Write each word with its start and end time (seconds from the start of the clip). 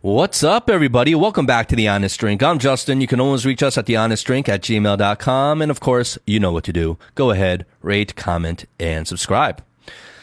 What's 0.00 0.44
up, 0.44 0.70
everybody? 0.70 1.16
Welcome 1.16 1.44
back 1.44 1.66
to 1.66 1.74
The 1.74 1.88
Honest 1.88 2.20
Drink. 2.20 2.40
I'm 2.40 2.60
Justin. 2.60 3.00
You 3.00 3.08
can 3.08 3.18
always 3.18 3.44
reach 3.44 3.64
us 3.64 3.76
at 3.76 3.86
thehonestdrink 3.86 4.48
at 4.48 4.62
gmail.com. 4.62 5.60
And 5.60 5.72
of 5.72 5.80
course, 5.80 6.16
you 6.24 6.38
know 6.38 6.52
what 6.52 6.62
to 6.64 6.72
do. 6.72 6.98
Go 7.16 7.32
ahead, 7.32 7.66
rate, 7.82 8.14
comment, 8.14 8.66
and 8.78 9.08
subscribe. 9.08 9.60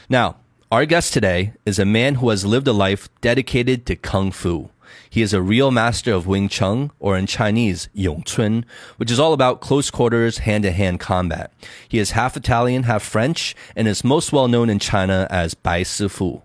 Now, 0.07 0.37
our 0.71 0.85
guest 0.85 1.11
today 1.11 1.55
is 1.65 1.77
a 1.77 1.83
man 1.83 2.15
who 2.15 2.29
has 2.29 2.45
lived 2.45 2.69
a 2.69 2.71
life 2.71 3.09
dedicated 3.19 3.85
to 3.87 3.97
Kung 3.97 4.31
Fu. 4.31 4.69
He 5.09 5.21
is 5.21 5.33
a 5.33 5.41
real 5.41 5.71
master 5.71 6.13
of 6.13 6.25
Wing 6.25 6.47
Chun, 6.47 6.91
or 6.97 7.17
in 7.17 7.27
Chinese, 7.27 7.89
Yong 7.91 8.23
Cun, 8.23 8.63
which 8.95 9.11
is 9.11 9.19
all 9.19 9.33
about 9.33 9.59
close 9.59 9.91
quarters, 9.91 10.37
hand 10.37 10.63
to 10.63 10.71
hand 10.71 11.01
combat. 11.01 11.51
He 11.89 11.99
is 11.99 12.11
half 12.11 12.37
Italian, 12.37 12.83
half 12.83 13.03
French, 13.03 13.53
and 13.75 13.89
is 13.89 14.05
most 14.05 14.31
well 14.31 14.47
known 14.47 14.69
in 14.69 14.79
China 14.79 15.27
as 15.29 15.53
Bai 15.53 15.83
Si 15.83 16.07
Fu. 16.07 16.43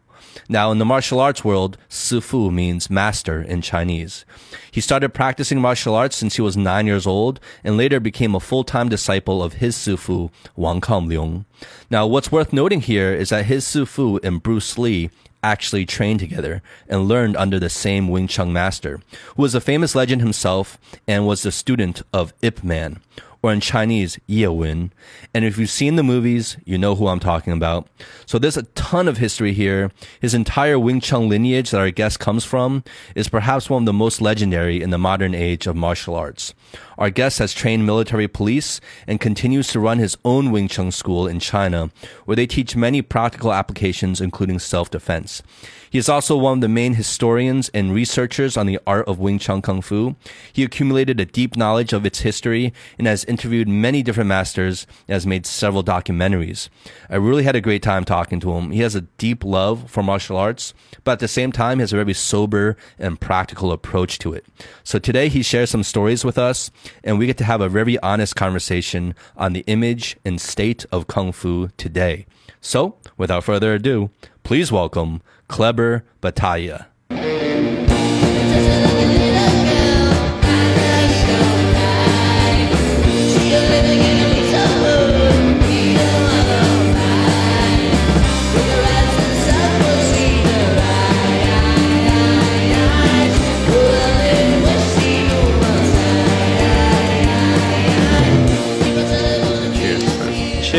Now, 0.48 0.70
in 0.72 0.78
the 0.78 0.84
martial 0.84 1.20
arts 1.20 1.44
world, 1.44 1.78
Sifu 1.88 2.52
means 2.52 2.90
master 2.90 3.42
in 3.42 3.62
Chinese. 3.62 4.24
He 4.70 4.80
started 4.80 5.14
practicing 5.14 5.60
martial 5.60 5.94
arts 5.94 6.16
since 6.16 6.36
he 6.36 6.42
was 6.42 6.56
nine 6.56 6.86
years 6.86 7.06
old 7.06 7.40
and 7.64 7.76
later 7.76 8.00
became 8.00 8.34
a 8.34 8.40
full-time 8.40 8.88
disciple 8.88 9.42
of 9.42 9.54
his 9.54 9.76
Sifu, 9.76 10.30
Wan 10.56 10.80
Kam 10.80 11.08
Leung. 11.08 11.44
Now, 11.90 12.06
what's 12.06 12.32
worth 12.32 12.52
noting 12.52 12.80
here 12.80 13.12
is 13.12 13.30
that 13.30 13.46
his 13.46 13.64
Sifu 13.64 14.22
and 14.24 14.42
Bruce 14.42 14.78
Lee 14.78 15.10
actually 15.42 15.86
trained 15.86 16.20
together 16.20 16.62
and 16.88 17.08
learned 17.08 17.36
under 17.36 17.58
the 17.58 17.70
same 17.70 18.08
Wing 18.08 18.26
Chun 18.26 18.52
master, 18.52 19.00
who 19.36 19.42
was 19.42 19.54
a 19.54 19.60
famous 19.60 19.94
legend 19.94 20.20
himself 20.20 20.78
and 21.08 21.26
was 21.26 21.42
the 21.42 21.52
student 21.52 22.02
of 22.12 22.34
Ip 22.42 22.62
Man, 22.62 23.00
or 23.42 23.52
in 23.52 23.60
Chinese, 23.60 24.18
Ye 24.26 24.46
Wen. 24.46 24.92
And 25.32 25.44
if 25.44 25.56
you've 25.56 25.70
seen 25.70 25.96
the 25.96 26.02
movies, 26.02 26.56
you 26.64 26.76
know 26.76 26.94
who 26.94 27.08
I'm 27.08 27.20
talking 27.20 27.52
about. 27.52 27.88
So 28.26 28.38
there's 28.38 28.56
a 28.56 28.64
ton 28.74 29.08
of 29.08 29.18
history 29.18 29.52
here. 29.52 29.90
His 30.20 30.34
entire 30.34 30.78
Wing 30.78 31.00
Chun 31.00 31.28
lineage 31.28 31.70
that 31.70 31.80
our 31.80 31.90
guest 31.90 32.20
comes 32.20 32.44
from 32.44 32.84
is 33.14 33.28
perhaps 33.28 33.70
one 33.70 33.82
of 33.82 33.86
the 33.86 33.92
most 33.92 34.20
legendary 34.20 34.82
in 34.82 34.90
the 34.90 34.98
modern 34.98 35.34
age 35.34 35.66
of 35.66 35.76
martial 35.76 36.14
arts. 36.14 36.54
Our 36.98 37.10
guest 37.10 37.38
has 37.38 37.54
trained 37.54 37.86
military 37.86 38.28
police 38.28 38.80
and 39.06 39.20
continues 39.20 39.68
to 39.68 39.80
run 39.80 39.98
his 39.98 40.16
own 40.24 40.50
Wing 40.50 40.68
Chun 40.68 40.90
school 40.90 41.26
in 41.26 41.40
China, 41.40 41.90
where 42.26 42.36
they 42.36 42.46
teach 42.46 42.76
many 42.76 43.00
practical 43.00 43.52
applications, 43.52 44.20
including 44.20 44.58
self-defense. 44.58 45.42
He 45.88 45.98
is 45.98 46.08
also 46.08 46.36
one 46.36 46.58
of 46.58 46.60
the 46.60 46.68
main 46.68 46.94
historians 46.94 47.68
and 47.74 47.92
researchers 47.92 48.56
on 48.56 48.66
the 48.66 48.78
art 48.86 49.08
of 49.08 49.18
Wing 49.18 49.40
Chun 49.40 49.60
Kung 49.60 49.80
Fu. 49.80 50.14
He 50.52 50.62
accumulated 50.62 51.18
a 51.18 51.24
deep 51.24 51.56
knowledge 51.56 51.92
of 51.92 52.06
its 52.06 52.20
history 52.20 52.72
and 52.98 53.08
has 53.08 53.24
interviewed 53.24 53.66
many 53.66 54.02
different 54.02 54.28
masters 54.28 54.86
and 55.08 55.14
has 55.14 55.26
made 55.26 55.46
several 55.46 55.82
documentaries. 55.82 56.68
I 57.08 57.16
really 57.16 57.42
had 57.42 57.56
a 57.56 57.60
great 57.60 57.82
time 57.82 58.04
talking 58.04 58.38
to 58.40 58.52
him. 58.52 58.70
He 58.70 58.80
has 58.80 58.94
a 58.94 59.00
deep 59.00 59.42
love 59.42 59.90
for 59.90 60.02
martial 60.02 60.36
arts, 60.36 60.74
but 61.02 61.12
at 61.12 61.18
the 61.18 61.28
same 61.28 61.50
time, 61.50 61.78
he 61.78 61.82
has 61.82 61.92
a 61.92 61.96
very 61.96 62.14
sober 62.14 62.76
and 62.98 63.20
practical 63.20 63.72
approach 63.72 64.18
to 64.20 64.32
it. 64.32 64.44
So 64.84 64.98
today 65.00 65.28
he 65.28 65.42
shares 65.42 65.70
some 65.70 65.82
stories 65.82 66.24
with 66.24 66.38
us 66.38 66.59
and 67.02 67.18
we 67.18 67.26
get 67.26 67.38
to 67.38 67.44
have 67.44 67.62
a 67.62 67.68
very 67.68 67.98
honest 68.00 68.36
conversation 68.36 69.14
on 69.36 69.54
the 69.54 69.64
image 69.66 70.16
and 70.24 70.40
state 70.40 70.84
of 70.92 71.06
Kung 71.06 71.32
Fu 71.32 71.68
today. 71.78 72.26
So 72.60 72.96
without 73.16 73.44
further 73.44 73.72
ado, 73.74 74.10
please 74.42 74.70
welcome 74.70 75.22
Kleber 75.48 76.04
Battaglia. 76.20 76.89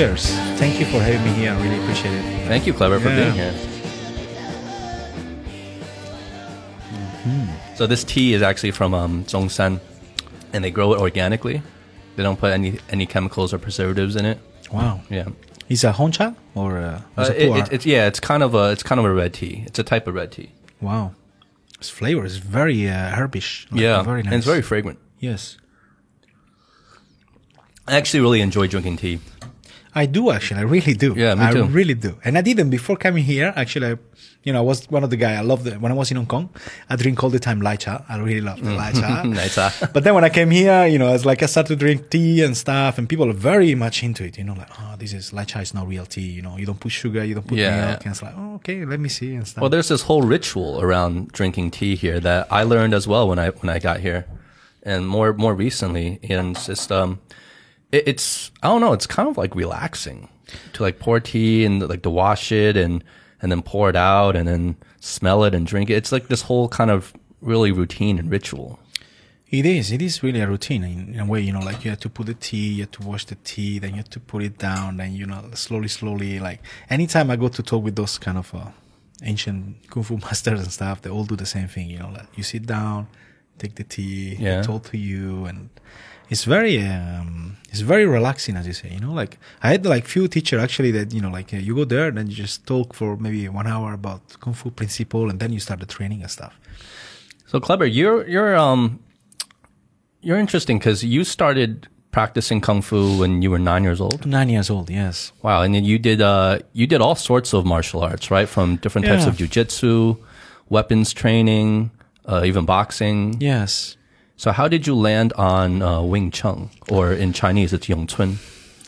Cheers. 0.01 0.31
Thank 0.57 0.79
you 0.79 0.87
for 0.87 0.99
having 0.99 1.23
me 1.23 1.29
here. 1.33 1.51
I 1.51 1.61
really 1.61 1.79
appreciate 1.83 2.13
it. 2.15 2.47
Thank 2.47 2.65
you, 2.65 2.73
Kleber, 2.73 2.99
for 2.99 3.09
Yeah. 3.09 3.21
being 3.21 3.33
here. 3.35 3.53
So 7.75 7.85
this 7.85 8.03
tea 8.03 8.33
is 8.33 8.41
actually 8.41 8.71
from 8.71 8.95
um, 8.95 9.25
Zhongshan, 9.25 9.79
and 10.53 10.63
they 10.63 10.71
grow 10.71 10.93
it 10.95 10.99
organically. 10.99 11.61
They 12.15 12.23
don't 12.23 12.39
put 12.39 12.51
any 12.51 12.79
any 12.89 13.05
chemicals 13.05 13.53
or 13.53 13.59
preservatives 13.59 14.15
in 14.15 14.25
it. 14.25 14.39
Wow. 14.71 15.01
Yeah, 15.11 15.27
Is 15.69 15.83
a 15.83 15.93
honcha 15.93 16.35
or 16.55 16.79
a, 16.79 17.05
uh, 17.15 17.21
a 17.29 17.31
it, 17.39 17.57
it, 17.57 17.73
it's 17.73 17.85
yeah, 17.85 18.07
it's 18.07 18.19
kind 18.19 18.41
of 18.41 18.55
a 18.55 18.71
it's 18.71 18.81
kind 18.81 18.97
of 18.97 19.05
a 19.05 19.13
red 19.13 19.35
tea. 19.35 19.65
It's 19.67 19.77
a 19.77 19.83
type 19.83 20.07
of 20.07 20.15
red 20.15 20.31
tea. 20.31 20.49
wow. 20.81 21.13
Its 21.77 21.89
flavor 21.91 22.25
is 22.25 22.37
very 22.37 22.89
uh, 22.89 23.11
herbish. 23.15 23.71
Like, 23.71 23.81
yeah, 23.81 24.01
Very 24.01 24.23
nice. 24.23 24.33
and 24.33 24.39
it's 24.39 24.47
very 24.47 24.63
fragrant. 24.63 24.97
yes. 25.19 25.57
I 27.87 27.97
actually 27.97 28.21
really 28.21 28.41
enjoy 28.41 28.65
drinking 28.67 28.97
tea. 28.97 29.19
I 29.93 30.05
do 30.05 30.31
actually. 30.31 30.59
I 30.61 30.63
really 30.63 30.93
do. 30.93 31.13
Yeah, 31.17 31.35
me 31.35 31.43
I 31.45 31.51
too. 31.51 31.65
really 31.65 31.93
do. 31.95 32.17
And 32.23 32.37
I 32.37 32.41
didn't 32.41 32.69
before 32.69 32.95
coming 32.95 33.23
here. 33.23 33.51
Actually, 33.57 33.87
I, 33.91 33.97
you 34.43 34.53
know, 34.53 34.59
I 34.59 34.61
was 34.61 34.89
one 34.89 35.03
of 35.03 35.09
the 35.09 35.17
guy. 35.17 35.33
I 35.35 35.41
love 35.41 35.63
the 35.65 35.71
when 35.75 35.91
I 35.91 35.95
was 35.95 36.11
in 36.11 36.17
Hong 36.17 36.27
Kong. 36.27 36.49
I 36.89 36.95
drink 36.95 37.21
all 37.23 37.29
the 37.29 37.39
time 37.39 37.59
lai 37.61 37.75
cha. 37.75 38.05
I 38.07 38.17
really 38.19 38.39
love 38.41 38.61
lai 38.61 38.91
cha. 38.93 39.23
Lai 39.25 39.49
cha. 39.49 39.73
But 39.93 40.03
then 40.05 40.13
when 40.15 40.23
I 40.23 40.29
came 40.29 40.49
here, 40.49 40.85
you 40.87 40.97
know, 40.97 41.13
it's 41.13 41.25
like 41.25 41.43
I 41.43 41.45
started 41.47 41.73
to 41.77 41.85
drink 41.85 42.09
tea 42.09 42.41
and 42.41 42.55
stuff, 42.55 42.97
and 42.97 43.09
people 43.09 43.29
are 43.29 43.33
very 43.51 43.75
much 43.75 44.01
into 44.01 44.23
it. 44.23 44.37
You 44.37 44.45
know, 44.45 44.53
like 44.53 44.69
oh, 44.79 44.95
this 44.97 45.11
is 45.13 45.33
lai 45.33 45.43
cha 45.43 45.59
is 45.59 45.73
not 45.73 45.87
real 45.87 46.05
tea. 46.05 46.21
You 46.37 46.41
know, 46.41 46.55
you 46.57 46.65
don't 46.65 46.79
put 46.79 46.91
sugar, 46.93 47.23
you 47.25 47.35
don't 47.35 47.47
put 47.47 47.57
Yeah. 47.57 47.87
milk, 47.87 48.05
and 48.05 48.11
it's 48.13 48.23
like 48.23 48.33
oh, 48.37 48.55
okay, 48.55 48.85
let 48.85 48.99
me 48.99 49.09
see 49.09 49.35
and 49.35 49.45
stuff. 49.45 49.61
Well, 49.61 49.69
there's 49.69 49.89
this 49.89 50.03
whole 50.03 50.21
ritual 50.21 50.79
around 50.81 51.33
drinking 51.33 51.71
tea 51.71 51.95
here 51.95 52.19
that 52.21 52.47
I 52.49 52.63
learned 52.63 52.93
as 52.93 53.07
well 53.07 53.27
when 53.27 53.39
I 53.39 53.49
when 53.49 53.69
I 53.69 53.79
got 53.79 53.99
here, 53.99 54.25
and 54.83 55.05
more 55.05 55.33
more 55.33 55.53
recently, 55.53 56.19
and 56.29 56.55
it's 56.55 56.65
just 56.67 56.91
um, 56.93 57.19
it, 57.91 58.03
it's 58.07 58.51
I 58.63 58.67
don't 58.67 58.81
know, 58.81 58.93
it's 58.93 59.07
kind 59.07 59.27
of 59.29 59.37
like 59.37 59.55
relaxing 59.55 60.29
to 60.73 60.83
like 60.83 60.99
pour 60.99 61.19
tea 61.19 61.65
and 61.65 61.87
like 61.87 62.01
to 62.03 62.09
wash 62.09 62.51
it 62.51 62.75
and 62.77 63.03
and 63.41 63.51
then 63.51 63.61
pour 63.61 63.89
it 63.89 63.95
out 63.95 64.35
and 64.35 64.47
then 64.47 64.75
smell 64.99 65.43
it 65.43 65.53
and 65.55 65.65
drink 65.65 65.89
it. 65.89 65.93
It's 65.93 66.11
like 66.11 66.27
this 66.27 66.43
whole 66.43 66.67
kind 66.69 66.91
of 66.91 67.13
really 67.41 67.71
routine 67.71 68.19
and 68.19 68.29
ritual. 68.29 68.79
It 69.49 69.65
is. 69.65 69.91
It 69.91 70.01
is 70.01 70.23
really 70.23 70.39
a 70.39 70.47
routine 70.47 70.83
in, 70.83 71.13
in 71.15 71.19
a 71.19 71.25
way. 71.25 71.41
You 71.41 71.51
know, 71.51 71.59
like 71.59 71.83
you 71.83 71.89
have 71.89 71.99
to 72.01 72.09
put 72.09 72.27
the 72.27 72.33
tea, 72.35 72.69
you 72.75 72.81
have 72.83 72.91
to 72.91 73.03
wash 73.03 73.25
the 73.25 73.35
tea, 73.43 73.79
then 73.79 73.89
you 73.91 73.97
have 73.97 74.09
to 74.11 74.19
put 74.19 74.43
it 74.43 74.57
down, 74.57 74.95
then 74.97 75.13
you 75.13 75.25
know, 75.25 75.43
slowly, 75.55 75.89
slowly. 75.89 76.39
Like 76.39 76.61
anytime 76.89 77.29
I 77.29 77.35
go 77.35 77.49
to 77.49 77.61
talk 77.63 77.83
with 77.83 77.95
those 77.97 78.17
kind 78.17 78.37
of 78.37 78.53
uh, 78.55 78.67
ancient 79.23 79.89
kung 79.89 80.03
fu 80.03 80.17
masters 80.25 80.61
and 80.61 80.71
stuff, 80.71 81.01
they 81.01 81.09
all 81.09 81.25
do 81.25 81.35
the 81.35 81.45
same 81.45 81.67
thing. 81.67 81.89
You 81.89 81.99
know, 81.99 82.11
like 82.11 82.27
you 82.37 82.43
sit 82.43 82.65
down, 82.65 83.07
take 83.57 83.75
the 83.75 83.83
tea, 83.83 84.35
Yeah. 84.39 84.61
they 84.61 84.67
talk 84.67 84.83
to 84.91 84.97
you, 84.97 85.45
and 85.45 85.69
it's 86.31 86.45
very, 86.55 86.75
um, 86.81 87.57
it's 87.71 87.81
very 87.93 88.05
relaxing, 88.17 88.55
as 88.59 88.65
you 88.69 88.73
say. 88.81 88.89
You 88.95 89.01
know, 89.05 89.13
like 89.21 89.33
I 89.63 89.67
had 89.73 89.85
like 89.95 90.05
few 90.15 90.27
teacher 90.35 90.57
actually 90.65 90.91
that 90.97 91.07
you 91.15 91.21
know, 91.23 91.29
like 91.39 91.49
uh, 91.53 91.57
you 91.67 91.73
go 91.75 91.85
there, 91.85 92.07
and 92.09 92.17
then 92.17 92.27
you 92.31 92.35
just 92.45 92.65
talk 92.65 92.87
for 92.99 93.09
maybe 93.25 93.41
one 93.49 93.67
hour 93.73 93.89
about 93.93 94.21
kung 94.43 94.53
fu 94.53 94.71
principle, 94.71 95.29
and 95.29 95.37
then 95.41 95.51
you 95.55 95.59
start 95.59 95.79
the 95.79 95.85
training 95.97 96.21
and 96.23 96.31
stuff. 96.31 96.53
So 97.47 97.59
Kleber, 97.59 97.85
you're 97.85 98.21
you're 98.33 98.55
um 98.67 98.99
you're 100.21 100.39
interesting 100.45 100.77
because 100.79 101.03
you 101.03 101.23
started 101.23 101.87
practicing 102.11 102.59
kung 102.61 102.81
fu 102.81 103.19
when 103.19 103.41
you 103.43 103.49
were 103.53 103.59
nine 103.59 103.83
years 103.83 103.99
old. 104.01 104.25
Nine 104.25 104.49
years 104.49 104.69
old, 104.69 104.89
yes. 104.89 105.31
Wow, 105.41 105.61
and 105.63 105.73
then 105.75 105.83
you 105.85 105.97
did 105.99 106.21
uh 106.21 106.59
you 106.73 106.87
did 106.87 107.01
all 107.01 107.15
sorts 107.15 107.53
of 107.53 107.65
martial 107.65 108.01
arts, 108.03 108.31
right? 108.31 108.47
From 108.47 108.77
different 108.83 109.07
types 109.07 109.23
Yeah. 109.23 109.29
of 109.29 109.35
jujitsu, 109.37 110.17
weapons 110.69 111.13
training, 111.13 111.91
uh, 112.25 112.43
even 112.45 112.65
boxing. 112.65 113.37
Yes. 113.39 113.97
So 114.41 114.51
how 114.51 114.67
did 114.67 114.87
you 114.87 114.95
land 114.95 115.33
on 115.33 115.83
uh, 115.83 116.01
Wing 116.01 116.31
Chun, 116.31 116.71
or 116.89 117.13
in 117.13 117.31
Chinese 117.31 117.73
it's 117.73 117.87
Yong 117.87 118.07
Cun? 118.07 118.39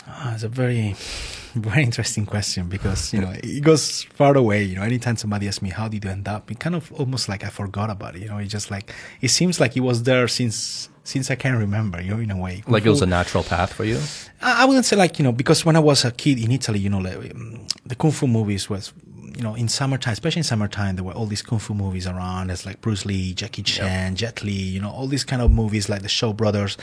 Ah, 0.08 0.34
it's 0.34 0.42
a 0.42 0.50
very, 0.50 0.96
very 1.54 1.84
interesting 1.84 2.26
question 2.26 2.70
because 2.70 3.14
you 3.14 3.22
know 3.22 3.30
it 3.30 3.62
goes 3.62 4.02
far 4.16 4.36
away. 4.36 4.64
You 4.64 4.78
know, 4.78 4.82
anytime 4.82 5.16
somebody 5.16 5.48
asks 5.48 5.62
me 5.62 5.70
how 5.70 5.88
did 5.88 6.06
you 6.06 6.10
end 6.10 6.28
up, 6.28 6.50
it 6.50 6.60
kind 6.60 6.74
of 6.74 6.92
almost 6.94 7.30
like 7.30 7.44
I 7.44 7.50
forgot 7.50 7.92
about 7.92 8.16
it. 8.16 8.24
You 8.24 8.30
know, 8.30 8.40
it 8.40 8.48
just 8.48 8.72
like 8.72 8.92
it 9.22 9.28
seems 9.28 9.60
like 9.60 9.78
it 9.78 9.82
was 9.82 10.02
there 10.02 10.28
since 10.28 10.90
since 11.04 11.30
I 11.30 11.36
can 11.36 11.56
remember. 11.56 12.02
You 12.02 12.16
know, 12.16 12.20
in 12.20 12.32
a 12.32 12.38
way, 12.38 12.64
Like 12.66 12.88
it 12.88 12.90
was 12.90 13.04
a 13.04 13.06
natural 13.06 13.44
path 13.44 13.74
for 13.74 13.84
you. 13.84 14.00
I 14.42 14.64
I 14.64 14.66
wouldn't 14.66 14.86
say 14.86 14.96
like 14.96 15.20
you 15.20 15.24
know 15.24 15.34
because 15.34 15.64
when 15.64 15.76
I 15.76 15.82
was 15.82 16.04
a 16.04 16.12
kid 16.12 16.40
in 16.44 16.52
Italy, 16.52 16.80
you 16.80 16.90
know, 16.90 16.98
like, 16.98 17.30
um, 17.30 17.68
the 17.86 17.94
kung 17.94 18.10
fu 18.10 18.26
movies 18.26 18.72
was 18.72 18.92
you 19.38 19.44
know 19.44 19.56
in 19.56 19.68
summertime, 19.68 20.14
especially 20.14 20.40
in 20.40 20.44
summertime, 20.44 20.96
there 20.96 21.04
were 21.04 21.14
all 21.14 21.26
these 21.26 21.42
kung 21.42 21.60
fu 21.60 21.74
movies 21.74 22.08
around. 22.08 22.48
There's 22.48 22.66
like 22.66 22.82
Bruce 22.82 23.06
Lee, 23.06 23.34
Jackie 23.34 23.64
Chan, 23.64 24.16
Jet 24.16 24.44
Li, 24.44 24.52
you 24.52 24.80
know, 24.80 24.90
all 24.90 25.08
these 25.08 25.24
kind 25.24 25.42
of 25.42 25.52
movies 25.52 25.90
like 25.90 26.02
the 26.02 26.10
Shaw 26.10 26.34
Brothers. 26.34 26.78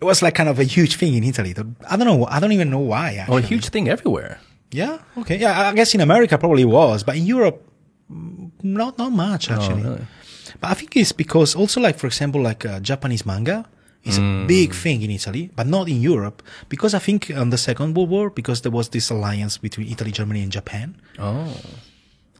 It 0.00 0.04
was 0.04 0.22
like 0.22 0.34
kind 0.34 0.48
of 0.48 0.58
a 0.58 0.64
huge 0.64 0.96
thing 0.96 1.14
in 1.14 1.24
Italy. 1.24 1.54
I 1.90 1.96
don't 1.96 2.06
know. 2.06 2.26
I 2.26 2.40
don't 2.40 2.52
even 2.52 2.70
know 2.70 2.80
why. 2.80 3.16
Oh, 3.16 3.20
Actually. 3.22 3.42
a 3.42 3.46
huge 3.46 3.68
thing 3.68 3.88
everywhere. 3.88 4.38
Yeah. 4.70 4.98
Okay. 5.18 5.38
Yeah. 5.38 5.70
I 5.70 5.74
guess 5.74 5.94
in 5.94 6.00
America 6.00 6.36
probably 6.38 6.64
was, 6.64 7.02
but 7.04 7.16
in 7.16 7.24
Europe, 7.26 7.62
mm, 8.10 8.50
not 8.62 8.98
not 8.98 9.12
much 9.12 9.50
actually. 9.50 9.82
Oh, 9.82 9.90
really? 9.92 10.06
But 10.60 10.70
I 10.70 10.74
think 10.74 10.96
it's 10.96 11.12
because 11.12 11.54
also 11.54 11.80
like 11.80 11.98
for 11.98 12.06
example 12.06 12.40
like 12.42 12.64
uh, 12.66 12.80
Japanese 12.80 13.24
manga 13.26 13.64
is 14.04 14.18
Mm. 14.18 14.44
a 14.44 14.46
big 14.46 14.74
thing 14.74 15.00
in 15.00 15.10
Italy, 15.10 15.48
but 15.56 15.66
not 15.66 15.88
in 15.88 15.98
Europe 16.02 16.42
because 16.68 16.92
I 16.92 16.98
think 17.00 17.30
on 17.34 17.48
the 17.48 17.56
Second 17.56 17.96
World 17.96 18.10
War 18.10 18.28
because 18.28 18.60
there 18.60 18.70
was 18.72 18.88
this 18.90 19.08
alliance 19.10 19.56
between 19.56 19.88
Italy, 19.88 20.10
Germany, 20.12 20.42
and 20.42 20.52
Japan. 20.52 20.96
Oh, 21.18 21.48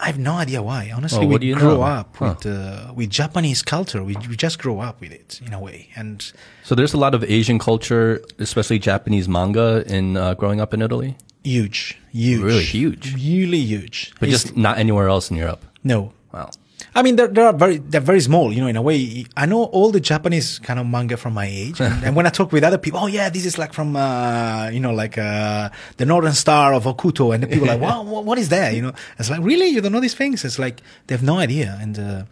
I 0.00 0.06
have 0.06 0.19
no 0.19 0.32
idea 0.32 0.61
why. 0.62 0.91
Honestly, 0.94 1.26
what 1.26 1.41
we 1.41 1.52
grew 1.55 1.76
know? 1.79 1.82
up 1.82 2.17
Huh. 2.17 2.35
with 2.35 2.46
uh, 2.46 2.93
with 2.96 3.11
Japanese 3.11 3.62
culture. 3.62 4.02
We 4.05 4.14
we 4.29 4.37
just 4.37 4.58
grow 4.58 4.81
up 4.81 5.00
with 5.00 5.12
it 5.12 5.41
in 5.46 5.52
a 5.52 5.61
way, 5.61 5.88
and 5.96 6.32
So 6.64 6.75
there's 6.75 6.94
a 6.94 6.99
lot 6.99 7.14
of 7.14 7.23
Asian 7.25 7.58
culture, 7.58 8.20
especially 8.38 8.79
Japanese 8.81 9.29
manga, 9.29 9.85
in 9.87 10.17
uh, 10.17 10.35
growing 10.35 10.61
up 10.61 10.75
in 10.75 10.82
Italy, 10.82 11.17
huge, 11.44 11.96
huge, 12.12 12.43
Really 12.43 12.64
huge. 12.64 13.14
really 13.14 13.61
huge. 13.61 14.12
but 14.20 14.29
It's- 14.29 14.43
just 14.44 14.56
not 14.56 14.79
anywhere 14.79 15.08
else 15.08 15.31
in 15.31 15.37
Europe. 15.38 15.62
no. 15.85 16.12
Wow. 16.32 16.50
I 16.94 17.02
mean, 17.02 17.16
they're, 17.16 17.26
they're 17.28 17.52
very 17.52 17.78
they're 17.78 18.00
very 18.00 18.20
small, 18.20 18.52
you 18.52 18.60
know. 18.60 18.68
In 18.68 18.76
a 18.76 18.82
way, 18.82 19.26
I 19.36 19.46
know 19.46 19.64
all 19.64 19.90
the 19.90 20.00
Japanese 20.00 20.60
kind 20.60 20.78
of 20.78 20.86
manga 20.86 21.16
from 21.16 21.34
my 21.34 21.46
age, 21.46 21.80
and, 21.80 22.04
and 22.04 22.16
when 22.16 22.24
I 22.26 22.30
talk 22.30 22.52
with 22.52 22.62
other 22.62 22.78
people, 22.78 23.00
oh 23.00 23.08
yeah, 23.08 23.30
this 23.30 23.44
is 23.44 23.58
like 23.58 23.72
from 23.72 23.96
uh, 23.96 24.70
you 24.72 24.78
know 24.78 24.92
like 24.92 25.18
uh, 25.18 25.70
the 25.96 26.06
Northern 26.06 26.34
Star 26.34 26.72
of 26.72 26.84
Okuto, 26.84 27.34
and 27.34 27.42
the 27.42 27.48
people 27.48 27.68
are 27.68 27.76
like, 27.76 27.80
wow, 27.88 28.02
what, 28.02 28.24
what 28.24 28.38
is 28.38 28.48
that? 28.50 28.74
You 28.74 28.82
know, 28.82 28.92
it's 29.18 29.28
like 29.28 29.40
really 29.42 29.66
you 29.66 29.80
don't 29.80 29.90
know 29.90 30.00
these 30.00 30.14
things. 30.14 30.44
It's 30.44 30.58
like 30.58 30.82
they 31.08 31.14
have 31.14 31.24
no 31.24 31.38
idea, 31.38 31.76
and 31.80 31.98
uh, 31.98 32.22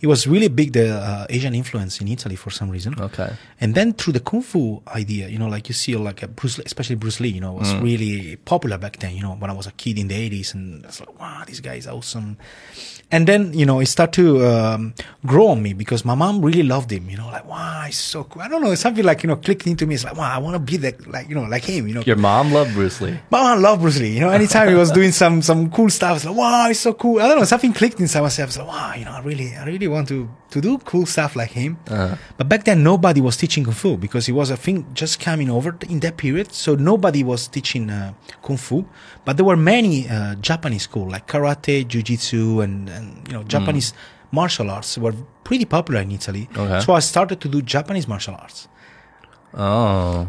it 0.00 0.06
was 0.06 0.26
really 0.28 0.48
big 0.48 0.72
the 0.72 0.94
uh, 0.94 1.26
Asian 1.28 1.54
influence 1.54 2.00
in 2.00 2.06
Italy 2.06 2.36
for 2.36 2.50
some 2.50 2.70
reason. 2.70 2.94
Okay. 3.00 3.32
And 3.60 3.74
then 3.74 3.92
through 3.92 4.12
the 4.12 4.20
kung 4.20 4.42
fu 4.42 4.82
idea, 4.94 5.28
you 5.28 5.38
know, 5.38 5.48
like 5.48 5.68
you 5.68 5.74
see 5.74 5.96
like 5.96 6.22
a 6.22 6.28
Bruce, 6.28 6.58
Lee, 6.58 6.64
especially 6.64 6.96
Bruce 6.96 7.18
Lee, 7.18 7.30
you 7.30 7.40
know, 7.40 7.54
was 7.54 7.74
really 7.76 8.36
popular 8.36 8.78
back 8.78 8.98
then. 8.98 9.16
You 9.16 9.22
know, 9.22 9.34
when 9.34 9.50
I 9.50 9.54
was 9.54 9.66
a 9.66 9.72
kid 9.72 9.98
in 9.98 10.06
the 10.06 10.14
eighties, 10.14 10.54
and 10.54 10.84
it's 10.84 11.00
like, 11.00 11.18
wow, 11.18 11.42
this 11.44 11.58
guy 11.58 11.74
is 11.74 11.88
awesome. 11.88 12.36
And 13.10 13.26
then 13.26 13.52
you 13.52 13.66
know, 13.66 13.80
it 13.80 13.86
started 13.92 14.12
to 14.20 14.44
um, 14.46 14.94
grow 15.24 15.48
on 15.48 15.62
me 15.62 15.72
because 15.74 16.04
my 16.04 16.14
mom 16.14 16.44
really 16.44 16.62
loved 16.62 16.90
him. 16.90 17.08
You 17.08 17.16
know, 17.18 17.26
like 17.28 17.46
wow, 17.46 17.84
he's 17.86 17.98
so 17.98 18.24
cool. 18.24 18.42
I 18.42 18.48
don't 18.48 18.62
know, 18.62 18.72
it's 18.72 18.82
something 18.82 19.04
like 19.04 19.22
you 19.22 19.28
know 19.28 19.36
clicked 19.36 19.66
into 19.66 19.86
me. 19.86 19.94
It's 19.94 20.04
like 20.04 20.16
wow, 20.16 20.34
I 20.34 20.38
want 20.38 20.54
to 20.54 20.58
be 20.58 20.76
that 20.78 21.06
like 21.06 21.28
you 21.28 21.34
know 21.34 21.42
like 21.44 21.64
him. 21.64 21.86
You 21.88 21.94
know, 21.94 22.02
Your 22.02 22.16
mom 22.16 22.52
loved 22.52 22.74
Bruce 22.74 23.00
Lee. 23.00 23.18
my 23.30 23.40
mom 23.42 23.62
loved 23.62 23.82
Bruce 23.82 23.98
Lee. 24.00 24.14
You 24.14 24.20
know, 24.20 24.30
anytime 24.30 24.68
he 24.68 24.74
was 24.74 24.90
doing 24.90 25.12
some 25.12 25.42
some 25.42 25.70
cool 25.70 25.90
stuff, 25.90 26.16
it's 26.16 26.24
like, 26.26 26.36
wow, 26.36 26.66
he's 26.68 26.80
so 26.80 26.92
cool. 26.94 27.20
I 27.20 27.28
don't 27.28 27.38
know, 27.38 27.44
something 27.44 27.72
clicked 27.72 28.00
inside 28.00 28.22
myself. 28.22 28.48
It's 28.50 28.58
like, 28.58 28.68
wow, 28.68 28.94
you 28.96 29.04
know, 29.04 29.12
I 29.12 29.20
really, 29.20 29.54
I 29.54 29.64
really 29.64 29.88
want 29.88 30.08
to 30.08 30.28
to 30.52 30.60
do 30.60 30.78
cool 30.78 31.06
stuff 31.06 31.34
like 31.34 31.50
him. 31.50 31.76
But 32.38 32.48
back 32.48 32.64
then, 32.64 32.82
nobody 32.82 33.20
was 33.20 33.36
teaching 33.36 33.64
kung 33.64 33.74
fu 33.74 33.96
because 33.96 34.28
it 34.28 34.32
was 34.32 34.50
a 34.50 34.56
thing 34.56 34.84
just 34.94 35.18
coming 35.18 35.50
over 35.50 35.76
in 35.88 36.00
that 36.00 36.16
period. 36.16 36.52
So 36.52 36.74
nobody 36.76 37.22
was 37.24 37.48
teaching 37.48 37.90
uh, 37.90 38.12
kung 38.42 38.58
fu. 38.58 38.84
But 39.24 39.36
there 39.36 39.46
were 39.46 39.56
many 39.56 40.08
uh, 40.08 40.34
Japanese 40.36 40.82
school 40.82 41.08
like 41.08 41.26
karate, 41.26 41.84
jujitsu, 41.84 42.62
and, 42.64 42.88
and 42.88 43.26
you 43.26 43.34
know 43.34 43.42
Japanese 43.44 43.94
martial 44.30 44.70
arts 44.70 44.98
were 44.98 45.14
pretty 45.44 45.64
popular 45.64 46.00
in 46.00 46.10
Italy. 46.10 46.48
Okay. 46.56 46.80
So 46.80 46.92
I 46.94 47.00
started 47.00 47.40
to 47.40 47.48
do 47.48 47.62
Japanese 47.62 48.06
martial 48.06 48.34
arts. 48.34 48.68
Oh. 49.54 50.28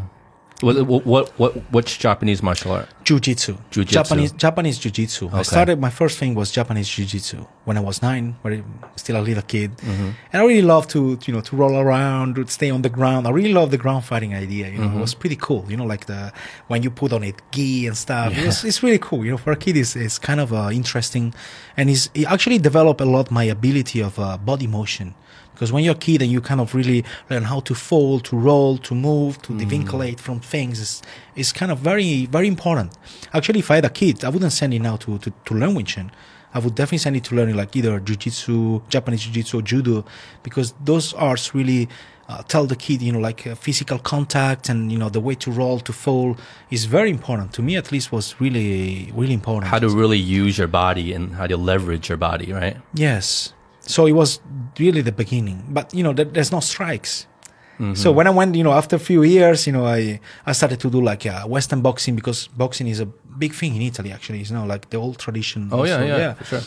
What, 0.60 0.86
what, 0.86 1.04
what, 1.04 1.28
what, 1.38 1.52
which 1.72 1.98
Japanese 1.98 2.42
martial 2.42 2.72
art? 2.72 2.88
Jiu-jitsu. 3.02 3.56
Jiu-jitsu. 3.70 3.92
Japanese 3.92 4.32
Japanese 4.32 4.78
jiu-jitsu. 4.78 5.30
I 5.32 5.42
started 5.42 5.80
my 5.80 5.90
first 5.90 6.16
thing 6.16 6.34
was 6.34 6.52
Japanese 6.52 6.88
jiu-jitsu 6.88 7.44
when 7.64 7.76
I 7.76 7.80
was 7.80 8.00
9, 8.00 8.36
very 8.42 8.64
still 8.96 9.16
a 9.16 9.22
little 9.22 9.42
kid. 9.42 9.76
Mm-hmm. 9.78 10.10
And 10.32 10.42
I 10.42 10.44
really 10.44 10.62
love 10.62 10.86
to, 10.88 11.18
you 11.26 11.34
know, 11.34 11.40
to 11.40 11.56
roll 11.56 11.76
around, 11.76 12.36
to 12.36 12.46
stay 12.46 12.70
on 12.70 12.82
the 12.82 12.88
ground. 12.88 13.26
I 13.26 13.30
really 13.30 13.52
love 13.52 13.72
the 13.72 13.78
ground 13.78 14.04
fighting 14.04 14.34
idea, 14.34 14.68
you 14.68 14.78
know. 14.78 14.86
Mm-hmm. 14.86 14.98
It 14.98 15.00
was 15.00 15.14
pretty 15.14 15.36
cool, 15.36 15.66
you 15.68 15.76
know, 15.76 15.84
like 15.84 16.06
the 16.06 16.32
when 16.68 16.82
you 16.82 16.90
put 16.90 17.12
on 17.12 17.24
it 17.24 17.42
gi 17.50 17.86
and 17.88 17.96
stuff. 17.96 18.36
It 18.36 18.46
was, 18.46 18.64
it's 18.64 18.82
really 18.82 18.98
cool, 18.98 19.24
you 19.24 19.32
know, 19.32 19.38
for 19.38 19.52
a 19.52 19.56
kid 19.56 19.76
it's, 19.76 19.96
it's 19.96 20.18
kind 20.18 20.40
of 20.40 20.52
uh, 20.52 20.70
interesting 20.72 21.34
and 21.76 21.90
it's, 21.90 22.08
it 22.14 22.26
actually 22.26 22.58
developed 22.58 23.00
a 23.00 23.04
lot 23.04 23.30
my 23.30 23.44
ability 23.44 24.00
of 24.00 24.18
uh, 24.18 24.38
body 24.38 24.66
motion. 24.68 25.14
Because 25.54 25.72
when 25.72 25.84
you're 25.84 25.94
a 25.94 25.98
kid 25.98 26.20
and 26.20 26.30
you 26.30 26.40
kind 26.40 26.60
of 26.60 26.74
really 26.74 27.04
learn 27.30 27.44
how 27.44 27.60
to 27.60 27.74
fold, 27.74 28.24
to 28.26 28.36
roll, 28.36 28.76
to 28.78 28.94
move, 28.94 29.40
to 29.42 29.52
devinculate 29.52 30.20
from 30.20 30.40
things, 30.40 30.80
it's, 30.80 31.02
is 31.36 31.52
kind 31.52 31.72
of 31.72 31.78
very 31.78 32.26
very 32.26 32.48
important. 32.48 32.92
Actually, 33.32 33.60
if 33.60 33.70
I 33.70 33.76
had 33.76 33.84
a 33.84 33.90
kid, 33.90 34.24
I 34.24 34.28
wouldn't 34.28 34.52
send 34.52 34.74
it 34.74 34.80
now 34.80 34.96
to, 34.96 35.18
to, 35.18 35.32
to 35.46 35.54
learn 35.54 35.74
Wing 35.74 35.86
Chun. 35.86 36.10
I 36.52 36.60
would 36.60 36.74
definitely 36.74 36.98
send 36.98 37.16
it 37.16 37.24
to 37.24 37.34
learn 37.34 37.56
like 37.56 37.74
either 37.74 37.98
jiu-jitsu, 37.98 38.82
Japanese 38.88 39.22
jiu-jitsu, 39.24 39.58
or 39.58 39.62
judo, 39.62 40.04
because 40.44 40.72
those 40.84 41.12
arts 41.14 41.52
really 41.52 41.88
uh, 42.28 42.42
tell 42.44 42.64
the 42.66 42.76
kid, 42.76 43.02
you 43.02 43.12
know, 43.12 43.18
like 43.18 43.46
uh, 43.46 43.54
physical 43.54 43.98
contact 43.98 44.68
and 44.68 44.90
you 44.90 44.98
know 44.98 45.08
the 45.08 45.20
way 45.20 45.34
to 45.34 45.50
roll, 45.50 45.80
to 45.80 45.92
fold 45.92 46.40
is 46.70 46.84
very 46.84 47.10
important. 47.10 47.52
To 47.54 47.62
me, 47.62 47.76
at 47.76 47.92
least, 47.92 48.12
was 48.12 48.40
really 48.40 49.12
really 49.14 49.34
important. 49.34 49.70
How 49.70 49.78
to 49.78 49.88
really 49.88 50.18
use 50.18 50.56
your 50.56 50.68
body 50.68 51.12
and 51.12 51.34
how 51.34 51.46
to 51.46 51.56
leverage 51.56 52.08
your 52.08 52.18
body, 52.18 52.52
right? 52.52 52.76
Yes. 52.94 53.52
So 53.86 54.06
it 54.06 54.12
was 54.12 54.40
really 54.78 55.02
the 55.02 55.12
beginning, 55.12 55.62
but 55.68 55.92
you 55.94 56.02
know, 56.02 56.12
there, 56.12 56.24
there's 56.24 56.52
no 56.52 56.60
strikes. 56.60 57.26
Mm-hmm. 57.74 57.94
So 57.94 58.12
when 58.12 58.26
I 58.26 58.30
went, 58.30 58.54
you 58.54 58.62
know, 58.62 58.72
after 58.72 58.96
a 58.96 59.00
few 59.00 59.22
years, 59.22 59.66
you 59.66 59.72
know, 59.72 59.84
I 59.84 60.20
I 60.46 60.52
started 60.52 60.80
to 60.80 60.90
do 60.90 61.00
like 61.00 61.26
uh, 61.26 61.42
Western 61.42 61.82
boxing 61.82 62.14
because 62.14 62.48
boxing 62.48 62.86
is 62.86 63.00
a 63.00 63.06
big 63.06 63.52
thing 63.52 63.74
in 63.74 63.82
Italy. 63.82 64.12
Actually, 64.12 64.40
it's 64.40 64.50
not 64.50 64.68
like 64.68 64.90
the 64.90 64.96
old 64.96 65.18
tradition. 65.18 65.68
Oh, 65.72 65.84
yeah, 65.84 65.94
also, 65.94 66.06
yeah, 66.06 66.32
for 66.34 66.44
sure. 66.44 66.60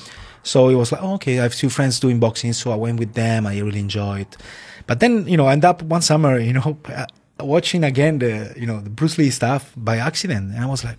So 0.43 0.69
it 0.69 0.75
was 0.75 0.91
like, 0.91 1.01
oh, 1.01 1.15
okay, 1.15 1.39
I 1.39 1.43
have 1.43 1.55
two 1.55 1.69
friends 1.69 1.99
doing 1.99 2.19
boxing, 2.19 2.53
so 2.53 2.71
I 2.71 2.75
went 2.75 2.99
with 2.99 3.13
them. 3.13 3.47
I 3.47 3.59
really 3.59 3.79
enjoyed. 3.79 4.27
But 4.85 4.99
then, 4.99 5.27
you 5.27 5.37
know, 5.37 5.45
I 5.45 5.53
end 5.53 5.65
up 5.65 5.81
one 5.83 6.01
summer, 6.01 6.39
you 6.39 6.53
know, 6.53 6.77
uh, 6.85 7.05
watching 7.39 7.83
again 7.83 8.19
the, 8.19 8.53
you 8.55 8.65
know, 8.65 8.79
the 8.79 8.89
Bruce 8.89 9.17
Lee 9.17 9.29
stuff 9.29 9.73
by 9.75 9.97
accident, 9.97 10.53
and 10.53 10.63
I 10.63 10.67
was 10.67 10.83
like, 10.83 10.97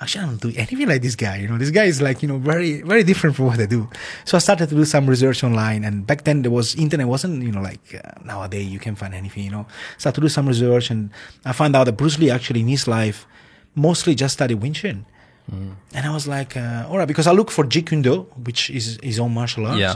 actually, 0.00 0.24
I 0.24 0.26
don't 0.26 0.40
do 0.40 0.52
anything 0.56 0.88
like 0.88 1.02
this 1.02 1.14
guy. 1.14 1.38
You 1.38 1.48
know, 1.48 1.58
this 1.58 1.70
guy 1.70 1.84
is 1.84 2.00
like, 2.00 2.22
you 2.22 2.28
know, 2.28 2.38
very, 2.38 2.82
very 2.82 3.02
different 3.02 3.36
from 3.36 3.46
what 3.46 3.60
I 3.60 3.66
do. 3.66 3.88
So 4.24 4.36
I 4.36 4.40
started 4.40 4.68
to 4.68 4.74
do 4.74 4.84
some 4.84 5.06
research 5.06 5.42
online, 5.44 5.84
and 5.84 6.06
back 6.06 6.24
then 6.24 6.42
there 6.42 6.50
was 6.50 6.74
internet 6.74 7.08
wasn't, 7.08 7.42
you 7.42 7.52
know, 7.52 7.62
like 7.62 7.94
uh, 7.94 8.20
nowadays 8.24 8.66
you 8.66 8.78
can 8.78 8.94
find 8.94 9.14
anything. 9.14 9.44
You 9.44 9.50
know, 9.50 9.66
started 9.98 10.16
to 10.16 10.24
do 10.26 10.28
some 10.28 10.46
research, 10.48 10.90
and 10.90 11.10
I 11.44 11.52
found 11.52 11.76
out 11.76 11.84
that 11.84 11.96
Bruce 11.96 12.18
Lee 12.18 12.30
actually 12.30 12.60
in 12.60 12.68
his 12.68 12.86
life 12.86 13.26
mostly 13.74 14.14
just 14.14 14.34
studied 14.34 14.60
Wing 14.62 14.72
Chun. 14.72 15.06
And 15.48 16.04
I 16.04 16.12
was 16.12 16.26
like, 16.26 16.56
uh, 16.56 16.88
all 16.88 16.98
right, 16.98 17.06
because 17.06 17.28
I 17.28 17.32
look 17.32 17.52
for 17.52 17.64
Jeet 17.64 17.86
Kune 17.86 18.02
Do, 18.02 18.22
which 18.42 18.68
is 18.68 18.98
his 19.00 19.20
own 19.20 19.32
martial 19.32 19.66
arts. 19.66 19.78
Yeah. 19.78 19.94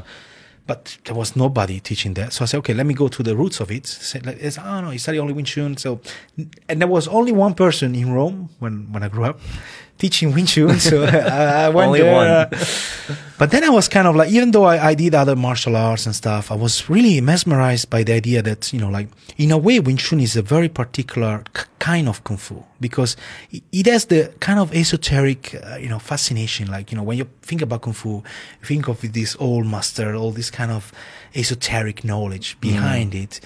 But 0.65 0.97
there 1.05 1.17
was 1.17 1.35
nobody 1.35 1.81
teaching 1.81 2.15
that. 2.15 2.33
So 2.33 2.45
I 2.45 2.47
said, 2.47 2.59
okay, 2.59 2.73
let 2.73 2.87
me 2.87 2.95
go 2.95 3.09
to 3.09 3.23
the 3.25 3.35
roots 3.35 3.59
of 3.59 3.73
it. 3.73 3.85
Said, 3.85 4.25
like, 4.27 4.37
it's, 4.39 4.59
oh, 4.59 4.81
no, 4.81 4.91
he 4.91 4.99
studied 4.99 5.19
only 5.19 5.33
Wing 5.33 5.45
Chun. 5.45 5.77
So, 5.77 6.01
and 6.69 6.81
there 6.81 6.87
was 6.87 7.09
only 7.09 7.33
one 7.33 7.55
person 7.55 7.97
in 7.97 8.13
Rome 8.13 8.51
when, 8.61 8.93
when 8.93 9.03
I 9.03 9.09
grew 9.09 9.25
up 9.25 9.41
teaching 10.01 10.33
Wing 10.35 10.47
Chun. 10.47 10.79
So 10.91 11.05
I, 11.05 11.67
I 11.67 11.69
went 11.69 11.89
Only 11.89 12.01
there. 12.01 12.49
one. 12.49 13.19
but 13.39 13.51
then 13.51 13.63
I 13.63 13.69
was 13.69 13.87
kind 13.87 14.09
of 14.09 14.17
like, 14.17 14.31
even 14.33 14.51
though 14.51 14.65
I, 14.65 14.89
I 14.91 14.95
did 14.95 15.15
other 15.15 15.37
martial 15.37 15.77
arts 15.77 16.07
and 16.07 16.15
stuff, 16.15 16.51
I 16.51 16.57
was 16.57 16.89
really 16.89 17.21
mesmerized 17.21 17.91
by 17.91 18.03
the 18.03 18.15
idea 18.15 18.43
that, 18.43 18.73
you 18.73 18.81
know, 18.81 18.89
like, 18.89 19.09
in 19.37 19.51
a 19.53 19.59
way, 19.59 19.79
Wing 19.79 19.99
Chun 19.99 20.21
is 20.21 20.37
a 20.37 20.43
very 20.43 20.69
particular 20.69 21.45
kind 21.79 22.09
of 22.09 22.25
Kung 22.25 22.39
Fu 22.39 22.65
because 22.81 23.17
it, 23.53 23.87
has 23.87 24.07
the 24.07 24.33
kind 24.41 24.59
of 24.59 24.75
esoteric, 24.75 25.55
uh, 25.55 25.77
you 25.77 25.89
know, 25.89 25.99
fascination. 25.99 26.69
Like, 26.71 26.91
you 26.91 26.97
know, 26.97 27.05
when 27.05 27.19
you 27.19 27.29
think 27.43 27.63
about 27.63 27.83
Kung 27.83 27.93
Fu, 27.93 28.23
think 28.63 28.89
of 28.89 29.01
this 29.13 29.37
old 29.39 29.67
master, 29.67 30.15
all 30.15 30.33
this 30.33 30.51
kind 30.51 30.73
of 30.73 30.93
esoteric 31.35 32.05
knowledge 32.05 32.59
behind 32.61 33.15
it. 33.15 33.41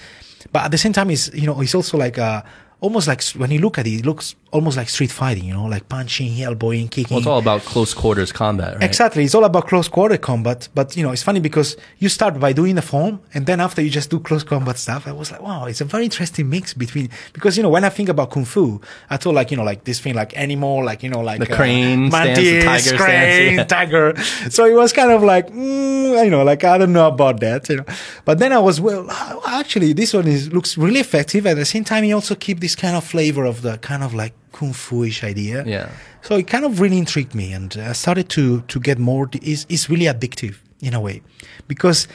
But 0.51 0.63
at 0.65 0.71
the 0.71 0.77
same 0.77 0.93
time, 0.93 1.09
it's, 1.11 1.33
you 1.33 1.45
know, 1.47 1.59
it's 1.61 1.75
also 1.75 1.97
like, 1.97 2.17
uh, 2.17 2.41
almost 2.81 3.07
like, 3.07 3.21
when 3.35 3.51
you 3.51 3.59
look 3.59 3.77
at 3.77 3.87
it, 3.87 3.99
it 3.99 4.05
looks 4.05 4.35
almost 4.55 4.77
like 4.77 4.89
street 4.89 5.11
fighting, 5.11 5.43
you 5.43 5.53
know, 5.53 5.65
like 5.65 5.87
punching, 5.89 6.41
elbowing, 6.41 6.87
kicking. 6.87 7.13
Well, 7.13 7.19
it's 7.19 7.27
all 7.27 7.39
about 7.39 7.61
close 7.61 7.93
quarters 7.93 8.31
combat, 8.31 8.75
right? 8.75 8.83
Exactly. 8.83 9.23
It's 9.25 9.35
all 9.35 9.43
about 9.43 9.67
close 9.67 9.87
quarter 9.87 10.17
combat. 10.17 10.69
But, 10.73 10.95
you 10.95 11.03
know, 11.03 11.11
it's 11.11 11.21
funny 11.23 11.41
because 11.41 11.75
you 11.99 12.09
start 12.09 12.39
by 12.39 12.53
doing 12.53 12.75
the 12.75 12.81
form 12.81 13.19
and 13.33 13.45
then 13.45 13.59
after 13.59 13.81
you 13.81 13.89
just 13.89 14.09
do 14.09 14.19
close 14.19 14.43
combat 14.43 14.77
stuff. 14.77 15.07
I 15.07 15.11
was 15.11 15.31
like, 15.31 15.41
wow, 15.41 15.65
it's 15.65 15.81
a 15.81 15.85
very 15.85 16.05
interesting 16.05 16.49
mix 16.49 16.73
between, 16.73 17.09
because, 17.33 17.57
you 17.57 17.63
know, 17.63 17.69
when 17.69 17.83
I 17.83 17.89
think 17.89 18.09
about 18.09 18.31
Kung 18.31 18.45
Fu, 18.45 18.81
I 19.09 19.17
thought 19.17 19.35
like, 19.35 19.51
you 19.51 19.57
know, 19.57 19.63
like 19.63 19.83
this 19.83 19.99
thing 19.99 20.15
like 20.15 20.35
animal, 20.37 20.83
like, 20.83 21.03
you 21.03 21.09
know, 21.09 21.19
like 21.19 21.39
The 21.39 21.47
crane 21.47 22.09
stance, 22.09 22.37
the 22.37 22.53
mantis, 22.53 22.63
tiger 22.63 22.79
stance, 22.79 23.01
crane, 23.01 23.55
yeah. 23.55 23.63
tiger. 23.77 24.15
So 24.49 24.65
it 24.65 24.73
was 24.73 24.93
kind 24.93 25.11
of 25.11 25.21
like, 25.21 25.49
mm, 25.49 26.23
you 26.23 26.31
know, 26.31 26.43
like, 26.43 26.63
I 26.63 26.77
don't 26.77 26.93
know 26.93 27.07
about 27.07 27.41
that, 27.41 27.67
you 27.67 27.77
know, 27.77 27.85
but 28.23 28.39
then 28.39 28.53
I 28.53 28.59
was, 28.59 28.79
well, 28.79 29.05
actually 29.45 29.91
this 29.93 30.13
one 30.13 30.27
is, 30.27 30.51
looks 30.53 30.77
really 30.77 31.01
effective. 31.01 31.45
At 31.45 31.57
the 31.57 31.65
same 31.65 31.83
time, 31.83 32.05
you 32.05 32.15
also 32.15 32.35
keep 32.35 32.61
this 32.61 32.75
kind 32.75 32.95
of 32.95 33.03
flavor 33.03 33.43
of 33.43 33.61
the 33.61 33.77
kind 33.79 34.01
of 34.03 34.13
like 34.13 34.33
Kung 34.55 34.71
Fu-ish 34.73 35.19
idea. 35.23 35.63
Yeah. 35.67 35.89
So 36.23 36.37
it 36.39 36.47
kind 36.47 36.63
of 36.63 36.79
really 36.79 36.97
intrigued 36.97 37.35
me, 37.35 37.51
and 37.57 37.75
I 37.75 37.93
started 37.93 38.27
to 38.39 38.61
to 38.71 38.79
get 38.79 38.97
more. 38.97 39.27
It's 39.41 39.65
it's 39.67 39.89
really 39.91 40.07
addictive 40.07 40.55
in 40.79 40.93
a 40.93 41.01
way, 41.01 41.21
because 41.67 42.07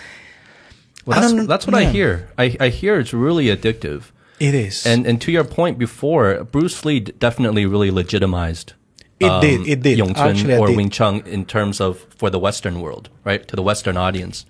Well, 1.07 1.21
that's, 1.21 1.47
that's 1.47 1.67
what 1.67 1.75
I 1.75 1.85
hear. 1.85 2.29
I, 2.39 2.57
I 2.61 2.69
hear 2.69 3.01
it's 3.01 3.13
really 3.13 3.47
addictive. 3.57 4.13
it 4.39 4.55
is. 4.55 4.87
And 4.87 5.07
and 5.07 5.21
to 5.21 5.31
your 5.33 5.45
point 5.45 5.79
before, 5.79 6.45
Bruce 6.45 6.85
Lee 6.85 7.01
definitely 7.01 7.67
really 7.67 7.91
legitimized. 7.91 8.75
It 9.21 9.29
did, 9.41 9.61
um, 9.61 9.67
it 9.67 9.83
did. 9.83 9.99
Yong 9.99 10.15
Chun 10.15 10.29
Actually, 10.31 10.57
or 10.57 10.67
did. 10.69 10.77
Wing 10.77 10.91
Chun 10.91 11.21
in 11.27 11.45
terms 11.45 11.81
of 11.81 12.07
for 12.17 12.31
the 12.31 12.39
Western 12.39 12.81
world, 12.81 13.09
right? 13.25 13.47
To 13.49 13.55
the 13.57 13.63
Western 13.63 13.97
audience, 13.97 14.47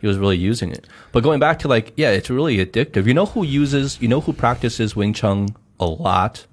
he 0.00 0.06
was 0.06 0.16
really 0.16 0.38
using 0.38 0.70
it. 0.70 0.86
But 1.12 1.22
going 1.22 1.40
back 1.40 1.58
to 1.60 1.68
like, 1.68 1.92
yeah, 1.96 2.10
it's 2.18 2.30
really 2.30 2.56
addictive. 2.64 3.06
You 3.06 3.14
know 3.14 3.26
who 3.26 3.42
uses, 3.42 3.98
you 4.00 4.08
know 4.08 4.20
who 4.20 4.32
practices 4.32 4.94
Wing 4.94 5.12
Chun 5.12 5.48
a 5.78 5.86
lot. 5.86 6.46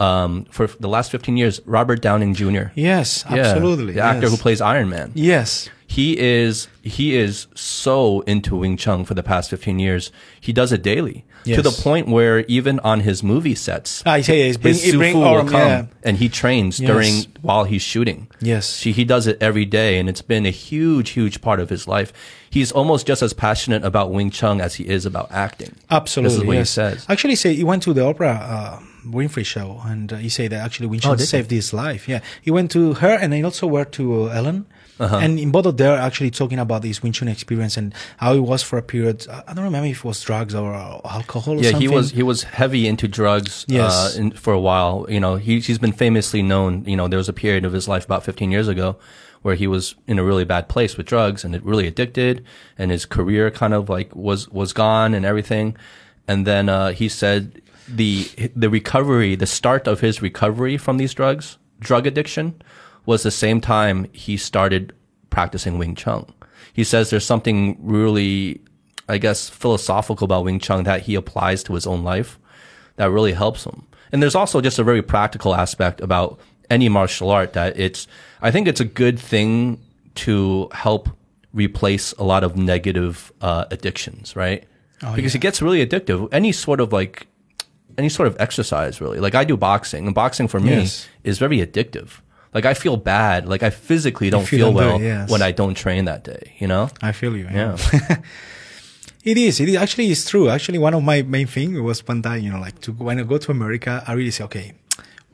Um, 0.00 0.44
for 0.50 0.66
the 0.66 0.88
last 0.88 1.10
fifteen 1.10 1.36
years, 1.36 1.60
Robert 1.66 2.00
Downey 2.00 2.32
Jr. 2.32 2.72
yes, 2.74 3.24
Yeah, 3.30 3.36
absolutely. 3.38 3.92
the 3.94 4.00
actor 4.02 4.22
yes. 4.22 4.30
who 4.30 4.36
plays 4.38 4.60
Iron 4.60 4.88
Man. 4.88 5.12
Yes, 5.14 5.68
he 5.86 6.18
is 6.18 6.68
he 6.82 7.14
is 7.16 7.46
so 7.54 8.20
into 8.22 8.56
Wing 8.56 8.76
Chun 8.76 9.04
for 9.04 9.14
the 9.14 9.22
past 9.22 9.50
15 9.50 9.78
years. 9.78 10.10
He 10.40 10.52
does 10.52 10.72
it 10.72 10.82
daily 10.82 11.24
to 11.44 11.60
the 11.62 11.70
point 11.70 12.06
where 12.06 12.40
even 12.46 12.78
on 12.80 13.00
his 13.00 13.22
movie 13.22 13.54
sets, 13.54 14.02
Ah, 14.06 14.14
yeah, 14.16 14.34
it's 14.34 14.56
bring, 14.56 14.74
his 14.74 14.94
it 14.94 14.96
bring 14.96 15.18
will 15.18 15.44
come 15.44 15.52
yeah. 15.68 15.86
and 16.04 16.16
he 16.18 16.28
trains 16.28 16.78
Yes. 16.78 16.86
during 16.88 17.14
while 17.42 17.64
he's 17.64 17.82
shooting. 17.82 18.28
Yes. 18.40 18.82
He, 18.82 18.92
he 18.92 19.04
does 19.04 19.26
it 19.26 19.36
every 19.42 19.64
day 19.64 19.98
and 19.98 20.08
it's 20.08 20.22
been 20.22 20.46
a 20.46 20.50
huge, 20.50 21.10
huge 21.10 21.40
part 21.40 21.58
of 21.60 21.68
his 21.70 21.88
life. 21.88 22.12
He's 22.48 22.70
almost 22.72 23.06
just 23.06 23.20
as 23.22 23.32
passionate 23.32 23.84
about 23.84 24.12
Wing 24.12 24.30
Chun 24.30 24.60
as 24.60 24.74
he 24.76 24.86
is 24.88 25.04
about 25.04 25.30
acting. 25.32 25.74
Absolutely. 25.90 26.30
This 26.36 26.40
is 26.42 26.46
what 26.46 26.56
yes. 26.56 26.68
he 26.68 26.72
says. 26.74 27.06
Actually, 27.08 27.34
say 27.34 27.54
he 27.54 27.64
went 27.64 27.82
to 27.82 27.92
the 27.92 28.02
Oprah 28.02 28.38
uh, 28.40 28.78
Winfrey 29.04 29.44
show, 29.44 29.80
and 29.84 30.12
uh, 30.12 30.16
he 30.16 30.28
said 30.28 30.50
that 30.52 30.64
actually 30.64 30.86
Wing 30.88 31.00
Chun 31.00 31.12
Oh, 31.12 31.14
did 31.16 31.22
he? 31.22 31.26
saved 31.26 31.50
his 31.50 31.72
life. 31.72 32.08
Yeah, 32.08 32.20
he 32.42 32.50
went 32.50 32.70
to 32.72 32.94
her, 32.94 33.10
and 33.20 33.32
he 33.32 33.42
also 33.42 33.66
went 33.66 33.92
to 33.92 34.24
uh, 34.24 34.26
Ellen. 34.28 34.66
Uh-huh. 34.98 35.16
And 35.16 35.38
in 35.38 35.50
both 35.50 35.64
of 35.64 35.78
them, 35.78 35.98
actually 35.98 36.30
talking 36.30 36.58
about 36.58 36.82
this 36.82 37.02
Wing 37.02 37.12
Chun 37.12 37.26
experience 37.28 37.78
and 37.78 37.94
how 38.18 38.34
it 38.34 38.40
was 38.40 38.62
for 38.62 38.76
a 38.78 38.82
period. 38.82 39.26
I 39.48 39.54
don't 39.54 39.64
remember 39.64 39.86
if 39.88 39.98
it 39.98 40.04
was 40.04 40.20
drugs 40.22 40.54
or 40.54 40.74
uh, 40.74 41.00
alcohol. 41.04 41.54
Or 41.54 41.62
Yeah, 41.62 41.70
something. 41.70 41.88
he 41.88 41.94
was 41.94 42.10
he 42.10 42.22
was 42.22 42.42
heavy 42.42 42.86
into 42.86 43.08
drugs 43.08 43.64
Yes. 43.66 44.16
uh, 44.16 44.20
in, 44.20 44.30
for 44.32 44.52
a 44.52 44.60
while. 44.60 45.06
You 45.08 45.18
know, 45.20 45.36
he 45.36 45.60
he's 45.60 45.78
been 45.78 45.92
famously 45.92 46.42
known. 46.42 46.84
You 46.84 46.96
know, 46.96 47.08
there 47.08 47.16
was 47.16 47.28
a 47.30 47.32
period 47.32 47.64
of 47.64 47.72
his 47.72 47.88
life 47.88 48.04
about 48.04 48.24
15 48.24 48.50
years 48.50 48.68
ago 48.68 48.96
where 49.40 49.54
he 49.54 49.66
was 49.66 49.94
in 50.06 50.18
a 50.18 50.22
really 50.22 50.44
bad 50.44 50.68
place 50.68 50.98
with 50.98 51.06
drugs 51.06 51.44
and 51.44 51.54
it 51.54 51.64
really 51.64 51.86
addicted, 51.86 52.44
and 52.76 52.90
his 52.90 53.06
career 53.06 53.50
kind 53.50 53.72
of 53.72 53.88
like 53.88 54.14
was 54.14 54.50
was 54.50 54.74
gone 54.74 55.14
and 55.14 55.24
everything. 55.24 55.74
And 56.28 56.46
then 56.46 56.68
uh, 56.68 56.92
he 56.92 57.08
said 57.08 57.62
the 57.96 58.28
the 58.54 58.70
recovery, 58.70 59.34
the 59.34 59.46
start 59.46 59.86
of 59.86 60.00
his 60.00 60.22
recovery 60.22 60.76
from 60.76 60.96
these 60.96 61.14
drugs, 61.14 61.58
drug 61.78 62.06
addiction, 62.06 62.60
was 63.06 63.22
the 63.22 63.30
same 63.30 63.60
time 63.60 64.06
he 64.12 64.36
started 64.36 64.92
practicing 65.30 65.78
Wing 65.78 65.94
Chun. 65.94 66.26
He 66.72 66.84
says 66.84 67.10
there's 67.10 67.26
something 67.26 67.76
really 67.80 68.60
I 69.10 69.18
guess, 69.18 69.48
philosophical 69.48 70.24
about 70.24 70.44
Wing 70.44 70.60
Chun 70.60 70.84
that 70.84 71.02
he 71.02 71.16
applies 71.16 71.64
to 71.64 71.74
his 71.74 71.86
own 71.86 72.04
life 72.04 72.38
that 72.96 73.10
really 73.10 73.32
helps 73.32 73.64
him. 73.64 73.86
And 74.12 74.22
there's 74.22 74.36
also 74.36 74.60
just 74.60 74.78
a 74.78 74.84
very 74.84 75.02
practical 75.02 75.54
aspect 75.54 76.00
about 76.00 76.38
any 76.70 76.88
martial 76.88 77.30
art 77.30 77.52
that 77.54 77.78
it's, 77.78 78.06
I 78.40 78.50
think 78.52 78.68
it's 78.68 78.80
a 78.80 78.84
good 78.84 79.18
thing 79.18 79.80
to 80.16 80.68
help 80.72 81.08
replace 81.52 82.12
a 82.12 82.22
lot 82.22 82.44
of 82.44 82.56
negative 82.56 83.32
uh, 83.40 83.64
addictions, 83.70 84.36
right? 84.36 84.64
because 85.16 85.34
it 85.34 85.40
gets 85.40 85.60
really 85.60 85.84
addictive. 85.84 86.28
Any 86.32 86.52
sort 86.52 86.78
of 86.80 86.92
like, 86.92 87.26
any 87.98 88.08
sort 88.08 88.26
of 88.28 88.36
exercise, 88.40 89.00
really. 89.00 89.18
Like 89.20 89.34
I 89.34 89.44
do 89.44 89.56
boxing, 89.56 90.06
and 90.06 90.14
boxing 90.14 90.48
for 90.48 90.60
me 90.60 90.70
Yes. 90.70 91.08
is 91.24 91.38
very 91.38 91.58
addictive. 91.58 92.20
Like 92.54 92.64
I 92.66 92.74
feel 92.74 92.96
bad. 92.96 93.46
Like 93.46 93.62
I 93.62 93.70
physically 93.70 94.28
don't 94.30 94.44
feel 94.46 94.58
feel 94.66 94.72
don't 94.72 94.82
do 94.82 94.88
well 94.88 94.96
it, 95.00 95.04
yes. 95.04 95.30
when 95.30 95.42
I 95.42 95.52
don't 95.52 95.74
train 95.74 96.04
that 96.06 96.24
day. 96.24 96.54
You 96.58 96.66
know? 96.68 96.90
I 97.02 97.12
feel 97.12 97.36
you. 97.36 97.46
Yeah. 97.52 97.76
It 99.22 99.36
is. 99.36 99.60
It 99.60 99.68
is 99.68 99.76
actually 99.76 100.06
it's 100.10 100.28
true. 100.28 100.48
Actually, 100.48 100.78
one 100.78 100.94
of 100.94 101.02
my 101.02 101.20
main 101.22 101.46
thing 101.46 101.82
was 101.84 102.06
one 102.08 102.22
time, 102.22 102.40
you 102.42 102.50
know, 102.50 102.58
like 102.58 102.80
to 102.82 102.92
when 102.92 103.20
I 103.20 103.22
go 103.24 103.36
to 103.36 103.50
America, 103.50 104.02
I 104.06 104.14
really 104.14 104.30
say, 104.30 104.44
okay, 104.44 104.72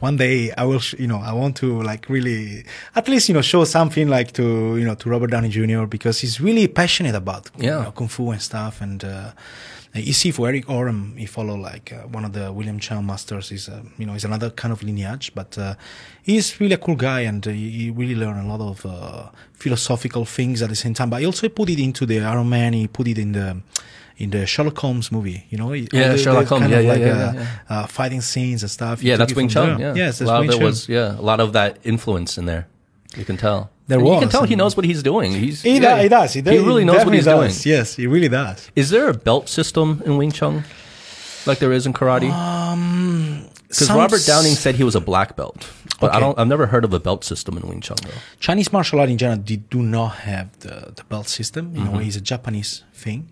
one 0.01 0.17
day 0.17 0.51
I 0.59 0.65
will, 0.65 0.81
sh- 0.81 0.97
you 0.99 1.07
know, 1.07 1.21
I 1.21 1.33
want 1.33 1.57
to 1.59 1.83
like 1.83 2.09
really, 2.09 2.65
at 2.97 3.07
least 3.09 3.29
you 3.29 3.35
know, 3.35 3.43
show 3.43 3.63
something 3.65 4.09
like 4.09 4.33
to 4.33 4.77
you 4.77 4.85
know 4.85 4.97
to 4.97 5.09
Robert 5.09 5.31
Downey 5.31 5.51
Jr. 5.51 5.85
because 5.87 6.19
he's 6.21 6.41
really 6.41 6.67
passionate 6.67 7.15
about 7.15 7.49
you 7.57 7.69
Yeah. 7.69 7.83
know, 7.85 7.93
kung 7.93 8.09
fu 8.09 8.33
and 8.33 8.43
stuff. 8.43 8.81
And 8.81 9.05
uh, 9.05 9.31
you 9.99 10.13
see 10.13 10.31
for 10.31 10.47
Eric 10.49 10.69
Oram, 10.69 11.15
he 11.17 11.27
follow 11.27 11.55
like 11.57 11.93
uh, 11.93 12.07
one 12.09 12.25
of 12.25 12.33
the 12.33 12.53
William 12.53 12.79
Chow 12.79 13.01
masters. 13.01 13.51
Is 13.53 13.69
uh, 13.69 13.83
you 13.99 14.07
know, 14.07 14.15
is 14.15 14.25
another 14.25 14.51
kind 14.51 14.73
of 14.73 14.83
lineage, 14.83 15.33
but 15.35 15.57
uh, 15.59 15.75
he's 16.23 16.59
really 16.61 16.75
a 16.75 16.79
cool 16.79 16.97
guy, 16.97 17.21
and 17.21 17.47
uh, 17.47 17.51
he 17.51 17.91
really 17.91 18.15
learned 18.15 18.41
a 18.41 18.49
lot 18.57 18.61
of 18.61 18.85
uh, 18.87 19.29
philosophical 19.53 20.25
things 20.25 20.63
at 20.63 20.69
the 20.69 20.75
same 20.77 20.95
time. 20.95 21.11
But 21.11 21.21
he 21.21 21.27
also 21.27 21.49
put 21.49 21.69
it 21.71 21.79
into 21.79 22.07
the 22.07 22.21
Iron 22.21 22.49
Man. 22.49 22.73
He 22.73 22.87
put 22.89 23.09
it 23.09 23.19
in 23.19 23.33
the 23.33 23.61
in 24.19 24.31
the 24.31 24.47
Sherlock 24.47 24.79
Holmes 24.79 25.13
movie. 25.13 25.45
You 25.51 25.59
know, 25.59 25.73
Yeah, 25.73 26.13
the- 26.13 26.19
Sherlock 26.19 26.47
Holmes. 26.47 26.71
Yeah, 26.71 26.81
yeah, 26.81 26.93
like, 26.93 27.01
yeah, 27.01 27.07
uh, 27.29 27.33
yeah, 27.35 27.47
Uh, 27.69 27.87
fighting 27.87 28.21
scenes 28.23 28.63
and 28.63 28.71
stuff. 28.71 29.03
Yeah, 29.03 29.17
that's 29.17 29.35
Wing 29.35 29.49
Chun. 29.49 29.79
Yeah, 29.79 29.95
Yes, 29.95 30.21
a 30.21 30.25
lot 30.25 30.45
of 30.45 30.51
it 30.51 30.63
was 30.63 30.89
yeah, 30.89 31.19
a 31.19 31.23
lot 31.23 31.41
of 31.41 31.53
that 31.53 31.79
influence 31.85 32.39
in 32.39 32.47
there. 32.47 32.67
You 33.17 33.25
can 33.25 33.37
tell. 33.37 33.71
There 33.89 33.99
And 34.01 34.09
you 34.09 34.19
can 34.19 34.29
tell 34.29 34.45
he 34.45 34.57
knows 34.57 34.77
what 34.77 34.85
he's 34.85 35.03
doing. 35.03 35.31
He's 35.33 35.63
He, 35.63 35.75
yeah, 35.75 35.81
does, 35.81 36.03
he 36.03 36.09
does. 36.09 36.33
He, 36.35 36.41
does. 36.43 36.65
really 36.67 36.85
knows 36.85 37.05
what 37.05 37.15
he's 37.15 37.25
definitely 37.25 37.49
doing. 37.55 37.63
Yes, 37.79 37.95
he 37.97 38.07
really 38.09 38.29
does. 38.29 38.69
Is 38.75 38.91
there 38.91 39.09
a 39.09 39.15
belt 39.15 39.49
system 39.49 40.03
in 40.05 40.17
Wing 40.17 40.33
Chun, 40.33 40.65
like 41.47 41.59
there 41.61 41.73
is 41.73 41.87
in 41.87 41.93
karate? 41.93 42.31
Um, 42.33 43.47
Because 43.69 43.87
some 43.89 43.99
Robert 43.99 44.23
Downey 44.27 44.55
said 44.55 44.75
he 44.77 44.85
was 44.85 44.95
a 44.95 45.01
black 45.01 45.37
belt, 45.37 45.61
but 46.01 46.15
I 46.15 46.19
don't. 46.21 46.39
I've 46.39 46.49
never 46.49 46.67
heard 46.67 46.85
of 46.85 46.93
a 46.95 47.01
belt 47.01 47.23
system 47.25 47.57
in 47.59 47.63
Wing 47.69 47.81
Chun 47.81 47.97
though. 48.03 48.19
Chinese 48.41 48.73
martial 48.73 49.01
art 49.01 49.11
in 49.11 49.19
general 49.19 49.39
they 49.51 49.57
do 49.57 49.83
not 49.83 50.13
have 50.31 50.47
the, 50.61 50.93
the 50.99 51.05
belt 51.09 51.29
system. 51.29 51.65
You 51.75 51.83
Mm-hmm. 51.83 51.93
know, 51.95 52.01
it's 52.01 52.17
a 52.17 52.21
Japanese 52.21 52.85
thing 52.95 53.29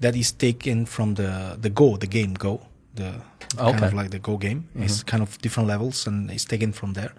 that 0.00 0.14
is 0.16 0.32
taken 0.32 0.86
from 0.86 1.14
the 1.14 1.56
the 1.60 1.70
Go, 1.70 1.96
the 1.96 2.06
game 2.06 2.34
Go, 2.34 2.60
the 2.94 3.10
kind 3.56 3.76
Okay. 3.76 3.86
of 3.86 3.94
like 3.94 4.10
the 4.10 4.18
Go 4.18 4.36
game. 4.38 4.60
It's 4.84 5.02
kind 5.04 5.22
of 5.22 5.38
different 5.42 5.68
levels 5.68 6.06
and 6.08 6.30
it's 6.30 6.44
taken 6.44 6.72
from 6.72 6.92
there. 6.94 7.12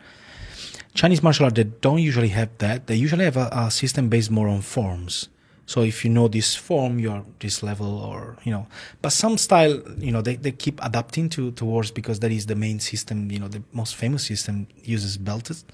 Chinese 0.95 1.21
martial 1.21 1.45
art 1.45 1.55
they 1.55 1.65
don't 1.65 1.99
usually 1.99 2.29
have 2.29 2.57
that. 2.59 2.87
They 2.87 2.95
usually 2.95 3.25
have 3.25 3.37
a, 3.37 3.49
a 3.51 3.69
system 3.69 4.09
based 4.09 4.31
more 4.31 4.47
on 4.47 4.61
forms. 4.61 5.27
So 5.67 5.81
if 5.81 6.05
you 6.05 6.11
know 6.11 6.27
this 6.27 6.55
form, 6.55 6.99
you're 6.99 7.25
this 7.39 7.63
level, 7.63 7.97
or 7.97 8.37
you 8.43 8.51
know. 8.51 8.67
But 9.01 9.09
some 9.09 9.37
style, 9.37 9.81
you 9.97 10.11
know, 10.11 10.21
they, 10.21 10.35
they 10.35 10.51
keep 10.51 10.79
adapting 10.83 11.27
to 11.29 11.51
towards 11.51 11.89
because 11.89 12.19
that 12.19 12.31
is 12.31 12.45
the 12.45 12.55
main 12.55 12.79
system. 12.79 13.31
You 13.31 13.39
know, 13.39 13.47
the 13.47 13.63
most 13.73 13.95
famous 13.95 14.25
system 14.27 14.67
uses 14.83 15.17
belts. 15.17 15.65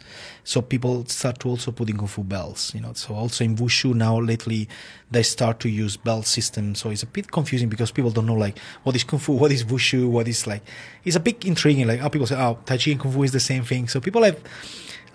So 0.45 0.61
people 0.61 1.05
start 1.07 1.39
to 1.41 1.49
also 1.49 1.73
put 1.73 1.89
in 1.89 1.97
kung 1.97 2.07
fu 2.07 2.23
belts. 2.23 2.73
You 2.73 2.81
know, 2.81 2.93
so 2.93 3.13
also 3.13 3.43
in 3.43 3.57
wushu 3.57 3.93
now 3.93 4.17
lately 4.17 4.69
they 5.11 5.23
start 5.23 5.59
to 5.59 5.69
use 5.69 5.97
belt 5.97 6.25
system. 6.25 6.73
So 6.73 6.89
it's 6.89 7.03
a 7.03 7.07
bit 7.07 7.29
confusing 7.29 7.67
because 7.67 7.91
people 7.91 8.11
don't 8.11 8.25
know 8.25 8.33
like 8.35 8.57
what 8.83 8.95
is 8.95 9.03
kung 9.03 9.19
fu, 9.19 9.33
what 9.33 9.51
is 9.51 9.65
wushu, 9.65 10.09
what 10.09 10.27
is 10.29 10.47
like. 10.47 10.63
It's 11.03 11.17
a 11.17 11.19
bit 11.19 11.43
intriguing. 11.43 11.85
Like 11.85 11.99
how 11.99 12.07
people 12.07 12.27
say, 12.27 12.37
oh, 12.37 12.57
tai 12.65 12.77
chi 12.77 12.91
and 12.91 12.99
kung 12.99 13.11
fu 13.11 13.23
is 13.23 13.33
the 13.33 13.41
same 13.41 13.65
thing. 13.65 13.89
So 13.89 13.99
people 13.99 14.23
have 14.23 14.39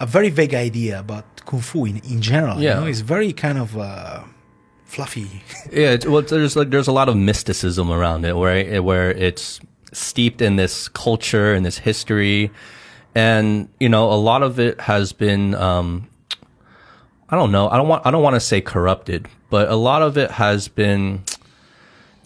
a 0.01 0.07
very 0.07 0.31
vague 0.31 0.55
idea 0.55 1.01
about 1.01 1.25
kung 1.47 1.61
fu 1.61 1.85
in, 1.85 1.99
in 1.99 2.21
general. 2.21 2.61
Yeah. 2.61 2.75
You 2.75 2.81
know, 2.81 2.87
it's 2.87 3.01
very 3.01 3.33
kind 3.33 3.59
of 3.59 3.77
uh, 3.77 4.23
fluffy. 4.85 5.43
Yeah, 5.73 5.91
it's, 5.91 6.07
well, 6.07 6.23
there's 6.23 6.57
like 6.57 6.71
there's 6.71 6.89
a 6.89 6.93
lot 6.93 7.09
of 7.09 7.17
mysticism 7.17 7.91
around 7.91 8.25
it, 8.25 8.37
where 8.37 8.83
where 8.83 9.11
it's 9.11 9.61
steeped 9.93 10.41
in 10.41 10.57
this 10.57 10.89
culture 10.89 11.55
and 11.55 11.67
this 11.67 11.79
history, 11.79 12.51
and 13.15 13.69
you 13.81 13.89
know, 13.89 14.13
a 14.13 14.15
lot 14.15 14.43
of 14.43 14.61
it 14.61 14.81
has 14.81 15.13
been. 15.13 15.55
Um, 15.55 16.09
I 17.29 17.35
don't 17.35 17.51
know. 17.51 17.69
I 17.69 17.77
don't 17.77 17.89
want. 17.89 18.07
I 18.07 18.11
don't 18.11 18.23
want 18.23 18.35
to 18.35 18.41
say 18.41 18.61
corrupted, 18.61 19.27
but 19.51 19.69
a 19.69 19.75
lot 19.75 20.03
of 20.03 20.17
it 20.17 20.31
has 20.31 20.69
been 20.69 21.25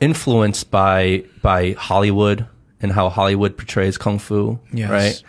influenced 0.00 0.70
by 0.70 1.24
by 1.42 1.72
Hollywood 1.72 2.46
and 2.82 2.92
how 2.92 3.08
Hollywood 3.08 3.56
portrays 3.56 3.96
kung 3.96 4.18
fu. 4.18 4.58
Yes. 4.72 4.90
Right. 4.90 5.22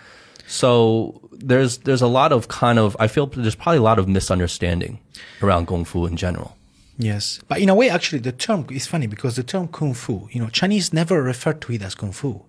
So 0.47 1.20
there's 1.41 1.79
there's 1.79 2.01
a 2.01 2.07
lot 2.07 2.31
of 2.31 2.47
kind 2.47 2.79
of 2.79 2.95
I 2.99 3.07
feel 3.07 3.25
there's 3.27 3.55
probably 3.55 3.79
a 3.79 3.83
lot 3.83 3.99
of 3.99 4.07
misunderstanding 4.07 4.99
around 5.41 5.67
kung 5.67 5.85
fu 5.85 6.05
in 6.05 6.17
general. 6.17 6.55
Yes, 6.97 7.39
but 7.47 7.59
in 7.59 7.69
a 7.69 7.75
way, 7.75 7.89
actually, 7.89 8.19
the 8.19 8.31
term 8.31 8.65
is 8.69 8.85
funny 8.85 9.07
because 9.07 9.35
the 9.35 9.43
term 9.43 9.67
kung 9.67 9.93
fu, 9.93 10.27
you 10.31 10.39
know, 10.39 10.49
Chinese 10.49 10.93
never 10.93 11.21
referred 11.23 11.59
to 11.61 11.73
it 11.73 11.81
as 11.81 11.95
kung 11.95 12.11
fu. 12.11 12.43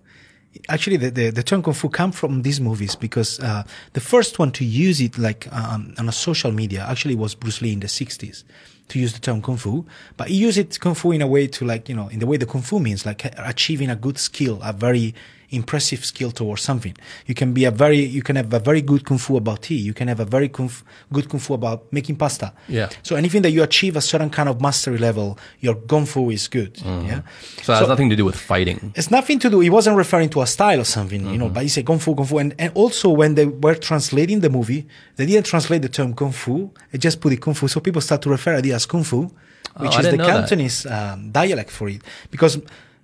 Actually, 0.69 0.97
the, 0.97 1.09
the, 1.09 1.29
the 1.31 1.41
term 1.41 1.63
kung 1.63 1.73
fu 1.73 1.89
come 1.89 2.11
from 2.11 2.43
these 2.43 2.61
movies 2.61 2.95
because 2.95 3.39
uh, 3.39 3.63
the 3.93 3.99
first 3.99 4.37
one 4.37 4.51
to 4.51 4.63
use 4.63 5.01
it 5.01 5.17
like 5.17 5.51
um, 5.51 5.95
on 5.97 6.07
a 6.07 6.11
social 6.11 6.51
media 6.51 6.85
actually 6.87 7.15
was 7.15 7.33
Bruce 7.33 7.61
Lee 7.61 7.73
in 7.73 7.79
the 7.79 7.87
60s 7.87 8.43
to 8.89 8.99
use 8.99 9.13
the 9.13 9.19
term 9.19 9.41
kung 9.41 9.57
fu, 9.57 9.85
but 10.17 10.27
he 10.27 10.35
used 10.35 10.59
it 10.59 10.79
kung 10.79 10.93
fu 10.93 11.11
in 11.11 11.23
a 11.23 11.27
way 11.27 11.47
to 11.47 11.65
like, 11.65 11.89
you 11.89 11.95
know, 11.95 12.07
in 12.09 12.19
the 12.19 12.27
way 12.27 12.37
the 12.37 12.45
kung 12.45 12.61
fu 12.61 12.79
means 12.79 13.05
like 13.07 13.25
achieving 13.39 13.89
a 13.89 13.95
good 13.95 14.19
skill, 14.19 14.59
a 14.61 14.71
very 14.71 15.15
impressive 15.53 16.03
skill 16.03 16.31
towards 16.31 16.61
something. 16.61 16.95
You 17.25 17.35
can 17.35 17.53
be 17.53 17.65
a 17.65 17.71
very, 17.71 17.99
you 17.99 18.21
can 18.21 18.35
have 18.35 18.51
a 18.53 18.59
very 18.59 18.81
good 18.81 19.05
kung 19.05 19.17
fu 19.17 19.37
about 19.37 19.61
tea. 19.61 19.75
You 19.75 19.93
can 19.93 20.07
have 20.07 20.19
a 20.19 20.25
very 20.25 20.49
kung 20.49 20.67
fu, 20.67 20.83
good 21.11 21.29
kung 21.29 21.39
fu 21.39 21.53
about 21.53 21.91
making 21.91 22.15
pasta. 22.15 22.53
Yeah. 22.67 22.89
So 23.03 23.15
anything 23.15 23.41
that 23.43 23.51
you 23.51 23.63
achieve 23.63 23.95
a 23.95 24.01
certain 24.01 24.29
kind 24.29 24.49
of 24.49 24.59
mastery 24.59 24.97
level, 24.97 25.37
your 25.59 25.75
kung 25.75 26.05
fu 26.05 26.29
is 26.31 26.47
good. 26.47 26.79
Yeah. 26.83 27.21
So 27.61 27.73
it 27.73 27.79
has 27.79 27.87
nothing 27.87 28.09
to 28.09 28.15
do 28.15 28.25
with 28.25 28.35
fighting. 28.35 28.91
It's 28.95 29.11
nothing 29.11 29.39
to 29.39 29.49
do. 29.49 29.59
He 29.59 29.69
wasn't 29.69 29.95
referring 29.97 30.29
to 30.29 30.41
a 30.41 30.47
style 30.47 30.79
or 30.81 30.85
something, 30.85 31.25
you 31.31 31.37
know. 31.37 31.49
But 31.49 31.63
he 31.63 31.69
said 31.69 31.85
kung 31.85 31.99
fu, 31.99 32.15
kung 32.15 32.25
fu, 32.25 32.39
and, 32.39 32.55
and 32.57 32.71
also 32.75 33.09
when 33.09 33.35
they 33.35 33.45
were 33.45 33.75
translating 33.75 34.41
the 34.41 34.49
movie, 34.49 34.87
they 35.15 35.25
didn't 35.25 35.45
translate 35.45 35.81
the 35.81 35.89
term 35.89 36.13
kung 36.13 36.31
fu. 36.31 36.71
They 36.91 36.97
just 36.97 37.21
put 37.21 37.33
it 37.33 37.41
kung 37.41 37.53
fu. 37.53 37.67
So 37.67 37.79
people 37.79 38.01
start 38.01 38.21
to 38.23 38.29
refer 38.29 38.59
to 38.59 38.67
it 38.67 38.73
as 38.73 38.85
kung 38.85 39.03
fu, 39.03 39.31
which 39.77 39.95
I 39.95 39.99
is 39.99 40.05
the 40.05 40.11
didn't 40.11 40.17
know 40.19 40.25
that. 40.25 40.49
Cantonese 40.49 40.85
um, 40.85 41.31
dialect 41.31 41.69
for 41.69 41.89
it, 41.89 42.01
because 42.31 42.59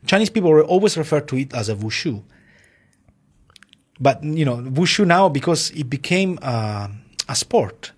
Chinese 0.05 0.29
people 0.29 0.49
were 0.49 0.63
always 0.63 0.97
refer 0.97 1.19
to 1.19 1.35
it 1.35 1.53
as 1.53 1.67
a 1.69 1.75
wushu. 1.75 2.23
But 3.99 4.23
you 4.23 4.45
know, 4.45 4.57
wushu 4.57 5.05
now 5.05 5.29
because 5.29 5.71
it 5.71 5.89
became 5.89 6.39
uh, 6.41 6.87
a 7.27 7.35
sport, 7.35 7.91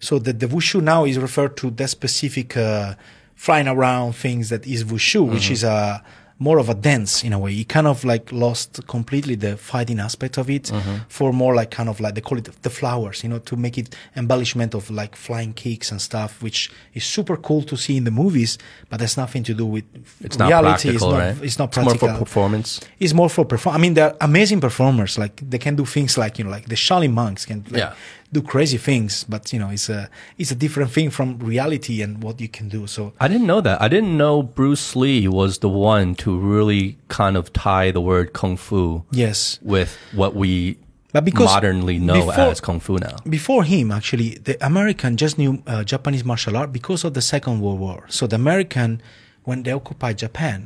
so 0.00 0.18
that 0.18 0.38
the 0.40 0.46
wushu 0.46 0.82
now 0.82 1.04
is 1.04 1.18
referred 1.18 1.56
to 1.58 1.70
that 1.70 1.88
specific 1.88 2.56
uh, 2.56 2.94
flying 3.34 3.68
around 3.68 4.14
things 4.14 4.48
that 4.50 4.66
is 4.66 4.84
wushu, 4.84 5.30
which 5.30 5.50
is 5.50 5.64
a 5.64 6.02
more 6.38 6.58
of 6.58 6.68
a 6.68 6.74
dance 6.74 7.24
in 7.24 7.32
a 7.32 7.38
way. 7.38 7.52
It 7.54 7.68
kind 7.68 7.86
of 7.86 8.04
like 8.04 8.30
lost 8.30 8.86
completely 8.86 9.36
the 9.36 9.56
fighting 9.56 9.98
aspect 10.00 10.36
of 10.38 10.50
it 10.50 10.64
Mm-hmm. 10.64 10.96
for 11.08 11.32
more 11.32 11.54
like 11.54 11.70
kind 11.70 11.88
of 11.88 11.98
like 12.00 12.14
they 12.14 12.20
call 12.20 12.36
it 12.38 12.50
the 12.62 12.68
flowers, 12.70 13.22
you 13.22 13.30
know, 13.30 13.38
to 13.38 13.56
make 13.56 13.78
it 13.78 13.96
embellishment 14.16 14.74
of 14.74 14.90
like 14.90 15.16
flying 15.16 15.54
kicks 15.54 15.90
and 15.90 16.00
stuff, 16.00 16.42
which 16.42 16.70
is 16.92 17.04
super 17.04 17.36
cool 17.38 17.62
to 17.62 17.76
see 17.76 17.96
in 17.96 18.04
the 18.04 18.10
movies, 18.10 18.58
but 18.90 18.98
there's 18.98 19.16
nothing 19.16 19.42
to 19.44 19.54
do 19.54 19.64
with 19.64 19.84
It's 20.20 20.38
not 20.38 20.48
reality. 20.48 20.90
it's 20.90 21.02
not, 21.02 21.12
right? 21.18 21.42
It's 21.42 21.58
not 21.58 21.74
more 21.76 21.84
practical. 21.86 22.08
for 22.08 22.18
performance. 22.18 22.80
it's 23.00 23.14
more 23.14 23.30
for 23.30 23.44
perform. 23.46 23.74
I 23.76 23.78
mean, 23.78 23.94
they're 23.94 24.14
amazing 24.20 24.60
performers. 24.60 25.16
Like 25.16 25.40
they 25.50 25.58
can 25.58 25.74
do 25.76 25.86
things 25.86 26.18
like 26.18 26.38
you 26.38 26.44
know, 26.44 26.50
like 26.50 26.66
the 26.68 26.74
Shaolin 26.76 27.12
monks 27.12 27.46
can 27.46 27.64
like, 27.70 27.78
Yeah. 27.80 27.94
Do 28.36 28.42
crazy 28.52 28.78
things. 28.78 29.24
But 29.32 29.42
you 29.52 29.58
know, 29.62 29.70
it's 29.76 29.88
a 29.88 30.08
it's 30.40 30.50
a 30.56 30.58
different 30.64 30.90
thing 30.96 31.08
from 31.16 31.28
reality 31.54 31.96
and 32.04 32.12
what 32.24 32.40
you 32.44 32.48
can 32.58 32.66
do. 32.76 32.86
So 32.86 33.00
I 33.24 33.26
didn't 33.32 33.46
know 33.52 33.60
that. 33.68 33.76
I 33.86 33.88
didn't 33.94 34.16
know 34.22 34.34
Bruce 34.58 34.88
Lee 35.02 35.28
was 35.40 35.58
the 35.64 35.68
one 35.92 36.14
to 36.24 36.28
really 36.54 36.84
kind 37.08 37.36
of 37.40 37.44
tie 37.52 37.90
the 37.96 38.00
word 38.10 38.32
kung 38.40 38.56
fu 38.56 39.02
yes, 39.22 39.58
with 39.62 39.90
what 40.20 40.32
we 40.42 40.76
But 41.12 41.24
because 41.24 41.48
modernly 41.54 41.98
know 41.98 42.26
before- 42.26 42.52
as 42.52 42.60
kung 42.60 42.80
fu 42.80 42.98
now. 43.08 43.16
before 43.38 43.62
him, 43.64 43.86
actually, 43.90 44.30
the 44.48 44.54
American 44.64 45.16
just 45.16 45.34
knew 45.40 45.52
uh, 45.66 45.82
Japanese 45.92 46.24
martial 46.24 46.56
art 46.60 46.70
because 46.78 47.04
of 47.06 47.12
the 47.14 47.22
Second 47.22 47.60
World 47.62 47.80
War. 47.80 48.04
So 48.08 48.26
the 48.26 48.36
American, 48.36 49.00
when 49.48 49.62
they 49.64 49.72
occupied 49.80 50.16
Japan, 50.26 50.58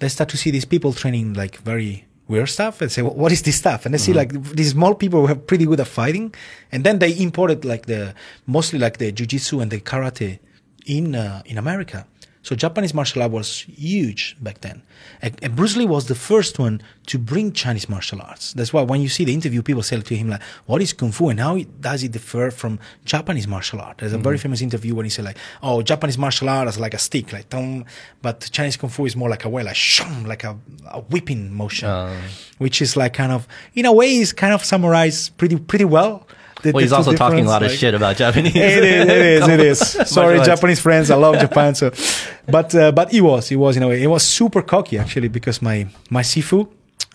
they 0.00 0.08
start 0.16 0.28
to 0.34 0.36
see 0.42 0.50
these 0.56 0.66
people 0.74 0.92
training 0.92 1.32
like 1.42 1.54
very 1.70 2.04
weird 2.28 2.48
stuff 2.48 2.80
and 2.80 2.90
say, 2.90 3.02
well, 3.02 3.14
"What 3.14 3.32
is 3.32 3.42
this 3.42 3.56
stuff?" 3.56 3.84
And 3.84 3.94
they 3.94 3.98
see 3.98 4.12
like 4.12 4.32
these 4.54 4.70
small 4.70 4.94
people 4.94 5.26
who 5.26 5.32
are 5.32 5.36
pretty 5.36 5.66
good 5.66 5.80
at 5.80 5.88
fighting, 5.88 6.34
and 6.72 6.84
then 6.84 6.98
they 6.98 7.16
imported 7.18 7.64
like 7.64 7.86
the 7.86 8.14
mostly 8.46 8.78
like 8.78 8.98
the 8.98 9.12
jujitsu 9.12 9.60
and 9.62 9.70
the 9.70 9.80
karate 9.80 10.38
in 10.86 11.14
uh, 11.14 11.42
in 11.46 11.58
America. 11.58 12.06
So 12.44 12.54
Japanese 12.54 12.92
martial 12.92 13.22
art 13.22 13.32
was 13.32 13.60
huge 13.60 14.36
back 14.38 14.60
then. 14.60 14.82
And, 15.22 15.56
Bruce 15.56 15.78
Lee 15.78 15.86
was 15.86 16.08
the 16.08 16.14
first 16.14 16.58
one 16.58 16.82
to 17.06 17.18
bring 17.18 17.52
Chinese 17.52 17.88
martial 17.88 18.20
arts. 18.20 18.52
That's 18.52 18.70
why 18.70 18.82
when 18.82 19.00
you 19.00 19.08
see 19.08 19.24
the 19.24 19.32
interview, 19.32 19.62
people 19.62 19.82
say 19.82 19.98
to 19.98 20.14
him 20.14 20.28
like, 20.28 20.42
"What 20.66 20.82
is 20.82 20.92
kung 20.92 21.10
fu 21.10 21.30
and 21.30 21.40
how 21.40 21.58
does 21.80 22.02
it 22.02 22.12
differ 22.12 22.50
from 22.50 22.78
Japanese 23.06 23.48
martial 23.48 23.80
art?" 23.80 23.98
There's 23.98 24.12
a 24.12 24.18
very 24.18 24.36
mm-hmm. 24.36 24.42
famous 24.42 24.60
interview 24.60 24.94
when 24.94 25.06
he 25.06 25.10
said 25.10 25.24
like, 25.24 25.38
"Oh, 25.62 25.80
Japanese 25.80 26.18
martial 26.18 26.50
art 26.50 26.68
is 26.68 26.78
like 26.78 26.92
a 26.92 26.98
stick, 26.98 27.32
like 27.32 27.48
tom, 27.48 27.86
but 28.20 28.50
Chinese 28.52 28.76
kung 28.76 28.90
fu 28.90 29.06
is 29.06 29.16
more 29.16 29.30
like 29.30 29.46
a 29.46 29.48
way, 29.48 29.62
like 29.62 29.76
shum, 29.76 30.26
like 30.26 30.44
a, 30.44 30.54
a 30.90 31.00
whipping 31.00 31.50
motion, 31.54 31.88
ah. 31.88 32.14
which 32.58 32.82
is 32.82 32.94
like 32.94 33.14
kind 33.14 33.32
of, 33.32 33.48
in 33.74 33.86
a 33.86 33.92
way, 33.92 34.16
is 34.16 34.34
kind 34.34 34.52
of 34.52 34.62
summarized 34.62 35.36
pretty 35.38 35.56
pretty 35.56 35.86
well." 35.86 36.26
Well, 36.72 36.82
he's 36.82 36.92
also 36.92 37.12
talking 37.12 37.46
a 37.46 37.48
lot 37.48 37.62
of 37.62 37.70
like- 37.70 37.78
shit 37.78 37.94
about 37.94 38.16
Japanese. 38.16 38.54
it 38.54 38.84
is, 38.84 39.08
it 39.08 39.10
is, 39.10 39.48
it 39.54 39.60
is. 39.60 39.78
Sorry. 40.10 40.40
Japanese 40.40 40.80
friends. 40.80 41.10
I 41.10 41.16
love 41.16 41.38
Japan. 41.38 41.74
So, 41.74 41.92
but 42.46 42.74
uh, 42.74 42.92
but 42.92 43.10
he 43.10 43.20
was, 43.20 43.48
he 43.48 43.56
was 43.56 43.76
in 43.76 43.82
a 43.82 43.88
way. 43.88 43.98
He 44.00 44.06
was 44.06 44.22
super 44.22 44.62
cocky 44.62 44.98
actually 44.98 45.28
because 45.28 45.60
my 45.60 45.86
my 46.10 46.22
sifu 46.22 46.68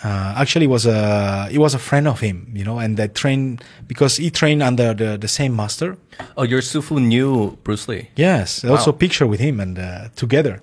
uh, 0.03 0.33
actually 0.37 0.67
was 0.67 0.85
a 0.85 1.47
he 1.49 1.57
was 1.57 1.73
a 1.73 1.79
friend 1.79 2.07
of 2.07 2.19
him, 2.19 2.51
you 2.53 2.63
know, 2.63 2.79
and 2.79 2.97
they 2.97 3.07
trained 3.07 3.63
because 3.87 4.17
he 4.17 4.29
trained 4.29 4.63
under 4.63 4.93
the 4.93 5.17
the 5.17 5.27
same 5.27 5.55
master. 5.55 5.97
Oh, 6.37 6.43
your 6.43 6.61
Sifu 6.61 6.99
knew 6.99 7.57
Bruce 7.63 7.87
Lee. 7.87 8.09
Yes, 8.15 8.65
I 8.65 8.69
also 8.69 8.91
picture 8.91 9.25
with 9.25 9.39
him 9.39 9.59
and 9.59 9.79
uh, 9.79 10.09
together. 10.15 10.59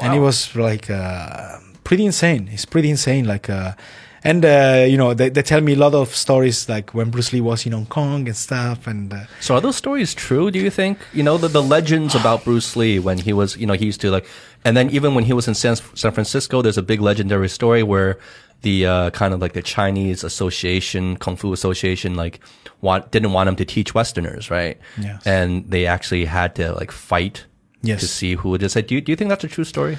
And 0.00 0.12
he 0.12 0.18
was 0.18 0.54
like 0.54 0.88
uh, 0.90 1.58
pretty 1.84 2.04
insane. 2.06 2.46
He's 2.46 2.64
pretty 2.64 2.90
insane. 2.90 3.26
Like, 3.26 3.50
uh, 3.50 3.72
and 4.24 4.44
uh, 4.44 4.84
you 4.88 4.96
know, 4.96 5.14
they, 5.14 5.28
they 5.28 5.42
tell 5.42 5.60
me 5.60 5.74
a 5.74 5.76
lot 5.76 5.94
of 5.94 6.14
stories 6.14 6.68
like 6.68 6.92
when 6.94 7.10
Bruce 7.10 7.32
Lee 7.32 7.40
was 7.40 7.64
in 7.66 7.72
Hong 7.72 7.86
Kong 7.86 8.26
and 8.26 8.36
stuff. 8.36 8.86
And 8.86 9.12
uh, 9.12 9.24
So 9.40 9.54
are 9.54 9.60
those 9.60 9.76
stories 9.76 10.14
true? 10.14 10.50
Do 10.50 10.58
you 10.58 10.70
think? 10.70 10.98
You 11.12 11.22
know 11.22 11.38
the 11.38 11.48
the 11.48 11.62
legends 11.62 12.14
about 12.14 12.44
Bruce 12.44 12.76
Lee 12.76 12.98
when 12.98 13.18
he 13.18 13.32
was, 13.32 13.56
you 13.56 13.66
know, 13.66 13.74
he 13.74 13.86
used 13.86 14.00
to 14.00 14.10
like, 14.10 14.26
and 14.64 14.76
then 14.76 14.90
even 14.90 15.14
when 15.14 15.24
he 15.24 15.32
was 15.32 15.46
in 15.48 15.54
San, 15.54 15.76
San 15.76 16.12
Francisco, 16.12 16.62
there's 16.62 16.78
a 16.78 16.82
big 16.82 17.00
legendary 17.00 17.48
story 17.48 17.82
where 17.82 18.18
the 18.62 18.86
uh, 18.86 19.10
kind 19.10 19.32
of 19.32 19.40
like 19.40 19.52
the 19.52 19.62
Chinese 19.62 20.24
Association, 20.24 21.16
Kung 21.16 21.36
Fu 21.36 21.52
Association, 21.52 22.16
like 22.16 22.40
want 22.80 23.10
didn't 23.12 23.32
want 23.32 23.48
him 23.48 23.56
to 23.56 23.64
teach 23.64 23.94
Westerners, 23.94 24.50
right? 24.50 24.78
Yes. 25.00 25.24
And 25.26 25.70
they 25.70 25.86
actually 25.86 26.24
had 26.24 26.54
to 26.56 26.72
like 26.74 26.90
fight 26.90 27.44
Yes. 27.80 28.00
to 28.00 28.08
see 28.08 28.34
who 28.34 28.48
would 28.50 28.60
just 28.60 28.74
say. 28.74 28.82
Do 28.82 28.96
you, 28.96 29.00
do 29.00 29.12
you 29.12 29.16
think 29.16 29.28
that's 29.30 29.44
a 29.44 29.48
true 29.48 29.62
story? 29.62 29.98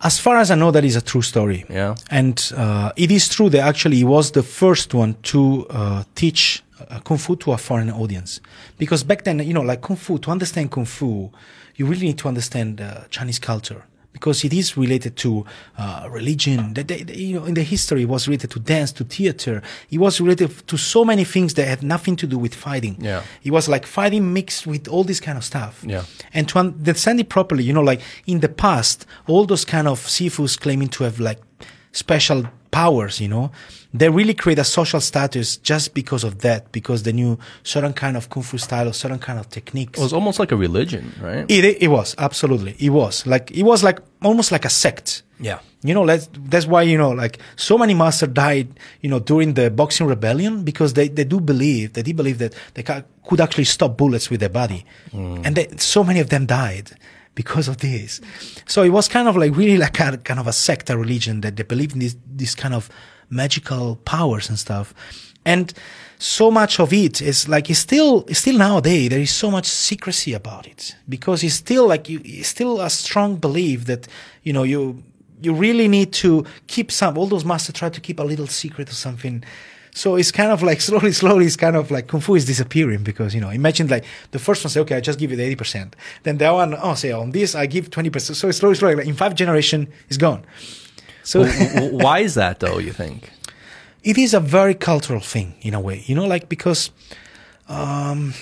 As 0.00 0.18
far 0.20 0.36
as 0.36 0.50
I 0.50 0.54
know, 0.54 0.70
that 0.70 0.84
is 0.84 0.94
a 0.94 1.00
true 1.00 1.22
story. 1.22 1.64
Yeah. 1.68 1.96
And 2.10 2.52
uh, 2.56 2.92
it 2.96 3.10
is 3.10 3.28
true 3.28 3.50
that 3.50 3.60
actually 3.60 3.96
he 3.96 4.04
was 4.04 4.30
the 4.30 4.44
first 4.44 4.94
one 4.94 5.16
to 5.24 5.66
uh, 5.70 6.04
teach 6.14 6.62
uh, 6.88 7.00
kung 7.00 7.18
fu 7.18 7.34
to 7.36 7.52
a 7.52 7.58
foreign 7.58 7.90
audience. 7.90 8.40
Because 8.78 9.02
back 9.02 9.24
then, 9.24 9.40
you 9.40 9.52
know, 9.52 9.62
like 9.62 9.80
kung 9.80 9.96
fu, 9.96 10.18
to 10.18 10.30
understand 10.30 10.70
kung 10.70 10.84
fu, 10.84 11.30
you 11.74 11.86
really 11.86 12.06
need 12.06 12.18
to 12.18 12.28
understand 12.28 12.80
uh, 12.80 13.04
Chinese 13.10 13.40
culture. 13.40 13.82
Because 14.18 14.44
it 14.44 14.52
is 14.52 14.76
related 14.76 15.16
to 15.18 15.44
uh, 15.78 16.08
religion. 16.10 16.74
That 16.74 16.88
they, 16.88 17.02
they- 17.02 17.14
you 17.28 17.38
know, 17.40 17.46
in 17.46 17.54
the 17.54 17.62
history, 17.62 18.02
it 18.02 18.08
was 18.08 18.26
related 18.28 18.50
to 18.52 18.58
dance, 18.60 18.90
to 18.92 19.04
theater. 19.04 19.62
It 19.90 19.98
was 19.98 20.20
related 20.20 20.50
to 20.66 20.76
so 20.76 21.04
many 21.04 21.24
things 21.24 21.54
that 21.54 21.66
had 21.68 21.82
nothing 21.82 22.16
to 22.16 22.26
do 22.26 22.38
with 22.38 22.54
fighting. 22.54 22.96
Yeah. 23.00 23.22
It 23.44 23.52
was 23.52 23.68
like 23.68 23.86
fighting 23.86 24.32
mixed 24.32 24.66
with 24.66 24.88
all 24.88 25.04
this 25.04 25.20
kind 25.20 25.38
of 25.38 25.44
stuff. 25.44 25.84
Yeah. 25.86 26.04
And 26.34 26.48
to 26.50 26.58
understand 26.58 27.20
it 27.20 27.28
properly, 27.28 27.62
you 27.64 27.72
know, 27.72 27.82
like 27.82 28.00
in 28.26 28.40
the 28.40 28.48
past, 28.48 29.06
all 29.26 29.44
those 29.46 29.64
kind 29.64 29.86
of 29.88 30.00
sifus 30.00 30.58
claiming 30.58 30.88
to 30.88 31.04
have 31.04 31.20
like 31.20 31.38
special 31.92 32.48
powers, 32.70 33.20
you 33.20 33.28
know, 33.28 33.50
they 33.94 34.10
really 34.10 34.34
create 34.34 34.58
a 34.58 34.64
social 34.64 35.00
status 35.00 35.56
just 35.56 35.94
because 35.94 36.22
of 36.22 36.40
that, 36.40 36.70
because 36.72 37.04
they 37.04 37.12
knew 37.12 37.38
certain 37.62 37.92
kind 37.92 38.16
of 38.16 38.28
kung 38.28 38.42
fu 38.42 38.58
style 38.58 38.88
or 38.88 38.92
certain 38.92 39.18
kind 39.18 39.38
of 39.38 39.48
techniques. 39.48 39.98
It 39.98 40.02
was 40.02 40.12
almost 40.12 40.38
like 40.38 40.52
a 40.52 40.56
religion, 40.56 41.12
right? 41.20 41.50
It, 41.50 41.82
it 41.82 41.88
was 41.88 42.14
absolutely. 42.18 42.76
It 42.78 42.90
was 42.90 43.26
like 43.26 43.50
it 43.50 43.62
was 43.62 43.82
like 43.82 44.00
almost 44.22 44.52
like 44.52 44.64
a 44.64 44.70
sect. 44.70 45.22
Yeah. 45.40 45.60
You 45.82 45.94
know, 45.94 46.04
that's 46.04 46.28
that's 46.32 46.66
why 46.66 46.82
you 46.82 46.98
know, 46.98 47.10
like 47.10 47.38
so 47.56 47.78
many 47.78 47.94
masters 47.94 48.28
died. 48.30 48.78
You 49.00 49.08
know, 49.08 49.20
during 49.20 49.54
the 49.54 49.70
Boxing 49.70 50.06
Rebellion 50.06 50.64
because 50.64 50.92
they, 50.92 51.08
they 51.08 51.24
do 51.24 51.40
believe 51.40 51.94
they 51.94 52.02
did 52.02 52.16
believe 52.16 52.38
that 52.38 52.54
they 52.74 52.82
ca- 52.82 53.04
could 53.24 53.40
actually 53.40 53.64
stop 53.64 53.96
bullets 53.96 54.28
with 54.28 54.40
their 54.40 54.48
body, 54.48 54.84
mm. 55.12 55.40
and 55.46 55.56
they, 55.56 55.68
so 55.76 56.04
many 56.04 56.20
of 56.20 56.28
them 56.28 56.46
died 56.46 56.90
because 57.34 57.68
of 57.68 57.78
this. 57.78 58.20
So 58.66 58.82
it 58.82 58.88
was 58.88 59.06
kind 59.06 59.28
of 59.28 59.36
like 59.36 59.54
really 59.56 59.78
like 59.78 60.00
a 60.00 60.16
kind 60.18 60.40
of 60.40 60.48
a 60.48 60.52
sect, 60.52 60.90
a 60.90 60.98
religion 60.98 61.40
that 61.42 61.54
they 61.56 61.62
believed 61.62 61.92
in 61.92 62.00
this 62.00 62.16
this 62.26 62.56
kind 62.56 62.74
of 62.74 62.90
magical 63.30 63.96
powers 64.04 64.48
and 64.48 64.58
stuff, 64.58 64.94
and 65.44 65.72
so 66.18 66.50
much 66.50 66.80
of 66.80 66.92
it 66.92 67.22
is 67.22 67.48
like 67.48 67.70
it's 67.70 67.78
still 67.78 68.24
it's 68.28 68.40
still 68.40 68.58
nowadays 68.58 69.08
there 69.10 69.20
is 69.20 69.30
so 69.30 69.50
much 69.50 69.66
secrecy 69.66 70.34
about 70.34 70.66
it. 70.66 70.96
Because 71.08 71.44
it's 71.44 71.54
still 71.54 71.86
like 71.86 72.08
you 72.08 72.20
it's 72.24 72.48
still 72.48 72.80
a 72.80 72.90
strong 72.90 73.36
belief 73.36 73.84
that 73.86 74.08
you 74.42 74.52
know 74.52 74.64
you 74.64 75.02
you 75.40 75.54
really 75.54 75.86
need 75.86 76.12
to 76.12 76.44
keep 76.66 76.90
some 76.90 77.16
all 77.16 77.26
those 77.26 77.44
masters 77.44 77.74
try 77.74 77.88
to 77.88 78.00
keep 78.00 78.18
a 78.18 78.24
little 78.24 78.48
secret 78.48 78.90
or 78.90 78.94
something. 78.94 79.44
So 79.94 80.16
it's 80.16 80.32
kind 80.32 80.50
of 80.50 80.62
like 80.62 80.80
slowly 80.88 81.12
slowly 81.12 81.46
it's 81.46 81.56
kind 81.56 81.76
of 81.76 81.90
like 81.90 82.08
kung 82.08 82.20
fu 82.20 82.34
is 82.34 82.44
disappearing 82.44 83.04
because 83.04 83.32
you 83.34 83.40
know 83.40 83.50
imagine 83.50 83.86
like 83.86 84.04
the 84.32 84.38
first 84.40 84.64
one 84.64 84.70
say 84.70 84.80
okay 84.80 84.96
i 84.96 85.00
just 85.00 85.18
give 85.18 85.32
it 85.32 85.38
80% 85.38 85.94
then 86.24 86.38
the 86.38 86.46
other 86.46 86.54
one 86.54 86.78
oh 86.82 86.94
say 86.94 87.10
on 87.10 87.30
this 87.30 87.54
i 87.54 87.66
give 87.66 87.90
20% 87.90 88.34
so 88.34 88.48
it's 88.48 88.58
slowly 88.58 88.76
slowly 88.76 88.96
like 88.96 89.06
in 89.06 89.14
five 89.14 89.34
generation 89.34 89.88
it's 90.08 90.16
gone 90.16 90.44
so 91.28 91.44
Why 92.04 92.20
is 92.20 92.34
that 92.34 92.60
though? 92.60 92.78
You 92.78 92.92
think? 92.92 93.30
it 94.02 94.16
is 94.16 94.34
a 94.34 94.40
very 94.40 94.74
cultural 94.74 95.20
thing 95.20 95.54
in 95.60 95.74
a 95.74 95.80
way, 95.80 96.02
you 96.06 96.14
know, 96.14 96.26
like 96.26 96.48
because 96.48 96.90
um, 97.68 98.32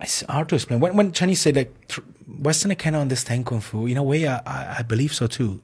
it's 0.00 0.22
hard 0.22 0.48
to 0.48 0.54
explain. 0.54 0.80
When 0.80 0.96
when 0.96 1.12
Chinese 1.12 1.40
say 1.42 1.52
like 1.52 1.74
Westerner 2.26 2.74
cannot 2.74 3.00
understand 3.00 3.46
kung 3.46 3.60
fu, 3.60 3.86
in 3.86 3.96
a 3.96 4.02
way, 4.02 4.26
I, 4.26 4.36
I, 4.46 4.76
I 4.78 4.82
believe 4.82 5.12
so 5.12 5.26
too, 5.26 5.60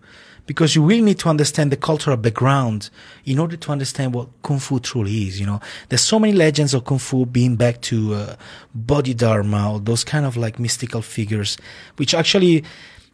because 0.46 0.75
you 0.75 0.85
really 0.85 1.03
need 1.03 1.18
to 1.20 1.29
understand 1.29 1.72
the 1.72 1.77
cultural 1.77 2.16
background 2.16 2.90
in 3.25 3.38
order 3.38 3.57
to 3.57 3.72
understand 3.72 4.14
what 4.14 4.29
kung 4.42 4.59
fu 4.59 4.79
truly 4.81 5.29
is. 5.29 5.40
You 5.40 5.46
know, 5.46 5.61
there's 5.88 6.03
so 6.03 6.18
many 6.18 6.33
legends 6.33 6.75
of 6.75 6.85
kung 6.85 6.98
fu 6.98 7.25
being 7.25 7.57
back 7.57 7.81
to 7.83 8.14
uh, 8.14 8.37
Bodhidharma 8.75 9.72
or 9.72 9.81
those 9.81 10.05
kind 10.05 10.27
of 10.27 10.37
like 10.37 10.59
mystical 10.59 11.03
figures, 11.03 11.57
which 11.96 12.14
actually. 12.14 12.64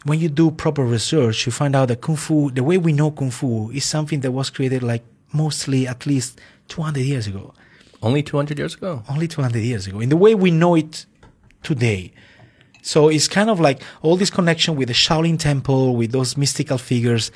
When 0.05 0.21
you 0.21 0.29
do 0.29 0.51
proper 0.51 0.85
research, 0.85 1.47
you 1.47 1.53
find 1.53 1.75
out 1.75 1.89
that 1.89 2.01
kung 2.01 2.17
fu, 2.17 2.51
the 2.51 2.63
way 2.63 2.79
we 2.79 2.93
know 2.93 3.11
kung 3.11 3.31
fu, 3.31 3.71
is 3.71 3.85
something 3.85 4.21
that 4.21 4.33
was 4.33 4.51
created 4.51 4.83
like 4.83 5.05
mostly 5.33 5.87
at 5.87 6.07
least 6.07 6.41
200 6.69 7.01
years 7.01 7.27
ago. 7.27 7.53
Only 8.03 8.23
200 8.23 8.59
years 8.59 8.75
ago. 8.75 9.03
Only 9.09 9.27
200 9.27 9.59
years 9.59 9.87
ago. 9.87 10.01
In 10.01 10.09
the 10.09 10.17
way 10.17 10.35
we 10.35 10.51
know 10.51 10.77
it 10.77 11.05
today. 11.63 12.13
So 12.83 13.09
it's 13.09 13.27
kind 13.27 13.51
of 13.51 13.59
like 13.59 13.83
all 14.03 14.17
this 14.17 14.31
connection 14.31 14.77
with 14.77 14.89
the 14.89 14.95
Shaolin 14.95 15.39
Temple, 15.39 15.97
with 15.97 16.13
those 16.13 16.37
mystical 16.37 16.79
figures, 16.79 17.33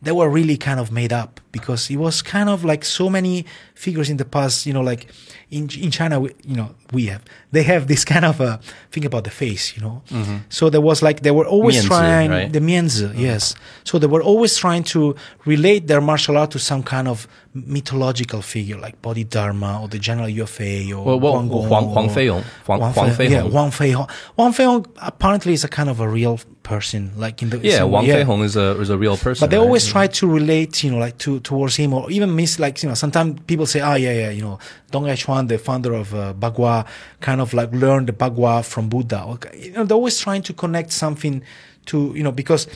they 0.00 0.12
were 0.12 0.28
really 0.28 0.56
kind 0.56 0.80
of 0.80 0.90
made 0.90 1.12
up 1.12 1.40
because 1.58 1.90
it 1.90 1.96
was 1.96 2.22
kind 2.22 2.48
of 2.48 2.64
like 2.64 2.84
so 2.84 3.08
many 3.10 3.44
figures 3.74 4.08
in 4.10 4.16
the 4.16 4.24
past. 4.24 4.66
You 4.66 4.72
know, 4.74 4.82
like 4.82 5.06
in 5.50 5.68
in 5.84 5.90
China, 5.90 6.20
we, 6.20 6.28
you 6.44 6.56
know, 6.56 6.74
we 6.92 7.06
have 7.06 7.22
they 7.52 7.62
have 7.62 7.86
this 7.86 8.04
kind 8.04 8.24
of 8.24 8.40
a 8.40 8.60
thing 8.92 9.04
about 9.04 9.24
the 9.24 9.30
face. 9.30 9.64
You 9.76 9.82
know, 9.84 10.02
mm-hmm. 10.10 10.36
so 10.48 10.70
there 10.70 10.80
was 10.90 11.02
like 11.02 11.20
they 11.20 11.30
were 11.38 11.46
always 11.46 11.76
Mianzi, 11.76 11.86
trying 11.88 12.30
right? 12.30 12.52
the 12.52 12.60
Mianzi, 12.60 13.08
mm-hmm. 13.08 13.18
yes. 13.28 13.54
So 13.84 13.98
they 13.98 14.06
were 14.14 14.22
always 14.22 14.56
trying 14.56 14.84
to 14.94 15.14
relate 15.44 15.86
their 15.86 16.00
martial 16.00 16.36
art 16.36 16.50
to 16.52 16.58
some 16.58 16.82
kind 16.82 17.08
of 17.08 17.26
mythological 17.54 18.42
figure, 18.42 18.78
like 18.78 19.00
Bodhidharma 19.02 19.80
or 19.82 19.88
the 19.88 19.98
General 19.98 20.28
Yue 20.28 20.44
or 20.44 21.04
Well, 21.04 21.20
well, 21.20 21.34
Guang 21.34 21.48
Gong 21.48 21.68
Huang- 21.68 21.88
Huang 21.94 22.08
Feihong. 22.08 22.44
Huang- 22.66 22.80
Wang 22.80 22.92
Huang 22.92 23.10
Fei- 23.12 23.28
yeah, 23.28 23.42
Feihong. 23.42 23.50
Wang 23.52 23.70
Feihong. 23.70 24.10
Wang 24.36 24.52
Feihong 24.52 24.86
apparently 24.98 25.52
is 25.52 25.64
a 25.64 25.68
kind 25.68 25.88
of 25.88 26.00
a 26.00 26.08
real 26.08 26.38
person, 26.62 27.12
like 27.16 27.42
in 27.42 27.50
the 27.50 27.58
Yeah, 27.58 27.78
some- 27.78 27.90
Wang 27.92 28.04
Feihong 28.06 28.42
is 28.44 28.56
a 28.56 28.78
is 28.80 28.90
a 28.90 28.98
real 28.98 29.16
person. 29.16 29.40
But 29.42 29.50
they 29.50 29.56
right? 29.58 29.64
always 29.64 29.86
try 29.86 30.06
to 30.06 30.26
relate, 30.26 30.82
you 30.84 30.90
know, 30.90 30.98
like 30.98 31.16
to 31.18 31.40
towards 31.46 31.76
him, 31.76 31.94
or 31.94 32.10
even 32.10 32.34
miss, 32.34 32.58
like 32.58 32.82
you 32.82 32.88
know, 32.88 32.94
sometimes 32.94 33.40
people 33.46 33.66
say, 33.66 33.80
"Oh, 33.80 33.94
yeah, 33.94 34.12
yeah, 34.12 34.30
you 34.30 34.42
know, 34.42 34.58
Dong 34.90 35.14
Chuan, 35.14 35.46
the 35.46 35.58
founder 35.58 35.94
of 35.94 36.12
uh, 36.12 36.34
Bagua, 36.34 36.84
kind 37.20 37.40
of 37.40 37.54
like 37.54 37.72
learned 37.72 38.08
the 38.08 38.12
Bagua 38.12 38.64
from 38.64 38.88
Buddha." 38.88 39.24
Okay, 39.34 39.66
You 39.66 39.70
know, 39.72 39.84
they're 39.84 39.96
always 39.96 40.18
trying 40.18 40.42
to 40.42 40.52
connect 40.52 40.92
something 40.92 41.42
to, 41.86 42.12
you 42.16 42.24
know, 42.24 42.32
because 42.32 42.66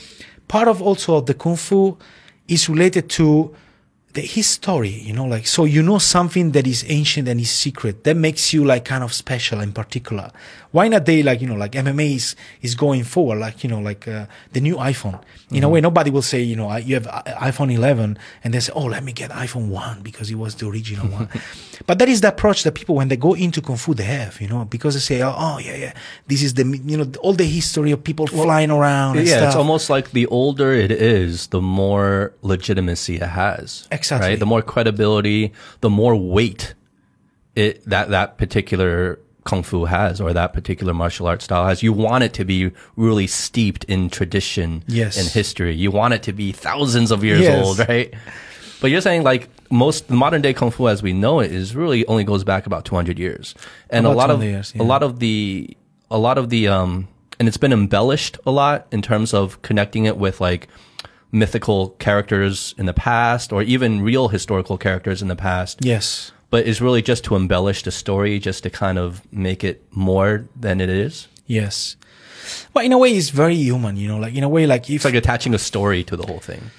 part 0.47 0.67
of 0.67 0.81
also 0.81 1.17
of 1.17 1.25
the 1.25 1.33
kung 1.33 1.57
fu 1.57 1.97
is 2.47 2.69
related 2.69 3.09
to 3.09 3.53
the 4.13 4.21
history, 4.21 4.89
you 4.89 5.13
know, 5.13 5.25
like 5.25 5.47
so 5.47 5.65
you 5.65 5.81
know 5.81 5.97
something 5.97 6.51
that 6.51 6.67
is 6.67 6.85
ancient 6.87 7.27
and 7.27 7.39
is 7.39 7.49
secret 7.49 8.03
that 8.03 8.15
makes 8.15 8.53
you 8.53 8.65
like 8.65 8.85
kind 8.85 9.03
of 9.03 9.13
special 9.13 9.59
in 9.61 9.71
particular. 9.71 10.31
Why 10.71 10.87
not 10.87 11.05
they 11.05 11.21
like 11.21 11.41
you 11.41 11.47
know 11.47 11.55
like 11.55 11.73
MMA 11.73 12.15
is 12.15 12.35
is 12.61 12.75
going 12.75 13.03
forward 13.03 13.39
like 13.39 13.63
you 13.63 13.69
know 13.69 13.79
like 13.79 14.07
uh, 14.07 14.25
the 14.53 14.61
new 14.61 14.75
iPhone. 14.77 15.21
In 15.51 15.65
a 15.65 15.69
way, 15.69 15.81
nobody 15.81 16.09
will 16.09 16.21
say 16.21 16.41
you 16.41 16.55
know 16.55 16.73
you 16.77 16.95
have 16.95 17.07
iPhone 17.07 17.73
11 17.73 18.17
and 18.43 18.53
they 18.53 18.59
say 18.61 18.71
oh 18.73 18.85
let 18.85 19.03
me 19.03 19.11
get 19.11 19.31
iPhone 19.31 19.67
one 19.67 20.01
because 20.01 20.31
it 20.31 20.35
was 20.35 20.55
the 20.55 20.67
original 20.67 21.07
one. 21.07 21.29
But 21.87 21.97
that 21.97 22.07
is 22.07 22.21
the 22.21 22.27
approach 22.27 22.63
that 22.63 22.73
people 22.73 22.95
when 22.95 23.07
they 23.07 23.17
go 23.17 23.33
into 23.33 23.59
kung 23.59 23.75
fu 23.75 23.93
they 23.93 24.03
have 24.03 24.39
you 24.39 24.47
know 24.47 24.65
because 24.65 24.93
they 24.93 24.99
say 24.99 25.21
oh, 25.23 25.33
oh 25.35 25.57
yeah 25.57 25.75
yeah 25.75 25.93
this 26.27 26.43
is 26.43 26.53
the 26.53 26.63
you 26.85 26.95
know 26.95 27.11
all 27.21 27.33
the 27.33 27.43
history 27.43 27.91
of 27.91 28.03
people 28.03 28.27
flying 28.27 28.71
around. 28.71 29.17
And 29.17 29.27
yeah, 29.27 29.37
stuff. 29.37 29.47
it's 29.47 29.55
almost 29.55 29.89
like 29.89 30.11
the 30.11 30.25
older 30.27 30.71
it 30.71 30.91
is, 30.91 31.47
the 31.47 31.61
more 31.61 32.33
legitimacy 32.41 33.15
it 33.15 33.23
has. 33.23 33.87
Exactly. 33.91 34.00
Right? 34.09 34.39
The 34.39 34.45
more 34.45 34.61
credibility, 34.61 35.51
the 35.81 35.89
more 35.89 36.15
weight 36.15 36.73
it 37.55 37.83
that 37.85 38.09
that 38.09 38.37
particular 38.37 39.19
kung 39.43 39.63
fu 39.63 39.85
has 39.85 40.21
or 40.21 40.33
that 40.33 40.53
particular 40.53 40.93
martial 40.93 41.25
art 41.27 41.41
style 41.41 41.65
has. 41.65 41.81
You 41.81 41.91
want 41.93 42.23
it 42.23 42.33
to 42.33 42.45
be 42.45 42.71
really 42.95 43.27
steeped 43.27 43.83
in 43.85 44.09
tradition 44.09 44.83
Yes. 44.87 45.17
and 45.17 45.27
history. 45.27 45.73
You 45.75 45.89
want 45.91 46.13
it 46.13 46.21
to 46.23 46.33
be 46.33 46.51
thousands 46.51 47.09
of 47.11 47.23
years 47.23 47.41
Yes. 47.41 47.65
old, 47.65 47.79
right? 47.89 48.13
But 48.79 48.91
you're 48.91 49.01
saying 49.01 49.23
like 49.23 49.49
most 49.71 50.09
modern 50.09 50.41
day 50.41 50.53
kung 50.53 50.69
fu 50.71 50.87
as 50.87 51.01
we 51.01 51.11
know 51.13 51.39
it 51.39 51.51
is 51.51 51.75
really 51.75 52.05
only 52.05 52.23
goes 52.23 52.43
back 52.43 52.65
about 52.65 52.85
200 52.85 53.17
years. 53.17 53.55
And 53.89 54.05
About 54.05 54.13
a 54.13 54.17
lot 54.17 54.29
of 54.29 54.37
200 54.39 54.51
years, 54.51 54.73
a 54.79 54.83
lot 54.83 55.03
of 55.03 55.19
the 55.19 55.75
a 56.09 56.17
lot 56.17 56.37
of 56.37 56.49
the 56.49 56.67
um 56.67 57.07
and 57.39 57.47
it's 57.47 57.57
been 57.57 57.73
embellished 57.73 58.37
a 58.45 58.51
lot 58.51 58.85
in 58.91 59.01
terms 59.01 59.33
of 59.33 59.59
connecting 59.63 60.05
it 60.05 60.17
with 60.17 60.39
like 60.39 60.67
mythical 61.31 61.89
characters 61.91 62.75
in 62.77 62.85
the 62.85 62.93
past 62.93 63.53
or 63.53 63.61
even 63.63 64.01
real 64.01 64.27
historical 64.27 64.77
characters 64.77 65.21
in 65.21 65.27
the 65.27 65.35
past 65.35 65.79
yes. 65.81 66.31
but 66.49 66.65
is 66.65 66.81
really 66.81 67.01
just 67.01 67.23
to 67.23 67.35
embellish 67.35 67.83
the 67.83 67.91
story 67.91 68.37
just 68.39 68.63
to 68.63 68.69
kind 68.69 68.97
of 68.97 69.21
make 69.31 69.63
it 69.63 69.83
more 69.91 70.47
than 70.55 70.81
it 70.81 70.89
is 70.89 71.27
Yes. 71.51 71.97
But 72.73 72.85
in 72.85 72.93
a 72.93 72.97
way, 72.97 73.11
it's 73.11 73.29
very 73.29 73.55
human, 73.55 73.97
you 73.97 74.07
know, 74.07 74.17
like 74.17 74.33
in 74.33 74.43
a 74.43 74.49
way, 74.49 74.65
like 74.65 74.89
if, 74.89 74.95
it's 74.95 75.05
like 75.05 75.15
attaching 75.15 75.53
a 75.53 75.59
story 75.59 76.03
to 76.05 76.15
the 76.15 76.25
whole 76.25 76.39
thing 76.39 76.71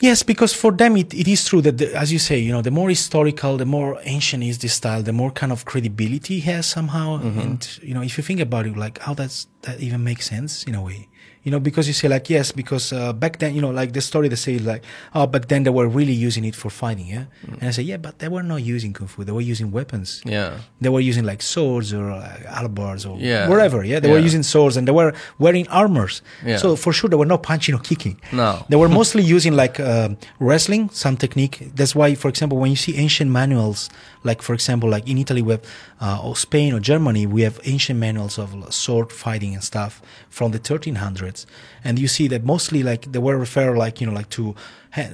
yes, 0.00 0.22
because 0.22 0.52
for 0.52 0.72
them, 0.72 0.96
it, 0.96 1.12
it 1.14 1.28
is 1.28 1.44
true 1.44 1.60
that, 1.60 1.78
the, 1.78 1.94
as 1.94 2.12
you 2.12 2.18
say, 2.18 2.38
you 2.38 2.52
know, 2.52 2.62
the 2.62 2.70
more 2.70 2.88
historical, 2.88 3.56
the 3.56 3.66
more 3.66 4.00
ancient 4.04 4.42
is 4.42 4.58
the 4.58 4.68
style, 4.68 5.02
the 5.02 5.12
more 5.12 5.30
kind 5.30 5.52
of 5.52 5.64
credibility 5.64 6.38
it 6.38 6.44
has 6.44 6.66
somehow. 6.66 7.18
Mm-hmm. 7.18 7.40
And, 7.40 7.78
you 7.82 7.94
know, 7.94 8.02
if 8.02 8.16
you 8.16 8.24
think 8.24 8.40
about 8.40 8.66
it, 8.66 8.76
like 8.76 8.98
how 8.98 9.14
does 9.14 9.46
that 9.62 9.80
even 9.80 10.02
make 10.02 10.22
sense 10.22 10.64
in 10.64 10.74
a 10.74 10.82
way? 10.82 11.08
You 11.42 11.50
know, 11.50 11.58
because 11.58 11.86
you 11.88 11.94
say 11.94 12.06
like, 12.06 12.28
yes, 12.28 12.52
because, 12.52 12.92
uh, 12.92 13.14
back 13.14 13.38
then, 13.38 13.54
you 13.54 13.62
know, 13.62 13.70
like 13.70 13.92
the 13.94 14.02
story 14.02 14.28
they 14.28 14.36
say 14.36 14.58
like, 14.58 14.82
oh, 15.14 15.26
back 15.26 15.48
then 15.48 15.62
they 15.62 15.70
were 15.70 15.88
really 15.88 16.12
using 16.12 16.44
it 16.44 16.54
for 16.54 16.68
fighting. 16.68 17.06
Yeah. 17.06 17.24
And 17.60 17.64
I 17.64 17.70
say, 17.70 17.82
yeah, 17.82 17.96
but 17.96 18.18
they 18.18 18.28
were 18.28 18.42
not 18.42 18.56
using 18.62 18.92
Kung 18.92 19.06
Fu. 19.08 19.24
They 19.24 19.32
were 19.32 19.40
using 19.40 19.70
weapons. 19.72 20.20
yeah 20.26 20.58
They 20.82 20.90
were 20.90 21.00
using 21.00 21.24
like 21.24 21.40
swords 21.40 21.94
or 21.94 22.10
like 22.10 22.44
alabards 22.44 23.08
or 23.10 23.16
Yeah. 23.18 23.48
whatever. 23.48 23.82
Yeah, 23.84 24.00
they 24.00 24.10
were 24.10 24.18
using 24.18 24.42
swords 24.42 24.76
and 24.76 24.86
they 24.86 24.92
were 24.92 25.14
wearing 25.38 25.66
armors. 25.68 26.20
Yeah. 26.44 26.58
So 26.58 26.76
for 26.76 26.92
sure 26.92 27.08
they 27.08 27.16
were 27.16 27.24
not 27.34 27.42
punching 27.42 27.74
or 27.74 27.80
kicking. 27.80 28.20
No. 28.32 28.64
they 28.68 28.76
were 28.76 28.88
mostly 29.00 29.22
using 29.22 29.54
like 29.56 29.80
uh, 29.80 30.10
wrestling, 30.40 30.90
some 30.92 31.16
technique. 31.16 31.70
That's 31.74 31.94
why, 31.94 32.14
for 32.16 32.28
example, 32.28 32.58
when 32.58 32.70
you 32.70 32.76
see 32.76 32.96
ancient 32.98 33.30
manuals, 33.30 33.88
like 34.24 34.42
for 34.42 34.52
example, 34.52 34.90
like 34.90 35.08
in 35.08 35.16
Italy, 35.16 35.40
we 35.40 35.52
have 35.52 35.62
uh, 36.00 36.20
or 36.22 36.34
Spain 36.34 36.72
or 36.72 36.80
Germany, 36.80 37.26
we 37.26 37.42
have 37.42 37.60
ancient 37.64 37.98
manuals 37.98 38.38
of 38.38 38.72
sword 38.72 39.12
fighting 39.12 39.54
and 39.54 39.62
stuff 39.62 40.00
from 40.28 40.52
the 40.52 40.58
1300s, 40.58 41.46
and 41.84 41.98
you 41.98 42.08
see 42.08 42.26
that 42.28 42.44
mostly 42.44 42.82
like 42.82 43.12
they 43.12 43.18
were 43.18 43.36
refer 43.36 43.76
like 43.76 44.00
you 44.00 44.06
know 44.06 44.12
like 44.12 44.30
to 44.30 44.54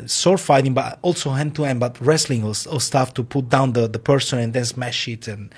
sword 0.06 0.40
fighting, 0.40 0.74
but 0.74 0.98
also 1.02 1.30
hand 1.30 1.54
to 1.56 1.64
hand, 1.64 1.80
but 1.80 2.00
wrestling 2.00 2.42
or, 2.44 2.54
or 2.70 2.80
stuff 2.80 3.14
to 3.14 3.24
put 3.24 3.48
down 3.48 3.72
the 3.72 3.88
the 3.88 3.98
person 3.98 4.38
and 4.38 4.52
then 4.52 4.64
smash 4.64 5.08
it 5.08 5.28
and. 5.28 5.54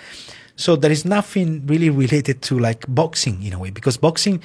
So 0.60 0.74
there 0.74 0.90
is 0.90 1.04
nothing 1.04 1.64
really 1.68 1.88
related 2.04 2.42
to 2.42 2.58
like 2.58 2.84
boxing 2.88 3.44
in 3.44 3.52
a 3.52 3.60
way 3.60 3.70
because 3.70 3.96
boxing 3.96 4.42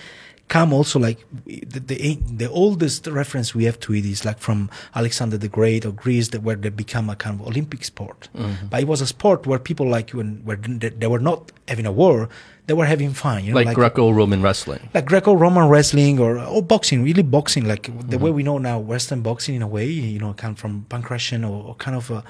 come 0.50 0.74
also 0.74 1.00
like 1.00 1.26
the, 1.46 1.80
the 1.80 2.16
the 2.44 2.50
oldest 2.50 3.08
reference 3.08 3.56
we 3.56 3.64
have 3.64 3.80
to 3.80 3.94
it 3.94 4.06
is 4.06 4.24
like 4.26 4.40
from 4.40 4.70
Alexander 4.94 5.38
the 5.38 5.48
Great 5.48 5.86
or 5.86 5.92
Greece 5.92 6.28
that 6.30 6.44
where 6.44 6.56
they 6.56 6.70
become 6.70 7.10
a 7.10 7.16
kind 7.16 7.40
of 7.40 7.48
Olympic 7.48 7.84
sport. 7.84 8.30
Mm-hmm. 8.36 8.68
But 8.68 8.82
it 8.82 8.88
was 8.88 9.02
a 9.02 9.08
sport 9.08 9.48
where 9.48 9.60
people 9.60 9.88
like 9.88 10.12
when 10.12 10.42
where 10.44 10.58
they, 10.58 11.08
were 11.08 11.20
not 11.20 11.52
having 11.68 11.86
a 11.86 11.92
war, 11.92 12.30
they 12.68 12.74
were 12.74 12.86
having 12.86 13.14
fun. 13.14 13.44
You 13.44 13.54
know, 13.54 13.62
like, 13.62 13.74
Greco-Roman 13.74 14.42
wrestling 14.42 14.90
like 14.94 15.06
Greco-Roman 15.06 15.70
wrestling 15.70 16.20
or 16.20 16.38
or 16.40 16.62
boxing, 16.62 17.04
really 17.04 17.24
boxing, 17.24 17.66
like 17.68 17.84
the 17.84 17.92
Mm-hmm. 17.92 18.24
way 18.24 18.32
we 18.32 18.44
know 18.44 18.58
now 18.58 18.80
Western 18.80 19.22
boxing 19.22 19.56
in 19.56 19.62
a 19.62 19.68
way, 19.68 19.88
you 19.88 20.20
know, 20.20 20.34
kind 20.34 20.54
of 20.54 20.60
from 20.60 20.86
Pankration 20.90 21.44
or, 21.50 21.70
or 21.70 21.76
kind 21.76 21.96
of. 21.98 22.12
Uh, 22.12 22.22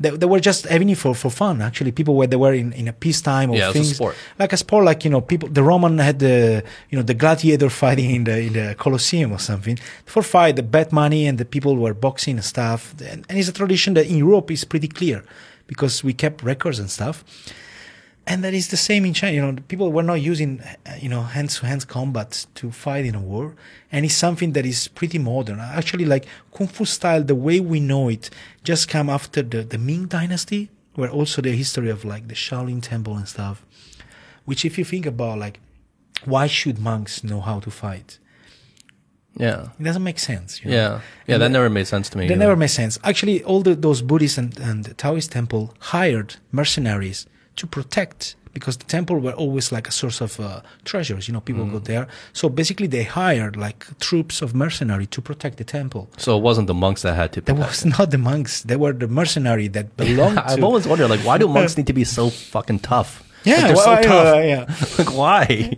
they, 0.00 0.10
they 0.10 0.26
were 0.26 0.40
just 0.40 0.66
having 0.66 0.88
it 0.90 0.98
for, 0.98 1.14
for 1.14 1.30
fun. 1.30 1.62
Actually, 1.62 1.92
people 1.92 2.14
where 2.14 2.26
they 2.26 2.36
were 2.36 2.52
in, 2.54 2.72
in 2.72 2.88
a 2.88 2.92
peacetime 2.92 3.50
or 3.50 3.56
Yeah, 3.56 3.70
a 3.70 3.72
things 3.72 3.94
sport. 3.96 4.14
like 4.38 4.52
a 4.52 4.56
sport, 4.56 4.84
like 4.84 5.04
you 5.04 5.10
know, 5.10 5.20
people. 5.20 5.48
The 5.48 5.62
Roman 5.62 5.98
had 5.98 6.18
the 6.18 6.62
you 6.90 6.96
know 6.98 7.02
the 7.02 7.14
gladiator 7.14 7.70
fighting 7.82 8.10
in 8.10 8.24
the 8.24 8.38
in 8.40 8.52
the 8.54 8.74
Colosseum 8.78 9.32
or 9.32 9.38
something 9.38 9.78
for 10.06 10.22
fight, 10.22 10.56
the 10.56 10.62
bet 10.62 10.92
money, 10.92 11.26
and 11.26 11.38
the 11.38 11.44
people 11.44 11.76
were 11.76 11.94
boxing 11.94 12.36
and 12.36 12.44
stuff. 12.44 12.94
And, 13.10 13.24
and 13.28 13.38
it's 13.38 13.48
a 13.48 13.52
tradition 13.52 13.94
that 13.94 14.06
in 14.06 14.16
Europe 14.18 14.50
is 14.50 14.64
pretty 14.64 14.88
clear 14.88 15.22
because 15.66 16.02
we 16.04 16.12
kept 16.12 16.42
records 16.42 16.78
and 16.78 16.90
stuff 16.90 17.24
and 18.26 18.44
that 18.44 18.54
is 18.54 18.68
the 18.68 18.76
same 18.76 19.04
in 19.04 19.14
China. 19.14 19.34
You 19.34 19.42
know, 19.42 19.56
people 19.68 19.90
were 19.92 20.02
not 20.02 20.20
using, 20.20 20.62
you 21.00 21.08
know, 21.08 21.22
hands-to-hands 21.22 21.84
combat 21.84 22.46
to 22.54 22.70
fight 22.70 23.04
in 23.04 23.14
a 23.14 23.20
war, 23.20 23.54
and 23.90 24.04
it's 24.04 24.14
something 24.14 24.52
that 24.52 24.64
is 24.64 24.88
pretty 24.88 25.18
modern. 25.18 25.58
Actually, 25.60 26.04
like 26.04 26.26
kung 26.54 26.68
fu 26.68 26.84
style, 26.84 27.22
the 27.24 27.34
way 27.34 27.58
we 27.60 27.80
know 27.80 28.08
it, 28.08 28.30
just 28.64 28.88
come 28.88 29.08
after 29.10 29.42
the 29.42 29.62
the 29.62 29.78
Ming 29.78 30.06
Dynasty, 30.06 30.70
where 30.94 31.10
also 31.10 31.42
the 31.42 31.52
history 31.52 31.90
of 31.90 32.04
like 32.04 32.28
the 32.28 32.34
Shaolin 32.34 32.80
Temple 32.82 33.16
and 33.16 33.28
stuff. 33.28 33.64
Which, 34.44 34.64
if 34.64 34.76
you 34.78 34.84
think 34.84 35.06
about, 35.06 35.38
like, 35.38 35.60
why 36.24 36.48
should 36.48 36.78
monks 36.80 37.22
know 37.22 37.40
how 37.40 37.60
to 37.60 37.70
fight? 37.70 38.18
yeah 39.36 39.68
It 39.80 39.84
doesn't 39.84 40.02
make 40.04 40.18
sense. 40.18 40.62
You 40.62 40.70
know? 40.70 40.76
yeah 40.76 41.00
yeah 41.26 41.34
And 41.36 41.42
that 41.42 41.50
never 41.50 41.70
made 41.70 41.86
sense 41.86 42.10
to 42.10 42.18
me 42.18 42.26
That 42.26 42.34
either. 42.34 42.40
never 42.40 42.56
made 42.56 42.68
sense. 42.70 42.98
Actually, 43.02 43.42
all 43.44 43.62
the, 43.62 43.74
those 43.74 44.02
Buddhist 44.02 44.36
and, 44.38 44.58
and 44.58 44.96
Taoist 44.98 45.32
temple 45.32 45.74
hired 45.94 46.36
mercenaries 46.50 47.26
to 47.56 47.66
protect 47.66 48.36
because 48.54 48.76
the 48.76 48.84
temple 48.84 49.18
were 49.18 49.32
always 49.32 49.72
like 49.72 49.88
a 49.88 49.90
source 49.90 50.20
of 50.20 50.38
uh, 50.38 50.60
treasures. 50.84 51.26
You 51.26 51.32
know, 51.34 51.40
people 51.40 51.64
Mm. 51.64 51.72
go 51.72 51.78
there. 51.78 52.06
So 52.34 52.48
basically, 52.50 52.86
they 52.86 53.04
hired 53.04 53.56
like 53.56 53.86
troops 53.98 54.42
of 54.42 54.54
mercenary 54.54 55.06
to 55.06 55.22
protect 55.22 55.56
the 55.56 55.64
temple. 55.64 56.10
so 56.18 56.36
it 56.36 56.42
wasn't 56.42 56.66
the 56.66 56.74
monks 56.74 57.00
that 57.02 57.14
had 57.14 57.32
to 57.32 57.40
protect 57.40 57.58
was 57.58 57.84
not 57.86 58.10
the 58.10 58.18
monks. 58.18 58.62
They 58.62 58.76
were 58.76 58.92
the 58.92 59.08
mercenary 59.08 59.68
that 59.68 59.96
belonged 60.02 60.38
I've 60.38 60.58
to. 60.58 60.62
always 60.64 60.86
wondered, 60.86 61.08
like, 61.08 61.20
why 61.20 61.38
do 61.38 61.48
monks 61.48 61.76
need 61.78 61.86
to 61.86 61.94
be 61.94 62.04
so 62.04 62.28
fucking 62.28 62.80
tough? 62.80 63.22
yeah, 63.44 63.54
like, 63.54 63.62
they're 63.64 63.74
well, 63.74 64.02
so 64.02 64.08
tough. 64.08 64.44
yeah. 64.44 64.64
like, 64.98 65.12
why? 65.16 65.72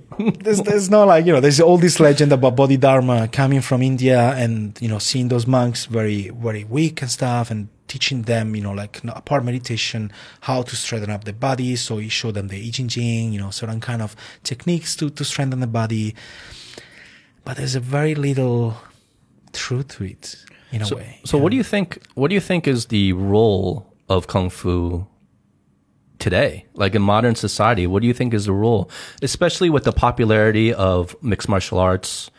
there's, 0.44 0.60
there's 0.62 0.90
no 0.90 1.06
like 1.06 1.24
you 1.26 1.32
know 1.32 1.40
there's 1.40 1.60
all 1.60 1.78
this 1.78 1.98
legend 2.00 2.32
about 2.32 2.56
Bodhidharma 2.56 3.28
coming 3.28 3.60
from 3.62 3.82
India 3.82 4.20
and 4.37 4.76
you 4.82 4.88
know 4.88 4.98
seeing 4.98 5.28
those 5.28 5.46
monks 5.46 5.87
very 5.87 6.28
very 6.30 6.64
weak 6.64 7.00
and 7.02 7.10
stuff 7.10 7.50
and 7.50 7.68
teaching 7.94 8.22
them 8.22 8.57
you 8.57 8.62
know 8.66 8.72
like 8.72 8.94
apart 9.04 9.44
meditation 9.44 10.11
how 10.48 10.62
to 10.62 10.74
straighten 10.74 11.11
up 11.11 11.22
the 11.22 11.33
body 11.33 11.76
so 11.76 11.98
he 11.98 12.09
showed 12.09 12.35
them 12.35 12.48
the 12.48 12.59
I 12.66 12.70
Ching 12.70 12.88
Ching 12.88 13.33
you 13.33 13.38
know 13.38 13.50
certain 13.50 13.80
kind 13.80 14.02
of 14.02 14.16
techniques 14.42 14.96
to 14.96 15.11
to 15.11 15.24
strengthen 15.24 15.61
the 15.61 15.72
body 15.80 16.07
but 17.44 17.57
there's 17.57 17.76
a 17.76 17.85
very 17.98 18.16
little 18.16 18.74
truth 19.52 19.88
to 19.94 20.04
it 20.04 20.44
in 20.72 20.83
a 20.83 20.87
so, 20.87 20.96
way 20.96 21.20
so 21.24 21.38
what 21.38 21.50
do 21.52 21.57
you 21.57 21.62
think? 21.62 22.02
What 22.14 22.28
do 22.30 22.35
you 22.35 22.40
think 22.40 22.66
is 22.66 22.87
the 22.87 23.12
role 23.12 23.87
of 24.09 24.26
kung 24.26 24.50
fu 24.50 25.07
today? 26.18 26.66
Like 26.74 26.96
in 26.96 27.02
modern 27.02 27.37
society, 27.37 27.87
what 27.87 28.02
do 28.02 28.09
you 28.09 28.14
think 28.14 28.35
is 28.35 28.46
the 28.46 28.52
role, 28.52 28.90
especially 29.22 29.70
with 29.70 29.85
the 29.85 29.92
popularity 29.92 30.74
of 30.74 31.14
mixed 31.22 31.48
martial 31.48 31.78
arts? 31.78 32.30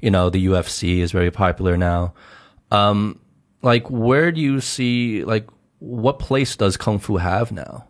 You 0.00 0.10
know, 0.10 0.30
the 0.30 0.46
UFC 0.46 0.98
is 0.98 1.12
very 1.12 1.30
popular 1.30 1.76
now. 1.76 2.14
Um, 2.70 3.20
like 3.62 3.88
where 3.90 4.30
do 4.32 4.40
you 4.40 4.60
see 4.60 5.24
like 5.24 5.48
what 5.78 6.18
place 6.18 6.54
does 6.56 6.76
kung 6.76 6.98
fu 6.98 7.16
have 7.16 7.50
now? 7.52 7.84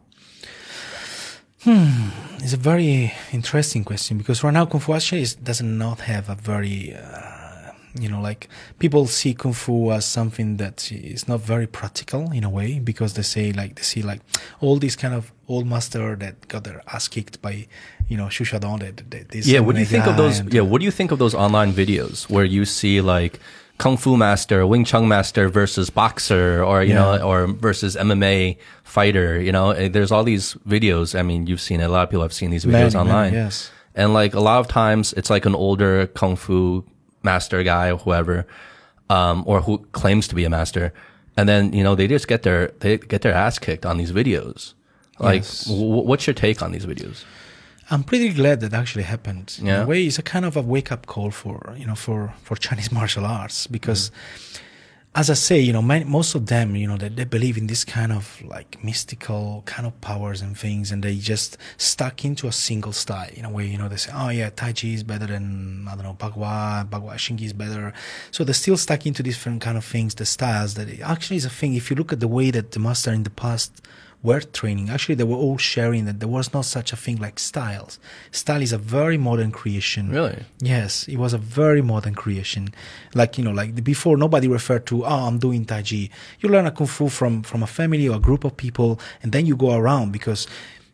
Hmm. 1.64 2.08
It's 2.38 2.52
a 2.52 2.56
very 2.56 3.12
interesting 3.32 3.84
question 3.84 4.18
because 4.18 4.42
right 4.42 4.52
now 4.52 4.66
Kung 4.66 4.80
Fu 4.80 4.94
actually 4.94 5.22
is, 5.22 5.36
does 5.36 5.62
not 5.62 6.00
have 6.00 6.28
a 6.28 6.34
very, 6.34 6.92
uh, 6.92 7.70
you 7.94 8.08
know, 8.08 8.20
like 8.20 8.48
people 8.80 9.06
see 9.06 9.32
Kung 9.32 9.52
Fu 9.52 9.92
as 9.92 10.04
something 10.04 10.56
that 10.56 10.90
is 10.90 11.28
not 11.28 11.38
very 11.40 11.68
practical 11.68 12.32
in 12.32 12.42
a 12.42 12.50
way 12.50 12.80
because 12.80 13.14
they 13.14 13.22
say 13.22 13.52
like 13.52 13.76
they 13.76 13.82
see 13.82 14.02
like 14.02 14.20
all 14.60 14.76
these 14.78 14.96
kind 14.96 15.14
of 15.14 15.32
old 15.46 15.68
master 15.68 16.16
that 16.16 16.48
got 16.48 16.64
their 16.64 16.82
ass 16.92 17.06
kicked 17.06 17.40
by, 17.40 17.68
you 18.08 18.16
know, 18.16 18.26
Xu 18.26 18.44
Xiaodong. 18.44 18.80
That, 19.10 19.46
Yeah, 19.46 19.60
what 19.60 19.76
do 19.76 19.80
you 19.80 19.86
think 19.86 20.06
of 20.08 20.16
those? 20.16 20.40
and- 20.40 20.52
Yeah, 20.52 20.62
what 20.62 20.80
do 20.80 20.84
you 20.84 20.90
think 20.90 21.12
of 21.12 21.20
those 21.20 21.32
online 21.34 21.72
videos 21.72 22.28
where 22.28 22.44
you 22.44 22.64
see 22.64 23.00
like 23.00 23.38
kung 23.78 23.96
fu 23.96 24.16
master, 24.16 24.66
Wing 24.66 24.84
Chun 24.84 25.08
master 25.08 25.48
versus 25.48 25.90
boxer, 25.90 26.62
or 26.62 26.82
you 26.84 26.94
know, 26.94 27.20
or 27.22 27.46
versus 27.46 27.96
MMA 27.96 28.56
fighter? 28.84 29.40
You 29.40 29.52
know, 29.52 29.70
Eh, 29.70 29.88
there's 29.88 30.12
all 30.12 30.24
these 30.24 30.54
videos. 30.68 31.18
I 31.18 31.22
mean, 31.22 31.46
you've 31.46 31.60
seen 31.60 31.80
it. 31.80 31.84
A 31.84 31.88
lot 31.88 32.04
of 32.04 32.10
people 32.10 32.22
have 32.22 32.32
seen 32.32 32.50
these 32.50 32.64
videos 32.64 32.72
Many, 32.72 32.94
many, 32.94 33.10
online. 33.10 33.32
yes. 33.34 33.70
And 33.94 34.14
like 34.14 34.34
a 34.34 34.40
lot 34.40 34.60
of 34.60 34.68
times, 34.68 35.12
it's 35.14 35.30
like 35.30 35.44
an 35.46 35.54
older 35.54 36.06
kung 36.14 36.36
fu 36.36 36.84
master 37.22 37.62
guy 37.62 37.90
or 37.90 37.98
whoever, 37.98 38.46
um, 39.10 39.42
or 39.46 39.60
who 39.62 39.78
claims 39.92 40.26
to 40.28 40.34
be 40.34 40.44
a 40.44 40.50
master, 40.50 40.92
and 41.36 41.48
then 41.48 41.72
you 41.72 41.82
know 41.84 41.94
they 41.94 42.06
just 42.06 42.28
get 42.28 42.42
their 42.42 42.68
they 42.80 42.98
get 42.98 43.22
their 43.22 43.34
ass 43.34 43.58
kicked 43.58 43.84
on 43.84 43.98
these 43.98 44.12
videos. 44.12 44.74
Like, 45.18 45.42
Yes. 45.42 45.64
w- 45.66 46.02
what's 46.08 46.26
your 46.26 46.34
take 46.34 46.62
on 46.62 46.72
these 46.72 46.86
videos? 46.86 47.24
I'm 47.90 48.04
pretty 48.04 48.30
glad 48.30 48.60
that 48.60 48.72
actually 48.72 49.04
happened. 49.04 49.56
In 49.58 49.66
Yeah. 49.66 49.82
a 49.82 49.86
way, 49.86 50.04
it's 50.06 50.18
a 50.18 50.22
kind 50.22 50.44
of 50.44 50.56
a 50.56 50.62
wake 50.62 50.90
up 50.92 51.06
call 51.06 51.30
for 51.30 51.74
you 51.76 51.86
know 51.86 51.94
for 51.96 52.32
for 52.42 52.56
Chinese 52.56 52.90
martial 53.00 53.26
arts 53.26 53.66
because, 53.66 54.10
as 55.14 55.28
I 55.28 55.34
say, 55.34 55.60
you 55.60 55.74
know, 55.74 55.82
many, 55.82 56.04
most 56.06 56.34
of 56.34 56.46
them, 56.46 56.74
you 56.74 56.86
know, 56.86 56.96
they, 56.96 57.10
they 57.10 57.24
believe 57.24 57.58
in 57.58 57.66
this 57.66 57.84
kind 57.84 58.12
of 58.12 58.40
like 58.42 58.82
mystical 58.82 59.62
kind 59.66 59.86
of 59.86 60.00
powers 60.00 60.40
and 60.40 60.56
things, 60.56 60.90
and 60.92 61.02
they 61.02 61.16
just 61.16 61.58
stuck 61.76 62.24
into 62.24 62.46
a 62.46 62.52
single 62.52 62.92
style. 62.92 63.28
In 63.34 63.44
a 63.44 63.50
way, 63.50 63.66
you 63.66 63.76
know, 63.76 63.88
they 63.88 63.96
say, 63.98 64.10
oh 64.14 64.30
yeah, 64.30 64.48
Tai 64.50 64.72
Chi 64.72 64.88
is 64.88 65.02
better 65.02 65.26
than 65.26 65.86
I 65.90 65.94
don't 65.96 66.04
know 66.04 66.14
Bagua, 66.18 66.88
Bagua 66.88 67.14
Xingyi 67.16 67.42
is 67.46 67.52
better. 67.52 67.92
So 68.30 68.44
they're 68.44 68.54
still 68.54 68.78
stuck 68.78 69.04
into 69.06 69.22
different 69.22 69.60
kind 69.60 69.76
of 69.76 69.84
things, 69.84 70.14
the 70.14 70.24
styles. 70.24 70.74
That 70.74 70.88
it 70.88 71.00
actually 71.00 71.36
is 71.36 71.44
a 71.44 71.50
thing. 71.50 71.74
If 71.74 71.90
you 71.90 71.96
look 71.96 72.12
at 72.12 72.20
the 72.20 72.28
way 72.28 72.50
that 72.52 72.70
the 72.70 72.78
master 72.80 73.12
in 73.12 73.24
the 73.24 73.30
past 73.44 73.82
were 74.22 74.40
training. 74.40 74.88
Actually, 74.90 75.16
they 75.16 75.24
were 75.24 75.36
all 75.36 75.58
sharing 75.58 76.04
that 76.04 76.20
there 76.20 76.28
was 76.28 76.52
not 76.52 76.64
such 76.64 76.92
a 76.92 76.96
thing 76.96 77.16
like 77.16 77.38
styles. 77.38 77.98
Style 78.30 78.62
is 78.62 78.72
a 78.72 78.78
very 78.78 79.18
modern 79.18 79.50
creation. 79.50 80.10
Really? 80.10 80.44
Yes, 80.60 81.08
it 81.08 81.16
was 81.16 81.32
a 81.32 81.38
very 81.38 81.82
modern 81.82 82.14
creation. 82.14 82.74
Like 83.14 83.38
you 83.38 83.44
know, 83.44 83.50
like 83.50 83.82
before, 83.82 84.16
nobody 84.16 84.48
referred 84.48 84.86
to, 84.86 85.04
"Oh, 85.04 85.26
I'm 85.26 85.38
doing 85.38 85.64
Tai 85.64 85.82
Chi." 85.82 86.08
You 86.40 86.48
learn 86.48 86.66
a 86.66 86.70
kung 86.70 86.86
fu 86.86 87.08
from 87.08 87.42
from 87.42 87.62
a 87.62 87.66
family 87.66 88.08
or 88.08 88.16
a 88.16 88.20
group 88.20 88.44
of 88.44 88.56
people, 88.56 89.00
and 89.22 89.32
then 89.32 89.46
you 89.46 89.56
go 89.56 89.74
around 89.74 90.12
because 90.12 90.46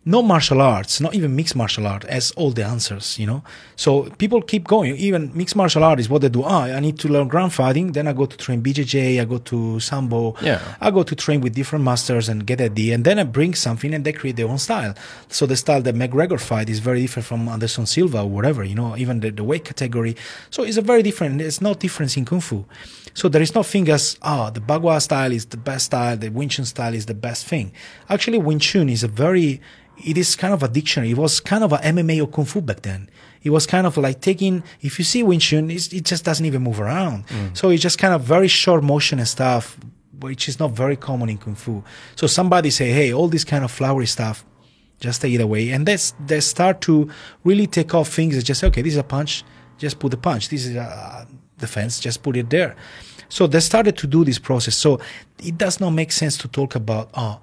no 0.04 0.22
martial 0.22 0.62
arts, 0.62 1.00
not 1.00 1.14
even 1.14 1.36
mixed 1.36 1.54
martial 1.54 1.86
art, 1.86 2.04
has 2.04 2.30
all 2.32 2.50
the 2.50 2.64
answers. 2.64 3.18
You 3.18 3.26
know, 3.26 3.42
so 3.76 4.04
people 4.18 4.40
keep 4.40 4.64
going. 4.64 4.96
Even 4.96 5.30
mixed 5.36 5.56
martial 5.56 5.84
art 5.84 6.00
is 6.00 6.08
what 6.08 6.22
they 6.22 6.28
do. 6.28 6.42
Ah, 6.44 6.62
I 6.62 6.80
need 6.80 6.98
to 7.00 7.08
learn 7.08 7.28
ground 7.28 7.52
fighting. 7.52 7.92
Then 7.92 8.06
I 8.06 8.12
go 8.12 8.24
to 8.26 8.36
train 8.36 8.62
BJJ. 8.62 9.20
I 9.20 9.24
go 9.24 9.38
to 9.38 9.80
sambo. 9.80 10.34
Yeah. 10.40 10.60
I 10.80 10.90
go 10.90 11.02
to 11.02 11.14
train 11.14 11.40
with 11.40 11.54
different 11.54 11.84
masters 11.84 12.28
and 12.28 12.46
get 12.46 12.60
idea, 12.60 12.94
and 12.94 13.04
then 13.04 13.18
I 13.18 13.24
bring 13.24 13.54
something, 13.54 13.92
and 13.92 14.04
they 14.04 14.12
create 14.12 14.36
their 14.36 14.48
own 14.48 14.58
style. 14.58 14.94
So 15.28 15.46
the 15.46 15.56
style 15.56 15.82
that 15.82 15.94
McGregor 15.94 16.40
fight 16.40 16.70
is 16.70 16.78
very 16.78 17.02
different 17.02 17.26
from 17.26 17.48
Anderson 17.48 17.86
Silva 17.86 18.20
or 18.22 18.30
whatever, 18.30 18.64
you 18.64 18.74
know, 18.74 18.96
even 18.96 19.20
the, 19.20 19.30
the 19.30 19.44
weight 19.44 19.64
category. 19.64 20.16
So 20.50 20.62
it's 20.62 20.76
a 20.76 20.82
very 20.82 21.02
different. 21.02 21.38
There's 21.38 21.60
no 21.60 21.74
difference 21.74 22.16
in 22.16 22.24
kung 22.24 22.40
fu. 22.40 22.64
So 23.14 23.28
there 23.28 23.42
is 23.42 23.54
no 23.54 23.62
thing 23.62 23.88
as 23.90 24.16
ah 24.22 24.48
the 24.50 24.60
Bagua 24.60 25.02
style 25.02 25.32
is 25.32 25.46
the 25.46 25.56
best 25.56 25.86
style, 25.86 26.16
the 26.16 26.30
Wing 26.30 26.48
Chun 26.48 26.64
style 26.64 26.94
is 26.94 27.06
the 27.06 27.14
best 27.14 27.46
thing. 27.46 27.72
Actually, 28.08 28.38
Wing 28.38 28.60
Chun 28.60 28.88
is 28.88 29.02
a 29.02 29.08
very 29.08 29.60
it 30.04 30.18
is 30.18 30.36
kind 30.36 30.54
of 30.54 30.62
a 30.62 30.68
dictionary. 30.68 31.10
It 31.10 31.16
was 31.16 31.40
kind 31.40 31.64
of 31.64 31.72
a 31.72 31.78
MMA 31.78 32.22
or 32.22 32.28
kung 32.28 32.44
fu 32.44 32.60
back 32.60 32.82
then. 32.82 33.10
It 33.42 33.50
was 33.50 33.66
kind 33.66 33.86
of 33.86 33.96
like 33.96 34.20
taking, 34.20 34.62
if 34.80 34.98
you 34.98 35.04
see 35.04 35.22
Wing 35.22 35.38
Chun, 35.38 35.70
it's, 35.70 35.92
it 35.92 36.04
just 36.04 36.24
doesn't 36.24 36.44
even 36.44 36.62
move 36.62 36.80
around. 36.80 37.26
Mm. 37.28 37.56
So 37.56 37.70
it's 37.70 37.82
just 37.82 37.98
kind 37.98 38.14
of 38.14 38.22
very 38.22 38.48
short 38.48 38.82
motion 38.82 39.18
and 39.18 39.28
stuff, 39.28 39.78
which 40.20 40.48
is 40.48 40.58
not 40.58 40.72
very 40.72 40.96
common 40.96 41.28
in 41.28 41.38
kung 41.38 41.54
fu. 41.54 41.82
So 42.16 42.26
somebody 42.26 42.70
say, 42.70 42.90
hey, 42.90 43.12
all 43.12 43.28
this 43.28 43.44
kind 43.44 43.64
of 43.64 43.70
flowery 43.70 44.06
stuff, 44.06 44.44
just 45.00 45.22
take 45.22 45.34
it 45.34 45.40
away. 45.40 45.70
And 45.70 45.86
that's, 45.86 46.14
they 46.26 46.40
start 46.40 46.80
to 46.82 47.08
really 47.44 47.66
take 47.66 47.94
off 47.94 48.08
things 48.08 48.34
and 48.34 48.44
just 48.44 48.60
say, 48.60 48.66
okay, 48.68 48.82
this 48.82 48.94
is 48.94 48.98
a 48.98 49.04
punch, 49.04 49.44
just 49.78 49.98
put 49.98 50.10
the 50.10 50.16
punch. 50.16 50.48
This 50.48 50.66
is 50.66 50.74
a 50.76 51.26
defense, 51.58 52.00
just 52.00 52.22
put 52.22 52.36
it 52.36 52.50
there. 52.50 52.74
So 53.28 53.46
they 53.46 53.60
started 53.60 53.96
to 53.98 54.06
do 54.06 54.24
this 54.24 54.38
process. 54.38 54.74
So 54.74 55.00
it 55.38 55.56
does 55.58 55.80
not 55.80 55.90
make 55.90 56.12
sense 56.12 56.36
to 56.38 56.48
talk 56.48 56.74
about, 56.74 57.10
oh, 57.14 57.40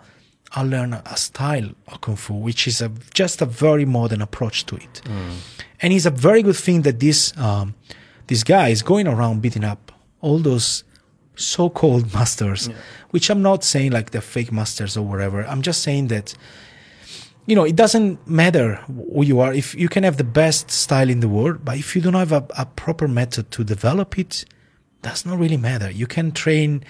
I 0.51 0.63
learn 0.63 0.93
a 0.93 1.17
style 1.17 1.69
of 1.88 2.01
kung 2.01 2.15
fu, 2.15 2.34
which 2.34 2.67
is 2.67 2.81
a, 2.81 2.89
just 3.13 3.41
a 3.41 3.45
very 3.45 3.86
modern 3.86 4.21
approach 4.21 4.65
to 4.67 4.75
it. 4.75 5.01
And 5.81 5.91
it's 5.91 6.05
a 6.05 6.12
very 6.12 6.41
good 6.43 6.55
thing 6.55 6.84
that 6.84 6.99
this 6.99 7.36
um, 7.38 7.75
this 8.27 8.43
guy 8.43 8.69
is 8.69 8.81
going 8.81 9.08
around 9.08 9.41
beating 9.41 9.63
up 9.63 9.91
all 10.21 10.39
those 10.39 10.84
so-called 11.36 12.13
masters, 12.17 12.69
which 13.10 13.29
I'm 13.29 13.41
not 13.41 13.63
saying 13.63 13.91
like 13.91 14.12
they're 14.12 14.21
fake 14.21 14.51
masters 14.51 14.95
or 14.97 15.05
whatever. 15.05 15.45
I'm 15.45 15.62
just 15.62 15.81
saying 15.84 16.08
that 16.08 16.34
you 17.45 17.55
know 17.55 17.65
it 17.65 17.75
doesn't 17.75 18.25
matter 18.27 18.75
who 18.88 19.23
you 19.23 19.39
are. 19.41 19.53
If 19.53 19.75
you 19.75 19.89
can 19.89 20.03
have 20.03 20.17
the 20.17 20.23
best 20.23 20.71
style 20.71 21.10
in 21.10 21.19
the 21.19 21.29
world, 21.29 21.65
but 21.65 21.77
if 21.77 21.95
you 21.95 22.01
don't 22.01 22.13
have 22.13 22.31
a, 22.31 22.45
a 22.58 22.65
proper 22.65 23.08
method 23.08 23.51
to 23.51 23.63
develop 23.63 24.17
it, 24.17 24.45
does 25.01 25.25
not 25.25 25.38
really 25.38 25.58
matter. 25.58 25.91
You 25.91 26.08
can 26.08 26.31
train 26.31 26.84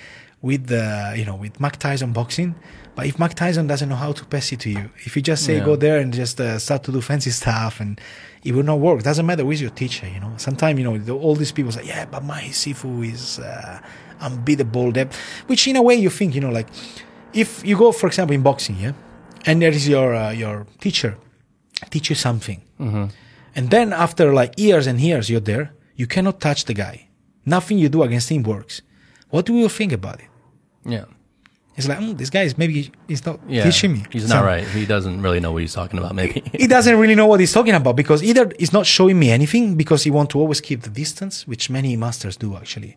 with 0.49 0.63
the 0.73 0.85
you 1.19 1.25
know 1.29 1.37
with 1.43 1.53
Mike 1.63 1.77
Tyson 1.85 2.09
boxing, 2.19 2.51
but 2.95 3.03
if 3.09 3.15
Mike 3.23 3.35
Tyson 3.41 3.65
doesn't 3.71 3.89
know 3.91 3.99
how 4.05 4.11
to 4.19 4.23
pass 4.33 4.47
it 4.53 4.59
to 4.65 4.69
you, 4.77 4.83
if 5.05 5.11
you 5.15 5.21
just 5.31 5.41
say 5.47 5.55
Yeah. 5.57 5.65
go 5.69 5.75
there 5.85 5.97
and 6.03 6.09
just 6.23 6.35
uh, 6.39 6.59
start 6.65 6.81
to 6.87 6.91
do 6.97 7.01
fancy 7.11 7.31
stuff 7.41 7.73
and 7.83 7.91
it 8.47 8.51
will 8.55 8.67
not 8.71 8.79
work. 8.87 8.97
Doesn't 9.09 9.25
matter 9.29 9.43
who's 9.47 9.61
your 9.65 9.73
teacher, 9.81 10.07
you 10.15 10.19
know. 10.23 10.31
Sometimes 10.47 10.75
you 10.79 10.85
know 10.87 10.95
the, 11.07 11.13
all 11.23 11.35
these 11.43 11.53
people 11.57 11.71
say, 11.77 11.83
yeah, 11.93 12.03
but 12.13 12.21
my 12.33 12.41
sifu 12.61 12.91
is 13.13 13.39
uh, 13.39 13.79
unbeatable. 14.27 14.89
Which 15.49 15.67
in 15.67 15.75
a 15.81 15.81
way 15.87 15.95
you 16.05 16.09
think 16.19 16.29
you 16.35 16.41
know 16.45 16.51
like 16.59 16.67
if 17.43 17.49
you 17.69 17.75
go 17.83 17.91
for 17.99 18.07
example 18.11 18.35
in 18.39 18.43
boxing, 18.49 18.77
yeah, 18.85 18.93
and 19.47 19.55
there 19.61 19.73
is 19.79 19.85
your 19.95 20.09
uh, 20.23 20.31
your 20.41 20.55
teacher 20.85 21.11
teach 21.93 22.07
you 22.11 22.15
something, 22.27 22.59
and 23.57 23.65
then 23.75 23.87
after 24.05 24.25
like 24.41 24.51
years 24.67 24.85
and 24.87 24.97
years 25.09 25.25
you're 25.31 25.45
there, 25.53 25.65
you 25.99 26.07
cannot 26.07 26.35
touch 26.47 26.61
the 26.69 26.73
guy. 26.85 26.95
Nothing 27.45 27.77
you 27.83 27.89
do 27.89 27.99
against 28.03 28.29
him 28.31 28.43
works. 28.43 28.75
What 29.33 29.45
do 29.47 29.53
you 29.63 29.69
think 29.69 29.91
about 29.91 30.19
it? 30.25 30.29
Yeah. 30.85 31.05
It's 31.77 31.89
like 31.89 31.97
mm, 31.99 32.17
this 32.17 32.29
guy 32.29 32.43
is 32.43 32.57
maybe 32.57 32.89
he's 33.07 33.25
not 33.25 33.39
Yeah. 33.49 33.65
teaching 33.65 33.91
me. 33.93 34.05
He's 34.09 34.27
So- 34.29 34.35
not 34.35 34.45
right. 34.45 34.65
He 34.65 34.85
doesn't 34.85 35.21
really 35.21 35.41
know 35.41 35.51
what 35.51 35.61
he's 35.61 35.73
talking 35.73 35.99
about, 35.99 36.15
maybe. 36.15 36.41
he 36.53 36.67
doesn't 36.67 36.97
really 36.97 37.15
know 37.15 37.25
what 37.25 37.41
he's 37.41 37.51
talking 37.51 37.73
about 37.75 37.97
because 37.97 38.23
either 38.23 38.49
he's 38.57 38.71
not 38.71 38.85
showing 38.85 39.19
me 39.19 39.29
anything 39.29 39.75
because 39.75 40.03
he 40.03 40.09
want 40.11 40.29
to 40.29 40.39
always 40.39 40.61
keep 40.61 40.83
the 40.83 40.89
distance, 40.89 41.45
which 41.45 41.69
many 41.69 41.97
masters 41.97 42.37
do 42.37 42.55
actually, 42.55 42.95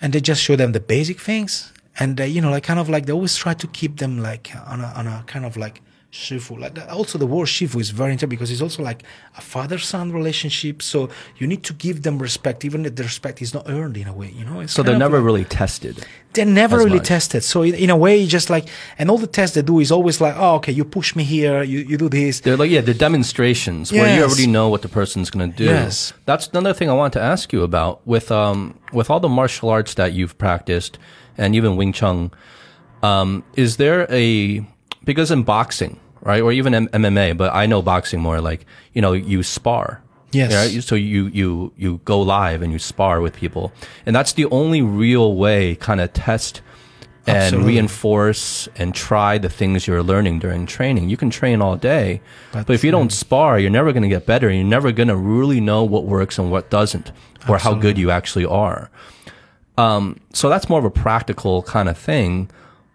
and 0.00 0.12
they 0.12 0.20
just 0.20 0.42
show 0.42 0.56
them 0.56 0.72
the 0.72 0.80
basic 0.80 1.20
things, 1.20 1.72
and 2.00 2.16
they, 2.16 2.26
you 2.28 2.40
know, 2.40 2.50
like 2.50 2.64
kind 2.64 2.80
of 2.80 2.88
like 2.88 3.06
they 3.06 3.12
always 3.12 3.36
try 3.36 3.54
to 3.54 3.66
keep 3.68 3.98
them 3.98 4.18
like 4.20 4.50
on 4.66 4.80
a 4.80 4.88
on 4.96 5.06
a 5.06 5.22
kind 5.28 5.44
of 5.44 5.56
like 5.56 5.80
shifu. 6.16 6.58
Like 6.58 6.74
that. 6.76 6.88
also 6.88 7.18
the 7.18 7.26
word 7.26 7.46
shifu 7.48 7.80
is 7.80 7.90
very 7.90 8.12
interesting 8.12 8.30
because 8.36 8.50
it's 8.50 8.62
also 8.62 8.82
like 8.82 9.02
a 9.36 9.40
father 9.40 9.78
son 9.78 10.12
relationship. 10.12 10.82
So 10.82 11.08
you 11.38 11.46
need 11.46 11.62
to 11.64 11.72
give 11.74 12.02
them 12.02 12.18
respect, 12.18 12.64
even 12.64 12.86
if 12.86 12.94
the 12.96 13.02
respect 13.02 13.42
is 13.42 13.52
not 13.54 13.68
earned 13.68 13.96
in 13.96 14.06
a 14.08 14.12
way. 14.12 14.30
You 14.38 14.44
know, 14.44 14.60
it's 14.60 14.72
so 14.72 14.82
they're 14.82 14.98
never 14.98 15.18
like- 15.18 15.26
really 15.26 15.44
tested. 15.44 15.94
they're 16.34 16.44
never 16.44 16.76
really 16.78 16.98
much. 16.98 17.08
tested. 17.08 17.42
So 17.44 17.62
in, 17.62 17.74
in 17.74 17.90
a 17.90 17.96
way, 17.96 18.26
just 18.26 18.50
like, 18.50 18.68
and 18.98 19.10
all 19.10 19.18
the 19.18 19.26
tests 19.38 19.54
they 19.54 19.62
do 19.62 19.80
is 19.80 19.90
always 19.90 20.20
like, 20.20 20.34
oh, 20.36 20.56
okay, 20.56 20.72
you 20.72 20.84
push 20.84 21.16
me 21.16 21.24
here, 21.24 21.62
you, 21.62 21.78
you 21.80 21.96
do 21.96 22.08
this. 22.10 22.40
They're 22.40 22.56
like, 22.58 22.70
yeah, 22.70 22.82
they're 22.82 22.94
demonstrations 22.94 23.90
where 23.92 24.14
you 24.16 24.22
already 24.22 24.46
know 24.46 24.68
what 24.68 24.82
the 24.82 24.88
person's 24.88 25.30
going 25.30 25.50
to 25.50 25.56
do. 25.56 25.64
Yes. 25.64 26.12
That's 26.26 26.48
another 26.48 26.74
thing 26.74 26.90
I 26.90 26.92
wanted 26.92 27.18
to 27.18 27.24
ask 27.24 27.52
you 27.54 27.62
about 27.62 28.06
with, 28.06 28.30
um, 28.30 28.78
with 28.92 29.08
all 29.10 29.20
the 29.20 29.28
martial 29.40 29.68
arts 29.70 29.94
that 29.94 30.12
you've 30.12 30.36
practiced 30.38 30.98
and 31.38 31.54
even 31.54 31.76
Wing 31.76 31.92
Chun. 31.92 32.30
Um, 33.02 33.44
is 33.54 33.76
there 33.78 34.06
a, 34.10 34.66
because 35.04 35.30
in 35.30 35.42
boxing, 35.42 35.98
right, 36.26 36.42
or 36.42 36.52
even 36.52 36.74
M- 36.74 36.88
MMA, 36.88 37.36
but 37.36 37.54
I 37.54 37.66
know 37.66 37.82
boxing 37.82 38.20
more 38.20 38.40
like, 38.40 38.66
you 38.92 39.02
know, 39.02 39.12
you 39.12 39.42
spar. 39.42 40.02
Yes. 40.32 40.52
Right? 40.52 40.82
So 40.82 40.94
you, 40.94 41.28
you, 41.28 41.72
you 41.76 42.00
go 42.04 42.20
live 42.20 42.62
and 42.62 42.72
you 42.72 42.78
spar 42.78 43.20
with 43.20 43.34
people. 43.34 43.72
And 44.04 44.14
that's 44.14 44.32
the 44.32 44.46
only 44.46 44.82
real 44.82 45.34
way 45.34 45.76
kind 45.76 46.00
of 46.00 46.12
test 46.12 46.62
and 47.26 47.36
Absolutely. 47.38 47.72
reinforce 47.74 48.68
and 48.76 48.94
try 48.94 49.38
the 49.38 49.48
things 49.48 49.86
you're 49.86 50.02
learning 50.02 50.38
during 50.38 50.64
training. 50.66 51.08
You 51.08 51.16
can 51.16 51.30
train 51.30 51.60
all 51.60 51.76
day, 51.76 52.20
but, 52.52 52.66
But, 52.66 52.74
if 52.74 52.84
you 52.84 52.90
don't 52.92 53.12
spar, 53.12 53.58
you're 53.58 53.70
never 53.70 53.92
going 53.92 54.04
to 54.04 54.08
get 54.08 54.26
better. 54.26 54.50
You're 54.50 54.64
never 54.64 54.92
going 54.92 55.08
to 55.08 55.16
really 55.16 55.60
know 55.60 55.82
what 55.82 56.04
works 56.04 56.38
and 56.38 56.50
what 56.50 56.70
doesn't, 56.70 57.10
or 57.48 57.58
how 57.58 57.74
good 57.74 57.98
you 57.98 58.10
actually 58.12 58.44
are. 58.44 58.90
Um, 59.76 60.20
so 60.32 60.48
that's 60.48 60.68
more 60.68 60.78
of 60.78 60.84
a 60.84 60.90
practical 60.90 61.62
kind 61.62 61.88
of 61.88 61.98
thing. 61.98 62.48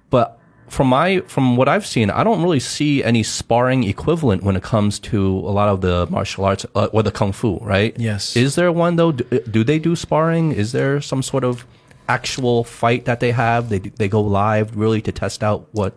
But 0.09 0.39
from 0.71 0.87
my 0.87 1.19
from 1.27 1.57
what 1.57 1.67
I've 1.67 1.85
seen, 1.85 2.09
I 2.09 2.23
don't 2.23 2.41
really 2.41 2.61
see 2.61 3.03
any 3.03 3.23
sparring 3.23 3.83
equivalent 3.83 4.41
when 4.43 4.55
it 4.55 4.63
comes 4.63 4.99
to 5.11 5.19
a 5.19 5.53
lot 5.59 5.67
of 5.67 5.81
the 5.81 6.07
martial 6.09 6.45
arts 6.45 6.65
uh, 6.75 6.87
or 6.93 7.03
the 7.03 7.11
kung 7.11 7.33
fu. 7.33 7.57
Right? 7.57 7.93
Yes. 7.99 8.37
Is 8.37 8.55
there 8.55 8.71
one 8.71 8.95
though? 8.95 9.11
Do, 9.11 9.23
do 9.41 9.63
they 9.63 9.79
do 9.79 9.95
sparring? 9.95 10.53
Is 10.53 10.71
there 10.71 11.01
some 11.01 11.21
sort 11.21 11.43
of 11.43 11.65
actual 12.07 12.63
fight 12.63 13.03
that 13.05 13.19
they 13.19 13.31
have, 13.31 13.67
they 13.67 13.79
they 13.79 14.07
go 14.07 14.21
live 14.21 14.77
really 14.77 15.01
to 15.01 15.11
test 15.11 15.43
out 15.43 15.67
what 15.73 15.93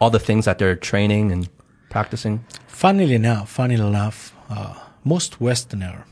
all 0.00 0.10
the 0.10 0.18
things 0.18 0.44
that 0.46 0.58
they're 0.58 0.76
training 0.76 1.32
and 1.32 1.48
practicing. 1.88 2.44
Funnily 2.66 3.14
enough, 3.14 3.48
funnily 3.50 3.86
enough, 3.86 4.34
uh, 4.50 4.74
most 5.04 5.40
Westerner 5.40 6.04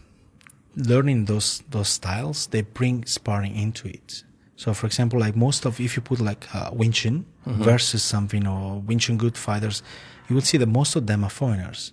learning 0.77 1.25
those 1.25 1.63
those 1.71 1.89
styles, 1.89 2.47
they 2.49 2.63
bring 2.63 3.05
sparring 3.07 3.57
into 3.57 3.89
it. 3.89 4.23
So, 4.57 4.73
for 4.73 4.87
example, 4.87 5.21
like 5.21 5.37
most 5.37 5.67
of 5.67 5.79
if 5.81 5.97
you 5.97 6.03
put 6.03 6.19
like 6.21 6.47
uh, 6.55 6.71
Wing 6.73 6.93
Chun 6.93 7.25
versus 7.47 8.03
something 8.03 8.47
or 8.47 8.81
Wing 8.81 8.99
Chun 8.99 9.17
good 9.19 9.37
fighters, 9.37 9.83
you 10.29 10.35
will 10.35 10.43
see 10.43 10.59
that 10.59 10.67
most 10.67 10.97
of 10.97 11.07
them 11.07 11.25
are 11.25 11.31
foreigners. 11.31 11.93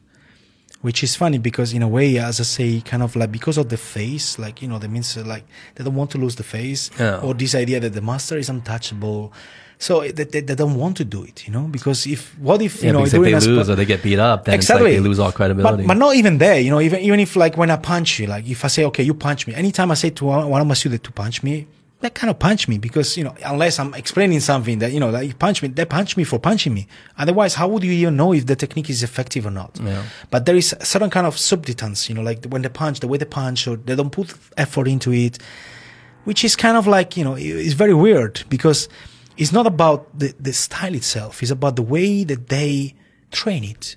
Which 0.82 1.02
is 1.02 1.16
funny 1.16 1.38
because 1.38 1.72
in 1.74 1.82
a 1.82 1.88
way, 1.88 2.18
as 2.18 2.42
I 2.42 2.44
say, 2.44 2.82
kind 2.82 3.04
of 3.04 3.16
like 3.16 3.32
because 3.32 3.58
of 3.58 3.70
the 3.70 3.78
face, 3.78 4.38
like 4.38 4.62
you 4.62 4.68
know, 4.68 4.80
that 4.80 4.90
means 4.90 5.16
uh, 5.16 5.24
like 5.26 5.46
they 5.76 5.84
don't 5.84 5.96
want 5.96 6.12
to 6.12 6.18
lose 6.18 6.36
the 6.36 6.44
face, 6.44 6.90
or 7.22 7.34
this 7.34 7.56
idea 7.56 7.80
that 7.80 7.92
the 7.94 8.02
master 8.02 8.38
is 8.38 8.50
untouchable. 8.50 9.32
So 9.80 10.02
they, 10.02 10.24
they, 10.24 10.42
they 10.42 10.56
don't 10.56 10.76
want 10.76 10.96
to 10.98 11.06
do 11.06 11.24
it, 11.24 11.46
you 11.48 11.54
know, 11.54 11.64
because 11.64 12.06
if 12.08 12.38
what 12.40 12.62
if 12.62 12.82
you 12.84 12.88
Yeah, 12.88 12.92
know 12.94 13.06
if 13.06 13.12
they 13.12 13.34
lose 13.34 13.70
or 13.70 13.76
they 13.76 13.86
get 13.86 14.02
beat 14.04 14.20
up, 14.20 14.46
then 14.46 14.56
exactly 14.56 14.92
like 14.92 14.94
they 14.94 15.00
lose 15.10 15.20
all 15.20 15.32
credibility. 15.32 15.84
But, 15.84 15.88
but 15.88 15.98
not 15.98 16.16
even 16.16 16.38
there, 16.38 16.60
you 16.60 16.70
know. 16.72 16.82
Even 16.82 17.00
even 17.02 17.20
if 17.20 17.36
like 17.38 17.56
when 17.58 17.70
I 17.70 17.78
punch 17.78 18.20
you, 18.20 18.28
like 18.28 18.46
if 18.50 18.64
I 18.66 18.68
say 18.68 18.84
okay, 18.86 19.04
you 19.04 19.14
punch 19.14 19.48
me. 19.48 19.54
Anytime 19.56 19.90
I 19.92 19.96
say 19.96 20.10
to 20.12 20.26
one 20.26 20.62
of 20.62 20.68
my 20.68 20.74
students 20.74 21.04
to 21.06 21.12
punch 21.14 21.44
me, 21.44 21.68
they 22.04 22.10
kind 22.12 22.30
of 22.30 22.38
punch 22.38 22.68
me 22.68 22.78
because 22.78 23.18
you 23.18 23.24
know 23.24 23.36
unless 23.46 23.80
I'm 23.80 23.94
explaining 23.94 24.40
something 24.40 24.80
that 24.80 24.92
you 24.92 25.00
know 25.00 25.10
like 25.10 25.28
you 25.28 25.34
punch 25.34 25.64
me, 25.64 25.70
they 25.70 25.86
punch 25.86 26.16
me 26.16 26.24
for 26.24 26.38
punching 26.40 26.74
me. 26.74 26.88
Otherwise, 27.18 27.56
how 27.56 27.68
would 27.70 27.84
you 27.84 27.92
even 27.92 28.16
know 28.16 28.34
if 28.34 28.46
the 28.46 28.56
technique 28.56 28.90
is 28.90 29.04
effective 29.04 29.46
or 29.46 29.52
not? 29.52 29.80
Yeah. 29.82 30.04
But 30.30 30.46
there 30.46 30.56
is 30.56 30.76
a 30.80 30.86
certain 30.86 31.10
kind 31.10 31.26
of 31.26 31.36
subdetance, 31.36 32.10
you 32.10 32.16
know, 32.16 32.22
like 32.22 32.46
when 32.46 32.62
they 32.62 32.70
punch, 32.70 33.00
the 33.00 33.08
way 33.08 33.18
they 33.18 33.26
punch, 33.26 33.68
or 33.68 33.78
they 33.78 33.96
don't 33.96 34.12
put 34.12 34.34
effort 34.58 34.88
into 34.88 35.12
it 35.12 35.40
which 36.24 36.44
is 36.44 36.56
kind 36.56 36.78
of 36.78 36.88
like 36.88 37.18
you 37.18 37.24
know 37.24 37.36
it's 37.36 37.74
very 37.74 37.94
weird 37.94 38.44
because 38.50 38.90
it's 39.38 39.52
not 39.52 39.66
about 39.66 40.18
the, 40.18 40.34
the 40.40 40.54
style 40.54 40.94
itself 40.94 41.42
it's 41.42 41.52
about 41.52 41.76
the 41.76 41.82
way 41.82 42.24
that 42.24 42.50
they 42.50 42.94
train 43.32 43.64
it 43.64 43.96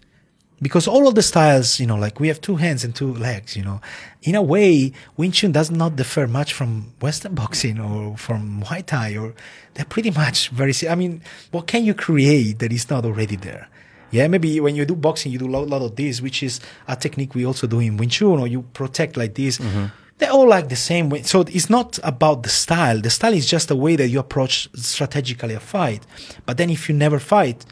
because 0.62 0.88
all 0.88 1.07
of 1.07 1.14
the 1.14 1.23
styles 1.23 1.79
you 1.79 1.87
know 1.87 1.97
like 1.97 2.19
we 2.19 2.29
have 2.29 2.40
two 2.40 2.57
hands 2.57 2.85
and 2.85 2.95
two 2.95 3.12
legs 3.14 3.57
you 3.57 3.62
know 3.62 3.81
in 4.23 4.35
a 4.35 4.42
way 4.42 4.92
Wing 5.16 5.33
Chun 5.33 5.53
does 5.53 5.71
not 5.71 5.97
differ 5.97 6.27
much 6.27 6.53
from 6.53 6.92
Western 7.01 7.35
boxing 7.42 7.79
or 7.79 8.16
from 8.16 8.62
Muay 8.62 8.85
Thai 8.85 9.16
or 9.16 9.35
they're 9.75 9.85
pretty 9.85 10.11
much 10.11 10.49
very 10.51 10.73
I 10.88 10.95
mean 10.95 11.23
what 11.51 11.66
can 11.66 11.85
you 11.85 11.95
create 11.95 12.59
that 12.61 12.73
is 12.73 12.88
not 12.88 13.05
already 13.05 13.37
there 13.37 13.69
yeah, 14.11 14.29
maybe 14.29 14.61
when 14.61 14.77
you 14.77 14.85
do 14.85 14.95
boxing, 14.95 15.33
you 15.33 15.38
do 15.38 15.47
a 15.47 15.51
lot, 15.51 15.69
lot 15.69 15.83
of 15.83 15.97
this, 15.97 16.21
which 16.21 16.42
is 16.42 16.61
a 16.87 16.97
technique 16.97 17.35
we 17.35 17.45
also 17.45 17.66
do 17.66 17.81
in 17.81 17.97
Wing 17.97 18.09
Chun, 18.09 18.38
or 18.38 18.47
you 18.47 18.62
protect 18.62 19.16
like 19.16 19.35
this. 19.35 19.59
Mm-hmm. 19.59 19.87
They're 20.19 20.31
all 20.31 20.49
like 20.49 20.69
the 20.69 20.77
same 20.77 21.11
way. 21.11 21.23
So 21.23 21.40
it's 21.42 21.69
not 21.69 21.99
about 22.03 22.42
the 22.42 22.49
style. 22.49 23.01
The 23.01 23.11
style 23.11 23.35
is 23.35 23.47
just 23.47 23.71
a 23.71 23.77
way 23.77 23.97
that 23.97 24.09
you 24.09 24.19
approach 24.19 24.69
strategically 24.75 25.55
a 25.55 25.61
fight. 25.61 26.07
But 26.47 26.57
then 26.57 26.71
if 26.71 26.88
you 26.88 26.95
never 26.95 27.19
fight, 27.19 27.66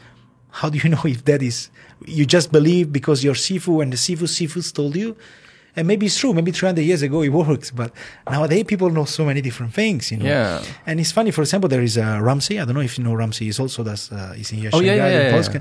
how 0.51 0.69
do 0.69 0.77
you 0.77 0.89
know 0.93 1.01
if 1.05 1.25
that 1.25 1.41
is, 1.41 1.69
you 2.05 2.25
just 2.25 2.51
believe 2.51 2.91
because 2.91 3.23
your 3.23 3.35
Sifu 3.35 3.81
and 3.81 3.91
the 3.93 3.97
Sifu 3.97 4.23
Sifus 4.23 4.73
told 4.73 4.95
you? 4.95 5.15
And 5.77 5.87
maybe 5.87 6.05
it's 6.05 6.17
true. 6.17 6.33
Maybe 6.33 6.51
300 6.51 6.81
years 6.81 7.01
ago 7.01 7.21
it 7.21 7.29
works, 7.29 7.69
but 7.69 7.91
nowadays 8.29 8.63
people 8.63 8.89
know 8.89 9.03
so 9.03 9.25
many 9.25 9.41
different 9.41 9.73
things, 9.73 10.09
you 10.09 10.17
know. 10.17 10.25
Yeah. 10.25 10.63
And 10.85 11.01
it's 11.01 11.11
funny. 11.11 11.31
For 11.31 11.41
example, 11.41 11.67
there 11.67 11.81
is 11.81 11.97
uh, 11.97 12.19
Ramsey. 12.21 12.59
I 12.59 12.65
don't 12.65 12.75
know 12.75 12.81
if 12.81 12.97
you 12.97 13.03
know 13.03 13.13
Ramsey. 13.13 13.45
He's 13.45 13.59
also 13.59 13.83
does. 13.83 14.09
Uh, 14.09 14.33
he's 14.37 14.51
in 14.53 14.59
here. 14.59 14.69
Oh, 14.71 14.79
yeah, 14.79 14.95
yeah, 14.95 15.09
yeah, 15.09 15.41
yeah. 15.41 15.59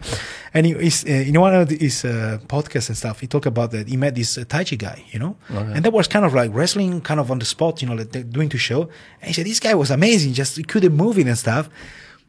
And 0.54 0.66
he 0.66 0.72
is 0.72 1.04
uh, 1.04 1.08
in 1.08 1.40
one 1.40 1.54
of 1.54 1.68
his 1.68 2.04
uh, 2.04 2.38
podcasts 2.46 2.90
and 2.90 2.96
stuff. 2.96 3.18
He 3.20 3.26
talked 3.26 3.46
about 3.46 3.72
that 3.72 3.88
he 3.88 3.96
met 3.96 4.14
this 4.14 4.38
uh, 4.38 4.44
Tai 4.48 4.62
Chi 4.62 4.76
guy, 4.76 5.04
you 5.10 5.18
know, 5.18 5.36
and 5.48 5.84
that 5.84 5.92
was 5.92 6.06
kind 6.06 6.24
of 6.24 6.32
like 6.32 6.54
wrestling, 6.54 7.00
kind 7.00 7.18
of 7.18 7.32
on 7.32 7.40
the 7.40 7.44
spot, 7.44 7.82
you 7.82 7.88
know, 7.88 7.94
like 7.94 8.30
doing 8.30 8.48
to 8.50 8.58
show. 8.58 8.82
And 9.20 9.28
he 9.28 9.32
said 9.32 9.46
this 9.46 9.58
guy 9.58 9.74
was 9.74 9.90
amazing, 9.90 10.32
just 10.34 10.56
he 10.56 10.62
couldn't 10.62 10.94
move 10.94 11.18
it 11.18 11.26
and 11.26 11.36
stuff. 11.36 11.68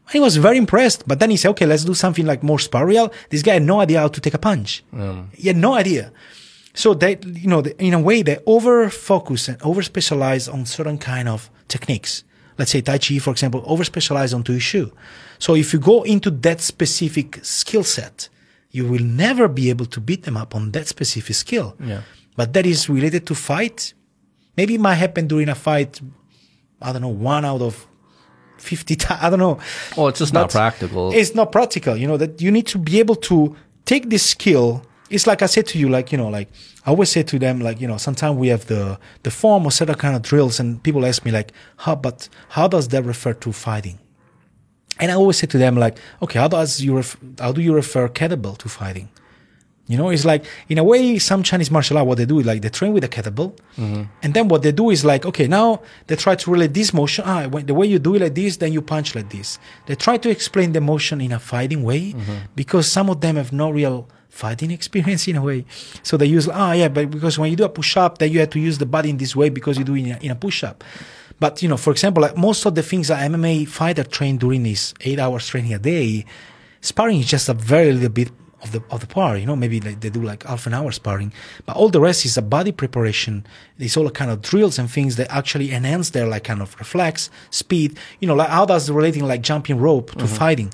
And 0.06 0.12
he 0.12 0.20
was 0.20 0.36
very 0.36 0.56
impressed. 0.56 1.06
But 1.06 1.18
then 1.20 1.30
he 1.30 1.36
said, 1.36 1.50
okay, 1.50 1.66
let's 1.66 1.84
do 1.84 1.94
something 1.94 2.26
like 2.26 2.42
more 2.42 2.58
sparreal. 2.58 3.12
This 3.30 3.42
guy 3.42 3.54
had 3.54 3.62
no 3.62 3.80
idea 3.80 4.00
how 4.00 4.08
to 4.08 4.20
take 4.20 4.34
a 4.34 4.38
punch. 4.38 4.84
He 5.34 5.48
had 5.48 5.56
no 5.56 5.74
idea. 5.74 6.12
So 6.74 6.94
they, 6.94 7.18
you 7.24 7.48
know, 7.48 7.60
in 7.78 7.94
a 7.94 8.00
way, 8.00 8.22
they 8.22 8.38
over 8.46 8.90
focus 8.90 9.48
and 9.48 9.60
over 9.62 9.82
specialize 9.82 10.46
on 10.48 10.66
certain 10.66 10.98
kind 10.98 11.28
of 11.28 11.50
techniques. 11.68 12.22
Let's 12.58 12.70
say 12.70 12.80
Tai 12.82 12.98
Chi, 12.98 13.18
for 13.18 13.30
example, 13.30 13.62
over 13.66 13.84
specialize 13.84 14.32
on 14.32 14.42
Tuishou. 14.44 14.92
So 15.38 15.54
if 15.54 15.72
you 15.72 15.78
go 15.78 16.02
into 16.02 16.30
that 16.30 16.60
specific 16.60 17.40
skill 17.42 17.82
set, 17.82 18.28
you 18.70 18.86
will 18.86 19.02
never 19.02 19.48
be 19.48 19.70
able 19.70 19.86
to 19.86 20.00
beat 20.00 20.22
them 20.24 20.36
up 20.36 20.54
on 20.54 20.70
that 20.72 20.86
specific 20.86 21.34
skill. 21.34 21.76
Yeah. 21.80 22.02
But 22.36 22.52
that 22.52 22.66
is 22.66 22.88
related 22.88 23.26
to 23.26 23.34
fight. 23.34 23.94
Maybe 24.56 24.74
it 24.74 24.80
might 24.80 24.94
happen 24.94 25.26
during 25.26 25.48
a 25.48 25.54
fight. 25.54 26.00
I 26.80 26.92
don't 26.92 27.02
know, 27.02 27.08
one 27.08 27.44
out 27.44 27.62
of 27.62 27.86
50 28.58 28.96
times. 28.96 29.22
I 29.22 29.30
don't 29.30 29.38
know. 29.38 29.58
well, 29.96 30.08
it's 30.08 30.18
just 30.18 30.32
not 30.32 30.50
practical. 30.50 31.12
It's 31.12 31.34
not 31.34 31.52
practical. 31.52 31.96
You 31.96 32.06
know, 32.06 32.16
that 32.16 32.40
you 32.40 32.50
need 32.50 32.66
to 32.68 32.78
be 32.78 32.98
able 32.98 33.16
to 33.16 33.56
take 33.84 34.10
this 34.10 34.24
skill. 34.24 34.82
It's 35.08 35.26
like 35.26 35.40
I 35.42 35.46
said 35.46 35.66
to 35.68 35.78
you, 35.78 35.88
like, 35.88 36.10
you 36.10 36.18
know, 36.18 36.28
like 36.28 36.48
I 36.84 36.90
always 36.90 37.10
say 37.10 37.22
to 37.22 37.38
them, 37.38 37.60
like, 37.60 37.80
you 37.80 37.86
know, 37.86 37.96
sometimes 37.96 38.36
we 38.36 38.48
have 38.48 38.66
the, 38.66 38.98
the 39.22 39.30
form 39.30 39.64
or 39.64 39.70
certain 39.70 39.94
kind 39.94 40.16
of 40.16 40.22
drills 40.22 40.58
and 40.58 40.82
people 40.82 41.06
ask 41.06 41.24
me 41.24 41.30
like, 41.30 41.52
how, 41.76 41.94
but 41.94 42.28
how 42.50 42.66
does 42.66 42.88
that 42.88 43.04
refer 43.04 43.32
to 43.34 43.52
fighting? 43.52 43.98
And 44.98 45.10
I 45.12 45.14
always 45.14 45.36
say 45.36 45.46
to 45.46 45.58
them 45.58 45.76
like, 45.76 45.98
okay, 46.22 46.38
how 46.38 46.48
does 46.48 46.80
you, 46.80 46.96
ref- 46.96 47.18
how 47.38 47.52
do 47.52 47.60
you 47.60 47.74
refer 47.74 48.08
kettlebell 48.08 48.58
to 48.58 48.68
fighting? 48.68 49.08
You 49.88 49.96
know, 49.96 50.08
it's 50.10 50.24
like 50.24 50.44
in 50.68 50.78
a 50.78 50.84
way, 50.84 51.18
some 51.18 51.44
Chinese 51.44 51.70
martial 51.70 51.96
art, 51.96 52.06
what 52.08 52.18
they 52.18 52.26
do 52.26 52.40
is 52.40 52.46
like 52.46 52.60
they 52.60 52.68
train 52.70 52.92
with 52.92 53.04
a 53.04 53.08
kettlebell, 53.08 53.56
and 54.22 54.34
then 54.34 54.48
what 54.48 54.62
they 54.62 54.72
do 54.72 54.90
is 54.90 55.04
like, 55.04 55.24
okay, 55.24 55.46
now 55.46 55.80
they 56.08 56.16
try 56.16 56.34
to 56.34 56.50
relate 56.50 56.74
this 56.74 56.92
motion. 56.92 57.24
Ah, 57.26 57.46
when, 57.46 57.66
the 57.66 57.74
way 57.74 57.86
you 57.86 57.98
do 58.00 58.14
it 58.16 58.22
like 58.22 58.34
this, 58.34 58.56
then 58.56 58.72
you 58.72 58.82
punch 58.82 59.14
like 59.14 59.30
this. 59.30 59.58
They 59.86 59.94
try 59.94 60.16
to 60.18 60.28
explain 60.28 60.72
the 60.72 60.80
motion 60.80 61.20
in 61.20 61.30
a 61.32 61.38
fighting 61.38 61.84
way 61.84 62.14
because 62.56 62.90
some 62.90 63.08
of 63.10 63.20
them 63.20 63.36
have 63.36 63.52
no 63.52 63.70
real 63.70 64.08
fighting 64.28 64.70
experience 64.78 65.28
in 65.28 65.36
a 65.36 65.42
way. 65.42 65.64
So 66.02 66.16
they 66.16 66.26
use 66.26 66.48
ah 66.48 66.72
yeah, 66.72 66.88
but 66.88 67.08
because 67.10 67.38
when 67.38 67.50
you 67.50 67.56
do 67.56 67.64
a 67.64 67.68
push 67.68 67.96
up, 67.96 68.18
then 68.18 68.32
you 68.32 68.40
have 68.40 68.50
to 68.50 68.58
use 68.58 68.78
the 68.78 68.86
body 68.86 69.10
in 69.10 69.18
this 69.18 69.36
way 69.36 69.50
because 69.50 69.78
you 69.78 69.84
do 69.84 69.94
it 69.94 70.04
in 70.04 70.10
a, 70.12 70.18
in 70.18 70.30
a 70.32 70.34
push 70.36 70.64
up. 70.64 70.82
But 71.38 71.62
you 71.62 71.68
know, 71.68 71.76
for 71.76 71.90
example, 71.92 72.22
like 72.22 72.36
most 72.36 72.66
of 72.66 72.74
the 72.74 72.82
things 72.82 73.08
that 73.08 73.30
MMA 73.30 73.68
fighter 73.68 74.02
train 74.04 74.36
during 74.38 74.62
this 74.64 74.94
eight 75.02 75.18
hours 75.20 75.46
training 75.46 75.74
a 75.74 75.78
day, 75.78 76.24
sparring 76.80 77.20
is 77.20 77.28
just 77.28 77.48
a 77.48 77.54
very 77.54 77.92
little 77.92 78.08
bit 78.08 78.30
of 78.66 78.72
the 78.72 78.82
of 78.94 79.00
the 79.00 79.06
part. 79.06 79.40
You 79.40 79.46
know, 79.46 79.56
maybe 79.56 79.80
like 79.80 80.00
they 80.00 80.10
do 80.10 80.22
like 80.22 80.42
half 80.44 80.66
an 80.66 80.74
hour 80.74 80.90
sparring, 80.92 81.32
but 81.66 81.76
all 81.76 81.88
the 81.88 82.00
rest 82.00 82.24
is 82.24 82.36
a 82.36 82.42
body 82.42 82.72
preparation. 82.72 83.46
It's 83.78 83.96
all 83.96 84.08
kind 84.10 84.30
of 84.30 84.42
drills 84.42 84.78
and 84.78 84.90
things 84.90 85.16
that 85.16 85.28
actually 85.30 85.72
enhance 85.72 86.10
their 86.10 86.26
like 86.26 86.44
kind 86.44 86.60
of 86.62 86.76
reflex, 86.78 87.30
speed. 87.50 87.98
You 88.20 88.28
know, 88.28 88.34
like 88.34 88.48
how 88.50 88.64
does 88.66 88.86
the 88.86 88.92
relating 88.92 89.24
like 89.24 89.42
jumping 89.42 89.78
rope 89.78 90.10
to 90.18 90.26
fighting? 90.26 90.72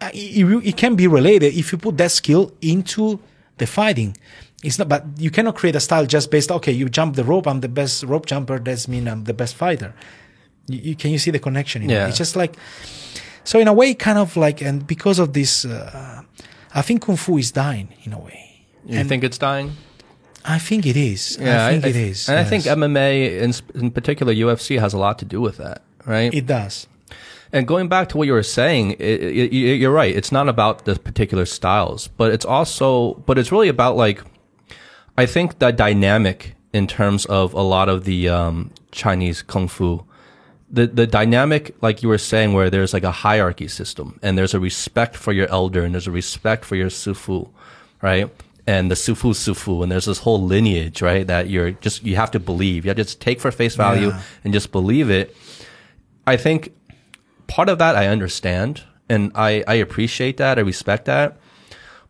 Uh, 0.00 0.10
it, 0.12 0.44
it- 0.70 0.76
can 0.76 0.96
be 0.96 1.06
related 1.06 1.54
if 1.54 1.72
you 1.72 1.78
put 1.78 1.96
that 1.98 2.10
skill 2.10 2.52
into 2.60 3.20
the 3.58 3.66
fighting. 3.66 4.16
It's 4.62 4.78
not, 4.78 4.88
but 4.88 5.04
you 5.18 5.30
cannot 5.30 5.54
create 5.56 5.76
a 5.76 5.80
style 5.80 6.06
just 6.06 6.30
based. 6.30 6.50
Okay, 6.50 6.72
you 6.72 6.88
jump 6.88 7.16
the 7.16 7.24
rope. 7.24 7.46
I'm 7.46 7.60
the 7.60 7.68
best 7.68 8.02
rope 8.02 8.26
jumper. 8.26 8.58
That's 8.58 8.88
mean 8.88 9.06
I'm 9.06 9.24
the 9.24 9.34
best 9.34 9.54
fighter. 9.54 9.94
You, 10.66 10.78
you 10.88 10.96
can 10.96 11.10
you 11.10 11.18
see 11.18 11.30
the 11.30 11.38
connection? 11.38 11.82
it? 11.82 11.90
Yeah. 11.90 12.08
It's 12.08 12.18
just 12.18 12.34
like 12.34 12.56
so 13.44 13.58
in 13.60 13.68
a 13.68 13.74
way, 13.74 13.92
kind 13.94 14.18
of 14.18 14.36
like, 14.38 14.62
and 14.62 14.86
because 14.86 15.18
of 15.18 15.34
this, 15.34 15.66
uh, 15.66 16.22
I 16.74 16.82
think 16.82 17.02
kung 17.02 17.16
fu 17.16 17.38
is 17.38 17.52
dying 17.52 17.88
in 18.04 18.12
a 18.12 18.18
way. 18.18 18.66
you 18.86 19.04
think 19.04 19.22
it's 19.24 19.38
dying? 19.38 19.72
I 20.44 20.58
think 20.58 20.84
it 20.84 20.96
is. 20.96 21.38
Yeah, 21.40 21.66
I 21.66 21.70
think 21.80 21.86
it 21.86 21.96
is. 21.96 22.28
And 22.28 22.38
I 22.38 22.44
think. 22.44 22.64
MMA, 22.64 23.40
in, 23.40 23.54
in 23.82 23.90
particular 23.90 24.32
UFC, 24.34 24.78
has 24.78 24.92
a 24.92 24.98
lot 24.98 25.18
to 25.20 25.24
do 25.24 25.40
with 25.40 25.56
that, 25.56 25.82
right? 26.04 26.34
it 26.34 26.46
does. 26.46 26.86
And 27.52 27.66
going 27.68 27.88
back 27.88 28.08
to 28.10 28.18
what 28.18 28.26
you 28.26 28.32
were 28.34 28.42
saying, 28.42 28.90
it, 28.98 29.22
it- 29.22 29.52
you're 29.52 29.92
right. 29.92 30.14
It's 30.14 30.32
not 30.32 30.48
about 30.48 30.84
the 30.84 30.96
particular 30.96 31.46
styles, 31.46 32.08
but 32.08 32.32
it's 32.32 32.44
also, 32.44 33.14
but 33.26 33.38
it's 33.38 33.52
really 33.52 33.68
about 33.68 33.96
like, 33.96 34.22
I 35.16 35.24
think 35.26 35.60
the 35.60 35.70
dynamic 35.70 36.56
in 36.72 36.86
terms 36.88 37.24
of 37.26 37.54
a 37.54 37.62
lot 37.62 37.88
of 37.88 38.04
the 38.04 38.28
um, 38.28 38.72
Chinese 38.90 39.42
kung 39.42 39.68
fu, 39.68 40.04
the 40.70 40.86
the 40.86 41.06
dynamic, 41.06 41.74
like 41.82 42.02
you 42.02 42.08
were 42.08 42.18
saying, 42.18 42.52
where 42.52 42.70
there's 42.70 42.92
like 42.92 43.04
a 43.04 43.10
hierarchy 43.10 43.68
system, 43.68 44.18
and 44.22 44.36
there's 44.36 44.54
a 44.54 44.60
respect 44.60 45.16
for 45.16 45.32
your 45.32 45.48
elder, 45.48 45.84
and 45.84 45.94
there's 45.94 46.06
a 46.06 46.10
respect 46.12 46.64
for 46.64 46.76
your 46.76 46.88
Sifu, 46.88 47.48
right? 48.02 48.30
And 48.66 48.90
the 48.90 48.94
Sifu 48.94 49.32
Sifu, 49.34 49.82
and 49.82 49.92
there's 49.92 50.06
this 50.06 50.18
whole 50.18 50.42
lineage, 50.42 51.02
right? 51.02 51.26
That 51.26 51.48
you're 51.50 51.72
just 51.72 52.02
you 52.02 52.16
have 52.16 52.30
to 52.32 52.40
believe, 52.40 52.84
you 52.84 52.88
have 52.88 52.96
to 52.96 53.04
just 53.04 53.20
take 53.20 53.40
for 53.40 53.50
face 53.50 53.76
value 53.76 54.08
Yeah. 54.08 54.20
and 54.42 54.52
just 54.52 54.72
believe 54.72 55.10
it. 55.10 55.36
I 56.26 56.36
think 56.38 56.72
part 57.46 57.68
of 57.68 57.78
that 57.78 57.94
I 57.94 58.06
understand 58.08 58.82
and 59.10 59.30
I, 59.34 59.62
I 59.68 59.74
appreciate 59.74 60.38
that. 60.38 60.58
I 60.58 60.62
respect 60.62 61.04
that. 61.04 61.36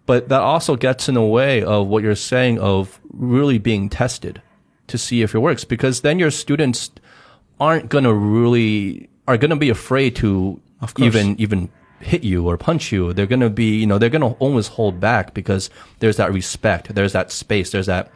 But 0.06 0.28
that 0.28 0.40
also 0.40 0.76
gets 0.76 1.08
in 1.08 1.14
the 1.16 1.22
way 1.22 1.62
of 1.62 1.88
what 1.88 2.04
you're 2.04 2.14
saying 2.14 2.60
of 2.60 3.00
really 3.10 3.58
being 3.58 3.88
tested 3.88 4.40
to 4.86 4.96
see 4.98 5.22
if 5.22 5.34
it 5.34 5.40
works 5.40 5.64
because 5.64 6.02
then 6.02 6.18
your 6.20 6.30
students 6.30 6.90
aren't 7.60 7.88
going 7.88 8.04
to 8.04 8.14
really, 8.14 9.08
are 9.26 9.36
going 9.36 9.50
to 9.50 9.56
be 9.56 9.70
afraid 9.70 10.16
to 10.16 10.60
Of 10.80 10.94
course. 10.94 11.06
even, 11.06 11.40
even 11.40 11.70
hit 12.00 12.22
you 12.22 12.48
or 12.48 12.56
punch 12.56 12.92
you. 12.92 13.12
They're 13.12 13.26
going 13.26 13.40
to 13.40 13.50
be, 13.50 13.76
you 13.76 13.86
know, 13.86 13.98
they're 13.98 14.10
going 14.10 14.22
to 14.22 14.36
always 14.38 14.68
hold 14.68 15.00
back 15.00 15.34
because 15.34 15.70
there's 16.00 16.16
that 16.16 16.32
respect. 16.32 16.94
There's 16.94 17.12
that 17.12 17.30
space. 17.30 17.70
There's 17.70 17.86
that 17.86 18.10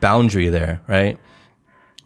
boundary 0.00 0.48
there, 0.48 0.82
right? 0.86 1.18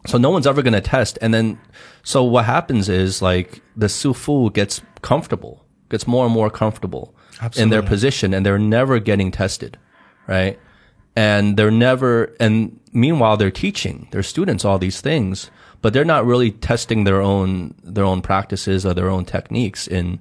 So 0.07 0.17
no 0.17 0.31
one's 0.31 0.47
ever 0.47 0.63
going 0.63 0.75
to 0.75 0.81
test. 0.81 1.19
And 1.21 1.35
then, 1.35 1.59
so 2.05 2.23
what 2.23 2.45
happens 2.45 2.89
is 2.89 3.21
like 3.21 3.61
the 3.77 3.87
Sifu 3.87 4.53
gets 4.53 4.81
comfortable, 5.03 5.65
gets 5.91 6.07
more 6.07 6.25
and 6.25 6.33
more 6.33 6.51
comfortable 6.51 7.15
in 7.57 7.71
their 7.71 7.83
position 7.83 8.33
and 8.33 8.47
they're 8.47 8.59
never 8.59 9.01
getting 9.01 9.31
tested. 9.31 9.77
Right. 10.29 10.59
And 11.17 11.57
they're 11.57 11.73
never, 11.73 12.37
and 12.39 12.79
meanwhile 12.93 13.37
they're 13.37 13.51
teaching 13.51 14.07
their 14.13 14.23
students 14.23 14.65
all 14.65 14.79
these 14.79 15.01
things, 15.01 15.51
but 15.83 15.93
they're 15.93 16.05
not 16.05 16.27
really 16.27 16.51
testing 16.51 17.05
their 17.05 17.21
own, 17.21 17.75
their 17.83 18.05
own 18.05 18.23
practices 18.23 18.85
or 18.85 18.95
their 18.95 19.09
own 19.09 19.25
techniques 19.25 19.87
in, 19.87 20.21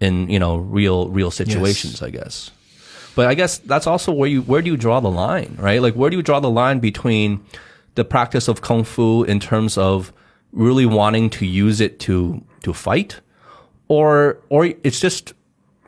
in, 0.00 0.28
you 0.28 0.38
know, 0.38 0.56
real, 0.56 1.08
real 1.08 1.30
situations, 1.30 2.02
I 2.02 2.10
guess. 2.10 2.50
But 3.18 3.26
I 3.26 3.34
guess 3.34 3.58
that's 3.58 3.88
also 3.88 4.12
where 4.12 4.28
you 4.28 4.42
where 4.42 4.62
do 4.62 4.70
you 4.70 4.76
draw 4.76 5.00
the 5.00 5.10
line, 5.10 5.56
right? 5.58 5.82
Like 5.82 5.94
where 5.94 6.08
do 6.08 6.16
you 6.16 6.22
draw 6.22 6.38
the 6.38 6.48
line 6.48 6.78
between 6.78 7.44
the 7.96 8.04
practice 8.04 8.46
of 8.46 8.60
kung 8.60 8.84
fu 8.84 9.24
in 9.24 9.40
terms 9.40 9.76
of 9.76 10.12
really 10.52 10.86
wanting 10.86 11.28
to 11.30 11.44
use 11.44 11.80
it 11.80 11.98
to 12.00 12.44
to 12.62 12.72
fight, 12.72 13.20
or 13.88 14.38
or 14.50 14.66
it's 14.84 15.00
just 15.00 15.34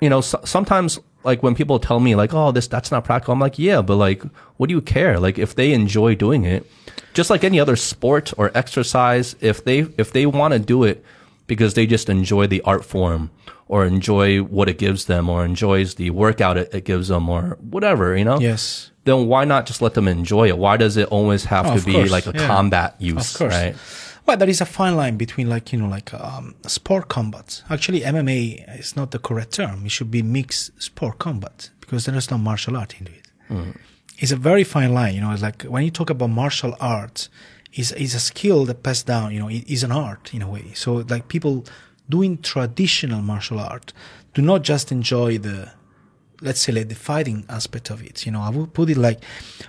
you 0.01 0.11
know 0.11 0.21
so, 0.21 0.41
sometimes 0.45 0.99
like 1.25 1.43
when 1.43 1.55
people 1.55 1.79
tell 1.79 2.01
me 2.01 2.15
like 2.15 2.33
oh 2.35 2.51
this 2.53 2.67
that's 2.67 2.91
not 2.91 3.05
practical, 3.05 3.33
I'm 3.33 3.41
like 3.41 3.59
yeah, 3.59 3.83
but 3.83 3.97
like 3.97 4.23
what 4.57 4.69
do 4.69 4.75
you 4.75 4.81
care? 4.81 5.19
Like 5.21 5.39
if 5.39 5.55
they 5.55 5.73
enjoy 5.73 6.15
doing 6.15 6.45
it, 6.45 6.71
just 7.15 7.31
like 7.31 7.45
any 7.45 7.59
other 7.61 7.77
sport 7.77 8.33
or 8.39 8.51
exercise, 8.55 9.37
if 9.41 9.65
they 9.65 9.81
if 9.99 10.13
they 10.13 10.27
want 10.27 10.53
to 10.53 10.59
do 10.59 10.85
it 10.85 11.05
because 11.47 11.75
they 11.75 11.87
just 11.87 12.09
enjoy 12.09 12.47
the 12.47 12.61
art 12.63 12.85
form 12.85 13.31
or 13.67 13.85
enjoy 13.85 14.39
what 14.43 14.69
it 14.69 14.79
gives 14.79 15.05
them 15.07 15.29
or 15.29 15.45
enjoys 15.45 15.95
the 15.97 16.11
workout 16.11 16.57
it, 16.57 16.73
it 16.75 16.85
gives 16.85 17.09
them 17.09 17.29
or 17.29 17.57
whatever, 17.61 18.17
you 18.17 18.25
know? 18.25 18.39
Yes. 18.41 18.91
Then 19.05 19.27
why 19.29 19.45
not 19.45 19.67
just 19.67 19.81
let 19.81 19.95
them 19.95 20.09
enjoy 20.09 20.49
it? 20.49 20.59
Why 20.59 20.77
does 20.77 20.97
it 20.97 21.09
always 21.09 21.45
have 21.45 21.67
Oh, 21.67 21.77
to 21.79 21.85
be 21.85 21.93
course, 21.93 22.11
like 22.11 22.27
a 22.27 22.33
yeah. 22.35 22.47
combat 22.47 22.97
use, 22.99 23.33
Of 23.35 23.39
course. 23.39 23.53
right? 23.55 23.77
Well, 24.27 24.37
there 24.37 24.49
is 24.49 24.61
a 24.61 24.67
fine 24.67 24.97
line 24.97 25.17
between 25.17 25.49
like, 25.49 25.73
you 25.73 25.79
know, 25.79 25.89
like 25.89 26.13
um, 26.15 26.55
sport 26.67 27.09
combat. 27.09 27.63
Actually, 27.71 28.01
MMA 28.03 28.79
is 28.79 28.95
not 28.97 29.11
the 29.11 29.19
correct 29.19 29.53
term. 29.55 29.85
It 29.87 29.91
should 29.91 30.11
be 30.11 30.23
mixed 30.23 30.81
sport 30.81 31.19
combat 31.19 31.71
because 31.81 32.05
there 32.05 32.15
is 32.15 32.31
no 32.31 32.39
martial 32.39 32.77
art 32.77 32.95
into 33.01 33.13
it. 33.13 33.27
It's 34.19 34.33
a 34.33 34.37
very 34.37 34.65
fine 34.65 34.93
line. 34.93 35.15
You 35.15 35.23
know, 35.23 35.33
it's 35.33 35.43
like 35.43 35.63
when 35.63 35.85
you 35.85 35.91
talk 35.91 36.11
about 36.11 36.31
martial 36.31 36.77
arts, 36.81 37.29
is 37.75 37.93
is 37.93 38.15
a 38.15 38.21
skill 38.21 38.65
that 38.67 38.83
passed 38.83 39.07
down. 39.07 39.33
You 39.33 39.41
know, 39.41 39.49
it 39.49 39.69
is 39.69 39.83
an 39.83 39.93
art 39.93 40.35
in 40.35 40.43
a 40.43 40.49
way. 40.49 40.73
So 40.75 41.05
like 41.09 41.29
people 41.29 41.65
doing 42.09 42.39
traditional 42.39 43.23
martial 43.23 43.61
art 43.61 43.93
do 44.35 44.43
not 44.43 44.63
just 44.63 44.91
enjoy 44.93 45.39
the 45.39 45.71
let's 46.43 46.61
say 46.61 46.73
like 46.73 46.89
the 46.89 46.95
fighting 46.95 47.45
aspect 47.49 47.91
of 47.91 48.03
it. 48.03 48.27
You 48.27 48.33
know, 48.33 48.41
I 48.41 48.51
would 48.51 48.73
put 48.73 48.91
it 48.91 48.97
like 48.97 49.23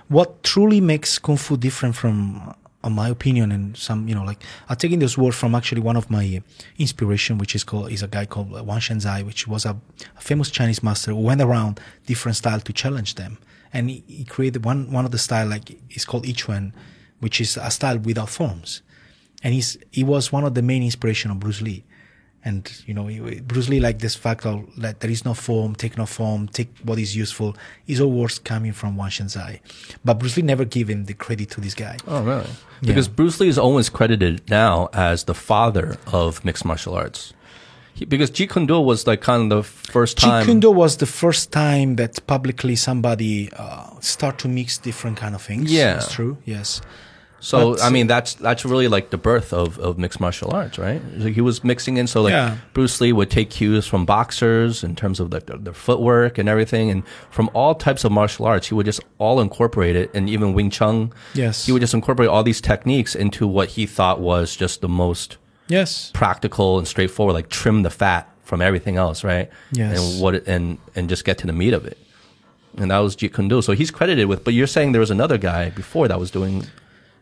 what 0.08 0.42
truly 0.42 0.80
makes 0.80 1.18
kung 1.18 1.36
fu 1.36 1.56
different 1.56 1.94
from, 1.96 2.54
my 2.90 3.08
opinion, 3.08 3.52
and 3.52 3.76
some, 3.76 4.08
you 4.08 4.14
know, 4.14 4.24
like 4.24 4.42
I'm 4.68 4.76
taking 4.76 4.98
this 4.98 5.16
word 5.16 5.34
from 5.34 5.54
actually 5.54 5.80
one 5.80 5.96
of 5.96 6.10
my 6.10 6.42
inspiration, 6.78 7.38
which 7.38 7.54
is 7.54 7.62
called 7.62 7.92
is 7.92 8.02
a 8.02 8.08
guy 8.08 8.26
called 8.26 8.56
uh, 8.56 8.64
Wang 8.64 8.80
Xiangzhai, 8.80 9.24
which 9.24 9.46
was 9.46 9.64
a, 9.64 9.76
a 10.16 10.20
famous 10.20 10.50
Chinese 10.50 10.82
master 10.82 11.12
who 11.12 11.20
went 11.20 11.40
around 11.40 11.78
different 12.06 12.36
style 12.36 12.60
to 12.60 12.72
challenge 12.72 13.14
them, 13.14 13.38
and 13.72 13.90
he, 13.90 14.02
he 14.08 14.24
created 14.24 14.64
one 14.64 14.90
one 14.90 15.04
of 15.04 15.12
the 15.12 15.18
style 15.18 15.46
like 15.46 15.78
it's 15.90 16.04
called 16.04 16.24
Yiquan, 16.24 16.72
which 17.20 17.40
is 17.40 17.56
a 17.56 17.70
style 17.70 17.98
without 17.98 18.28
forms, 18.28 18.82
and 19.44 19.54
he's 19.54 19.76
he 19.90 20.02
was 20.02 20.32
one 20.32 20.44
of 20.44 20.54
the 20.54 20.62
main 20.62 20.82
inspiration 20.82 21.30
of 21.30 21.38
Bruce 21.38 21.62
Lee 21.62 21.84
and 22.44 22.82
you 22.86 22.94
know 22.94 23.08
Bruce 23.42 23.68
Lee 23.68 23.80
like 23.80 24.00
this 24.00 24.14
fact 24.14 24.46
of 24.46 24.64
that 24.76 25.00
there 25.00 25.10
is 25.10 25.24
no 25.24 25.34
form, 25.34 25.74
take 25.74 25.96
no 25.96 26.06
form, 26.06 26.48
take 26.48 26.68
what 26.82 26.98
is 26.98 27.16
useful. 27.16 27.56
Is 27.86 28.00
all 28.00 28.10
words 28.10 28.38
coming 28.38 28.72
from 28.72 28.96
Wang 28.96 29.10
Xiangzhai, 29.10 29.60
but 30.04 30.14
Bruce 30.14 30.36
Lee 30.36 30.42
never 30.42 30.64
gave 30.64 30.88
him 30.88 31.04
the 31.04 31.14
credit 31.14 31.50
to 31.50 31.60
this 31.60 31.74
guy. 31.74 31.96
Oh, 32.06 32.22
really? 32.22 32.50
Because 32.80 33.06
Bruce 33.08 33.38
Lee 33.38 33.48
is 33.48 33.58
always 33.58 33.88
credited 33.88 34.48
now 34.50 34.88
as 34.92 35.24
the 35.24 35.34
father 35.34 35.96
of 36.12 36.44
mixed 36.44 36.64
martial 36.64 36.94
arts. 36.94 37.32
He, 37.94 38.04
because 38.06 38.30
Jeet 38.30 38.50
Kune 38.50 38.66
Do 38.66 38.80
was 38.80 39.06
like 39.06 39.20
kind 39.20 39.52
of 39.52 39.66
the 39.86 39.92
first 39.92 40.18
time. 40.18 40.42
Jeet 40.42 40.46
Kune 40.46 40.60
Do 40.60 40.70
was 40.70 40.96
the 40.96 41.06
first 41.06 41.52
time 41.52 41.96
that 41.96 42.26
publicly 42.26 42.74
somebody 42.74 43.50
uh, 43.52 43.90
start 44.00 44.38
to 44.40 44.48
mix 44.48 44.78
different 44.78 45.16
kind 45.16 45.34
of 45.34 45.42
things. 45.42 45.70
Yeah. 45.72 45.96
it's 45.96 46.12
true. 46.12 46.38
Yes, 46.44 46.80
So 47.44 47.74
But- 47.74 47.82
I 47.82 47.90
mean, 47.90 48.06
that's 48.06 48.34
that's 48.34 48.64
really 48.64 48.86
like 48.86 49.10
the 49.10 49.18
birth 49.18 49.52
of, 49.52 49.76
of 49.80 49.98
mixed 49.98 50.20
martial 50.20 50.52
arts, 50.54 50.78
right? 50.78 51.02
Like 51.18 51.34
he 51.34 51.40
was 51.40 51.64
mixing 51.64 51.96
in. 51.96 52.06
So 52.06 52.22
like 52.22 52.30
Yeah. 52.30 52.56
Bruce 52.72 53.00
Lee 53.00 53.12
would 53.12 53.30
take 53.30 53.50
cues 53.50 53.84
from 53.84 54.06
boxers 54.06 54.84
in 54.84 54.94
terms 54.94 55.18
of 55.18 55.30
the, 55.32 55.40
their 55.40 55.74
footwork 55.74 56.38
and 56.38 56.48
everything, 56.48 56.88
and 56.90 57.02
from 57.30 57.50
all 57.52 57.74
types 57.74 58.04
of 58.04 58.12
martial 58.12 58.46
arts, 58.46 58.68
he 58.68 58.74
would 58.74 58.86
just 58.86 59.00
all 59.18 59.40
incorporate 59.40 59.96
it, 59.96 60.08
and 60.14 60.30
even 60.30 60.54
Wing 60.54 60.70
Chun. 60.70 61.12
Yes. 61.34 61.66
he 61.66 61.72
would 61.72 61.80
just 61.80 61.94
incorporate 61.94 62.28
all 62.28 62.44
these 62.44 62.60
techniques 62.60 63.14
into 63.16 63.46
what 63.46 63.70
he 63.70 63.86
thought 63.86 64.20
was 64.20 64.54
just 64.54 64.80
the 64.80 64.88
most 64.88 65.36
yes, 65.68 66.10
practical 66.14 66.78
and 66.78 66.86
straightforward, 66.86 67.34
like 67.34 67.48
trim 67.48 67.82
the 67.82 67.90
fat 67.90 68.28
from 68.44 68.62
everything 68.62 68.96
else, 68.98 69.24
right? 69.24 69.50
Yes. 69.72 69.98
And 69.98 70.22
what 70.22 70.46
and 70.46 70.78
and 70.94 71.08
just 71.08 71.24
get 71.24 71.38
to 71.38 71.46
the 71.48 71.52
meat 71.52 71.74
of 71.74 71.86
it. 71.86 71.98
And 72.78 72.90
that 72.90 72.98
was 72.98 73.16
Jeet 73.16 73.34
Kune 73.34 73.48
Do. 73.48 73.60
So 73.62 73.72
he's 73.72 73.90
credited 73.90 74.28
with. 74.28 74.44
But 74.44 74.54
you're 74.54 74.66
saying 74.66 74.92
there 74.92 75.00
was 75.00 75.10
another 75.10 75.38
guy 75.38 75.70
before 75.70 76.08
that 76.08 76.18
was 76.20 76.30
doing 76.30 76.66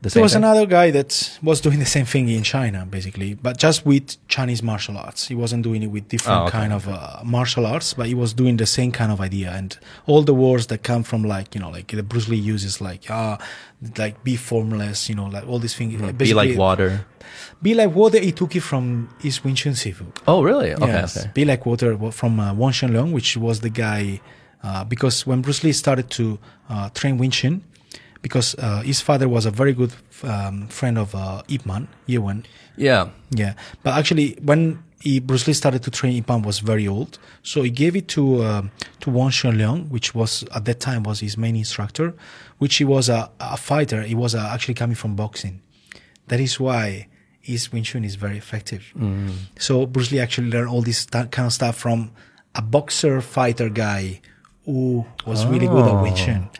the 0.03 0.09
there 0.09 0.23
was 0.23 0.33
thing? 0.33 0.43
another 0.45 0.67
guy 0.67 0.91
that 0.91 1.39
was 1.43 1.61
doing 1.61 1.79
the 1.79 1.87
same 1.87 2.07
thing 2.07 2.29
in 2.29 2.43
China, 2.43 2.87
basically, 2.87 3.35
but 3.35 3.59
just 3.59 3.85
with 3.85 4.17
Chinese 4.29 4.63
martial 4.63 4.97
arts. 4.97 5.29
He 5.29 5.35
wasn't 5.35 5.63
doing 5.63 5.83
it 5.83 5.89
with 5.89 6.09
different 6.09 6.41
Oh, 6.41 6.43
okay. 6.45 6.59
kind 6.59 6.73
of 6.73 6.89
uh, 6.89 7.21
martial 7.25 7.67
arts, 7.67 7.93
but 7.95 8.07
he 8.07 8.15
was 8.15 8.33
doing 8.33 8.57
the 8.57 8.67
same 8.67 8.93
kind 8.93 9.13
of 9.13 9.21
idea. 9.21 9.51
And 9.53 9.77
all 10.07 10.23
the 10.23 10.35
words 10.35 10.69
that 10.69 10.83
come 10.83 11.03
from 11.03 11.23
like 11.25 11.55
you 11.55 11.61
know, 11.61 11.71
like 11.71 11.89
the 11.89 12.03
Bruce 12.03 12.29
Lee 12.29 12.37
uses, 12.37 12.81
like 12.81 13.11
ah, 13.11 13.39
like 13.99 14.25
be 14.25 14.37
formless, 14.37 15.09
you 15.09 15.15
know, 15.15 15.27
like 15.27 15.47
all 15.47 15.59
these 15.59 15.75
things. 15.75 15.95
Mm-hmm. 16.01 16.17
Be 16.17 16.35
like 16.35 16.57
water. 16.57 17.05
Be 17.63 17.75
like 17.75 17.95
water. 17.95 18.19
He 18.21 18.33
took 18.33 18.57
it 18.57 18.61
from 18.61 19.09
his 19.21 19.45
Wing 19.45 19.55
Chun 19.55 19.75
Sifu. 19.75 20.07
Oh, 20.27 20.43
really? 20.43 20.73
Okay. 20.75 20.87
yes, 20.87 21.17
okay. 21.19 21.31
Be 21.35 21.45
Like 21.45 21.67
Water 21.67 21.97
from 22.11 22.41
uh, 22.41 22.55
Wong 22.55 22.73
Shun 22.73 22.91
Leung, 22.91 23.13
which 23.13 23.37
was 23.37 23.61
the 23.61 23.69
guy, 23.69 24.21
uh, 24.63 24.83
because 24.85 25.27
when 25.27 25.43
Bruce 25.43 25.63
Lee 25.63 25.73
started 25.73 26.09
to 26.13 26.39
uh, 26.71 26.89
train 26.91 27.19
Wing 27.19 27.31
Chun, 27.31 27.63
because 28.23 28.55
uh, 28.59 28.83
his 28.83 29.01
father 29.01 29.29
was 29.29 29.47
a 29.47 29.51
very 29.51 29.73
good 29.73 29.93
um, 30.23 30.68
friend 30.68 30.99
of 30.99 31.14
uh, 31.14 31.43
Ip 31.49 31.64
Man, 31.66 31.89
Ye 32.07 32.18
Wen. 32.18 32.45
Yeah. 32.77 33.09
Yeah, 33.31 33.55
but 33.83 33.97
actually, 33.99 34.37
when 34.43 34.83
he, 35.01 35.21
Bruce 35.21 35.47
Lee 35.47 35.55
started 35.55 35.83
to 35.85 35.91
train, 35.91 36.16
Ip 36.16 36.29
Man 36.29 36.43
was 36.43 36.59
very 36.59 36.87
old, 36.87 37.18
so 37.43 37.62
he 37.62 37.71
gave 37.71 37.97
it 37.97 38.09
to 38.09 38.45
um 38.45 38.71
to 39.01 39.11
Wong 39.11 39.31
Shun 39.31 39.57
Leung, 39.57 39.89
which 39.89 40.14
was 40.14 40.45
at 40.55 40.64
that 40.64 40.81
time 40.81 41.03
was 41.05 41.21
his 41.21 41.37
main 41.37 41.57
instructor, 41.57 42.14
which 42.59 42.77
he 42.77 42.85
was 42.85 43.09
a, 43.09 43.31
a 43.41 43.57
fighter. 43.57 44.03
He 44.03 44.14
was 44.14 44.35
uh, 44.35 44.51
actually 44.53 44.75
coming 44.75 44.97
from 44.97 45.16
boxing. 45.16 45.62
That 46.29 46.41
is 46.41 46.61
why 46.61 47.09
his 47.41 47.73
Wing 47.73 47.83
Chun 47.85 48.05
is 48.05 48.16
very 48.16 48.37
effective. 48.37 48.93
So 49.59 49.87
Bruce 49.87 50.12
Lee 50.12 50.21
actually 50.21 50.51
learned 50.51 50.68
all 50.68 50.83
this 50.83 51.07
kind 51.07 51.47
of 51.47 51.53
stuff 51.53 51.77
from 51.77 52.11
a 52.55 52.62
boxer 52.62 53.21
fighter 53.23 53.68
guy 53.71 54.21
who 54.66 55.07
was 55.27 55.47
really 55.47 55.66
good 55.66 55.87
at 55.87 56.03
Wing 56.03 56.14
Chun. 56.14 56.51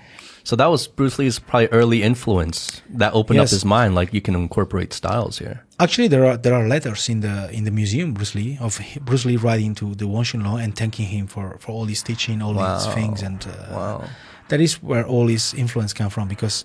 So 0.51 0.57
that 0.57 0.66
was 0.66 0.88
Bruce 0.88 1.16
Lee's 1.20 1.38
probably 1.38 1.68
early 1.68 2.03
influence 2.03 2.82
that 2.88 3.14
opened 3.14 3.38
up 3.38 3.51
his 3.51 3.64
mind. 3.64 3.94
Like 3.94 4.12
you 4.12 4.20
can 4.20 4.34
incorporate 4.34 4.92
styles 4.92 5.38
here. 5.38 5.64
Actually, 5.78 6.09
there 6.09 6.26
are 6.26 6.36
there 6.36 6.55
are 6.55 6.66
letters 6.66 7.09
in 7.09 7.20
the 7.20 7.48
in 7.53 7.62
the 7.62 7.70
museum 7.70 8.12
Bruce 8.14 8.34
Lee 8.34 8.59
of 8.61 8.80
Bruce 9.03 9.24
Lee 9.24 9.36
writing 9.36 9.76
to 9.76 9.94
the 9.94 10.09
Wang 10.09 10.26
Law 10.42 10.57
and 10.57 10.74
thanking 10.74 11.07
him 11.07 11.28
for 11.28 11.57
for 11.61 11.70
all 11.70 11.84
his 11.84 12.03
teaching, 12.03 12.42
all 12.42 12.55
his 12.55 12.84
things, 12.88 13.22
and 13.22 13.46
uh, 13.46 13.76
Wow. 13.76 14.05
that 14.48 14.61
is 14.61 14.82
where 14.82 15.07
all 15.07 15.28
his 15.28 15.55
influence 15.55 15.92
come 15.92 16.11
from. 16.11 16.26
Because 16.26 16.64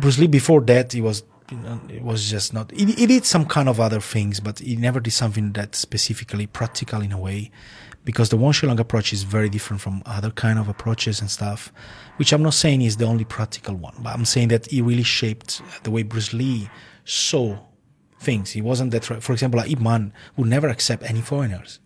Bruce 0.00 0.18
Lee 0.18 0.26
before 0.26 0.62
that 0.62 0.94
he 0.94 1.02
was 1.02 1.22
you 1.50 1.58
know, 1.58 1.78
it 1.90 2.02
was 2.02 2.30
just 2.30 2.54
not 2.54 2.70
he, 2.70 2.86
he 2.92 3.04
did 3.04 3.26
some 3.26 3.44
kind 3.44 3.68
of 3.68 3.78
other 3.78 4.00
things, 4.00 4.40
but 4.40 4.58
he 4.58 4.76
never 4.76 5.00
did 5.00 5.12
something 5.12 5.52
that 5.52 5.74
specifically 5.74 6.46
practical 6.46 7.02
in 7.02 7.12
a 7.12 7.18
way. 7.18 7.50
Because 8.04 8.30
the 8.30 8.36
Wang 8.36 8.54
Long 8.62 8.80
approach 8.80 9.12
is 9.12 9.24
very 9.24 9.48
different 9.48 9.82
from 9.82 10.02
other 10.06 10.30
kind 10.30 10.58
of 10.58 10.68
approaches 10.68 11.20
and 11.20 11.30
stuff, 11.30 11.72
which 12.16 12.32
I'm 12.32 12.42
not 12.42 12.54
saying 12.54 12.82
is 12.82 12.96
the 12.96 13.04
only 13.04 13.24
practical 13.24 13.74
one, 13.74 13.94
but 14.00 14.14
I'm 14.14 14.24
saying 14.24 14.48
that 14.48 14.66
he 14.66 14.80
really 14.80 15.02
shaped 15.02 15.60
the 15.82 15.90
way 15.90 16.02
Bruce 16.02 16.32
Lee 16.32 16.70
saw 17.04 17.58
things. 18.18 18.52
He 18.52 18.62
wasn't 18.62 18.92
that, 18.92 19.04
for 19.04 19.32
example, 19.32 19.58
like 19.58 19.70
Ip 19.70 19.80
Man 19.80 20.12
would 20.36 20.48
never 20.48 20.68
accept 20.68 21.02
any 21.02 21.20
foreigners. 21.20 21.78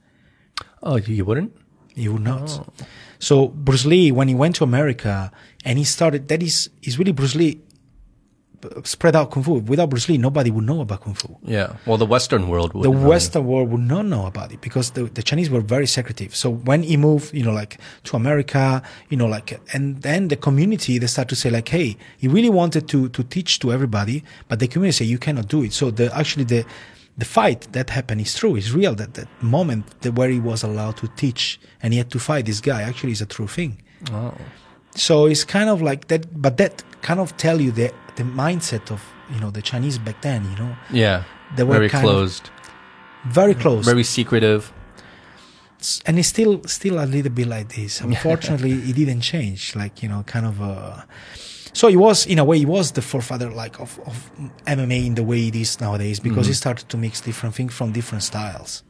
Oh, 0.83 0.97
you 0.97 1.25
wouldn't? 1.25 1.57
He 1.95 2.09
would 2.09 2.23
not. 2.23 2.51
Oh. 2.51 2.67
So 3.19 3.49
Bruce 3.49 3.85
Lee, 3.87 4.13
when 4.13 4.29
he 4.29 4.35
went 4.35 4.57
to 4.57 4.65
America 4.65 5.33
and 5.65 5.79
he 5.79 5.85
started, 5.85 6.29
that 6.29 6.43
is, 6.43 6.71
is 6.83 6.99
really 6.99 7.13
Bruce 7.13 7.35
Lee 7.35 7.61
spread 8.85 9.17
out 9.17 9.31
kung 9.31 9.43
fu. 9.43 9.55
Without 9.55 9.91
Bruce 9.91 10.09
Lee, 10.09 10.19
nobody 10.19 10.51
would 10.51 10.65
know 10.65 10.81
about 10.81 11.03
kung 11.03 11.15
fu. 11.15 11.37
Yeah. 11.43 11.77
Well, 11.87 11.97
the 11.97 12.07
Western 12.07 12.49
world 12.49 12.75
would. 12.75 12.85
The 12.85 12.91
Western 12.91 13.47
world 13.47 13.71
would 13.71 13.81
not 13.81 14.07
know 14.07 14.27
about 14.27 14.53
it 14.53 14.61
because 14.61 14.91
the, 14.93 15.05
the 15.05 15.23
Chinese 15.23 15.51
were 15.51 15.61
very 15.61 15.87
secretive. 15.87 16.35
So 16.35 16.51
when 16.51 16.83
he 16.83 16.97
moved, 16.97 17.35
you 17.35 17.45
know, 17.45 17.53
like 17.53 17.79
to 18.05 18.17
America, 18.17 18.83
you 19.09 19.17
know, 19.17 19.27
like, 19.27 19.61
and 19.75 20.03
then 20.03 20.29
the 20.29 20.37
community, 20.37 20.99
they 20.99 21.07
start 21.07 21.29
to 21.29 21.37
say 21.37 21.51
like, 21.51 21.69
hey, 21.69 21.97
he 22.19 22.29
really 22.29 22.51
wanted 22.51 22.89
to, 22.89 23.09
to 23.11 23.23
teach 23.25 23.59
to 23.61 23.73
everybody, 23.73 24.25
but 24.49 24.59
the 24.59 24.69
community 24.69 24.93
say 24.93 25.05
you 25.05 25.19
cannot 25.19 25.49
do 25.49 25.63
it. 25.63 25.73
So 25.73 25.91
the, 25.91 26.15
actually 26.17 26.45
the, 26.45 26.65
the 27.17 27.25
fight 27.25 27.69
that 27.73 27.91
happened 27.91 28.21
is 28.21 28.35
true. 28.35 28.57
is 28.57 28.73
real. 28.73 28.95
That, 28.95 29.15
that 29.15 29.29
moment 29.43 30.01
that 30.01 30.15
where 30.15 30.29
he 30.29 30.41
was 30.41 30.63
allowed 30.63 30.97
to 30.99 31.09
teach 31.17 31.61
and 31.83 31.93
he 31.93 31.99
had 31.99 32.11
to 32.11 32.19
fight 32.19 32.47
this 32.47 32.61
guy 32.61 32.83
actually 32.83 33.13
is 33.13 33.21
a 33.21 33.27
true 33.27 33.47
thing. 33.47 33.83
Oh. 34.13 34.35
So 34.97 35.27
it's 35.27 35.45
kind 35.45 35.69
of 35.69 35.83
like 35.83 36.09
that, 36.09 36.41
but 36.41 36.57
that 36.59 36.83
kind 37.03 37.21
of 37.21 37.37
tell 37.37 37.61
you 37.61 37.73
the 37.73 37.93
the 38.17 38.23
mindset 38.23 38.91
of 38.91 39.03
you 39.33 39.41
know 39.41 39.51
the 39.51 39.63
Chinese 39.63 39.99
back 39.99 40.21
then. 40.23 40.45
You 40.51 40.57
know, 40.65 40.77
Yeah. 40.91 41.25
They 41.57 41.63
were 41.65 41.75
very 41.75 41.89
kind 41.89 42.05
of 42.05 42.11
closed, 42.11 42.51
very 43.27 43.55
close, 43.55 43.85
very 43.85 44.03
secretive. 44.05 44.73
and 46.07 46.19
it's 46.19 46.29
still 46.29 46.63
still 46.67 46.99
a 46.99 47.07
little 47.07 47.31
bit 47.31 47.47
like 47.47 47.69
this. 47.75 48.01
Unfortunately, 48.01 48.73
it 48.73 48.97
didn't 48.97 49.21
change. 49.21 49.77
Like 49.77 50.03
you 50.03 50.09
know, 50.09 50.23
kind 50.27 50.47
of. 50.47 50.61
Uh, 50.61 51.03
so 51.73 51.89
it 51.89 51.97
was 51.97 52.27
in 52.27 52.39
a 52.39 52.45
way, 52.45 52.61
it 52.61 52.69
was 52.69 52.93
the 52.93 53.03
forefather 53.03 53.51
like 53.51 53.81
of, 53.81 53.99
of 54.07 54.31
MMA 54.67 55.07
in 55.07 55.15
the 55.17 55.25
way 55.25 55.49
it 55.49 55.57
is 55.57 55.81
nowadays 55.81 56.21
because 56.21 56.47
Mm-hmm. 56.47 56.51
he 56.51 56.55
started 56.55 56.89
to 56.89 56.97
mix 56.97 57.21
different 57.21 57.55
things 57.57 57.75
from 57.75 57.93
different 57.93 58.23
styles. 58.23 58.83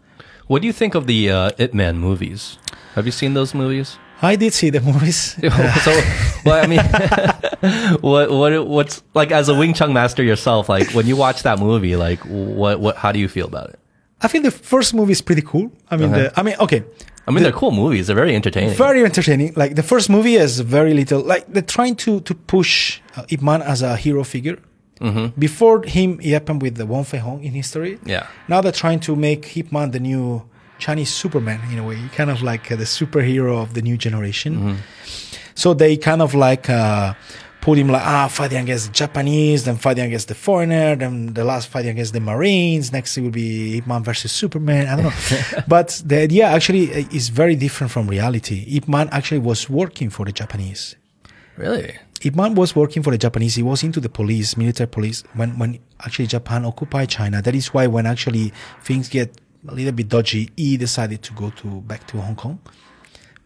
What 0.49 0.61
do 0.61 0.67
you 0.67 0.73
think 0.75 0.95
of 0.95 1.07
the 1.07 1.31
uh, 1.31 1.51
Ip 1.59 1.73
Man 1.73 1.99
movies? 1.99 2.59
Have 2.95 3.07
you 3.07 3.13
seen 3.13 3.33
those 3.35 3.55
movies? 3.55 3.99
I 4.23 4.37
did 4.37 4.53
see 4.55 4.71
the 4.71 4.81
movies. 4.81 5.35
so, 5.85 6.03
well, 6.45 6.63
I 6.63 6.67
mean, 6.67 6.81
what, 8.01 8.31
what, 8.31 8.67
what's 8.67 9.03
like 9.15 9.31
as 9.33 9.49
a 9.49 9.55
Wing 9.55 9.75
Chun 9.75 9.93
master 9.93 10.23
yourself? 10.23 10.69
Like 10.69 10.91
when 10.93 11.07
you 11.07 11.17
watch 11.17 11.43
that 11.43 11.59
movie, 11.59 11.97
like 11.97 12.21
what, 12.21 12.81
what, 12.81 12.97
how 12.97 13.13
do 13.13 13.19
you 13.19 13.29
feel 13.29 13.47
about 13.47 13.71
it? 13.71 13.79
I 14.23 14.29
think 14.29 14.45
the 14.45 14.51
first 14.51 14.95
movie 14.95 15.13
is 15.13 15.21
pretty 15.21 15.43
cool. 15.43 15.71
I 15.91 15.97
mean, 15.97 16.11
Okay. 16.11 16.23
the, 16.23 16.41
I 16.41 16.43
mean, 16.43 16.57
okay, 16.61 16.85
I 17.27 17.31
mean, 17.31 17.43
they're 17.43 17.53
cool 17.53 17.71
movies. 17.73 18.07
They're 18.07 18.17
very 18.17 18.35
entertaining. 18.35 18.75
very 18.77 19.05
entertaining. 19.05 19.53
Like 19.57 19.75
the 19.75 19.83
first 19.83 20.09
movie 20.09 20.35
has 20.35 20.61
very 20.61 20.95
little. 20.95 21.21
Like 21.21 21.47
they're 21.53 21.63
trying 21.63 21.97
to 21.97 22.21
to 22.21 22.35
push 22.35 23.01
uh, 23.17 23.25
Ip 23.29 23.43
Man 23.43 23.63
as 23.63 23.83
a 23.83 23.97
hero 23.97 24.25
figure. 24.25 24.59
Mm-hmm. 25.01 25.39
Before 25.41 25.83
him, 25.85 26.21
it 26.23 26.31
happened 26.33 26.63
with 26.63 26.77
the 26.77 26.87
Wong 26.87 27.05
Fei 27.05 27.19
Hung 27.19 27.43
in 27.43 27.53
history. 27.53 27.99
Yeah. 28.05 28.27
Now 28.49 28.61
they're 28.61 28.73
trying 28.73 29.01
to 29.01 29.17
make 29.17 29.57
Ip 29.57 29.73
Man 29.73 29.91
the 29.91 30.01
new 30.01 30.43
Chinese 30.85 31.15
Superman 31.15 31.61
in 31.73 31.79
a 31.79 31.85
way, 31.85 31.99
kind 32.15 32.31
of 32.31 32.43
like 32.43 32.71
uh, 32.71 32.77
the 32.77 32.85
superhero 32.85 33.63
of 33.63 33.73
the 33.73 33.81
new 33.81 33.97
generation. 33.97 34.53
Mm-hmm. 34.55 34.75
So 35.55 35.73
they 35.73 35.97
kind 35.97 36.21
of 36.21 36.35
like 36.35 36.69
uh, 36.69 37.15
put 37.63 37.79
him 37.79 37.89
like 37.89 38.05
ah 38.05 38.29
fighting 38.29 38.59
against 38.59 38.89
the 38.89 38.93
Japanese, 38.93 39.65
then 39.65 39.77
fighting 39.77 40.05
against 40.05 40.29
the 40.29 40.35
foreigner, 40.35 40.95
then 40.95 41.33
the 41.33 41.43
last 41.43 41.69
fighting 41.69 41.93
against 41.93 42.13
the 42.13 42.21
Marines. 42.21 42.93
Next 42.93 43.17
it 43.17 43.23
will 43.23 43.31
be 43.31 43.79
Ip 43.79 43.87
Man 43.87 44.05
versus 44.05 44.31
Superman. 44.31 44.87
I 44.89 44.97
don't 44.97 45.07
know, 45.07 45.63
but 45.69 46.03
the 46.05 46.19
idea 46.19 46.45
actually 46.57 46.93
uh, 46.93 47.09
is 47.19 47.31
very 47.31 47.57
different 47.57 47.91
from 47.91 48.07
reality. 48.07 48.59
Ip 48.77 48.87
Man 48.87 49.09
actually 49.11 49.41
was 49.41 49.71
working 49.71 50.11
for 50.11 50.27
the 50.27 50.33
Japanese. 50.33 50.97
Really? 51.57 51.97
Ip 52.27 52.35
Man 52.35 52.55
was 52.55 52.77
working 52.77 53.03
for 53.03 53.11
the 53.11 53.19
Japanese. 53.27 53.55
He 53.55 53.63
was 53.63 53.83
into 53.83 54.01
the 54.01 54.11
police, 54.11 54.55
military 54.59 54.89
police, 54.89 55.25
when, 55.33 55.59
when 55.59 55.79
actually 56.01 56.27
Japan 56.27 56.67
occupied 56.67 57.09
China. 57.09 57.41
That 57.41 57.55
is 57.55 57.73
why 57.73 57.87
when 57.87 58.05
actually 58.05 58.53
things 58.83 59.09
get 59.09 59.41
a 59.69 59.75
little 59.75 59.93
bit 59.93 60.09
dodgy, 60.09 60.51
he 60.57 60.77
decided 60.77 61.23
to 61.23 61.33
go 61.35 61.51
to 61.51 61.67
back 61.83 62.07
to 62.09 62.21
Hong 62.21 62.37
Kong. 62.37 62.59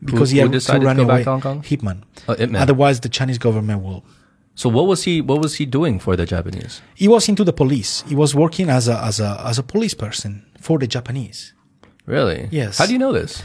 Because 0.05 0.31
Who- 0.31 0.35
he 0.37 0.41
who 0.41 0.47
had 0.47 0.53
decided 0.53 0.79
to 0.81 0.83
to 0.83 0.87
run 0.87 0.97
back 0.99 1.05
away. 1.07 1.25
to 1.25 1.31
Hong 1.31 1.41
Kong? 1.41 1.65
Ip 1.69 1.83
Man. 1.83 2.05
Oh, 2.29 2.35
Ip 2.39 2.51
Man. 2.51 2.63
Otherwise, 2.63 3.01
the 3.01 3.09
Chinese 3.09 3.39
government 3.39 3.83
will. 3.83 4.05
So 4.55 4.69
what 4.69 4.87
was 4.87 5.05
he? 5.05 5.21
What 5.21 5.41
was 5.41 5.57
he 5.57 5.67
doing 5.67 5.99
for 6.01 6.17
the 6.17 6.27
Japanese? 6.27 6.81
He 6.95 7.07
was 7.09 7.29
into 7.29 7.45
the 7.45 7.53
police. 7.53 8.03
He 8.09 8.15
was 8.17 8.35
working 8.35 8.69
as 8.71 8.89
a 8.89 8.99
as 9.05 9.21
a 9.21 9.41
as 9.45 9.59
a 9.59 9.63
police 9.63 9.95
person 9.95 10.45
for 10.61 10.79
the 10.79 10.87
Japanese. 10.87 11.53
Really? 12.07 12.49
Yes. 12.51 12.79
How 12.79 12.87
do 12.87 12.93
you 12.93 12.99
know 12.99 13.13
this? 13.13 13.43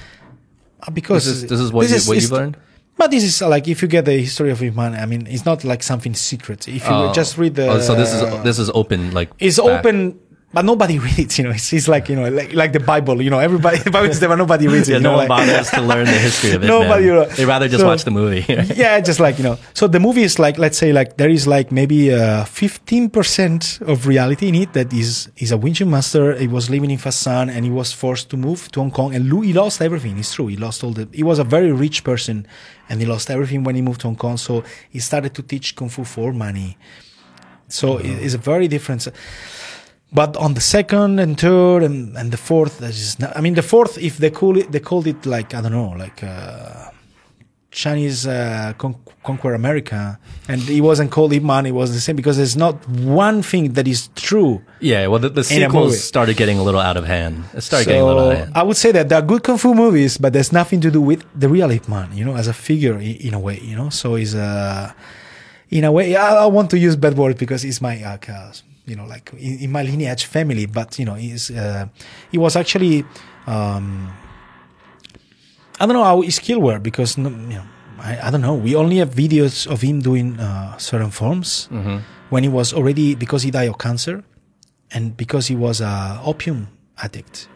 Uh, 0.81 0.91
Because 0.91 1.25
This 1.25 1.35
is, 1.43 1.49
this 1.49 1.59
is 1.59 1.71
what 1.71 1.87
you, 1.89 1.95
what 2.07 2.17
is- 2.17 2.23
you've 2.23 2.31
learned. 2.31 2.57
But 2.95 3.09
this 3.09 3.23
is 3.23 3.41
like 3.41 3.67
if 3.67 3.81
you 3.81 3.87
get 3.87 4.05
the 4.05 4.13
history 4.13 4.51
of 4.51 4.61
Ip 4.61 4.75
Man, 4.75 4.93
I 4.93 5.05
mean, 5.07 5.25
it's 5.27 5.45
not 5.45 5.63
like 5.63 5.81
something 5.81 6.13
secret. 6.13 6.67
If 6.67 6.83
you 6.85 6.93
Oh. 6.93 7.11
just 7.13 7.37
read 7.39 7.55
the, 7.55 7.67
Oh, 7.67 7.79
so 7.79 7.95
this 7.95 8.13
is 8.13 8.21
this 8.43 8.59
is 8.59 8.69
open 8.69 9.11
like 9.11 9.31
it's 9.39 9.57
back. 9.57 9.65
open, 9.85 10.19
but 10.53 10.63
nobody 10.65 10.99
reads 11.07 11.19
it. 11.19 11.37
You 11.39 11.43
know, 11.45 11.51
it's, 11.51 11.73
it's 11.73 11.87
like 11.87 12.07
you 12.09 12.15
know, 12.15 12.29
like, 12.29 12.53
like 12.53 12.71
the 12.73 12.79
Bible. 12.79 13.21
You 13.21 13.29
know, 13.29 13.39
everybody 13.39 13.79
the 13.79 13.91
Bible 13.91 14.09
is 14.11 14.19
there, 14.19 14.29
but 14.29 14.35
nobody 14.37 14.67
reads 14.67 14.87
it. 14.87 14.93
Yeah, 14.93 14.97
you 14.99 15.03
no 15.03 15.11
know, 15.11 15.17
one 15.17 15.27
like- 15.29 15.47
bothers 15.47 15.69
to 15.71 15.81
learn 15.91 16.05
the 16.05 16.11
history 16.27 16.51
of 16.53 16.63
it. 16.63 16.67
Nobody, 16.67 17.07
man. 17.07 17.17
uh, 17.17 17.35
They 17.35 17.45
rather 17.45 17.67
just 17.67 17.81
so- 17.81 17.87
watch 17.87 18.03
the 18.03 18.11
movie. 18.11 18.45
yeah, 18.75 18.99
just 18.99 19.19
like 19.19 19.37
you 19.39 19.43
know. 19.43 19.57
So 19.73 19.87
the 19.87 19.99
movie 19.99 20.23
is 20.23 20.37
like, 20.39 20.57
let's 20.57 20.77
say, 20.77 20.93
like 20.93 21.17
there 21.17 21.29
is 21.29 21.47
like 21.47 21.71
maybe 21.71 22.13
uh, 22.13 22.45
fifteen 22.45 23.09
percent 23.09 23.79
of 23.81 24.05
reality 24.07 24.47
in 24.47 24.55
it 24.55 24.73
that 24.73 24.93
is 24.93 25.29
is 25.37 25.51
a 25.51 25.57
Wing 25.57 25.73
Chun 25.73 25.89
master. 25.89 26.35
He 26.37 26.47
was 26.47 26.69
living 26.69 26.91
in 26.91 26.99
Foshan 26.99 27.49
and 27.49 27.65
he 27.65 27.71
was 27.71 27.91
forced 27.91 28.29
to 28.29 28.37
move 28.37 28.71
to 28.73 28.79
Hong 28.79 28.91
Kong 28.91 29.15
and 29.15 29.23
he 29.43 29.53
lost 29.53 29.81
everything. 29.81 30.17
It's 30.19 30.33
true. 30.33 30.47
He 30.47 30.57
lost 30.57 30.83
all 30.83 30.91
the. 30.91 31.07
He 31.11 31.23
was 31.23 31.39
a 31.39 31.43
very 31.43 31.71
rich 31.71 32.03
person 32.03 32.45
and 32.89 32.99
he 33.01 33.05
lost 33.07 33.29
everything 33.31 33.63
when 33.63 33.75
he 33.75 33.81
moved 33.81 34.01
to 34.01 34.07
Hong 34.07 34.15
Kong. 34.17 34.37
So 34.37 34.63
he 34.91 34.99
started 34.99 35.33
to 35.35 35.41
teach 35.41 35.75
kung 35.75 35.89
fu 35.89 36.03
for 36.03 36.31
money. 36.33 36.77
So 37.69 37.97
it- 37.97 38.21
it's 38.25 38.35
a 38.35 38.37
very 38.37 38.67
different. 38.67 39.07
But 40.13 40.37
on 40.37 40.53
the 40.53 40.61
second 40.61 41.19
and 41.19 41.39
third 41.39 41.81
and, 41.83 42.15
and 42.17 42.31
the 42.31 42.37
fourth, 42.37 42.79
not, 43.19 43.35
I 43.35 43.41
mean, 43.41 43.55
the 43.55 43.63
fourth, 43.63 43.97
if 43.97 44.17
they 44.17 44.29
call 44.29 44.57
it, 44.57 44.71
they 44.71 44.79
called 44.79 45.07
it 45.07 45.25
like 45.25 45.53
I 45.55 45.61
don't 45.61 45.71
know, 45.71 45.89
like 45.97 46.21
uh, 46.23 46.89
Chinese 47.71 48.27
uh, 48.27 48.73
con- 48.77 48.95
conquer 49.23 49.55
America, 49.55 50.19
and 50.47 50.61
it 50.69 50.81
wasn't 50.81 51.09
called 51.09 51.33
Ip 51.33 51.41
Man. 51.41 51.65
It 51.65 51.71
was 51.71 51.91
the 51.93 51.99
same 51.99 52.15
because 52.15 52.37
there's 52.37 52.55
not 52.55 52.87
one 52.89 53.41
thing 53.41 53.73
that 53.73 53.87
is 53.87 54.09
true. 54.15 54.61
yeah, 54.79 55.07
well, 55.07 55.17
the, 55.19 55.29
the 55.29 55.41
In 55.55 55.63
a 55.63 55.65
sequels 55.65 56.03
started 56.03 56.37
getting 56.37 56.59
a 56.59 56.63
little 56.63 56.79
out 56.79 56.97
of 56.97 57.05
hand. 57.05 57.45
It 57.55 57.61
started 57.61 57.85
getting 57.87 58.01
a 58.03 58.05
little 58.05 58.27
out 58.27 58.31
of 58.33 58.37
hand. 58.37 58.51
I 58.55 58.61
would 58.61 58.77
say 58.77 58.91
that 58.91 59.09
there 59.09 59.17
are 59.17 59.23
good 59.25 59.41
kung 59.41 59.57
fu 59.57 59.73
movies, 59.73 60.19
but 60.19 60.33
there's 60.33 60.51
nothing 60.51 60.81
to 60.81 60.91
do 60.91 61.01
with 61.01 61.25
the 61.33 61.49
real 61.49 61.71
Ip 61.71 61.87
Man, 61.89 62.09
you 62.13 62.23
know, 62.23 62.35
as 62.35 62.47
a 62.47 62.53
figure 62.53 62.97
i- 62.99 63.17
in 63.27 63.33
a 63.33 63.39
way, 63.39 63.59
you 63.63 63.75
know. 63.75 63.89
So 63.89 64.13
it's 64.13 64.35
uh, 64.35 64.91
in 65.71 65.83
a 65.85 65.91
way, 65.91 66.15
I, 66.15 66.43
I 66.43 66.45
want 66.45 66.69
to 66.71 66.77
use 66.77 66.95
bad 66.95 67.17
word 67.17 67.39
because 67.39 67.65
it's 67.65 67.81
my, 67.81 67.95
uh, 68.03 68.17
you 68.85 68.95
know, 68.95 69.05
like 69.05 69.31
in, 69.37 69.59
in 69.59 69.71
my 69.71 69.81
lineage 69.83 70.25
family, 70.25 70.65
but 70.65 70.97
you 70.99 71.05
know, 71.05 71.13
he's, 71.15 71.49
uh, 71.51 71.87
he 72.31 72.37
was 72.37 72.55
actually, 72.55 73.05
um, 73.47 74.11
I 75.79 75.85
don't 75.85 75.93
know 75.95 76.03
how 76.03 76.21
his 76.21 76.35
skill 76.35 76.59
were 76.61 76.79
because, 76.79 77.17
you 77.17 77.23
know, 77.29 77.63
I, 77.99 78.27
I 78.27 78.31
don't 78.31 78.41
know. 78.41 78.53
We 78.55 78.75
only 78.75 78.97
have 78.97 79.11
videos 79.11 79.67
of 79.67 79.81
him 79.81 80.01
doing 80.01 80.39
uh, 80.39 80.77
certain 80.77 81.11
forms 81.11 81.67
Mm-hmm. 81.71 81.97
when 82.29 82.43
he 82.43 82.49
was 82.49 82.73
already 82.73 83.15
because 83.15 83.43
he 83.43 83.51
died 83.51 83.69
of 83.69 83.77
cancer 83.77 84.23
and 84.91 85.15
because 85.17 85.47
he 85.47 85.55
was 85.55 85.81
a 85.81 86.19
opium 86.23 86.67
addict. 87.01 87.47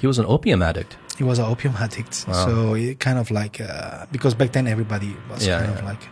He 0.00 0.06
was 0.06 0.18
an 0.18 0.26
opium 0.26 0.62
addict. 0.62 0.96
He 1.18 1.24
was 1.24 1.38
an 1.38 1.44
opium 1.44 1.74
addict, 1.78 2.24
Wow. 2.26 2.46
so 2.46 2.74
it 2.74 2.98
kind 2.98 3.18
of 3.18 3.30
like 3.30 3.60
uh, 3.60 4.06
because 4.10 4.34
back 4.34 4.52
then 4.52 4.66
everybody 4.66 5.14
was 5.30 5.46
Yeah, 5.46 5.60
kind 5.60 5.78
of 5.78 5.84
like. 5.84 6.02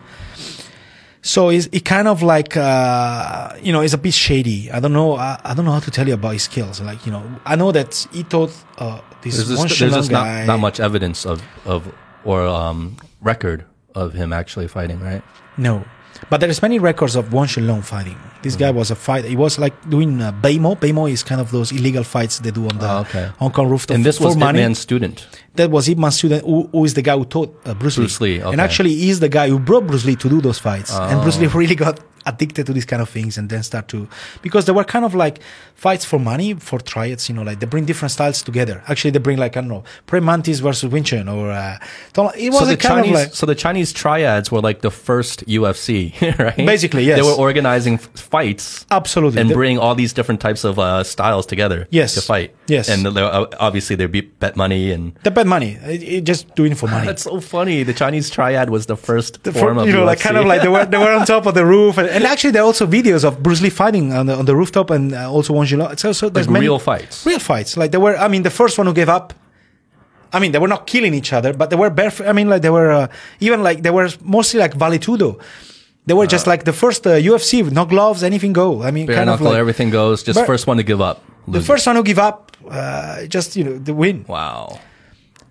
So 1.23 1.51
it's 1.51 1.69
it 1.73 1.85
kind 1.85 2.09
of 2.09 2.23
like 2.23 2.57
uh, 2.57 3.55
you 3.63 3.73
know 3.73 3.83
it's 3.83 3.93
a 3.95 3.99
bit 3.99 4.15
shady. 4.15 4.71
I 4.71 4.81
don't 4.81 4.93
know. 4.93 5.17
I, 5.17 5.39
I 5.45 5.55
don't 5.55 5.65
know 5.65 5.73
how 5.73 5.81
to 5.81 5.91
tell 5.91 6.09
you 6.09 6.15
about 6.15 6.33
his 6.33 6.45
skills. 6.45 6.81
Like 6.81 7.05
you 7.05 7.13
know, 7.13 7.23
I 7.45 7.57
know 7.57 7.73
that 7.73 8.07
he 8.13 8.23
taught 8.25 8.53
uh, 8.79 9.01
this 9.23 9.37
There's 9.37 9.59
one 9.59 9.69
just, 9.69 9.81
there's 9.81 9.95
just 9.95 10.11
guy. 10.11 10.41
not, 10.41 10.55
not 10.55 10.61
much 10.61 10.81
evidence 10.81 11.27
of 11.27 11.43
of 11.67 11.93
or 12.25 12.47
um, 12.47 12.97
record 13.21 13.67
of 13.95 14.15
him 14.15 14.33
actually 14.33 14.69
fighting, 14.69 15.01
right? 15.01 15.23
No, 15.59 15.85
but 16.31 16.41
there 16.41 16.49
is 16.49 16.63
many 16.63 16.79
records 16.79 17.17
of 17.17 17.33
Wong 17.33 17.47
Shun 17.47 17.65
Leung 17.67 17.83
fighting. 17.85 18.17
This 18.43 18.55
Mm-hmm. 18.55 18.61
guy 18.61 18.71
was 18.71 18.91
a 18.91 18.95
fight. 18.95 19.25
He 19.27 19.37
was 19.37 19.59
like 19.59 19.75
doing 19.91 20.23
uh, 20.23 20.33
Beimo. 20.33 20.75
Beimo 20.79 21.11
is 21.11 21.23
kind 21.23 21.41
of 21.41 21.51
those 21.51 21.73
illegal 21.73 22.05
fights 22.05 22.39
they 22.39 22.51
do 22.51 22.69
on 22.69 22.79
the 22.79 22.91
Oh, 22.91 22.99
okay. 23.01 23.31
Hong 23.39 23.51
Kong 23.53 23.69
rooftop 23.69 23.95
And 23.97 24.05
this 24.05 24.19
was 24.21 24.35
Ip. 24.37 24.41
Man's 24.41 24.79
student. 24.79 25.27
that 25.57 25.71
was 25.71 25.89
Ip 25.89 25.99
Man's 25.99 26.17
student 26.17 26.45
who, 26.45 26.69
who 26.73 26.85
is 26.87 26.95
the 26.95 27.03
guy 27.03 27.17
who 27.17 27.25
taught 27.27 27.55
uh, 27.67 27.75
Bruce, 27.75 27.97
Bruce 27.97 28.21
Lee, 28.21 28.41
okay. 28.41 28.51
And 28.53 28.61
actually, 28.61 28.95
he's 28.95 29.21
the 29.21 29.29
guy 29.29 29.49
who 29.51 29.59
brought 29.59 29.87
Bruce 29.87 30.05
Lee 30.07 30.17
to 30.17 30.29
do 30.29 30.41
those 30.41 30.59
fights. 30.59 30.91
And 30.95 31.21
Bruce 31.23 31.39
Lee 31.39 31.49
Oh. 31.49 31.51
really 31.63 31.75
got 31.75 32.01
addicted 32.27 32.67
to 32.67 32.73
these 32.75 32.85
kind 32.85 33.01
of 33.03 33.09
things 33.09 33.39
and 33.39 33.49
then 33.49 33.63
start 33.63 33.89
to 33.89 34.07
because 34.43 34.67
they 34.67 34.73
were 34.73 34.85
kind 34.85 35.05
of 35.07 35.15
like 35.15 35.41
fights 35.85 36.05
for 36.11 36.19
money 36.33 36.51
for 36.69 36.79
triads 36.93 37.23
you 37.29 37.35
know 37.37 37.45
like 37.51 37.59
they 37.61 37.69
bring 37.75 37.85
different 37.91 38.13
styles 38.17 38.39
together 38.49 38.77
actually 38.91 39.11
they 39.15 39.23
bring 39.29 39.39
like 39.45 39.55
i 39.57 39.61
don't 39.63 39.73
know 39.77 39.83
prey 40.09 40.21
mantis 40.21 40.59
versus 40.67 40.87
Wing 40.93 41.05
Chun 41.09 41.27
or 41.37 41.51
uh 41.51 41.79
it 42.37 42.51
was 42.53 42.61
So 42.61 42.75
a 42.75 42.77
kind 42.77 42.81
Chinese, 43.05 43.09
of 43.09 43.15
like 43.21 43.35
so 43.41 43.45
the 43.53 43.55
Chinese 43.67 43.91
triads 44.03 44.47
were 44.53 44.61
like 44.69 44.79
the 44.89 44.91
first 45.09 45.37
UFC, 45.47 45.95
right? 46.47 46.57
Basically, 46.75 47.05
yes. 47.05 47.17
They 47.19 47.23
were 47.31 47.39
organizing 47.49 47.97
fights 47.99 48.85
absolutely 48.91 49.41
and 49.41 49.49
The- 49.51 49.55
bring 49.55 49.79
all 49.79 49.95
these 49.95 50.13
different 50.13 50.41
types 50.47 50.63
of 50.65 50.79
uh, 50.79 51.03
styles 51.05 51.47
together 51.47 51.87
Yes. 51.91 52.15
to 52.17 52.21
fight. 52.33 52.55
Yes. 52.77 52.89
and 52.93 52.99
they're, 53.17 53.25
uh, 53.25 53.47
obviously 53.59 53.97
they 53.97 54.07
be 54.07 54.21
bet 54.43 54.55
money 54.57 54.93
and 54.95 55.03
they 55.25 55.31
bet 55.31 55.47
money 55.47 55.71
it, 55.95 56.03
it 56.03 56.21
just 56.33 56.43
doing 56.61 56.75
for 56.75 56.89
money 56.89 57.07
that's 57.07 57.25
so 57.25 57.41
funny. 57.41 57.83
The 57.91 57.95
Chinese 57.95 58.29
triad 58.37 58.69
was 58.71 58.83
the 58.93 58.97
first 59.09 59.43
The 59.45 59.53
form 59.53 59.77
fir- 59.77 59.83
of 59.83 59.87
you 59.89 59.95
know, 59.95 60.05
like 60.05 60.21
kind 60.21 60.37
of 60.37 60.45
like 60.53 60.61
they 60.63 60.69
were 60.77 60.85
they 60.93 60.99
were 60.99 61.13
on 61.19 61.25
top 61.27 61.47
of 61.47 61.55
the 61.55 61.65
roof, 61.65 61.97
and, 61.99 62.09
and 62.09 62.25
actually 62.25 62.53
there 62.55 62.63
are 62.63 62.67
also 62.73 62.87
videos 62.87 63.25
of 63.25 63.43
Bruce 63.43 63.63
Lee 63.65 63.71
fighting 63.83 64.13
on 64.13 64.27
the 64.27 64.35
on 64.41 64.45
the 64.45 64.55
rooftop, 64.61 64.91
and 64.91 65.15
uh, 65.15 65.31
also 65.37 65.53
Wang 65.73 65.89
Jilo. 65.89 65.99
So, 65.99 66.13
so 66.13 66.29
there's 66.29 66.47
Like 66.47 66.53
many 66.55 66.67
real 66.67 66.79
fights. 66.79 67.27
real 67.27 67.39
fights. 67.39 67.77
Like 67.77 67.91
they 67.93 67.99
were. 67.99 68.17
I 68.17 68.29
mean, 68.29 68.43
the 68.43 68.51
first 68.51 68.79
one 68.79 68.87
who 68.87 68.93
gave 68.95 69.09
up. 69.09 69.33
I 70.33 70.39
mean, 70.39 70.53
they 70.53 70.61
were 70.61 70.69
not 70.69 70.87
killing 70.87 71.13
each 71.15 71.33
other, 71.33 71.53
but 71.53 71.71
they 71.71 71.77
were 71.77 71.91
barefoot. 71.91 72.27
I 72.29 72.33
mean, 72.33 72.49
like 72.49 72.63
they 72.63 72.71
were 72.71 72.91
uh, 72.93 73.09
even 73.41 73.63
like 73.63 73.83
they 73.83 73.91
were 73.91 74.09
mostly 74.23 74.61
like 74.61 74.75
vale 74.75 74.99
tudo. 74.99 75.39
They 76.07 76.15
were 76.15 76.27
just 76.27 76.47
like 76.47 76.65
the 76.65 76.73
first 76.73 77.07
uh, 77.07 77.11
UFC, 77.11 77.63
with 77.65 77.73
no 77.73 77.85
gloves, 77.85 78.23
anything 78.23 78.53
go. 78.53 78.83
I 78.83 78.91
mean, 78.91 79.07
bare 79.07 79.17
kind 79.17 79.31
of 79.31 79.41
knuckle, 79.41 79.53
like 79.53 79.61
everything 79.61 79.91
goes. 79.91 80.23
Just 80.23 80.45
first 80.47 80.67
one 80.67 80.77
to 80.77 80.83
give 80.83 81.01
up. 81.01 81.23
the 81.49 81.61
first 81.61 81.87
one 81.87 81.97
who 81.97 82.03
give 82.03 82.19
up, 82.19 82.57
uh, 82.69 83.27
just 83.27 83.57
you 83.57 83.65
know, 83.65 83.79
the 83.79 83.93
win. 83.95 84.25
Wow. 84.29 84.79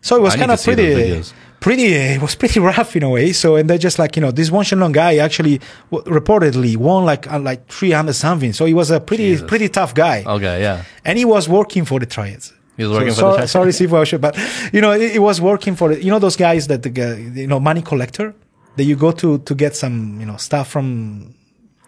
So 0.01 0.15
it 0.15 0.21
was 0.21 0.35
I 0.35 0.37
kind 0.37 0.51
of 0.51 0.63
pretty. 0.63 1.23
Pretty. 1.59 1.93
It 2.15 2.21
was 2.21 2.35
pretty 2.35 2.59
rough 2.59 2.95
in 2.95 3.03
a 3.03 3.09
way. 3.09 3.31
So 3.33 3.55
and 3.55 3.69
they're 3.69 3.77
just 3.77 3.99
like 3.99 4.15
you 4.15 4.21
know 4.21 4.31
this 4.31 4.49
one 4.51 4.65
Shenlong 4.65 4.91
guy 4.93 5.17
actually 5.17 5.59
w- 5.91 6.03
reportedly 6.19 6.77
won 6.77 7.05
like 7.05 7.31
uh, 7.31 7.39
like 7.39 7.67
three 7.67 7.91
hundred 7.91 8.13
something. 8.13 8.53
So 8.53 8.65
he 8.65 8.73
was 8.73 8.91
a 8.91 8.99
pretty 8.99 9.29
Jesus. 9.31 9.47
pretty 9.47 9.69
tough 9.69 9.93
guy, 9.93 10.23
Okay, 10.25 10.61
yeah. 10.61 10.83
and 11.05 11.17
he 11.17 11.25
was 11.25 11.47
working 11.49 11.85
for 11.85 11.99
the 11.99 12.05
triads. 12.05 12.53
He 12.77 12.83
was 12.85 12.91
working 12.97 13.13
so, 13.13 13.21
for 13.21 13.29
the 13.31 13.35
triads. 13.37 13.51
Sorry, 13.51 13.71
Steve 13.73 13.91
Welsh, 13.91 14.13
but 14.19 14.37
you 14.73 14.81
know 14.81 14.91
it, 14.91 15.15
it 15.17 15.19
was 15.21 15.39
working 15.41 15.75
for 15.75 15.91
you 15.93 16.09
know 16.11 16.19
those 16.19 16.35
guys 16.37 16.67
that 16.67 16.81
the 16.83 16.91
you 17.35 17.47
know 17.47 17.59
money 17.59 17.81
collector 17.81 18.33
that 18.77 18.85
you 18.85 18.95
go 18.95 19.11
to 19.11 19.39
to 19.39 19.53
get 19.55 19.75
some 19.75 20.19
you 20.19 20.25
know 20.25 20.37
stuff 20.37 20.67
from 20.69 21.33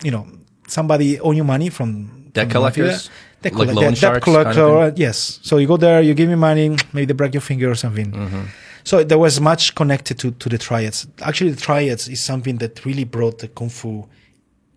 you 0.03 0.11
know 0.11 0.27
somebody 0.67 1.19
owe 1.19 1.31
you 1.31 1.43
money 1.43 1.69
from 1.69 2.09
Debt 2.33 2.49
collectors? 2.49 3.09
Debt, 3.41 3.53
Like 3.55 3.67
debt- 3.67 3.75
debt 3.75 3.99
kind 4.01 4.15
of 4.17 4.23
collector. 4.23 4.93
yes. 4.95 5.39
So 5.43 5.57
you 5.57 5.67
go 5.67 5.75
there, 5.77 6.01
you 6.01 6.13
give 6.13 6.29
me 6.29 6.35
money, 6.35 6.69
maybe 6.93 7.05
they 7.05 7.13
break 7.13 7.33
your 7.33 7.41
finger 7.41 7.69
or 7.69 7.75
something. 7.75 8.11
Mm-hmm. 8.11 8.43
So 8.83 9.03
there 9.03 9.17
was 9.17 9.39
much 9.39 9.75
connected 9.75 10.17
to, 10.19 10.31
to 10.31 10.49
the 10.49 10.57
triads. 10.57 11.07
Actually, 11.21 11.51
the 11.51 11.61
triads 11.61 12.07
is 12.07 12.21
something 12.21 12.57
that 12.57 12.85
really 12.85 13.03
brought 13.03 13.39
the 13.39 13.47
kung 13.47 13.69
fu, 13.69 14.07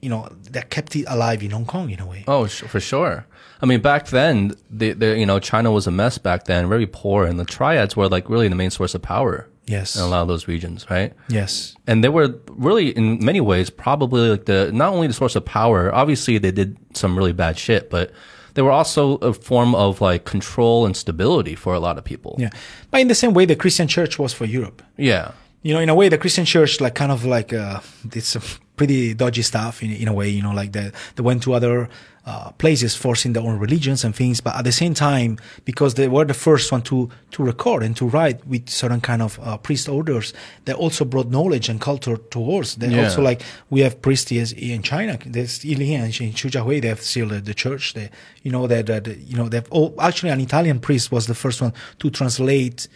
you 0.00 0.10
know, 0.10 0.28
that 0.50 0.70
kept 0.70 0.94
it 0.96 1.04
alive 1.08 1.42
in 1.42 1.50
Hong 1.52 1.64
Kong 1.66 1.90
in 1.90 2.00
a 2.00 2.06
way. 2.06 2.24
Oh, 2.28 2.46
for 2.46 2.80
sure. 2.80 3.26
I 3.62 3.66
mean, 3.66 3.80
back 3.80 4.08
then, 4.08 4.54
the, 4.70 4.92
the, 4.92 5.18
you 5.18 5.24
know, 5.24 5.38
China 5.38 5.70
was 5.72 5.86
a 5.86 5.90
mess 5.90 6.18
back 6.18 6.44
then, 6.44 6.68
very 6.68 6.86
poor, 6.86 7.24
and 7.24 7.40
the 7.40 7.44
triads 7.46 7.96
were 7.96 8.08
like 8.08 8.28
really 8.28 8.48
the 8.48 8.54
main 8.56 8.70
source 8.70 8.94
of 8.94 9.00
power 9.02 9.48
Yes. 9.66 9.96
in 9.96 10.02
a 10.02 10.06
lot 10.06 10.20
of 10.20 10.28
those 10.28 10.46
regions, 10.46 10.90
right? 10.90 11.14
Yes. 11.28 11.74
And 11.86 12.04
they 12.04 12.10
were 12.10 12.34
really, 12.50 12.90
in 12.90 13.24
many 13.24 13.40
ways, 13.40 13.70
probably 13.70 14.28
like 14.28 14.44
the 14.44 14.70
not 14.72 14.92
only 14.92 15.06
the 15.06 15.14
source 15.14 15.36
of 15.36 15.46
power. 15.46 15.94
Obviously, 15.94 16.36
they 16.36 16.50
did 16.52 16.76
some 16.94 17.16
really 17.16 17.32
bad 17.32 17.58
shit, 17.58 17.88
but 17.88 18.10
they 18.54 18.62
were 18.62 18.72
also 18.72 19.16
a 19.16 19.32
form 19.32 19.74
of 19.74 20.00
like 20.00 20.24
control 20.24 20.86
and 20.86 20.96
stability 20.96 21.54
for 21.54 21.74
a 21.74 21.80
lot 21.80 21.98
of 21.98 22.04
people. 22.04 22.36
Yeah. 22.38 22.50
But 22.90 23.00
in 23.00 23.08
the 23.08 23.14
same 23.14 23.34
way, 23.34 23.46
the 23.46 23.56
Christian 23.56 23.88
church 23.88 24.18
was 24.18 24.32
for 24.32 24.44
Europe. 24.46 24.82
Yeah. 24.96 25.32
you 25.64 25.72
know, 25.72 25.80
in 25.80 25.88
a 25.88 25.94
way, 25.94 26.08
the 26.10 26.18
Christian 26.18 26.44
church, 26.44 26.80
like, 26.80 26.94
kind 26.94 27.10
of 27.10 27.24
like, 27.24 27.52
uh, 27.52 27.80
did 28.06 28.22
some 28.22 28.42
pretty 28.76 29.14
dodgy 29.14 29.40
stuff 29.42 29.82
in, 29.82 29.90
in 29.90 30.08
a 30.08 30.12
way, 30.12 30.28
you 30.28 30.42
know, 30.42 30.52
like 30.52 30.72
they, 30.72 30.92
they 31.16 31.22
went 31.22 31.42
to 31.42 31.54
other, 31.54 31.88
uh, 32.26 32.50
places 32.52 32.94
forcing 32.96 33.34
their 33.34 33.42
own 33.42 33.58
religions 33.58 34.02
and 34.04 34.14
things. 34.16 34.40
But 34.40 34.56
at 34.56 34.64
the 34.64 34.72
same 34.72 34.94
time, 34.94 35.38
because 35.66 35.94
they 35.94 36.08
were 36.08 36.24
the 36.24 36.32
first 36.34 36.72
one 36.72 36.80
to, 36.82 37.10
to 37.32 37.42
record 37.44 37.82
and 37.82 37.94
to 37.96 38.06
write 38.06 38.46
with 38.46 38.70
certain 38.70 39.00
kind 39.02 39.20
of, 39.20 39.38
uh, 39.42 39.58
priest 39.58 39.88
orders, 39.88 40.32
they 40.64 40.72
also 40.72 41.04
brought 41.04 41.28
knowledge 41.30 41.68
and 41.68 41.80
culture 41.80 42.16
towards. 42.30 42.76
They 42.76 42.88
Yeah. 42.88 43.04
also 43.04 43.20
like, 43.20 43.42
we 43.68 43.80
have 43.80 44.00
priests 44.00 44.32
in 44.32 44.80
China. 44.82 45.18
There's 45.26 45.60
here 45.62 46.02
in 46.02 46.10
Xujiahui, 46.10 46.80
they 46.80 46.88
have 46.88 47.02
still 47.02 47.28
the, 47.28 47.40
the 47.40 47.52
church. 47.54 47.92
They, 47.92 48.08
you 48.42 48.50
know, 48.50 48.66
that, 48.68 48.86
that, 48.86 49.06
you 49.18 49.36
know, 49.36 49.48
they've, 49.50 49.68
oh, 49.70 49.92
actually 50.00 50.30
an 50.30 50.40
Italian 50.40 50.80
priest 50.80 51.12
was 51.12 51.26
the 51.26 51.34
first 51.34 51.60
one 51.60 51.74
to 51.98 52.10
translate 52.10 52.88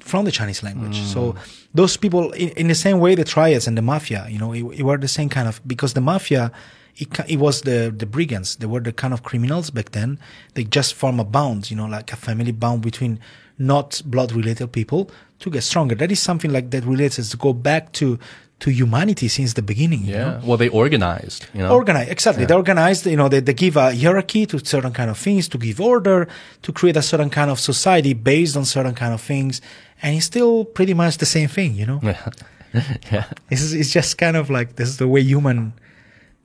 from 0.00 0.24
the 0.24 0.30
Chinese 0.30 0.62
language. 0.62 0.98
So 1.02 1.34
those 1.74 1.96
people, 1.96 2.30
in, 2.32 2.50
in 2.50 2.68
the 2.68 2.74
same 2.74 2.98
way, 3.00 3.14
the 3.14 3.24
triads 3.24 3.66
and 3.66 3.76
the 3.76 3.82
mafia, 3.82 4.26
you 4.30 4.38
know, 4.38 4.52
it, 4.52 4.62
it 4.78 4.82
were 4.84 4.96
the 4.96 5.08
same 5.08 5.28
kind 5.28 5.48
of 5.48 5.60
because 5.66 5.94
the 5.94 6.00
mafia, 6.00 6.52
it, 6.96 7.08
it 7.28 7.38
was 7.38 7.62
the 7.62 7.92
the 7.96 8.06
brigands. 8.06 8.56
They 8.56 8.66
were 8.66 8.80
the 8.80 8.92
kind 8.92 9.12
of 9.12 9.22
criminals 9.22 9.70
back 9.70 9.92
then. 9.92 10.18
They 10.54 10.64
just 10.64 10.94
form 10.94 11.20
a 11.20 11.24
bond, 11.24 11.70
you 11.70 11.76
know, 11.76 11.86
like 11.86 12.12
a 12.12 12.16
family 12.16 12.52
bond 12.52 12.82
between 12.82 13.20
not 13.58 14.02
blood 14.04 14.32
related 14.32 14.72
people 14.72 15.10
to 15.40 15.50
get 15.50 15.62
stronger. 15.62 15.94
That 15.94 16.12
is 16.12 16.20
something 16.20 16.52
like 16.52 16.70
that 16.70 16.84
relates 16.84 17.18
us 17.18 17.30
to 17.30 17.36
go 17.36 17.52
back 17.52 17.92
to 17.94 18.18
to 18.58 18.70
humanity 18.70 19.28
since 19.28 19.52
the 19.52 19.60
beginning. 19.60 20.04
you 20.04 20.14
know? 20.14 20.18
Yeah. 20.18 20.40
Well, 20.42 20.56
they 20.56 20.70
organized, 20.70 21.46
you 21.52 21.60
know. 21.60 21.74
Organize 21.74 22.08
exactly. 22.08 22.46
They 22.46 22.54
organized. 22.54 23.06
You 23.06 23.16
know, 23.16 23.28
they, 23.28 23.40
they 23.40 23.52
give 23.52 23.76
a 23.76 23.94
hierarchy 23.94 24.46
to 24.46 24.64
certain 24.64 24.92
kind 24.92 25.10
of 25.10 25.18
things, 25.18 25.46
to 25.48 25.58
give 25.58 25.80
order, 25.80 26.26
to 26.62 26.72
create 26.72 26.96
a 26.96 27.02
certain 27.02 27.28
kind 27.28 27.50
of 27.50 27.60
society 27.60 28.14
based 28.14 28.56
on 28.56 28.64
certain 28.64 28.94
kind 28.94 29.12
of 29.12 29.20
things, 29.20 29.60
and 30.02 30.16
it's 30.16 30.26
still 30.26 30.64
pretty 30.64 30.94
much 30.94 31.18
the 31.18 31.26
same 31.26 31.48
thing. 31.48 31.74
You 31.74 31.86
know, 31.86 32.00
yeah. 32.02 32.30
yeah. 33.12 33.24
it's 33.50 33.72
it's 33.72 33.92
just 33.92 34.16
kind 34.16 34.36
of 34.36 34.48
like 34.48 34.76
this 34.76 34.88
is 34.88 34.96
the 34.96 35.08
way 35.08 35.20
human 35.20 35.74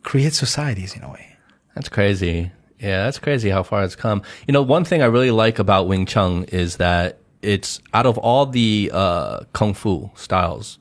create 0.04 0.34
societies 0.34 0.96
in 0.96 1.04
a 1.04 1.10
way. 1.10 1.38
That's 1.76 1.90
crazy. 1.90 2.52
Yeah, 2.80 3.06
that's 3.06 3.20
crazy 3.20 3.50
how 3.50 3.64
far 3.64 3.84
it's 3.84 3.96
come. 3.96 4.24
You 4.48 4.54
know, 4.54 4.62
one 4.62 4.84
thing 4.84 5.02
I 5.02 5.06
really 5.06 5.32
like 5.32 5.60
about 5.60 5.88
Wing 5.88 6.06
Chun 6.06 6.46
is 6.46 6.78
that 6.78 7.20
it's 7.42 7.80
out 7.94 8.06
of 8.06 8.18
all 8.18 8.46
the 8.46 8.90
uh, 8.94 9.42
kung 9.54 9.74
fu 9.74 10.10
styles, 10.16 10.80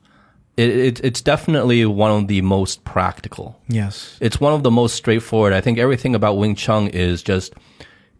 it, 0.57 0.69
it, 0.69 1.03
it's 1.03 1.21
definitely 1.21 1.85
one 1.85 2.11
of 2.11 2.27
the 2.27 2.41
most 2.41 2.83
practical. 2.83 3.59
Yes. 3.67 4.17
It's 4.19 4.39
one 4.39 4.53
of 4.53 4.63
the 4.63 4.71
most 4.71 4.95
straightforward. 4.95 5.53
I 5.53 5.61
think 5.61 5.77
everything 5.77 6.15
about 6.15 6.37
Wing 6.37 6.55
Chun 6.55 6.87
is 6.87 7.23
just 7.23 7.53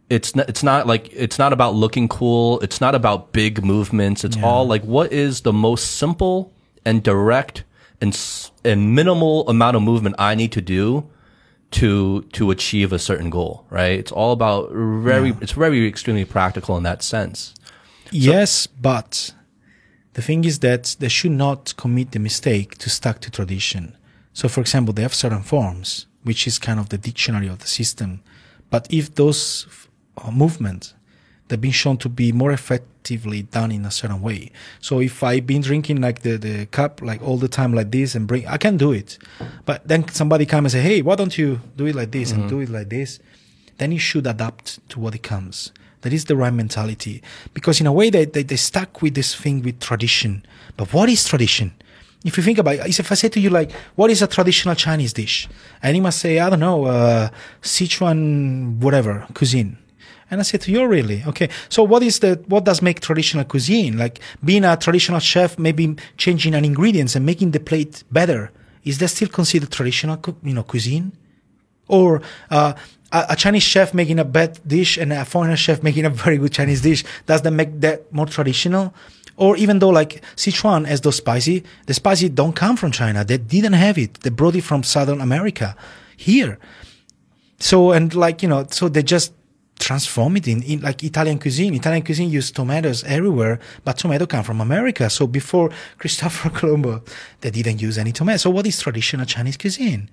it's 0.09 0.35
not, 0.35 0.49
it's 0.49 0.61
not 0.61 0.87
like 0.87 1.09
it's 1.13 1.39
not 1.39 1.53
about 1.53 1.73
looking 1.73 2.07
cool. 2.07 2.59
It's 2.59 2.81
not 2.81 2.95
about 2.95 3.31
big 3.31 3.63
movements. 3.63 4.23
It's 4.23 4.37
all 4.43 4.67
like 4.67 4.83
what 4.83 5.13
is 5.13 5.41
the 5.41 5.53
most 5.53 5.95
simple 5.95 6.51
and 6.83 7.01
direct 7.01 7.63
and 8.01 8.13
and 8.63 8.95
minimal 8.95 9.47
amount 9.49 9.75
of 9.75 9.83
movement 9.83 10.15
I 10.19 10.35
need 10.35 10.51
to 10.53 10.61
do 10.61 11.09
to 11.71 12.21
to 12.33 12.51
achieve 12.51 12.91
a 12.93 12.99
certain 12.99 13.29
goal, 13.29 13.65
right? 13.69 13.97
It's 13.97 14.11
all 14.11 14.31
about 14.31 14.71
very 14.71 15.35
it's 15.41 15.53
very 15.53 15.87
extremely 15.87 16.25
practical 16.25 16.77
in 16.77 16.83
that 16.83 17.01
sense. 17.03 17.53
yes, 18.11 18.67
but 18.67 19.33
the 20.13 20.21
thing 20.21 20.43
is 20.43 20.59
that 20.59 20.97
they 20.99 21.07
should 21.07 21.31
not 21.31 21.73
commit 21.77 22.11
the 22.11 22.19
mistake 22.19 22.77
to 22.79 22.89
stuck 22.89 23.19
to 23.21 23.31
tradition. 23.31 23.95
So, 24.33 24.49
for 24.49 24.61
example, 24.61 24.93
they 24.93 25.01
have 25.01 25.13
certain 25.13 25.43
forms, 25.43 26.07
which 26.23 26.47
is 26.47 26.59
kind 26.59 26.79
of 26.79 26.89
the 26.89 26.97
dictionary 26.97 27.47
of 27.47 27.59
the 27.59 27.67
system. 27.67 28.21
But 28.69 28.87
if 28.89 29.15
those 29.15 29.67
uh, 30.17 30.31
movements 30.31 30.93
they've 31.51 31.61
been 31.61 31.71
shown 31.71 31.97
to 31.97 32.09
be 32.09 32.31
more 32.31 32.51
effectively 32.51 33.43
done 33.43 33.71
in 33.71 33.85
a 33.85 33.91
certain 33.91 34.21
way. 34.21 34.51
So 34.79 35.01
if 35.01 35.21
I've 35.21 35.45
been 35.45 35.61
drinking 35.61 35.99
like 36.01 36.21
the, 36.21 36.37
the 36.37 36.65
cup 36.67 37.01
like 37.01 37.21
all 37.21 37.37
the 37.37 37.49
time 37.49 37.73
like 37.73 37.91
this 37.91 38.15
and 38.15 38.25
bring 38.25 38.47
I 38.47 38.57
can 38.57 38.77
do 38.77 38.91
it. 38.93 39.17
But 39.65 39.87
then 39.87 40.07
somebody 40.07 40.45
come 40.45 40.65
and 40.65 40.71
say, 40.71 40.81
Hey, 40.81 41.01
why 41.01 41.15
don't 41.15 41.37
you 41.37 41.59
do 41.75 41.85
it 41.85 41.95
like 41.95 42.11
this 42.11 42.31
and 42.31 42.49
do 42.49 42.61
it 42.61 42.69
like 42.69 42.89
this? 42.89 43.19
Then 43.77 43.91
you 43.91 43.99
should 43.99 44.25
adapt 44.25 44.87
to 44.89 44.99
what 44.99 45.13
it 45.13 45.23
comes. 45.23 45.71
That 46.01 46.13
is 46.13 46.25
the 46.25 46.35
right 46.35 46.53
mentality. 46.53 47.21
Because 47.53 47.81
in 47.81 47.85
a 47.87 47.91
way 47.91 48.09
they, 48.09 48.25
they, 48.25 48.43
they 48.43 48.55
stuck 48.55 49.01
with 49.01 49.13
this 49.13 49.35
thing 49.35 49.61
with 49.61 49.79
tradition. 49.79 50.45
But 50.77 50.93
what 50.93 51.09
is 51.09 51.27
tradition? 51.27 51.73
If 52.23 52.37
you 52.37 52.43
think 52.43 52.59
about 52.59 52.75
it, 52.75 52.99
if 52.99 53.11
I 53.11 53.15
say 53.15 53.29
to 53.29 53.39
you 53.39 53.49
like, 53.49 53.71
what 53.95 54.09
is 54.11 54.21
a 54.21 54.27
traditional 54.27 54.75
Chinese 54.75 55.11
dish? 55.11 55.49
And 55.81 55.95
you 55.95 56.01
must 56.01 56.19
say, 56.19 56.39
I 56.39 56.49
don't 56.49 56.59
know, 56.59 56.85
uh, 56.85 57.29
Sichuan, 57.61 58.77
whatever, 58.77 59.27
cuisine. 59.33 59.77
And 60.31 60.39
I 60.39 60.43
said 60.43 60.61
to 60.61 60.71
you, 60.71 60.79
"Oh, 60.79 60.85
really? 60.85 61.23
Okay. 61.27 61.49
So 61.67 61.83
what 61.83 62.01
is 62.01 62.19
the, 62.19 62.41
what 62.47 62.63
does 62.63 62.81
make 62.81 63.01
traditional 63.01 63.43
cuisine? 63.43 63.97
Like 63.97 64.19
being 64.43 64.63
a 64.63 64.77
traditional 64.77 65.19
chef, 65.19 65.59
maybe 65.59 65.95
changing 66.17 66.55
an 66.55 66.63
ingredients 66.63 67.15
and 67.17 67.25
making 67.25 67.51
the 67.51 67.59
plate 67.59 68.03
better. 68.11 68.51
Is 68.85 68.97
that 68.99 69.09
still 69.09 69.27
considered 69.27 69.71
traditional, 69.71 70.19
you 70.41 70.53
know, 70.53 70.63
cuisine? 70.63 71.11
Or, 71.89 72.21
uh, 72.49 72.73
a, 73.11 73.25
a 73.29 73.35
Chinese 73.35 73.63
chef 73.63 73.93
making 73.93 74.19
a 74.19 74.23
bad 74.25 74.59
dish 74.65 74.97
and 74.97 75.11
a 75.11 75.25
foreigner 75.25 75.57
chef 75.57 75.83
making 75.83 76.05
a 76.05 76.09
very 76.25 76.37
good 76.37 76.53
Chinese 76.53 76.81
dish. 76.81 77.03
Does 77.25 77.41
that 77.41 77.51
make 77.51 77.81
that 77.81 78.11
more 78.13 78.25
traditional? 78.25 78.93
Or 79.37 79.57
even 79.57 79.79
though 79.79 79.89
like 79.89 80.21
Sichuan 80.35 80.85
has 80.85 81.01
those 81.01 81.17
spicy, 81.17 81.63
the 81.87 81.93
spicy 81.93 82.29
don't 82.29 82.55
come 82.55 82.77
from 82.77 82.91
China. 82.91 83.25
They 83.25 83.37
didn't 83.37 83.73
have 83.73 83.97
it. 83.97 84.21
They 84.21 84.29
brought 84.29 84.55
it 84.55 84.61
from 84.61 84.83
Southern 84.83 85.19
America 85.19 85.75
here. 86.15 86.57
So 87.59 87.91
and 87.91 88.13
like 88.15 88.41
you 88.41 88.49
know, 88.49 88.65
so 88.69 88.87
they 88.87 89.03
just 89.03 89.33
transform 89.79 90.37
it 90.37 90.47
in, 90.47 90.61
in 90.63 90.81
like 90.81 91.03
Italian 91.03 91.39
cuisine. 91.39 91.73
Italian 91.73 92.03
cuisine 92.03 92.29
use 92.29 92.51
tomatoes 92.51 93.03
everywhere, 93.03 93.59
but 93.83 93.97
tomato 93.97 94.25
come 94.25 94.43
from 94.43 94.61
America. 94.61 95.09
So 95.09 95.27
before 95.27 95.71
Christopher 95.97 96.49
Colombo, 96.49 97.03
they 97.41 97.51
didn't 97.51 97.81
use 97.81 97.97
any 97.97 98.11
tomato. 98.11 98.37
So 98.37 98.49
what 98.49 98.67
is 98.67 98.79
traditional 98.79 99.25
Chinese 99.25 99.57
cuisine? 99.57 100.09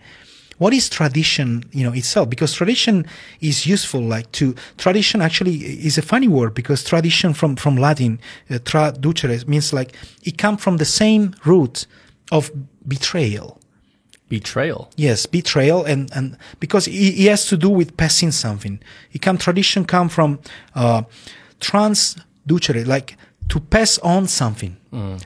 What 0.59 0.75
is 0.75 0.89
tradition, 0.89 1.65
you 1.71 1.85
know, 1.85 1.93
itself? 1.93 2.29
Because 2.29 2.53
tradition 2.53 3.07
is 3.41 3.65
useful, 3.65 4.01
like 4.01 4.31
to, 4.33 4.57
tradition 4.77 5.23
actually 5.23 5.55
is 5.55 5.97
a 5.99 6.03
funny 6.03 6.27
word 6.27 6.53
because 6.53 6.83
tradition 6.83 7.33
from, 7.33 7.55
from 7.55 7.77
Latin, 7.77 8.19
uh, 8.51 8.55
traducere 8.55 9.47
means 9.47 9.73
like, 9.73 9.95
it 10.25 10.37
comes 10.37 10.61
from 10.61 10.79
the 10.79 10.85
same 10.85 11.35
root 11.45 11.87
of 12.33 12.51
betrayal. 12.87 13.58
Betrayal. 14.29 14.91
Yes, 14.97 15.27
betrayal 15.27 15.85
and, 15.85 16.11
and 16.15 16.37
because 16.61 16.87
it, 16.87 16.93
it 16.93 17.29
has 17.29 17.47
to 17.47 17.57
do 17.57 17.71
with 17.71 17.97
passing 17.97 18.31
something. 18.31 18.81
It 19.13 19.23
can 19.23 19.39
tradition 19.39 19.85
come 19.85 20.09
from 20.09 20.41
uh, 20.75 21.03
transducere, 21.61 22.87
like 22.87 23.17
to 23.49 23.61
pass 23.61 23.99
on 23.99 24.29
something. 24.29 24.77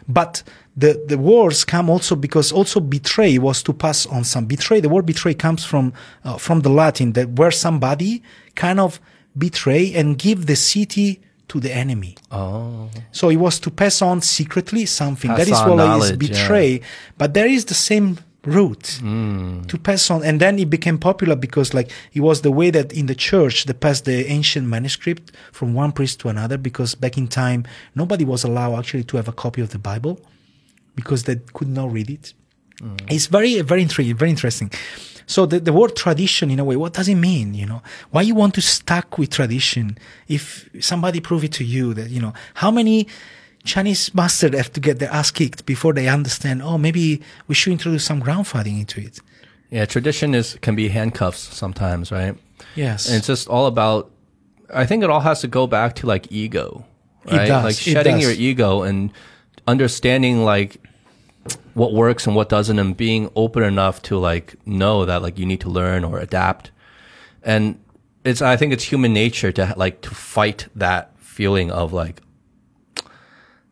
But 0.08 0.42
the 0.76 1.02
the 1.06 1.18
words 1.18 1.64
come 1.64 1.90
also 1.90 2.16
because 2.16 2.52
also 2.52 2.80
betray 2.80 3.38
was 3.38 3.62
to 3.62 3.72
pass 3.72 4.06
on 4.06 4.24
some 4.24 4.46
betray. 4.46 4.80
The 4.80 4.88
word 4.88 5.06
betray 5.06 5.34
comes 5.34 5.64
from 5.64 5.92
uh, 6.24 6.38
from 6.38 6.60
the 6.60 6.70
Latin 6.70 7.12
that 7.12 7.30
where 7.30 7.50
somebody 7.50 8.22
kind 8.54 8.80
of 8.80 9.00
betray 9.36 9.94
and 9.94 10.18
give 10.18 10.46
the 10.46 10.56
city 10.56 11.20
to 11.48 11.60
the 11.60 11.74
enemy. 11.74 12.16
Oh. 12.30 12.88
So 13.12 13.28
it 13.28 13.36
was 13.36 13.58
to 13.60 13.70
pass 13.70 14.00
on 14.02 14.22
secretly 14.22 14.86
something. 14.86 15.30
Pass 15.30 15.38
that 15.38 15.48
is 15.48 15.60
what 15.60 15.72
is 15.72 15.76
knowledge, 15.76 16.10
yeah. 16.12 16.28
betray. 16.28 16.80
But 17.18 17.34
there 17.34 17.46
is 17.46 17.66
the 17.66 17.74
same 17.74 18.18
root 18.44 18.98
mm. 19.02 19.66
to 19.68 19.78
pass 19.78 20.10
on. 20.10 20.24
And 20.24 20.40
then 20.40 20.58
it 20.58 20.68
became 20.68 20.98
popular 20.98 21.36
because 21.36 21.74
like 21.74 21.90
it 22.12 22.20
was 22.20 22.42
the 22.42 22.50
way 22.50 22.70
that 22.70 22.92
in 22.92 23.06
the 23.06 23.14
church 23.14 23.64
they 23.64 23.72
passed 23.72 24.04
the 24.04 24.26
ancient 24.26 24.66
manuscript 24.66 25.32
from 25.52 25.74
one 25.74 25.92
priest 25.92 26.20
to 26.20 26.28
another 26.28 26.58
because 26.58 26.94
back 26.94 27.16
in 27.16 27.28
time 27.28 27.64
nobody 27.94 28.24
was 28.24 28.44
allowed 28.44 28.78
actually 28.78 29.04
to 29.04 29.16
have 29.16 29.28
a 29.28 29.32
copy 29.32 29.60
of 29.60 29.70
the 29.70 29.78
Bible 29.78 30.20
because 30.94 31.24
they 31.24 31.36
could 31.54 31.68
not 31.68 31.92
read 31.92 32.10
it. 32.10 32.34
Mm. 32.80 33.00
It's 33.10 33.26
very, 33.26 33.60
very 33.60 33.82
intriguing, 33.82 34.16
very 34.16 34.30
interesting. 34.30 34.70
So 35.26 35.46
the, 35.46 35.60
the 35.60 35.72
word 35.72 35.94
tradition, 35.96 36.50
in 36.50 36.58
a 36.58 36.64
way, 36.64 36.76
what 36.76 36.94
does 36.94 37.08
it 37.08 37.14
mean? 37.14 37.54
You 37.54 37.66
know, 37.66 37.82
why 38.10 38.22
you 38.22 38.34
want 38.34 38.54
to 38.54 38.60
stuck 38.60 39.18
with 39.18 39.30
tradition? 39.30 39.96
If 40.28 40.68
somebody 40.80 41.20
prove 41.20 41.44
it 41.44 41.52
to 41.52 41.64
you 41.64 41.94
that, 41.94 42.10
you 42.10 42.20
know, 42.20 42.34
how 42.54 42.70
many 42.70 43.06
Chinese 43.64 44.12
masters 44.14 44.56
have 44.56 44.72
to 44.72 44.80
get 44.80 44.98
their 44.98 45.10
ass 45.10 45.30
kicked 45.30 45.66
before 45.66 45.92
they 45.92 46.08
understand, 46.08 46.62
oh, 46.62 46.78
maybe 46.78 47.22
we 47.46 47.54
should 47.54 47.72
introduce 47.72 48.04
some 48.04 48.18
ground 48.20 48.46
fighting 48.46 48.78
into 48.80 49.00
it. 49.00 49.20
Yeah, 49.70 49.84
tradition 49.86 50.34
is 50.34 50.58
can 50.60 50.74
be 50.74 50.88
handcuffs 50.88 51.38
sometimes, 51.54 52.10
right? 52.12 52.36
Yes. 52.74 53.06
And 53.08 53.16
it's 53.16 53.26
just 53.26 53.48
all 53.48 53.66
about. 53.66 54.10
I 54.74 54.86
think 54.86 55.02
it 55.04 55.10
all 55.10 55.20
has 55.20 55.40
to 55.42 55.48
go 55.48 55.66
back 55.66 55.94
to 55.96 56.06
like 56.06 56.30
ego, 56.32 56.84
It 57.26 57.32
right? 57.32 57.46
does, 57.48 57.64
Like 57.64 57.74
it 57.74 57.78
shedding 57.92 58.16
does. 58.16 58.22
your 58.24 58.32
ego 58.32 58.82
and 58.82 59.10
understanding 59.66 60.44
like 60.44 60.78
what 61.74 61.92
works 61.92 62.26
and 62.26 62.34
what 62.36 62.48
doesn't, 62.48 62.78
and 62.78 62.96
being 62.96 63.30
open 63.36 63.62
enough 63.62 64.02
to 64.02 64.18
like 64.18 64.54
know 64.66 65.04
that 65.04 65.22
like 65.22 65.38
you 65.38 65.46
need 65.46 65.60
to 65.60 65.68
learn 65.68 66.04
or 66.04 66.18
adapt. 66.18 66.70
And 67.42 67.78
it's 68.24 68.42
I 68.42 68.56
think 68.56 68.72
it's 68.72 68.84
human 68.84 69.12
nature 69.12 69.52
to 69.52 69.74
like 69.76 70.00
to 70.02 70.10
fight 70.14 70.68
that 70.74 71.12
feeling 71.18 71.70
of 71.70 71.92
like 71.92 72.21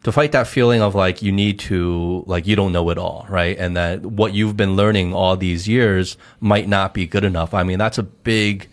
to 0.03 0.13
fight 0.13 0.33
that 0.33 0.47
feeling 0.47 0.81
of 0.81 0.95
like 0.95 1.23
you 1.23 1.31
need 1.31 1.59
to 1.59 2.25
like 2.27 2.47
you 2.47 2.57
don't 2.57 2.73
know 2.73 2.89
it 2.91 2.99
all 2.99 3.27
right? 3.29 3.57
And 3.59 3.77
that 3.77 4.05
what 4.05 4.33
you've 4.33 4.57
been 4.57 4.77
learning 4.77 5.13
all 5.13 5.37
these 5.37 5.69
years 5.69 6.17
might 6.41 6.69
not 6.69 6.95
be 6.95 7.07
good 7.07 7.25
enough. 7.25 7.53
I 7.53 7.63
mean 7.63 7.79
that's 7.79 7.99
a 7.99 8.03
big 8.03 8.69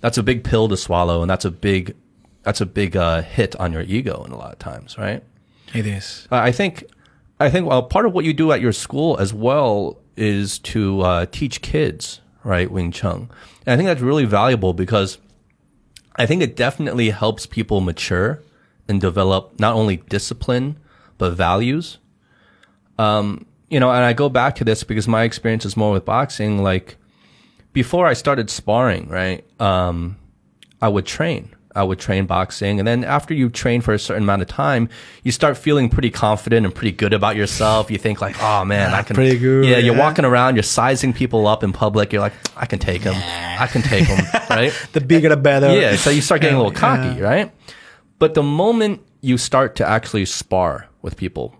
that's 0.00 0.18
a 0.18 0.22
big 0.22 0.44
pill 0.44 0.68
to 0.68 0.76
swallow 0.76 1.22
and 1.22 1.30
that's 1.30 1.44
a 1.44 1.50
big 1.50 1.94
that's 2.42 2.60
a 2.60 2.66
big 2.66 2.96
uh, 2.96 3.22
hit 3.22 3.56
on 3.56 3.72
your 3.72 3.82
ego 3.82 4.22
in 4.24 4.32
a 4.32 4.36
lot 4.36 4.52
of 4.52 4.58
times 4.58 4.98
right? 4.98 5.22
It 5.74 5.86
is. 5.86 6.28
I 6.30 6.52
think 6.52 6.84
i 7.40 7.50
think 7.50 7.66
well, 7.66 7.82
part 7.82 8.06
of 8.06 8.12
what 8.12 8.24
you 8.24 8.32
do 8.32 8.52
at 8.52 8.60
your 8.60 8.72
school 8.72 9.16
as 9.18 9.32
well 9.32 9.98
is 10.16 10.58
to 10.58 11.00
uh, 11.02 11.26
teach 11.26 11.62
kids 11.62 12.20
right 12.44 12.70
wing 12.70 12.92
chun. 12.92 13.28
And 13.64 13.72
i 13.72 13.76
think 13.76 13.86
that's 13.86 14.00
really 14.00 14.24
valuable 14.26 14.72
because 14.72 15.18
i 16.16 16.26
think 16.26 16.42
it 16.42 16.54
definitely 16.54 17.10
helps 17.10 17.46
people 17.46 17.80
mature 17.80 18.40
and 18.88 19.00
develop 19.00 19.58
not 19.58 19.74
only 19.74 19.96
discipline 19.96 20.78
but 21.18 21.32
values. 21.32 21.98
Um, 22.98 23.46
you 23.68 23.80
know, 23.80 23.90
and 23.90 24.04
I 24.04 24.12
go 24.12 24.28
back 24.28 24.54
to 24.56 24.64
this 24.64 24.84
because 24.84 25.08
my 25.08 25.22
experience 25.24 25.64
is 25.64 25.76
more 25.76 25.92
with 25.92 26.04
boxing. 26.04 26.62
Like 26.62 26.96
before 27.72 28.06
I 28.06 28.12
started 28.14 28.48
sparring, 28.50 29.08
right? 29.08 29.44
Um, 29.60 30.16
I 30.80 30.88
would 30.88 31.06
train. 31.06 31.52
I 31.74 31.82
would 31.82 31.98
train 31.98 32.24
boxing, 32.24 32.78
and 32.78 32.88
then 32.88 33.04
after 33.04 33.34
you 33.34 33.50
train 33.50 33.82
for 33.82 33.92
a 33.92 33.98
certain 33.98 34.22
amount 34.22 34.40
of 34.40 34.48
time, 34.48 34.88
you 35.24 35.30
start 35.30 35.58
feeling 35.58 35.90
pretty 35.90 36.08
confident 36.10 36.64
and 36.64 36.74
pretty 36.74 36.92
good 36.92 37.12
about 37.12 37.36
yourself. 37.36 37.90
You 37.90 37.98
think 37.98 38.22
like, 38.22 38.34
"Oh 38.42 38.64
man, 38.64 38.94
I 38.94 39.02
can." 39.02 39.14
pretty 39.14 39.38
good, 39.38 39.66
Yeah, 39.66 39.76
you're 39.76 39.94
yeah. 39.94 40.00
walking 40.00 40.24
around, 40.24 40.56
you're 40.56 40.62
sizing 40.62 41.12
people 41.12 41.46
up 41.46 41.62
in 41.62 41.74
public. 41.74 42.14
You're 42.14 42.22
like, 42.22 42.32
"I 42.56 42.64
can 42.64 42.78
take 42.78 43.02
them. 43.02 43.14
I 43.14 43.66
can 43.66 43.82
take 43.82 44.08
them." 44.08 44.24
right? 44.50 44.72
The 44.94 45.02
bigger 45.02 45.28
the 45.28 45.36
better. 45.36 45.70
Yeah, 45.78 45.96
so 45.96 46.08
you 46.08 46.22
start 46.22 46.40
getting 46.40 46.56
a 46.56 46.62
little 46.62 46.72
Yeah. 46.72 46.78
cocky, 47.12 47.20
right? 47.20 47.52
But 48.18 48.34
the 48.34 48.42
moment 48.42 49.02
you 49.20 49.38
start 49.38 49.76
to 49.76 49.86
actually 49.86 50.24
spar 50.24 50.88
with 51.02 51.16
people, 51.16 51.54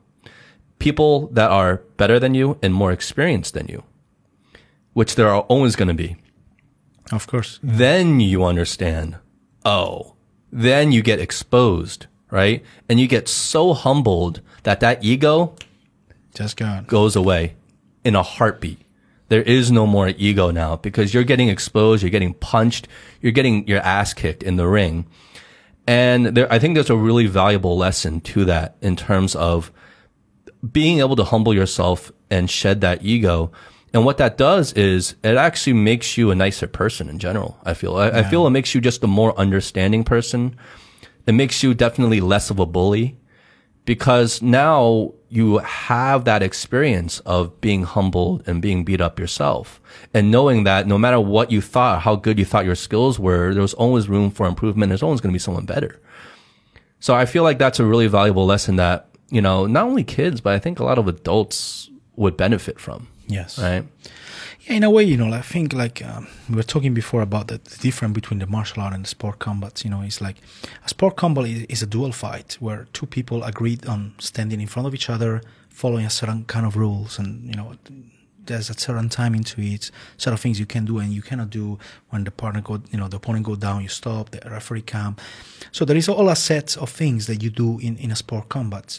people 0.78 1.28
that 1.28 1.50
are 1.50 1.82
better 1.96 2.18
than 2.18 2.34
you 2.34 2.58
and 2.62 2.72
more 2.74 2.92
experienced 2.92 3.54
than 3.54 3.66
you, 3.68 3.82
which 4.92 5.14
there 5.16 5.28
are 5.28 5.42
always 5.42 5.76
going 5.76 5.88
to 5.88 5.94
be, 5.94 6.16
Of 7.12 7.26
course. 7.26 7.58
then 7.62 8.20
you 8.20 8.44
understand, 8.44 9.16
oh, 9.64 10.14
then 10.52 10.92
you 10.92 11.02
get 11.02 11.20
exposed, 11.20 12.06
right? 12.30 12.64
And 12.88 12.98
you 13.00 13.06
get 13.06 13.28
so 13.28 13.74
humbled 13.74 14.40
that 14.62 14.80
that 14.80 15.04
ego 15.04 15.54
Just 16.34 16.56
gone. 16.56 16.84
goes 16.84 17.16
away 17.16 17.56
in 18.04 18.14
a 18.14 18.22
heartbeat. 18.22 18.78
There 19.28 19.42
is 19.42 19.72
no 19.72 19.86
more 19.86 20.08
ego 20.16 20.50
now 20.52 20.76
because 20.76 21.12
you're 21.12 21.24
getting 21.24 21.48
exposed, 21.48 22.02
you're 22.02 22.10
getting 22.10 22.34
punched, 22.34 22.86
you're 23.20 23.32
getting 23.32 23.66
your 23.66 23.80
ass 23.80 24.14
kicked 24.14 24.42
in 24.44 24.54
the 24.56 24.68
ring. 24.68 25.04
And 25.86 26.26
there, 26.26 26.52
I 26.52 26.58
think 26.58 26.74
there's 26.74 26.90
a 26.90 26.96
really 26.96 27.26
valuable 27.26 27.76
lesson 27.76 28.20
to 28.22 28.44
that 28.46 28.76
in 28.80 28.96
terms 28.96 29.36
of 29.36 29.70
being 30.72 30.98
able 30.98 31.16
to 31.16 31.24
humble 31.24 31.54
yourself 31.54 32.10
and 32.30 32.50
shed 32.50 32.80
that 32.80 33.04
ego. 33.04 33.52
And 33.92 34.04
what 34.04 34.18
that 34.18 34.36
does 34.36 34.72
is 34.72 35.14
it 35.22 35.36
actually 35.36 35.74
makes 35.74 36.18
you 36.18 36.30
a 36.30 36.34
nicer 36.34 36.66
person 36.66 37.08
in 37.08 37.18
general. 37.18 37.58
I 37.64 37.74
feel, 37.74 37.96
I, 37.96 38.08
I 38.08 38.22
feel 38.24 38.46
it 38.46 38.50
makes 38.50 38.74
you 38.74 38.80
just 38.80 39.04
a 39.04 39.06
more 39.06 39.38
understanding 39.38 40.02
person. 40.02 40.56
It 41.26 41.32
makes 41.32 41.62
you 41.62 41.72
definitely 41.72 42.20
less 42.20 42.50
of 42.50 42.58
a 42.58 42.66
bully 42.66 43.16
because 43.84 44.42
now 44.42 45.14
you 45.28 45.58
have 45.58 46.24
that 46.24 46.42
experience 46.42 47.20
of 47.20 47.60
being 47.60 47.82
humbled 47.82 48.46
and 48.46 48.62
being 48.62 48.84
beat 48.84 49.00
up 49.00 49.18
yourself 49.18 49.80
and 50.14 50.30
knowing 50.30 50.64
that 50.64 50.86
no 50.86 50.96
matter 50.96 51.18
what 51.18 51.50
you 51.50 51.60
thought, 51.60 52.02
how 52.02 52.14
good 52.14 52.38
you 52.38 52.44
thought 52.44 52.64
your 52.64 52.74
skills 52.76 53.18
were, 53.18 53.52
there 53.52 53.62
was 53.62 53.74
always 53.74 54.08
room 54.08 54.30
for 54.30 54.46
improvement. 54.46 54.90
There's 54.90 55.02
always 55.02 55.20
going 55.20 55.32
to 55.32 55.34
be 55.34 55.40
someone 55.40 55.66
better. 55.66 56.00
So 57.00 57.14
I 57.14 57.26
feel 57.26 57.42
like 57.42 57.58
that's 57.58 57.80
a 57.80 57.84
really 57.84 58.06
valuable 58.06 58.46
lesson 58.46 58.76
that, 58.76 59.08
you 59.28 59.40
know, 59.40 59.66
not 59.66 59.86
only 59.86 60.04
kids, 60.04 60.40
but 60.40 60.54
I 60.54 60.58
think 60.58 60.78
a 60.78 60.84
lot 60.84 60.98
of 60.98 61.08
adults 61.08 61.90
would 62.14 62.36
benefit 62.36 62.78
from. 62.78 63.08
Yes. 63.26 63.58
Right. 63.58 63.84
Yeah, 64.66 64.74
in 64.74 64.82
a 64.82 64.90
way, 64.90 65.04
you 65.04 65.16
know, 65.16 65.32
I 65.32 65.42
think 65.42 65.72
like 65.72 66.04
um, 66.04 66.26
we 66.50 66.56
were 66.56 66.64
talking 66.64 66.92
before 66.92 67.22
about 67.22 67.46
the, 67.46 67.58
the 67.58 67.76
difference 67.76 68.14
between 68.14 68.40
the 68.40 68.48
martial 68.48 68.82
art 68.82 68.94
and 68.94 69.04
the 69.04 69.08
sport 69.08 69.38
combats. 69.38 69.84
You 69.84 69.90
know, 69.90 70.02
it's 70.02 70.20
like 70.20 70.38
a 70.84 70.88
sport 70.88 71.14
combat 71.14 71.46
is, 71.46 71.62
is 71.68 71.82
a 71.82 71.86
dual 71.86 72.10
fight 72.10 72.56
where 72.58 72.88
two 72.92 73.06
people 73.06 73.44
agreed 73.44 73.86
on 73.86 74.14
standing 74.18 74.60
in 74.60 74.66
front 74.66 74.88
of 74.88 74.94
each 74.94 75.08
other, 75.08 75.40
following 75.68 76.04
a 76.04 76.10
certain 76.10 76.44
kind 76.46 76.66
of 76.66 76.76
rules, 76.76 77.16
and 77.16 77.44
you 77.44 77.54
know, 77.54 77.74
there's 78.44 78.68
a 78.68 78.74
certain 78.74 79.08
timing 79.08 79.44
to 79.44 79.62
it, 79.62 79.92
certain 80.16 80.36
things 80.36 80.58
you 80.58 80.66
can 80.66 80.84
do 80.84 80.98
and 80.98 81.12
you 81.12 81.22
cannot 81.22 81.50
do. 81.50 81.78
When 82.10 82.24
the 82.24 82.32
partner 82.32 82.60
go, 82.60 82.82
you 82.90 82.98
know, 82.98 83.06
the 83.06 83.18
opponent 83.18 83.46
go 83.46 83.54
down, 83.54 83.82
you 83.82 83.88
stop. 83.88 84.30
The 84.30 84.50
referee 84.50 84.82
come. 84.82 85.14
So 85.70 85.84
there 85.84 85.96
is 85.96 86.08
all 86.08 86.28
a 86.28 86.34
set 86.34 86.76
of 86.76 86.90
things 86.90 87.28
that 87.28 87.40
you 87.40 87.50
do 87.50 87.78
in 87.78 87.98
in 87.98 88.10
a 88.10 88.16
sport 88.16 88.48
combat. 88.48 88.98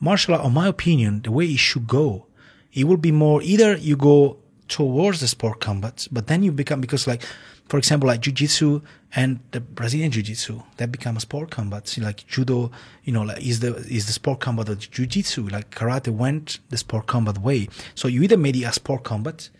Martial 0.00 0.34
art, 0.34 0.44
in 0.44 0.52
my 0.52 0.66
opinion, 0.66 1.22
the 1.22 1.30
way 1.30 1.46
it 1.46 1.60
should 1.60 1.86
go, 1.86 2.26
it 2.72 2.82
will 2.88 2.96
be 2.96 3.12
more 3.12 3.40
either 3.42 3.76
you 3.76 3.94
go 3.94 4.38
towards 4.68 5.20
the 5.20 5.28
sport 5.28 5.60
combat, 5.60 6.06
but 6.12 6.26
then 6.26 6.42
you 6.42 6.52
become 6.52 6.80
because 6.80 7.06
like 7.06 7.22
for 7.68 7.78
example 7.78 8.06
like 8.06 8.20
jiu-jitsu 8.20 8.80
and 9.14 9.40
the 9.50 9.60
Brazilian 9.60 10.10
jiu-jitsu 10.10 10.62
that 10.76 10.92
become 10.92 11.16
a 11.16 11.20
sport 11.20 11.50
combat. 11.50 11.96
Like 11.98 12.26
judo, 12.26 12.70
you 13.04 13.12
know, 13.12 13.22
like 13.22 13.44
is 13.44 13.60
the 13.60 13.76
is 13.76 14.06
the 14.06 14.12
sport 14.12 14.40
combat 14.40 14.68
of 14.68 14.78
jiu-jitsu. 14.78 15.48
Like 15.48 15.70
karate 15.70 16.08
went 16.08 16.60
the 16.70 16.76
sport 16.76 17.06
combat 17.06 17.38
way. 17.38 17.68
So 17.94 18.08
you 18.08 18.22
either 18.22 18.36
made 18.36 18.56
it 18.56 18.64
a 18.64 18.72
sport 18.72 19.04
combat, 19.04 19.50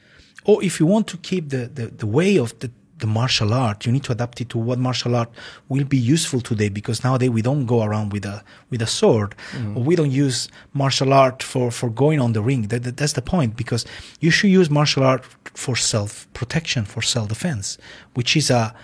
or 0.45 0.63
if 0.63 0.81
you 0.81 0.87
want 0.87 1.07
to 1.09 1.17
keep 1.17 1.49
the, 1.51 1.67
the, 1.67 1.87
the 1.87 2.07
way 2.07 2.39
of 2.39 2.59
the 2.61 2.71
the 2.99 3.07
martial 3.07 3.53
art, 3.55 3.87
you 3.87 3.93
need 3.93 4.05
to 4.05 4.13
adapt 4.13 4.41
it 4.41 4.49
to 4.51 4.59
what 4.59 4.79
martial 4.79 5.15
art 5.17 5.31
will 5.69 5.85
be 5.85 5.97
useful 5.97 6.41
today. 6.41 6.69
Because 6.69 7.05
nowadays 7.05 7.31
we 7.31 7.43
don't 7.43 7.67
go 7.67 7.83
around 7.83 8.13
with 8.13 8.25
a 8.25 8.43
with 8.71 8.83
a 8.83 8.87
sword, 8.87 9.35
or 9.77 9.83
we 9.83 9.95
don't 9.97 10.11
use 10.11 10.49
martial 10.73 11.13
art 11.13 11.43
for, 11.43 11.71
for 11.71 11.89
going 11.91 12.21
on 12.21 12.33
the 12.33 12.43
ring. 12.43 12.63
That, 12.69 12.83
that- 12.85 12.97
that's 12.97 13.15
the 13.15 13.23
point. 13.23 13.57
Because 13.57 13.85
you 14.21 14.31
should 14.31 14.51
use 14.51 14.69
martial 14.71 15.03
art 15.05 15.25
for 15.55 15.75
self 15.77 16.27
protection, 16.35 16.85
for 16.85 17.03
self 17.03 17.29
defense, 17.29 17.79
which 18.15 18.37
is 18.37 18.51
a 18.51 18.75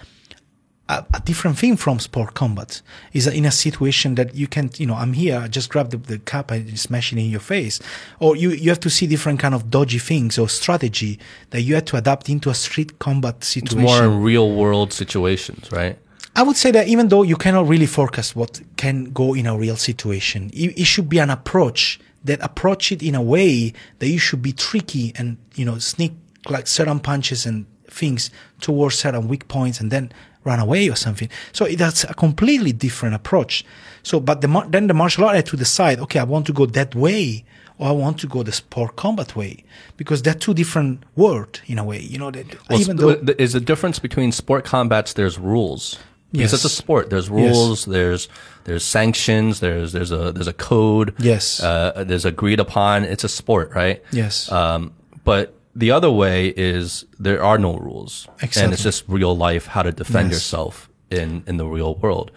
a, 0.89 1.05
a 1.15 1.21
different 1.21 1.59
thing 1.59 1.77
from 1.77 1.99
sport 1.99 2.35
combat 2.35 2.83
is 3.13 3.27
in 3.27 3.45
a 3.47 3.51
situation 3.51 4.17
that 4.17 4.35
you 4.35 4.47
can't, 4.47 4.79
you 4.79 4.87
know 4.87 4.95
i'm 4.95 5.13
here 5.15 5.39
I 5.39 5.49
just 5.49 5.71
grab 5.71 5.91
the, 5.91 5.97
the 5.97 6.19
cup 6.19 6.51
and 6.51 6.79
smash 6.79 7.13
it 7.13 7.19
in 7.19 7.31
your 7.31 7.41
face 7.41 7.81
or 8.21 8.37
you 8.37 8.51
you 8.51 8.69
have 8.71 8.81
to 8.81 8.91
see 8.91 9.07
different 9.07 9.41
kind 9.41 9.55
of 9.55 9.71
dodgy 9.71 9.99
things 9.99 10.39
or 10.39 10.49
strategy 10.49 11.19
that 11.51 11.63
you 11.63 11.75
have 11.75 11.87
to 11.87 11.97
adapt 11.97 12.29
into 12.29 12.51
a 12.51 12.55
street 12.55 12.99
combat 12.99 13.45
situation. 13.45 13.81
It's 13.81 13.91
more 13.91 14.05
in 14.05 14.23
real 14.23 14.53
world 14.53 14.93
situations, 14.93 15.71
right? 15.73 15.99
I 16.37 16.43
would 16.43 16.57
say 16.57 16.73
that 16.73 16.89
even 16.89 17.09
though 17.09 17.23
you 17.23 17.37
cannot 17.37 17.69
really 17.69 17.87
forecast 17.87 18.35
what 18.35 18.61
can 18.77 19.05
go 19.05 19.35
in 19.35 19.47
a 19.47 19.57
real 19.57 19.77
situation, 19.77 20.51
it, 20.53 20.79
it 20.79 20.85
should 20.85 21.09
be 21.09 21.19
an 21.19 21.31
approach 21.31 22.01
that 22.25 22.43
approach 22.43 22.91
it 22.91 23.03
in 23.03 23.15
a 23.15 23.23
way 23.23 23.73
that 24.01 24.09
you 24.09 24.19
should 24.19 24.43
be 24.43 24.53
tricky 24.53 25.13
and 25.17 25.37
you 25.55 25.65
know 25.65 25.79
sneak 25.79 26.13
like 26.49 26.67
certain 26.67 27.01
punches 27.01 27.47
and 27.47 27.67
things 27.87 28.31
towards 28.61 28.97
certain 28.97 29.29
weak 29.29 29.47
points 29.47 29.79
and 29.81 29.91
then 29.91 30.11
run 30.45 30.61
away 30.61 30.89
or 30.89 30.97
something. 30.97 31.29
So 31.53 31.67
that's 31.67 32.05
a 32.05 32.15
completely 32.15 32.73
different 32.73 33.15
approach. 33.15 33.65
So, 34.03 34.21
but 34.21 34.41
the 34.41 34.67
then 34.69 34.87
the 34.87 34.95
martial 34.95 35.25
art 35.25 35.37
had 35.37 35.47
to 35.47 35.57
decide, 35.57 35.99
okay, 36.01 36.19
I 36.21 36.25
want 36.25 36.47
to 36.47 36.53
go 36.53 36.67
that 36.67 36.95
way 36.95 37.45
or 37.79 37.89
I 37.89 37.93
want 37.93 38.19
to 38.21 38.27
go 38.27 38.43
the 38.43 38.53
sport 38.53 38.97
combat 38.97 39.35
way 39.35 39.65
because 39.97 40.23
they're 40.23 40.35
two 40.35 40.55
different 40.55 41.03
worlds 41.17 41.61
in 41.67 41.79
a 41.79 41.85
way. 41.85 42.01
You 42.01 42.19
know, 42.19 42.31
that 42.31 42.47
Well, 42.69 42.81
even 42.81 42.97
though 42.97 43.11
is 43.39 43.53
the 43.55 43.61
difference 43.61 43.99
between 43.99 44.33
sport 44.33 44.65
combats? 44.65 45.15
There's 45.15 45.39
rules 45.39 45.99
because 46.33 46.53
Yes. 46.53 46.65
it's 46.65 46.65
a 46.65 46.77
sport. 46.83 47.11
There's 47.11 47.31
rules. 47.31 47.81
Yes. 47.81 47.85
There's 47.95 48.29
there's 48.65 48.85
sanctions. 48.85 49.61
There's 49.61 49.93
there's 49.93 50.13
a 50.13 50.33
there's 50.33 50.49
a 50.49 50.53
code. 50.53 51.15
Yes. 51.19 51.63
Uh, 51.63 52.05
there's 52.07 52.25
agreed 52.25 52.61
upon. 52.61 53.05
It's 53.05 53.25
a 53.25 53.29
sport, 53.29 53.73
right? 53.75 54.03
Yes. 54.13 54.51
Um, 54.53 54.93
but 55.25 55.55
the 55.75 55.91
other 55.91 56.11
way 56.11 56.49
is 56.57 57.05
there 57.19 57.43
are 57.43 57.59
no 57.59 57.77
rules, 57.77 58.29
and 58.57 58.73
it's 58.73 58.83
just 58.83 59.05
real 59.09 59.37
life, 59.37 59.67
how 59.67 59.83
to 59.83 59.93
defend 59.93 60.31
Yes. 60.31 60.37
yourself 60.37 60.89
in 61.11 61.43
in 61.47 61.57
the 61.57 61.67
real 61.67 61.95
world. 61.97 62.31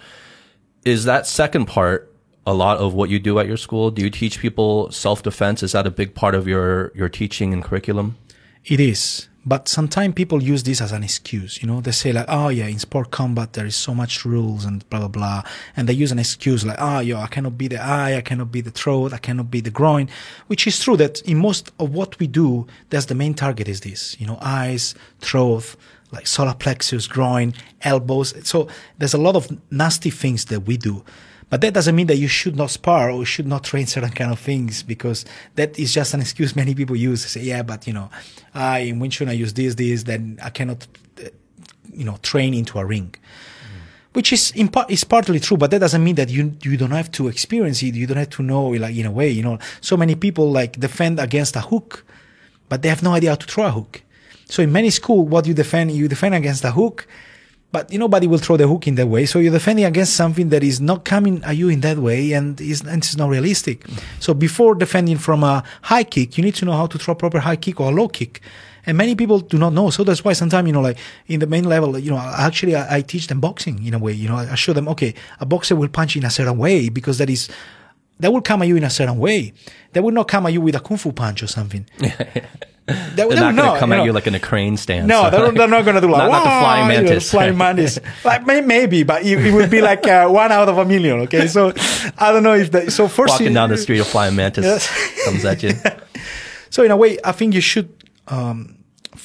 Is 0.85 1.05
that 1.05 1.27
second 1.27 1.65
part 1.67 2.13
a 2.45 2.53
lot 2.53 2.77
of 2.77 2.93
what 2.93 3.09
you 3.09 3.19
do 3.19 3.39
at 3.39 3.45
your 3.47 3.57
school? 3.57 3.91
Do 3.91 4.01
you 4.01 4.09
teach 4.09 4.39
people 4.39 4.89
self 4.91 5.21
defense? 5.23 5.61
Is 5.63 5.71
that 5.73 5.85
a 5.85 5.91
big 5.91 6.13
part 6.15 6.33
of 6.35 6.47
your 6.47 6.91
your 6.95 7.09
teaching 7.09 7.53
and 7.53 7.63
curriculum? 7.63 8.15
It 8.65 8.79
is, 8.79 9.27
But 9.47 9.69
sometimes 9.69 10.13
people 10.13 10.43
use 10.43 10.63
this 10.63 10.81
as 10.81 10.91
an 10.91 11.03
excuse. 11.03 11.61
You 11.61 11.69
know, 11.69 11.79
they 11.79 11.93
say 11.93 12.11
like, 12.11 12.25
"Oh 12.27 12.49
yeah, 12.49 12.67
in 12.67 12.79
sport 12.79 13.11
combat 13.11 13.53
there 13.53 13.65
is 13.65 13.77
so 13.77 13.95
much 13.95 14.25
rules 14.25 14.65
and 14.65 14.87
blah 14.89 14.99
blah 14.99 15.07
blah," 15.07 15.43
and 15.77 15.87
they 15.87 15.93
use 15.93 16.11
an 16.11 16.19
excuse 16.19 16.65
like, 16.65 16.75
ah, 16.79 16.97
"Oh 16.97 16.99
yeah, 16.99 17.21
I 17.21 17.27
cannot 17.27 17.57
be 17.57 17.69
the 17.69 17.81
eye, 17.81 18.17
I 18.17 18.21
cannot 18.21 18.51
be 18.51 18.59
the 18.59 18.71
throat, 18.71 19.13
I 19.13 19.19
cannot 19.19 19.49
be 19.49 19.61
the 19.61 19.69
groin," 19.69 20.09
which 20.47 20.67
is 20.67 20.77
true 20.77 20.97
that 20.97 21.21
in 21.21 21.37
most 21.37 21.71
of 21.79 21.93
what 21.93 22.19
we 22.19 22.27
do, 22.27 22.67
that's 22.89 23.05
the 23.05 23.15
main 23.15 23.33
target 23.33 23.69
is 23.69 23.79
this. 23.81 24.19
You 24.19 24.27
know, 24.27 24.37
eyes, 24.41 24.95
throat, 25.21 25.77
like 26.11 26.27
solar 26.27 26.53
plexus, 26.53 27.07
groin, 27.07 27.53
elbows. 27.83 28.33
So 28.43 28.67
there's 28.97 29.13
a 29.13 29.17
lot 29.27 29.37
of 29.37 29.47
nasty 29.71 30.09
things 30.09 30.45
that 30.45 30.61
we 30.61 30.75
do. 30.75 31.05
But 31.49 31.61
that 31.61 31.73
doesn't 31.73 31.95
mean 31.95 32.07
that 32.07 32.17
you 32.17 32.27
should 32.27 32.55
not 32.55 32.71
spar 32.71 33.09
or 33.09 33.23
should 33.23 33.47
not 33.47 33.63
train 33.63 33.87
certain 33.87 34.11
kind 34.11 34.31
of 34.31 34.39
things 34.39 34.83
because 34.83 35.23
that 35.55 35.79
is 35.79 35.93
just 35.93 36.13
an 36.13 36.19
excuse 36.19 36.55
many 36.55 36.75
people 36.75 36.95
use. 36.95 37.23
They 37.23 37.39
say, 37.39 37.45
yeah, 37.45 37.63
but 37.63 37.87
you 37.87 37.93
know, 37.93 38.09
I 38.53 38.79
in 38.79 38.99
Wing 38.99 39.11
Chun 39.11 39.29
I 39.29 39.33
use 39.33 39.53
this, 39.53 39.75
this, 39.75 40.03
then 40.03 40.39
I 40.43 40.49
cannot, 40.49 40.87
uh, 41.19 41.29
you 41.93 42.03
know, 42.03 42.17
train 42.21 42.53
into 42.53 42.79
a 42.79 42.85
ring. 42.85 43.15
Which 44.13 44.33
is 44.33 44.51
in 44.55 44.69
part 44.69 44.89
is 44.89 45.03
partly 45.03 45.39
true, 45.39 45.57
but 45.57 45.69
that 45.71 45.79
doesn't 45.79 46.03
mean 46.03 46.15
that 46.15 46.29
you 46.29 46.53
you 46.63 46.75
don't 46.75 46.91
have 46.91 47.11
to 47.11 47.27
experience 47.27 47.83
it. 47.83 47.93
You 47.93 48.07
don't 48.07 48.17
have 48.17 48.31
to 48.31 48.41
know, 48.41 48.69
like 48.69 48.95
in 48.95 49.05
a 49.05 49.11
way, 49.11 49.29
you 49.29 49.43
know. 49.43 49.59
So 49.79 49.95
many 49.95 50.15
people 50.15 50.51
like 50.51 50.79
defend 50.79 51.19
against 51.19 51.55
a 51.55 51.61
hook, 51.61 52.03
but 52.67 52.81
they 52.81 52.89
have 52.89 53.03
no 53.03 53.13
idea 53.13 53.29
how 53.29 53.35
to 53.35 53.45
throw 53.45 53.65
a 53.65 53.71
hook. 53.71 54.01
So 54.45 54.63
in 54.63 54.71
many 54.71 54.89
school, 54.89 55.27
what 55.27 55.45
you 55.45 55.53
defend, 55.53 55.91
you 55.91 56.07
defend 56.07 56.33
against 56.33 56.63
a 56.63 56.71
hook, 56.71 57.07
but 57.71 57.91
nobody 57.91 58.27
will 58.27 58.37
throw 58.37 58.57
the 58.57 58.67
hook 58.67 58.87
in 58.87 58.95
that 58.95 59.07
way. 59.07 59.25
So 59.25 59.39
you're 59.39 59.51
defending 59.51 59.85
against 59.85 60.15
something 60.15 60.49
that 60.49 60.63
is 60.63 60.79
not 60.79 61.03
coming 61.03 61.43
at 61.43 61.57
you 61.57 61.69
in 61.69 61.81
that 61.81 61.97
way 61.97 62.31
and 62.31 62.59
is 62.61 62.81
and 62.81 62.97
it's 63.03 63.17
not 63.17 63.29
realistic. 63.29 63.85
So 64.19 64.33
before 64.33 64.75
defending 64.75 65.17
from 65.17 65.43
a 65.43 65.63
high 65.83 66.03
kick, 66.03 66.37
you 66.37 66.43
need 66.43 66.55
to 66.55 66.65
know 66.65 66.71
how 66.71 66.87
to 66.87 66.97
throw 66.97 67.11
a 67.11 67.15
proper 67.15 67.39
high 67.39 67.57
kick 67.57 67.79
or 67.79 67.91
a 67.91 67.95
low 67.95 68.07
kick. 68.07 68.41
And 68.85 68.97
many 68.97 69.15
people 69.15 69.39
do 69.39 69.57
not 69.57 69.73
know. 69.73 69.89
So 69.89 70.05
that's 70.05 70.23
why 70.23 70.31
sometimes, 70.31 70.65
you 70.65 70.71
know, 70.71 70.79
like 70.79 70.97
in 71.27 71.41
the 71.41 71.47
main 71.47 71.65
level, 71.65 71.99
you 71.99 72.09
know, 72.09 72.17
actually 72.17 72.73
I, 72.73 72.97
I 72.97 73.01
teach 73.01 73.27
them 73.27 73.41
boxing 73.41 73.85
in 73.85 73.93
a 73.93 73.99
way, 73.99 74.13
you 74.13 74.29
know, 74.29 74.37
I 74.37 74.55
show 74.55 74.71
them, 74.71 74.87
okay, 74.87 75.13
a 75.41 75.45
boxer 75.45 75.75
will 75.75 75.89
punch 75.89 76.15
in 76.15 76.23
a 76.23 76.29
certain 76.29 76.57
way 76.57 76.87
because 76.87 77.17
that 77.17 77.29
is, 77.29 77.49
that 78.21 78.31
will 78.31 78.41
come 78.41 78.61
at 78.61 78.69
you 78.69 78.77
in 78.77 78.85
a 78.85 78.89
certain 78.89 79.17
way. 79.17 79.53
They 79.91 79.99
will 79.99 80.13
not 80.13 80.29
come 80.29 80.45
at 80.45 80.53
you 80.53 80.61
with 80.61 80.75
a 80.75 80.79
kung 80.79 80.95
fu 80.95 81.11
punch 81.11 81.43
or 81.43 81.47
something. 81.47 81.85
They, 82.87 82.93
They're 83.15 83.27
not 83.51 83.55
going 83.55 83.73
to 83.73 83.79
come 83.79 83.91
you 83.91 83.97
at 83.97 84.05
you 84.05 84.13
like 84.13 84.27
in 84.27 84.35
a 84.35 84.39
crane 84.39 84.77
stance. 84.77 85.07
No, 85.07 85.29
they're, 85.29 85.51
they're 85.51 85.67
not 85.67 85.83
going 85.83 85.95
to 85.95 86.01
do 86.01 86.09
like 86.09 86.29
Not- 86.31 86.31
not 86.31 86.43
the 86.45 86.49
flying 86.63 86.89
you 86.89 86.97
know, 86.97 87.03
mantis. 87.03 87.31
flying 87.31 87.57
mantis. 87.63 87.99
like 88.23 88.45
may, 88.45 88.61
maybe, 88.61 89.03
but 89.03 89.23
it, 89.25 89.45
it 89.45 89.53
would 89.53 89.69
be 89.69 89.81
like 89.81 90.07
uh, 90.07 90.27
one 90.29 90.53
out 90.53 90.69
of 90.69 90.77
a 90.77 90.85
million. 90.85 91.19
Okay, 91.21 91.47
so 91.47 91.73
I 92.17 92.31
don't 92.31 92.43
know 92.43 92.53
if 92.53 92.71
that. 92.71 92.91
So 92.93 93.09
first, 93.09 93.31
Walking 93.33 93.47
you- 93.47 93.53
down 93.53 93.69
the 93.69 93.77
street, 93.77 93.99
a 93.99 94.05
flying 94.05 94.35
mantis 94.37 94.63
Yes. 94.65 95.25
comes 95.25 95.43
at 95.43 95.63
you. 95.63 95.73
So 96.69 96.83
in 96.83 96.91
a 96.91 96.97
way, 96.97 97.17
I 97.23 97.31
think 97.31 97.53
you 97.53 97.61
should 97.61 97.89
um, 98.27 98.76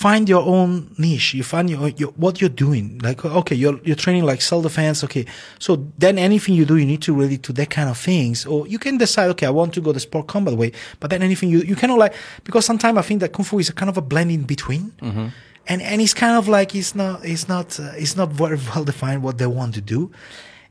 find 0.02 0.28
your 0.28 0.42
own 0.42 0.70
niche. 0.98 1.34
You 1.34 1.44
find 1.44 1.70
your, 1.70 1.88
your 2.00 2.10
what 2.22 2.40
you're 2.40 2.56
doing. 2.66 2.98
Like 3.02 3.24
okay, 3.24 3.54
you're 3.54 3.78
you're 3.84 4.00
training 4.04 4.24
like 4.24 4.40
self 4.42 4.62
defense. 4.64 5.04
Okay, 5.04 5.24
so 5.58 5.70
then 5.98 6.18
anything 6.18 6.54
you 6.54 6.64
do, 6.64 6.76
you 6.76 6.86
need 6.92 7.02
to 7.02 7.14
really 7.14 7.38
to 7.38 7.52
that 7.52 7.70
kind 7.70 7.88
of 7.88 7.96
things. 7.96 8.44
Or 8.46 8.66
you 8.66 8.78
can 8.78 8.98
decide, 8.98 9.30
okay, 9.30 9.46
I 9.46 9.50
want 9.50 9.74
to 9.74 9.80
go 9.80 9.92
the 9.92 10.00
sport 10.00 10.26
combat 10.26 10.54
way. 10.54 10.72
But 11.00 11.10
then 11.10 11.22
anything 11.22 11.48
you 11.50 11.60
you 11.60 11.76
cannot 11.76 11.98
like 11.98 12.14
because 12.44 12.66
sometimes 12.66 12.98
I 12.98 13.02
think 13.02 13.20
that 13.20 13.32
kung 13.32 13.44
fu 13.44 13.58
is 13.58 13.68
a 13.68 13.72
kind 13.72 13.88
of 13.88 13.96
a 13.96 14.02
blend 14.02 14.30
in 14.30 14.42
between. 14.42 14.92
And 15.68 15.80
and 15.80 16.00
it's 16.00 16.14
kind 16.14 16.36
of 16.36 16.48
like 16.48 16.74
it's 16.74 16.94
not 16.94 17.24
it's 17.24 17.46
not 17.48 17.78
uh, 17.78 17.92
it's 17.94 18.16
not 18.16 18.30
very 18.30 18.58
well 18.74 18.84
defined 18.84 19.22
what 19.22 19.38
they 19.38 19.46
want 19.46 19.74
to 19.74 19.80
do. 19.80 20.10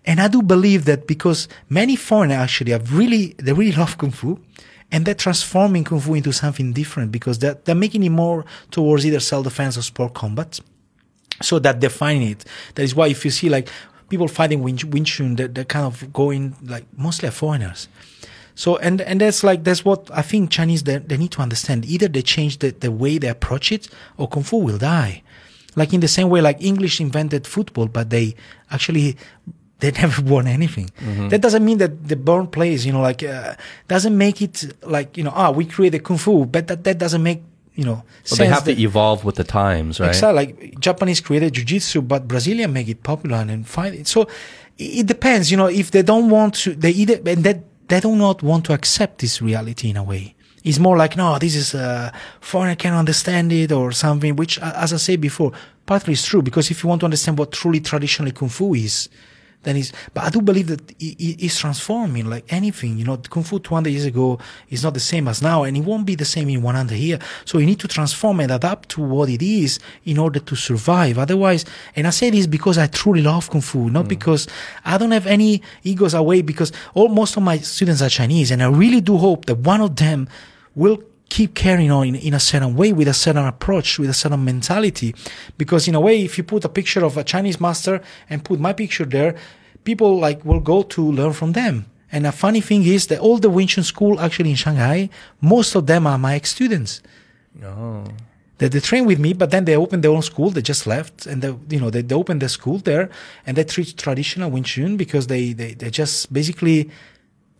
And 0.03 0.19
I 0.19 0.27
do 0.27 0.41
believe 0.41 0.85
that 0.85 1.05
because 1.05 1.47
many 1.69 1.95
foreigners 1.95 2.37
actually 2.37 2.71
have 2.71 2.97
really, 2.97 3.35
they 3.37 3.53
really 3.53 3.71
love 3.71 3.99
Kung 3.99 4.09
Fu 4.11 4.39
and 4.91 5.05
they're 5.05 5.15
transforming 5.15 5.83
Kung 5.83 5.99
Fu 5.99 6.13
into 6.13 6.33
something 6.33 6.73
different 6.73 7.11
because 7.11 7.39
they're, 7.39 7.55
they're 7.63 7.75
making 7.75 8.03
it 8.03 8.09
more 8.09 8.45
towards 8.71 9.05
either 9.05 9.19
self-defense 9.19 9.77
or 9.77 9.81
sport 9.81 10.13
combat. 10.13 10.59
So 11.41 11.59
that 11.59 11.79
define 11.79 12.21
it. 12.21 12.45
That 12.75 12.83
is 12.83 12.93
why 12.93 13.07
if 13.07 13.23
you 13.25 13.31
see 13.31 13.49
like 13.49 13.69
people 14.09 14.27
fighting 14.27 14.61
Wing, 14.61 14.79
Wing 14.89 15.05
Chun, 15.05 15.35
they're, 15.35 15.47
they're 15.47 15.65
kind 15.65 15.85
of 15.85 16.11
going 16.13 16.55
like 16.63 16.85
mostly 16.95 17.29
foreigners. 17.31 17.87
So 18.53 18.77
and 18.77 19.01
and 19.01 19.21
that's 19.21 19.43
like 19.43 19.63
that's 19.63 19.85
what 19.85 20.09
I 20.11 20.21
think 20.21 20.51
Chinese 20.51 20.83
they, 20.83 20.97
they 20.97 21.17
need 21.17 21.31
to 21.31 21.41
understand. 21.41 21.85
Either 21.85 22.07
they 22.07 22.21
change 22.21 22.59
the, 22.59 22.71
the 22.71 22.91
way 22.91 23.17
they 23.17 23.29
approach 23.29 23.71
it, 23.71 23.87
or 24.17 24.27
Kung 24.27 24.43
Fu 24.43 24.57
will 24.57 24.77
die. 24.77 25.23
Like 25.75 25.93
in 25.93 26.01
the 26.01 26.09
same 26.09 26.29
way, 26.29 26.41
like 26.41 26.61
English 26.61 26.99
invented 26.99 27.47
football, 27.47 27.87
but 27.87 28.09
they 28.09 28.35
actually 28.69 29.15
they 29.81 29.91
never 29.91 30.21
won 30.33 30.47
anything. 30.47 30.89
Mm-hmm. 30.99 31.27
That 31.29 31.41
doesn't 31.41 31.63
mean 31.65 31.77
that 31.79 32.07
the 32.07 32.15
born 32.15 32.47
plays, 32.47 32.85
you 32.85 32.93
know, 32.93 33.01
like 33.01 33.21
uh, 33.23 33.55
doesn't 33.87 34.15
make 34.17 34.41
it 34.41 34.55
like 34.95 35.17
you 35.17 35.23
know, 35.25 35.33
ah, 35.35 35.51
we 35.51 35.65
created 35.65 36.03
Kung 36.03 36.17
Fu, 36.17 36.45
but 36.45 36.67
that 36.67 36.83
that 36.85 36.97
doesn't 36.97 37.21
make 37.23 37.41
you 37.75 37.85
know 37.85 38.03
Well, 38.29 38.37
they 38.37 38.47
have 38.47 38.65
that- 38.65 38.75
to 38.75 38.81
evolve 38.81 39.25
with 39.25 39.35
the 39.35 39.43
times, 39.43 39.99
right? 39.99 40.09
Exactly. 40.09 40.35
Like 40.35 40.79
Japanese 40.79 41.19
created 41.19 41.53
jujitsu, 41.53 42.07
but 42.07 42.27
Brazilian 42.27 42.71
make 42.71 42.87
it 42.87 43.03
popular 43.03 43.37
and 43.37 43.67
find 43.67 43.95
it. 43.95 44.07
So 44.07 44.21
it 44.77 45.01
it 45.01 45.05
depends, 45.07 45.51
you 45.51 45.57
know, 45.57 45.67
if 45.67 45.91
they 45.91 46.03
don't 46.03 46.29
want 46.29 46.53
to, 46.63 46.73
they 46.73 46.91
either, 46.91 47.17
and 47.33 47.43
that 47.43 47.59
they 47.89 47.99
do 47.99 48.15
not 48.15 48.41
want 48.41 48.65
to 48.65 48.73
accept 48.73 49.19
this 49.19 49.41
reality 49.41 49.89
in 49.89 49.97
a 49.97 50.03
way. 50.03 50.35
It's 50.63 50.79
more 50.79 50.95
like, 50.95 51.17
no, 51.17 51.39
this 51.39 51.55
is, 51.55 51.73
uh, 51.73 52.11
foreigner 52.39 52.75
can't 52.75 52.95
understand 52.95 53.51
it 53.51 53.71
or 53.71 53.91
something, 53.91 54.35
which, 54.35 54.59
as 54.59 54.93
I 54.93 54.97
said 54.97 55.19
before, 55.19 55.51
partly 55.87 56.13
is 56.13 56.23
true 56.23 56.41
because 56.43 56.69
if 56.71 56.83
you 56.83 56.87
want 56.89 56.99
to 57.01 57.05
understand 57.05 57.37
what 57.39 57.51
truly 57.51 57.79
traditionally 57.81 58.31
Kung 58.31 58.49
Fu 58.49 58.73
is, 58.75 59.09
then 59.63 59.77
it's, 59.77 59.91
but 60.13 60.23
I 60.23 60.29
do 60.29 60.41
believe 60.41 60.67
that 60.67 60.89
it, 60.91 61.15
it 61.19 61.45
is 61.45 61.57
transforming 61.57 62.29
like 62.29 62.51
anything, 62.51 62.97
you 62.97 63.05
know, 63.05 63.17
Kung 63.17 63.43
Fu 63.43 63.59
200 63.59 63.89
years 63.89 64.05
ago 64.05 64.39
is 64.69 64.83
not 64.83 64.93
the 64.93 64.99
same 64.99 65.27
as 65.27 65.41
now 65.41 65.63
and 65.63 65.77
it 65.77 65.81
won't 65.81 66.05
be 66.05 66.15
the 66.15 66.25
same 66.25 66.49
in 66.49 66.61
100 66.61 66.95
years. 66.95 67.19
So 67.45 67.57
you 67.59 67.65
need 67.65 67.79
to 67.81 67.87
transform 67.87 68.39
and 68.39 68.51
adapt 68.51 68.89
to 68.89 69.01
what 69.01 69.29
it 69.29 69.41
is 69.41 69.79
in 70.05 70.17
order 70.17 70.39
to 70.39 70.55
survive. 70.55 71.19
Otherwise, 71.19 71.65
and 71.95 72.07
I 72.07 72.09
say 72.09 72.29
this 72.29 72.47
because 72.47 72.77
I 72.77 72.87
truly 72.87 73.21
love 73.21 73.49
Kung 73.49 73.61
Fu, 73.61 73.89
not 73.89 74.05
mm. 74.05 74.09
because 74.09 74.47
I 74.83 74.97
don't 74.97 75.11
have 75.11 75.27
any 75.27 75.61
egos 75.83 76.13
away 76.13 76.41
because 76.41 76.71
all, 76.93 77.09
most 77.09 77.37
of 77.37 77.43
my 77.43 77.57
students 77.57 78.01
are 78.01 78.09
Chinese 78.09 78.51
and 78.51 78.63
I 78.63 78.67
really 78.67 79.01
do 79.01 79.17
hope 79.17 79.45
that 79.45 79.59
one 79.59 79.81
of 79.81 79.95
them 79.95 80.27
will 80.75 81.03
keep 81.35 81.51
carrying 81.65 81.91
on 81.91 82.03
in, 82.09 82.15
in 82.27 82.33
a 82.33 82.43
certain 82.49 82.73
way 82.79 82.89
with 82.99 83.07
a 83.07 83.17
certain 83.25 83.47
approach 83.53 83.89
with 84.01 84.09
a 84.09 84.19
certain 84.23 84.43
mentality 84.51 85.09
because 85.57 85.87
in 85.89 85.95
a 85.95 86.03
way 86.07 86.15
if 86.27 86.37
you 86.37 86.43
put 86.43 86.65
a 86.65 86.69
picture 86.79 87.03
of 87.09 87.13
a 87.17 87.23
chinese 87.23 87.59
master 87.67 87.95
and 88.29 88.43
put 88.49 88.59
my 88.59 88.73
picture 88.73 89.07
there 89.15 89.31
people 89.89 90.11
like 90.25 90.43
will 90.43 90.63
go 90.73 90.77
to 90.83 91.01
learn 91.19 91.33
from 91.33 91.53
them 91.53 91.75
and 92.11 92.27
a 92.27 92.31
funny 92.31 92.61
thing 92.61 92.83
is 92.85 93.07
that 93.07 93.19
all 93.19 93.37
the 93.37 93.49
Wing 93.49 93.67
Chun 93.67 93.83
school 93.83 94.19
actually 94.19 94.49
in 94.49 94.57
Shanghai, 94.57 95.09
most 95.39 95.75
of 95.75 95.87
them 95.87 96.05
are 96.05 96.17
my 96.17 96.35
ex-students. 96.35 97.01
Oh. 97.63 98.03
They, 98.57 98.67
they 98.67 98.81
train 98.81 99.05
with 99.05 99.17
me, 99.17 99.33
but 99.33 99.49
then 99.49 99.65
they 99.65 99.77
opened 99.77 100.03
their 100.03 100.11
own 100.11 100.21
school. 100.21 100.49
They 100.49 100.61
just 100.61 100.85
left, 100.85 101.25
and 101.25 101.41
they, 101.41 101.55
you 101.73 101.79
know 101.81 101.89
they, 101.89 102.01
they 102.01 102.13
opened 102.13 102.41
their 102.41 102.49
school 102.49 102.77
there, 102.79 103.09
and 103.45 103.55
they 103.57 103.63
treat 103.63 103.97
traditional 103.97 104.51
Wing 104.51 104.63
Chun 104.63 104.97
because 104.97 105.27
they 105.27 105.53
they 105.53 105.73
they 105.73 105.89
just 105.89 106.31
basically 106.31 106.91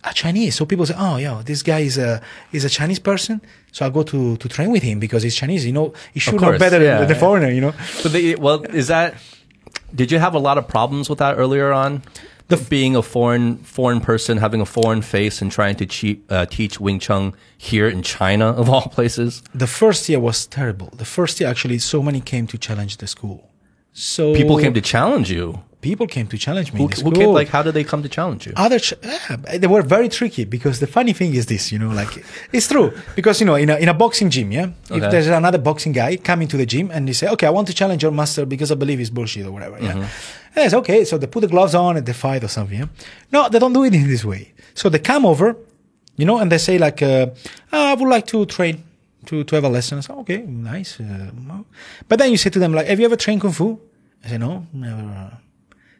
are 0.04 0.14
Chinese. 0.14 0.56
So 0.56 0.66
people 0.66 0.86
say, 0.86 0.96
"Oh, 0.98 1.18
yeah, 1.18 1.42
this 1.44 1.64
guy 1.64 1.80
is 1.80 1.98
a 1.98 2.22
is 2.52 2.66
a 2.66 2.70
Chinese 2.70 3.00
person." 3.00 3.42
So 3.72 3.86
I 3.86 3.90
go 3.90 4.04
to 4.04 4.38
to 4.38 4.48
train 4.50 4.72
with 4.72 4.84
him 4.84 5.00
because 5.00 5.24
he's 5.24 5.36
Chinese. 5.36 5.66
You 5.66 5.74
know, 5.74 5.94
he 6.14 6.20
should 6.20 6.40
know 6.42 6.58
better 6.58 6.82
yeah, 6.84 7.00
than 7.00 7.08
the 7.08 7.14
yeah. 7.14 7.20
foreigner. 7.20 7.50
You 7.50 7.62
know, 7.62 7.74
But 8.04 8.12
they, 8.14 8.36
well, 8.36 8.64
is 8.64 8.88
that? 8.88 9.16
Did 9.94 10.12
you 10.12 10.20
have 10.20 10.34
a 10.36 10.40
lot 10.40 10.58
of 10.58 10.68
problems 10.68 11.10
with 11.10 11.20
that 11.20 11.38
earlier 11.38 11.72
on? 11.72 12.02
The- 12.48 12.58
being 12.58 12.98
a 12.98 13.02
foreign 13.02 13.58
foreign 13.64 14.02
person, 14.02 14.38
having 14.38 14.60
a 14.62 14.66
foreign 14.66 15.02
face, 15.02 15.42
and 15.42 15.50
trying 15.50 15.78
to 15.78 15.86
cheat, 15.86 16.18
uh, 16.30 16.46
teach 16.48 16.82
Wing 16.82 17.00
Chun 17.00 17.34
here 17.58 17.88
in 17.88 18.02
China 18.04 18.48
of 18.48 18.68
all 18.70 18.88
places. 18.98 19.42
the 19.56 19.68
first 19.68 20.10
year 20.10 20.20
was 20.20 20.48
terrible. 20.48 20.90
The 20.98 21.06
first 21.06 21.40
year 21.40 21.50
actually, 21.50 21.80
so 21.80 22.04
many 22.04 22.20
came 22.20 22.48
to 22.48 22.58
challenge 22.58 22.98
the 22.98 23.08
school. 23.08 23.50
So 23.94 24.36
People 24.36 24.58
came 24.60 24.74
to 24.74 24.82
challenge 24.82 25.32
you. 25.32 25.62
People 25.82 26.06
came 26.16 26.28
to 26.28 26.38
challenge 26.38 26.70
me. 26.74 26.80
Who, 26.82 26.88
who 27.06 27.12
came? 27.12 27.30
Like, 27.40 27.50
how 27.56 27.62
did 27.64 27.74
they 27.74 27.84
come 27.92 28.02
to 28.04 28.10
challenge 28.18 28.46
you? 28.48 28.54
other 28.56 28.80
ch- 28.80 28.94
yeah, 29.04 29.58
they 29.62 29.68
were 29.76 29.82
very 29.96 30.10
tricky 30.10 30.44
because 30.46 30.80
the 30.80 30.88
funny 30.98 31.14
thing 31.20 31.34
is 31.40 31.46
this 31.54 31.72
you 31.74 31.80
know 31.84 31.90
like 32.02 32.12
it's 32.58 32.68
true 32.74 32.88
because 33.16 33.36
you 33.42 33.46
know 33.50 33.56
in 33.56 33.70
a, 33.70 33.76
in 33.84 33.90
a 33.90 33.94
boxing 34.04 34.30
gym 34.30 34.52
yeah 34.52 34.68
if 35.00 35.04
there's 35.12 35.28
another 35.28 35.58
boxing 35.70 35.92
guy 36.02 36.12
coming 36.30 36.48
to 36.54 36.58
the 36.62 36.66
gym 36.74 36.92
and 36.94 37.08
they 37.08 37.14
say 37.22 37.28
okay 37.34 37.48
i 37.48 37.54
want 37.58 37.68
to 37.72 37.74
challenge 37.82 38.02
your 38.06 38.12
master 38.22 38.46
because 38.46 38.70
i 38.72 38.76
believe 38.84 39.00
he's 39.00 39.10
bullshit 39.18 39.46
or 39.48 39.52
whatever 39.52 39.78
yeah 39.80 39.94
Mm-hmm. 39.94 40.56
and 40.56 40.66
it's 40.66 40.74
okay 40.82 41.00
so 41.10 41.18
they 41.18 41.28
put 41.36 41.42
the 41.42 41.52
gloves 41.56 41.74
on 41.76 41.92
and 41.98 42.06
they 42.06 42.14
fight 42.14 42.44
or 42.44 42.52
something 42.58 42.80
yeah? 42.84 42.88
no 43.36 43.50
they 43.52 43.60
don't 43.64 43.74
do 43.80 43.84
it 43.88 43.94
in 43.94 44.08
this 44.14 44.24
way 44.32 44.44
so 44.80 44.90
they 44.94 45.00
come 45.00 45.24
over 45.26 45.48
you 46.20 46.26
know 46.30 46.38
and 46.42 46.52
they 46.52 46.58
say 46.68 46.76
like 46.78 47.00
uh, 47.02 47.26
"Ah, 47.74 47.92
i 47.92 47.94
would 48.00 48.10
like 48.16 48.26
to 48.34 48.46
train 48.46 48.76
to, 49.28 49.44
to 49.48 49.52
have 49.58 49.64
a 49.64 49.70
lesson 49.78 50.02
okay 50.22 50.40
nice 50.76 50.92
uh, 51.00 51.32
well." 51.48 51.66
but 52.10 52.16
then 52.20 52.30
you 52.34 52.38
say 52.44 52.50
to 52.56 52.60
them 52.60 52.72
like 52.78 52.88
have 52.92 53.00
you 53.00 53.06
ever 53.12 53.16
trained 53.26 53.42
kung 53.42 53.54
fu 53.60 53.68
i 54.24 54.28
say 54.32 54.38
no 54.38 54.52
never 54.74 55.38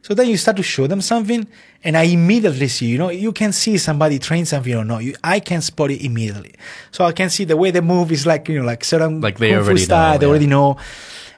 so 0.02 0.14
then 0.14 0.28
you 0.28 0.38
start 0.38 0.58
to 0.58 0.64
show 0.64 0.88
them 0.88 1.02
something, 1.02 1.48
and 1.84 1.96
I 1.98 2.04
immediately 2.04 2.68
see, 2.68 2.88
you 2.88 2.98
know, 2.98 3.10
you 3.10 3.32
can 3.32 3.52
see 3.52 3.78
somebody 3.78 4.20
train 4.20 4.46
something 4.46 4.74
or 4.74 4.84
not. 4.84 5.04
You, 5.04 5.16
I 5.24 5.40
can 5.40 5.62
spot 5.62 5.92
it 5.92 6.04
immediately. 6.04 6.54
So 6.92 7.06
I 7.06 7.12
can 7.12 7.30
see 7.30 7.44
the 7.46 7.58
way 7.58 7.72
they 7.72 7.82
move 7.82 8.12
is 8.12 8.26
like, 8.26 8.48
you 8.50 8.60
know, 8.60 8.66
like 8.66 8.84
certain 8.84 9.22
Like 9.22 9.38
they 9.38 9.56
already 9.56 9.82
style, 9.82 10.14
know, 10.14 10.18
they 10.18 10.26
yeah. 10.26 10.30
already 10.30 10.48
know. 10.48 10.78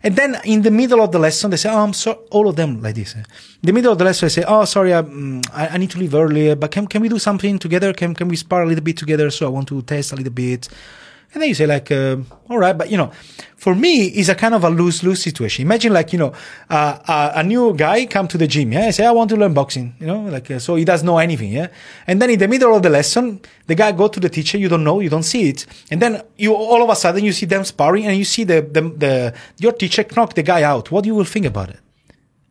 And 0.06 0.16
then 0.18 0.38
in 0.44 0.64
the 0.64 0.72
middle 0.72 1.02
of 1.02 1.12
the 1.14 1.20
lesson, 1.20 1.50
they 1.52 1.58
say, 1.58 1.70
oh, 1.70 1.80
I'm 1.80 1.94
so, 1.94 2.24
all 2.30 2.50
of 2.50 2.58
them 2.58 2.82
like 2.82 2.96
this. 2.96 3.16
eh. 3.16 3.20
In 3.20 3.26
the 3.68 3.72
middle 3.74 3.94
of 3.94 3.98
the 3.98 4.04
lesson, 4.04 4.26
they 4.26 4.32
say, 4.32 4.44
oh, 4.46 4.66
sorry, 4.66 4.94
I, 4.94 5.02
mm, 5.02 5.46
I, 5.54 5.68
I 5.70 5.78
need 5.78 5.92
to 5.92 6.00
leave 6.00 6.14
earlier, 6.14 6.56
but 6.58 6.72
can, 6.72 6.88
can 6.88 7.02
we 7.02 7.08
do 7.08 7.20
something 7.20 7.58
together? 7.58 7.94
Can, 7.94 8.14
can 8.14 8.28
we 8.28 8.36
spar 8.36 8.64
a 8.64 8.66
little 8.66 8.84
bit 8.84 8.98
together? 8.98 9.30
So 9.32 9.46
I 9.46 9.50
want 9.50 9.70
to 9.70 9.82
test 9.82 10.12
a 10.12 10.18
little 10.18 10.34
bit. 10.34 10.68
And 11.34 11.42
then 11.42 11.50
you 11.50 11.56
say 11.56 11.66
like, 11.66 11.92
uh, 11.92 12.18
all 12.50 12.60
right, 12.60 12.78
but 12.78 12.92
you 12.92 12.98
know, 12.98 13.12
for 13.56 13.74
me, 13.74 14.06
it's 14.08 14.30
a 14.30 14.36
kind 14.36 14.54
of 14.54 14.64
a 14.64 14.70
lose 14.70 15.04
lose 15.04 15.22
situation. 15.24 15.64
Imagine 15.66 15.94
like 15.94 16.14
you 16.14 16.20
know, 16.20 16.34
uh, 16.70 17.00
uh, 17.08 17.32
a 17.36 17.44
new 17.44 17.74
guy 17.74 18.06
come 18.06 18.28
to 18.28 18.38
the 18.38 18.46
gym. 18.46 18.72
Yeah, 18.74 18.88
I 18.88 18.92
say 18.92 19.06
I 19.06 19.12
want 19.12 19.30
to 19.32 19.38
learn 19.38 19.54
boxing. 19.54 19.96
You 20.00 20.08
know, 20.08 20.22
like 20.24 20.52
uh, 20.52 20.60
so 20.60 20.76
he 20.76 20.86
doesn't 20.86 21.06
know 21.06 21.18
anything. 21.18 21.52
Yeah, 21.52 21.68
and 22.06 22.22
then 22.22 22.30
in 22.30 22.40
the 22.40 22.48
middle 22.48 22.76
of 22.76 22.84
the 22.84 22.90
lesson, 22.90 23.42
the 23.66 23.76
guy 23.76 23.92
go 23.94 24.08
to 24.10 24.20
the 24.20 24.30
teacher. 24.30 24.58
You 24.58 24.70
don't 24.70 24.84
know, 24.84 25.00
you 25.00 25.10
don't 25.10 25.24
see 25.24 25.50
it, 25.50 25.66
and 25.90 26.02
then 26.02 26.22
you 26.38 26.54
all 26.54 26.84
of 26.84 26.90
a 26.90 26.96
sudden 26.96 27.24
you 27.24 27.32
see 27.32 27.48
them 27.48 27.64
sparring, 27.64 28.06
and 28.06 28.16
you 28.18 28.26
see 28.26 28.44
the 28.44 28.62
the, 28.62 28.82
the 28.82 29.34
your 29.58 29.72
teacher 29.72 30.06
knock 30.16 30.36
the 30.36 30.44
guy 30.44 30.62
out. 30.62 30.92
What 30.92 31.04
do 31.04 31.08
you 31.08 31.16
will 31.16 31.26
think 31.26 31.46
about 31.46 31.70
it? 31.70 31.80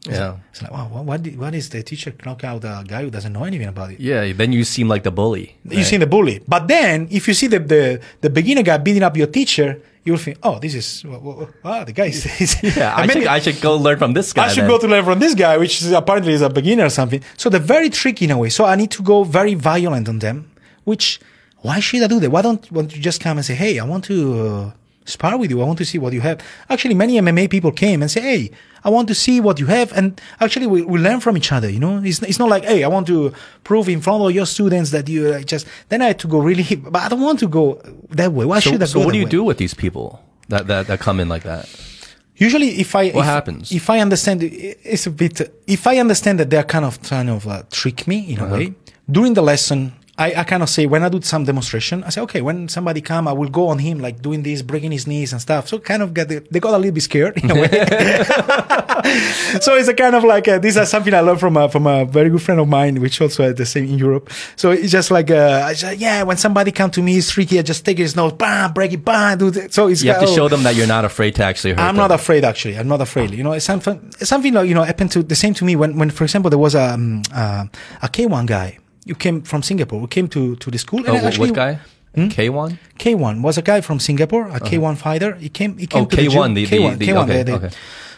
Yeah. 0.08 0.38
It's 0.50 0.62
like, 0.62 0.72
wow, 0.72 0.88
what, 0.88 1.20
what, 1.36 1.54
is 1.54 1.68
the 1.68 1.82
teacher 1.82 2.12
knock 2.26 2.42
out 2.42 2.64
a 2.64 2.82
guy 2.86 3.02
who 3.02 3.10
doesn't 3.10 3.32
know 3.32 3.44
anything 3.44 3.68
about 3.68 3.92
it? 3.92 4.00
Yeah. 4.00 4.32
Then 4.32 4.52
you 4.52 4.64
seem 4.64 4.88
like 4.88 5.04
the 5.04 5.12
bully. 5.12 5.56
You 5.68 5.84
seem 5.84 6.00
the 6.00 6.06
bully. 6.06 6.42
But 6.46 6.66
then, 6.66 7.06
if 7.10 7.28
you 7.28 7.34
see 7.34 7.46
the, 7.46 7.60
the, 7.60 8.00
the 8.20 8.30
beginner 8.30 8.62
guy 8.62 8.78
beating 8.78 9.04
up 9.04 9.16
your 9.16 9.28
teacher, 9.28 9.80
you'll 10.04 10.16
think, 10.16 10.38
oh, 10.42 10.58
this 10.58 10.74
is, 10.74 11.04
wow, 11.04 11.84
the 11.84 11.92
guy 11.92 12.06
is, 12.06 12.26
is 12.40 12.76
Yeah. 12.76 12.94
I, 12.96 13.06
mean, 13.06 13.18
should, 13.18 13.26
I 13.28 13.38
should 13.38 13.60
go 13.60 13.76
learn 13.76 13.98
from 13.98 14.12
this 14.12 14.32
guy. 14.32 14.46
I 14.46 14.48
should 14.48 14.62
then. 14.64 14.70
go 14.70 14.78
to 14.78 14.88
learn 14.88 15.04
from 15.04 15.20
this 15.20 15.34
guy, 15.34 15.56
which 15.56 15.80
is 15.82 15.92
apparently 15.92 16.32
is 16.32 16.42
a 16.42 16.50
beginner 16.50 16.86
or 16.86 16.90
something. 16.90 17.22
So 17.36 17.48
they're 17.48 17.60
very 17.60 17.88
tricky 17.88 18.24
in 18.24 18.32
a 18.32 18.38
way. 18.38 18.48
So 18.48 18.64
I 18.64 18.74
need 18.74 18.90
to 18.92 19.02
go 19.02 19.22
very 19.22 19.54
violent 19.54 20.08
on 20.08 20.18
them, 20.18 20.50
which, 20.82 21.20
why 21.58 21.78
should 21.78 22.02
I 22.02 22.08
do 22.08 22.18
that? 22.18 22.30
Why 22.30 22.42
don't, 22.42 22.70
why 22.72 22.82
don't 22.82 22.96
you 22.96 23.00
just 23.00 23.20
come 23.20 23.36
and 23.38 23.46
say, 23.46 23.54
hey, 23.54 23.78
I 23.78 23.84
want 23.84 24.04
to 24.06 24.40
uh, 24.40 24.70
spar 25.04 25.36
with 25.38 25.50
you. 25.50 25.60
I 25.62 25.64
want 25.64 25.78
to 25.78 25.84
see 25.84 25.98
what 25.98 26.12
you 26.12 26.20
have. 26.20 26.40
Actually, 26.70 26.94
many 26.94 27.14
MMA 27.20 27.48
people 27.50 27.72
came 27.72 28.02
and 28.02 28.10
say, 28.10 28.20
hey, 28.20 28.50
I 28.84 28.90
want 28.90 29.08
to 29.08 29.14
see 29.14 29.40
what 29.40 29.58
you 29.60 29.66
have. 29.66 29.92
And 29.92 30.20
actually, 30.40 30.66
we, 30.66 30.82
we 30.82 30.98
learn 30.98 31.20
from 31.20 31.36
each 31.36 31.52
other, 31.52 31.68
you 31.70 31.78
know? 31.78 32.00
It's, 32.02 32.20
it's 32.22 32.38
not 32.38 32.48
like, 32.48 32.64
hey, 32.64 32.82
I 32.84 32.88
want 32.88 33.06
to 33.08 33.32
prove 33.64 33.88
in 33.88 34.00
front 34.00 34.22
of 34.24 34.32
your 34.32 34.46
students 34.46 34.90
that 34.90 35.08
you 35.08 35.28
uh, 35.28 35.40
just, 35.42 35.66
then 35.88 36.02
I 36.02 36.06
had 36.08 36.18
to 36.20 36.28
go 36.28 36.38
really, 36.40 36.76
but 36.76 37.02
I 37.02 37.08
don't 37.08 37.20
want 37.20 37.38
to 37.40 37.48
go 37.48 37.80
that 38.10 38.32
way. 38.32 38.44
Why 38.44 38.58
So, 38.60 38.70
should 38.70 38.82
I 38.82 38.86
go? 38.86 38.86
so 38.86 38.98
go 39.00 39.04
what 39.06 39.12
do 39.12 39.18
you 39.18 39.24
way? 39.24 39.30
do 39.30 39.44
with 39.44 39.58
these 39.58 39.74
people 39.74 40.22
that, 40.48 40.66
that, 40.66 40.86
that 40.88 41.00
come 41.00 41.20
in 41.20 41.28
like 41.28 41.44
that? 41.44 41.68
Usually, 42.36 42.80
if 42.80 42.96
I 42.96 43.10
What 43.10 43.20
if, 43.20 43.24
happens? 43.26 43.72
if 43.72 43.88
I 43.90 44.00
understand, 44.00 44.42
it's 44.42 45.06
a 45.06 45.10
bit. 45.10 45.40
If 45.66 45.86
I 45.86 45.98
understand 45.98 46.40
that 46.40 46.50
they're 46.50 46.64
kind 46.64 46.84
of 46.84 47.00
trying 47.02 47.26
to 47.26 47.48
uh, 47.48 47.62
trick 47.70 48.08
me 48.08 48.32
in 48.32 48.40
a 48.40 48.44
Uh-huh. 48.44 48.54
way 48.56 48.74
during 49.08 49.34
the 49.34 49.42
lesson, 49.42 49.92
I, 50.22 50.40
I 50.40 50.44
kind 50.44 50.62
of 50.62 50.68
say 50.68 50.86
when 50.86 51.02
I 51.02 51.08
do 51.08 51.20
some 51.20 51.44
demonstration, 51.44 52.04
I 52.04 52.10
say 52.10 52.20
okay, 52.20 52.42
when 52.42 52.68
somebody 52.68 53.00
come, 53.00 53.26
I 53.26 53.32
will 53.32 53.48
go 53.48 53.66
on 53.68 53.80
him 53.80 53.98
like 53.98 54.22
doing 54.22 54.44
this, 54.44 54.62
breaking 54.62 54.92
his 54.92 55.06
knees 55.06 55.32
and 55.32 55.42
stuff. 55.42 55.66
So 55.66 55.80
kind 55.80 56.00
of 56.00 56.14
get 56.14 56.28
the, 56.28 56.46
they 56.48 56.60
got 56.60 56.74
a 56.74 56.78
little 56.78 56.92
bit 56.92 57.02
scared 57.02 57.38
in 57.38 57.50
a 57.50 57.54
way. 57.54 57.68
so 59.60 59.74
it's 59.74 59.88
a 59.88 59.94
kind 59.94 60.14
of 60.14 60.22
like 60.22 60.46
uh, 60.46 60.60
this 60.60 60.76
is 60.76 60.88
something 60.88 61.12
I 61.12 61.20
learned 61.20 61.40
from 61.40 61.56
a, 61.56 61.68
from 61.68 61.88
a 61.88 62.04
very 62.04 62.30
good 62.30 62.40
friend 62.40 62.60
of 62.60 62.68
mine, 62.68 63.00
which 63.00 63.20
also 63.20 63.42
had 63.42 63.56
the 63.56 63.66
same 63.66 63.86
in 63.86 63.98
Europe. 63.98 64.30
So 64.54 64.70
it's 64.70 64.92
just 64.92 65.10
like 65.10 65.28
uh, 65.30 65.74
just, 65.74 65.98
yeah, 65.98 66.22
when 66.22 66.36
somebody 66.36 66.70
come 66.70 66.92
to 66.92 67.02
me, 67.02 67.18
it's 67.18 67.32
tricky. 67.32 67.58
I 67.58 67.62
just 67.62 67.84
take 67.84 67.98
his 67.98 68.14
nose, 68.14 68.34
bam, 68.34 68.72
break 68.72 68.92
it, 68.92 69.04
bam, 69.04 69.38
do 69.38 69.50
that. 69.50 69.74
So 69.74 69.88
it's 69.88 70.04
You 70.04 70.12
have 70.12 70.22
to 70.22 70.28
oh, 70.28 70.36
show 70.36 70.48
them 70.48 70.62
that 70.62 70.76
you're 70.76 70.86
not 70.86 71.04
afraid 71.04 71.34
to 71.36 71.42
actually 71.42 71.72
hurt 71.72 71.80
I'm 71.80 71.96
them. 71.96 72.08
not 72.08 72.12
afraid 72.12 72.44
actually. 72.44 72.78
I'm 72.78 72.86
not 72.86 73.00
afraid. 73.00 73.32
You 73.32 73.42
know, 73.42 73.52
it's 73.52 73.64
something, 73.64 73.98
it's 74.20 74.28
something 74.28 74.54
like, 74.54 74.68
you 74.68 74.74
know, 74.74 74.84
happened 74.84 75.10
to 75.12 75.24
the 75.24 75.34
same 75.34 75.54
to 75.54 75.64
me 75.64 75.74
when, 75.74 75.98
when, 75.98 76.10
for 76.10 76.22
example, 76.22 76.48
there 76.48 76.60
was 76.60 76.76
a, 76.76 76.94
um, 76.94 77.22
uh, 77.34 77.64
a 78.02 78.08
K1 78.08 78.46
guy. 78.46 78.78
You 79.04 79.14
came 79.14 79.42
from 79.42 79.62
Singapore. 79.62 80.00
We 80.00 80.06
came 80.08 80.28
to, 80.28 80.56
to 80.56 80.70
the 80.70 80.78
school. 80.78 81.02
Oh, 81.06 81.14
and 81.14 81.26
actually, 81.26 81.50
what 81.50 81.56
guy? 81.56 81.78
K1? 82.14 82.78
K1 82.98 83.40
was 83.42 83.56
a 83.58 83.62
guy 83.62 83.80
from 83.80 83.98
Singapore, 83.98 84.46
a 84.48 84.60
K1 84.60 84.96
fighter. 84.98 85.34
He 85.36 85.48
came, 85.48 85.78
he 85.78 85.86
came 85.86 86.02
Oh, 86.02 86.06
to 86.06 86.16
the 86.16 86.26
K1, 86.28 86.54
the- 86.54 86.64
the- 86.66 86.76
K1, 86.76 86.98
the- 86.98 87.06
K1, 87.06 87.22
okay, 87.40 87.52
okay. 87.52 87.70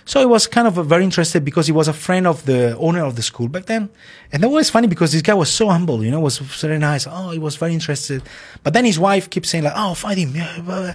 So 0.06 0.20
he 0.20 0.26
was 0.26 0.46
kind 0.46 0.66
of 0.68 0.74
very 0.86 1.02
interested 1.02 1.42
because 1.46 1.66
he 1.66 1.72
was 1.72 1.88
a 1.88 1.94
friend 1.94 2.26
of 2.26 2.44
the 2.44 2.76
owner 2.76 3.02
of 3.04 3.16
the 3.16 3.22
school 3.22 3.48
back 3.48 3.64
then. 3.64 3.88
And 4.32 4.42
that 4.42 4.50
was 4.50 4.68
funny 4.68 4.86
because 4.86 5.12
this 5.12 5.22
guy 5.22 5.32
was 5.32 5.48
so 5.48 5.70
humble, 5.70 6.04
you 6.04 6.10
know, 6.10 6.20
was 6.20 6.36
very 6.38 6.78
nice. 6.78 7.06
Oh, 7.10 7.30
he 7.30 7.38
was 7.38 7.56
very 7.56 7.72
interested. 7.72 8.20
But 8.62 8.74
then 8.74 8.84
his 8.84 8.98
wife 8.98 9.30
keeps 9.30 9.48
saying 9.48 9.64
like, 9.64 9.72
oh, 9.74 9.94
fight 9.94 10.18
him. 10.18 10.34
Yeah, 10.36 10.60
blah, 10.60 10.82
blah. 10.82 10.94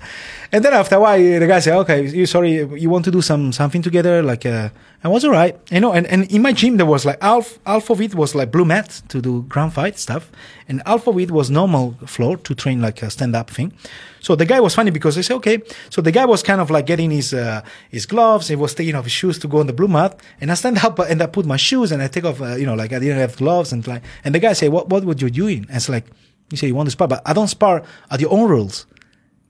And 0.51 0.63
then 0.63 0.73
after 0.73 0.97
a 0.97 0.99
while, 0.99 1.17
the 1.39 1.47
guy 1.47 1.59
said, 1.59 1.75
okay, 1.77 2.05
you 2.07 2.27
sorry, 2.27 2.51
you 2.79 2.89
want 2.91 3.05
to 3.05 3.11
do 3.11 3.21
some, 3.23 3.51
something 3.51 3.81
together? 3.81 4.21
Like, 4.21 4.45
uh, 4.45 4.69
I 5.01 5.07
was 5.07 5.23
all 5.23 5.31
right. 5.31 5.57
You 5.71 5.79
know, 5.79 5.93
and, 5.93 6.05
and 6.07 6.29
in 6.29 6.41
my 6.41 6.51
gym, 6.51 6.75
there 6.75 6.85
was 6.85 7.05
like 7.05 7.21
half, 7.21 7.57
half 7.65 7.89
of 7.89 8.01
it 8.01 8.15
was 8.15 8.35
like 8.35 8.51
blue 8.51 8.65
mat 8.65 9.01
to 9.07 9.21
do 9.21 9.43
ground 9.43 9.73
fight 9.73 9.97
stuff. 9.97 10.29
And 10.67 10.81
half 10.85 11.07
of 11.07 11.17
it 11.17 11.31
was 11.31 11.49
normal 11.49 11.93
floor 12.05 12.35
to 12.35 12.53
train 12.53 12.81
like 12.81 13.01
a 13.01 13.09
stand 13.09 13.33
up 13.33 13.49
thing. 13.49 13.71
So 14.19 14.35
the 14.35 14.45
guy 14.45 14.59
was 14.59 14.75
funny 14.75 14.91
because 14.91 15.17
I 15.17 15.21
said, 15.21 15.35
okay. 15.35 15.61
So 15.89 16.01
the 16.01 16.11
guy 16.11 16.25
was 16.25 16.43
kind 16.43 16.59
of 16.59 16.69
like 16.69 16.85
getting 16.85 17.11
his, 17.11 17.33
uh, 17.33 17.61
his 17.89 18.05
gloves. 18.05 18.49
He 18.49 18.57
was 18.57 18.73
taking 18.73 18.93
off 18.95 19.05
his 19.05 19.13
shoes 19.13 19.39
to 19.39 19.47
go 19.47 19.59
on 19.59 19.67
the 19.67 19.73
blue 19.73 19.87
mat. 19.87 20.19
And 20.41 20.51
I 20.51 20.55
stand 20.55 20.77
up 20.79 20.99
and 20.99 21.21
I 21.21 21.27
put 21.27 21.45
my 21.45 21.55
shoes 21.57 21.93
and 21.93 22.01
I 22.01 22.07
take 22.07 22.25
off, 22.25 22.41
uh, 22.41 22.55
you 22.55 22.65
know, 22.65 22.75
like 22.75 22.91
I 22.91 22.99
didn't 22.99 23.19
have 23.19 23.37
gloves 23.37 23.71
and 23.71 23.87
like, 23.87 24.03
and 24.25 24.35
the 24.35 24.39
guy 24.39 24.51
said, 24.51 24.69
what, 24.71 24.89
what 24.89 25.05
would 25.05 25.21
you 25.21 25.29
doing? 25.29 25.65
And 25.69 25.77
it's 25.77 25.87
like, 25.87 26.07
you 26.51 26.57
say 26.57 26.67
you 26.67 26.75
want 26.75 26.87
to 26.87 26.91
spar, 26.91 27.07
but 27.07 27.21
I 27.25 27.31
don't 27.31 27.47
spar 27.47 27.83
at 28.11 28.19
your 28.19 28.33
own 28.33 28.49
rules 28.49 28.85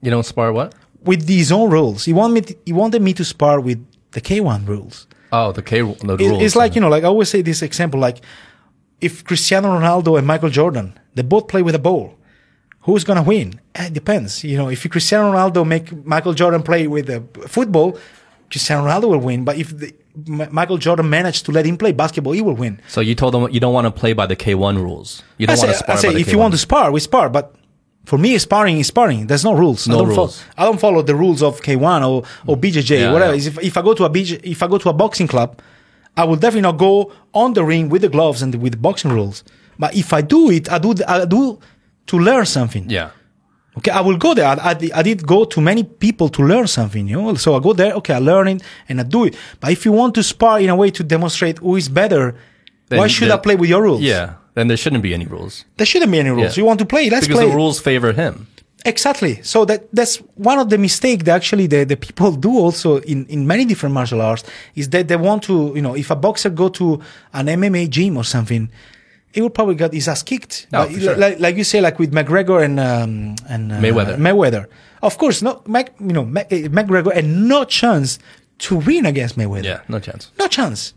You 0.02 0.10
don't 0.10 0.24
spar 0.26 0.52
what? 0.52 0.74
with 1.02 1.26
these 1.26 1.50
own 1.50 1.70
rules. 1.70 2.04
He 2.04 2.12
want 2.12 2.34
me, 2.34 2.42
to, 2.42 2.56
he 2.66 2.72
wanted 2.72 3.02
me 3.02 3.14
to 3.14 3.24
spar 3.24 3.58
with 3.58 3.84
the 4.12 4.20
K1 4.20 4.68
rules. 4.68 5.08
Oh, 5.32 5.52
the 5.52 5.62
K 5.62 5.80
the 5.82 6.14
It- 6.14 6.28
rules. 6.30 6.42
It's 6.42 6.56
like, 6.56 6.74
you 6.74 6.80
know, 6.80 6.88
like 6.88 7.04
I 7.04 7.06
always 7.06 7.28
say 7.28 7.42
this 7.42 7.62
example, 7.62 8.00
like 8.00 8.20
if 9.00 9.24
Cristiano 9.24 9.68
Ronaldo 9.78 10.18
and 10.18 10.26
Michael 10.26 10.50
Jordan, 10.50 10.98
they 11.14 11.22
both 11.22 11.48
play 11.48 11.62
with 11.62 11.74
a 11.74 11.78
ball, 11.78 12.14
who's 12.80 13.04
going 13.04 13.16
to 13.16 13.22
win? 13.22 13.60
Eh, 13.74 13.86
It 13.86 13.92
depends. 13.94 14.44
You 14.44 14.56
know, 14.58 14.68
if 14.68 14.88
Cristiano 14.90 15.32
Ronaldo 15.32 15.66
make 15.66 16.04
Michael 16.04 16.34
Jordan 16.34 16.62
play 16.62 16.86
with 16.86 17.08
a 17.10 17.22
football, 17.48 17.96
Cristiano 18.50 18.86
Ronaldo 18.86 19.08
will 19.08 19.18
win. 19.20 19.44
But 19.44 19.56
if 19.56 19.76
the, 19.76 19.94
M- 20.28 20.48
Michael 20.50 20.76
Jordan 20.76 21.08
managed 21.08 21.46
to 21.46 21.52
let 21.52 21.64
him 21.64 21.76
play 21.78 21.92
basketball, 21.92 22.32
he 22.32 22.42
will 22.42 22.56
win. 22.56 22.80
So 22.88 23.00
you 23.00 23.14
told 23.14 23.32
them 23.34 23.48
you 23.50 23.60
don't 23.60 23.72
want 23.72 23.86
to 23.86 23.92
play 23.92 24.12
by 24.12 24.26
the 24.26 24.34
K1 24.36 24.76
rules. 24.76 25.22
You 25.38 25.46
don't 25.46 25.56
I 25.56 25.58
want 25.58 25.68
say, 25.70 25.72
to 25.72 25.78
spar 25.78 25.96
I 25.96 25.98
say 26.00 26.08
by 26.08 26.14
the 26.14 26.20
if 26.20 26.26
K1. 26.26 26.32
you 26.32 26.38
want 26.38 26.52
to 26.54 26.58
spar, 26.58 26.90
we 26.92 27.00
spar. 27.00 27.28
But 27.30 27.54
for 28.04 28.18
me, 28.18 28.36
sparring 28.38 28.78
is 28.78 28.88
sparring. 28.88 29.26
There's 29.26 29.44
no 29.44 29.52
rules. 29.54 29.86
No 29.86 29.94
I 29.94 29.98
don't 29.98 30.08
rules. 30.08 30.40
Follow, 30.42 30.52
I 30.58 30.64
don't 30.64 30.80
follow 30.80 31.02
the 31.02 31.14
rules 31.14 31.42
of 31.42 31.60
K1 31.60 32.08
or, 32.08 32.24
or 32.46 32.56
BJJ, 32.56 32.98
Yeah, 33.00 33.12
whatever. 33.12 33.34
yeah. 33.34 33.48
If, 33.48 33.58
if 33.62 33.76
I 33.76 33.82
go 33.82 33.94
to 33.94 34.04
a 34.04 34.10
BJ, 34.10 34.40
if 34.42 34.62
I 34.62 34.66
go 34.66 34.78
to 34.78 34.88
a 34.88 34.92
boxing 34.92 35.28
club, 35.28 35.60
I 36.16 36.24
will 36.24 36.36
definitely 36.36 36.62
not 36.62 36.78
go 36.78 37.12
on 37.34 37.52
the 37.54 37.62
ring 37.64 37.88
with 37.88 38.02
the 38.02 38.08
gloves 38.08 38.42
and 38.42 38.54
with 38.56 38.80
boxing 38.82 39.12
rules. 39.12 39.44
But 39.78 39.94
if 39.94 40.12
I 40.12 40.22
do 40.22 40.50
it, 40.50 40.70
I 40.70 40.78
do 40.78 40.94
I 41.06 41.24
do 41.24 41.58
to 42.06 42.18
learn 42.18 42.46
something. 42.46 42.88
yeah. 42.90 43.10
Okay, 43.78 43.92
I 43.92 44.00
will 44.00 44.16
go 44.16 44.34
there. 44.34 44.46
I, 44.46 44.54
I, 44.72 44.76
I 44.96 45.02
did 45.02 45.24
go 45.24 45.44
to 45.44 45.60
many 45.60 45.84
people 45.84 46.28
to 46.30 46.42
learn 46.42 46.66
something, 46.66 47.06
you 47.06 47.16
know. 47.22 47.34
So 47.36 47.54
I 47.54 47.60
go 47.60 47.72
there. 47.72 47.92
Okay, 47.94 48.12
I 48.12 48.18
learn 48.18 48.48
it 48.48 48.62
and 48.88 49.00
I 49.00 49.04
do 49.04 49.26
it. 49.26 49.36
But 49.60 49.70
if 49.70 49.84
you 49.84 49.92
want 49.92 50.16
to 50.16 50.24
spar 50.24 50.58
in 50.60 50.68
a 50.70 50.74
way 50.76 50.90
to 50.90 51.04
demonstrate 51.04 51.58
who 51.58 51.76
is 51.76 51.88
better, 51.88 52.34
Then 52.88 52.98
why 52.98 53.06
should 53.06 53.28
the- 53.30 53.34
I 53.34 53.36
play 53.36 53.54
with 53.54 53.70
your 53.70 53.80
rules? 53.82 54.00
Yeah. 54.02 54.34
Then 54.54 54.68
there 54.68 54.76
shouldn't 54.76 55.02
be 55.02 55.14
any 55.14 55.26
rules. 55.26 55.64
There 55.76 55.86
shouldn't 55.86 56.10
be 56.12 56.18
any 56.18 56.30
rules. 56.30 56.56
Yeah. 56.56 56.62
You 56.62 56.66
want 56.66 56.80
to 56.80 56.86
play? 56.86 57.08
Let's 57.10 57.26
Because 57.26 57.40
play. 57.42 57.50
the 57.50 57.54
rules 57.56 57.80
favor 57.80 58.12
him. 58.12 58.46
Exactly. 58.86 59.42
So 59.42 59.64
that 59.66 59.88
that's 59.92 60.16
one 60.36 60.58
of 60.58 60.70
the 60.70 60.78
mistake 60.78 61.24
that 61.24 61.36
actually 61.36 61.66
the, 61.66 61.84
the 61.84 61.96
people 61.96 62.32
do 62.32 62.58
also 62.58 62.98
in, 63.00 63.26
in 63.26 63.46
many 63.46 63.64
different 63.66 63.94
martial 63.94 64.22
arts 64.22 64.42
is 64.74 64.88
that 64.90 65.08
they 65.08 65.16
want 65.16 65.42
to, 65.44 65.72
you 65.76 65.82
know, 65.82 65.94
if 65.94 66.10
a 66.10 66.16
boxer 66.16 66.48
go 66.50 66.68
to 66.70 67.00
an 67.34 67.46
MMA 67.46 67.90
gym 67.90 68.16
or 68.16 68.24
something, 68.24 68.70
he 69.32 69.42
will 69.42 69.50
probably 69.50 69.74
get 69.74 69.92
his 69.92 70.08
ass 70.08 70.22
kicked. 70.22 70.66
Oh, 70.72 70.86
But 70.86 70.92
for 70.92 71.00
sure. 71.00 71.16
like, 71.16 71.38
like 71.38 71.56
you 71.56 71.64
say, 71.64 71.80
like 71.82 71.98
with 71.98 72.12
McGregor 72.12 72.64
and 72.64 72.80
um, 72.80 73.36
and 73.48 73.70
uh, 73.70 73.76
Mayweather. 73.80 74.16
Mayweather. 74.16 74.66
Of 75.02 75.18
course, 75.18 75.42
no, 75.42 75.62
Mac, 75.66 75.92
you 76.00 76.12
know, 76.12 76.24
Mac, 76.24 76.50
eh, 76.50 76.68
McGregor 76.68 77.12
had 77.14 77.26
no 77.26 77.64
chance 77.64 78.18
to 78.60 78.76
win 78.76 79.04
against 79.06 79.36
Mayweather. 79.36 79.64
Yeah. 79.64 79.80
No 79.88 80.00
chance. 80.00 80.32
No 80.38 80.46
chance. 80.48 80.94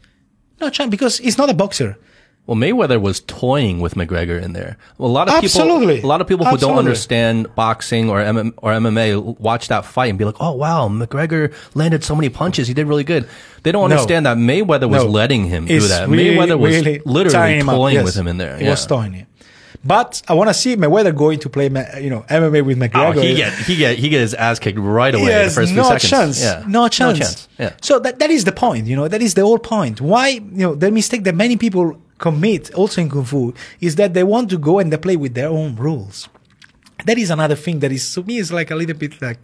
No 0.62 0.70
chance 0.70 0.90
because 0.90 1.18
he's 1.18 1.38
not 1.38 1.50
a 1.50 1.54
boxer. 1.54 1.98
Well, 2.46 2.58
Mayweather 2.58 3.00
was 3.00 3.22
toying 3.22 3.80
with 3.80 3.96
McGregor 3.96 4.42
in 4.42 4.52
there. 4.52 4.76
A 5.00 5.06
lot 5.08 5.30
of 5.30 5.36
Absolutely. 5.36 5.96
people, 5.96 6.10
a 6.10 6.12
lot 6.12 6.20
of 6.20 6.28
people 6.28 6.46
who 6.46 6.58
don't 6.58 6.78
understand 6.78 7.48
boxing 7.56 8.10
or 8.10 8.20
MM, 8.20 8.52
or 8.58 8.74
MMA 8.74 9.40
watch 9.40 9.70
that 9.70 9.86
fight 9.86 10.08
and 10.10 10.20
be 10.20 10.26
like, 10.26 10.36
"Oh 10.42 10.52
wow, 10.52 10.90
McGregor 10.90 11.54
landed 11.74 12.04
so 12.04 12.16
many 12.16 12.28
punches. 12.28 12.68
He 12.68 12.74
did 12.74 12.86
really 12.88 13.06
good." 13.06 13.30
They 13.64 13.72
don't 13.72 13.88
No. 13.90 13.96
understand 13.96 14.26
that 14.26 14.36
Mayweather 14.36 14.90
was 14.90 15.06
No. 15.06 15.10
letting 15.10 15.46
him 15.46 15.68
do 15.68 15.80
that. 15.88 16.10
really, 16.10 16.36
Mayweather 16.36 16.60
was 16.60 16.76
really 16.76 17.02
literally 17.06 17.62
toying 17.64 17.94
Yes. 17.96 18.04
with 18.04 18.16
him 18.18 18.28
in 18.28 18.38
there. 18.38 18.58
He 18.58 18.66
yeah. 18.66 18.72
was 18.72 18.86
toying 18.86 19.14
him. 19.14 19.28
But 19.86 20.22
I 20.30 20.34
want 20.34 20.50
to 20.50 20.54
see 20.54 20.76
Mayweather 20.78 21.14
going 21.16 21.40
to 21.40 21.50
play, 21.50 21.66
you 22.02 22.10
know, 22.10 22.24
MMA 22.30 22.62
with 22.62 22.78
Oh, 22.78 22.88
McGregor. 22.88 23.22
he 23.24 23.36
get 23.36 23.54
he 23.54 23.76
get 23.78 23.98
he 23.98 24.10
get 24.10 24.20
his 24.22 24.34
ass 24.34 24.60
kicked 24.60 24.78
right 24.80 25.14
away. 25.16 25.26
Yes, 25.28 25.56
the 25.56 25.62
first 25.62 25.72
few 25.74 25.82
no 25.82 25.88
seconds. 25.88 26.10
chance. 26.10 26.42
Yeah. 26.42 26.64
No 26.68 26.88
chance. 26.90 27.20
No 27.20 27.26
chance. 27.26 27.48
Yeah. 27.60 27.72
So 27.82 28.00
that, 28.00 28.20
that 28.20 28.30
is 28.32 28.44
the 28.46 28.52
point, 28.54 28.88
you 28.88 28.96
know, 28.98 29.08
that 29.08 29.22
is 29.22 29.34
the 29.34 29.42
whole 29.42 29.60
point. 29.60 30.00
Why, 30.02 30.28
you 30.30 30.42
know, 30.66 30.76
the 30.76 30.90
mistake 30.92 31.24
that 31.26 31.36
many 31.36 31.56
people 31.58 31.98
commit 32.28 32.64
also 32.74 32.98
in 33.04 33.10
Kung 33.14 33.26
Fu 33.32 33.54
is 33.88 33.94
that 34.00 34.14
they 34.18 34.24
want 34.34 34.46
to 34.54 34.58
go 34.70 34.74
and 34.80 34.88
they 34.92 34.98
play 35.08 35.18
with 35.24 35.34
their 35.40 35.50
own 35.60 35.76
rules. 35.88 36.30
That 37.08 37.18
is 37.18 37.30
another 37.38 37.56
thing 37.66 37.80
that 37.84 37.92
is, 37.92 38.04
to 38.16 38.24
me, 38.30 38.36
is 38.44 38.50
like 38.60 38.70
a 38.72 38.76
little 38.82 38.96
bit 39.04 39.14
like 39.28 39.42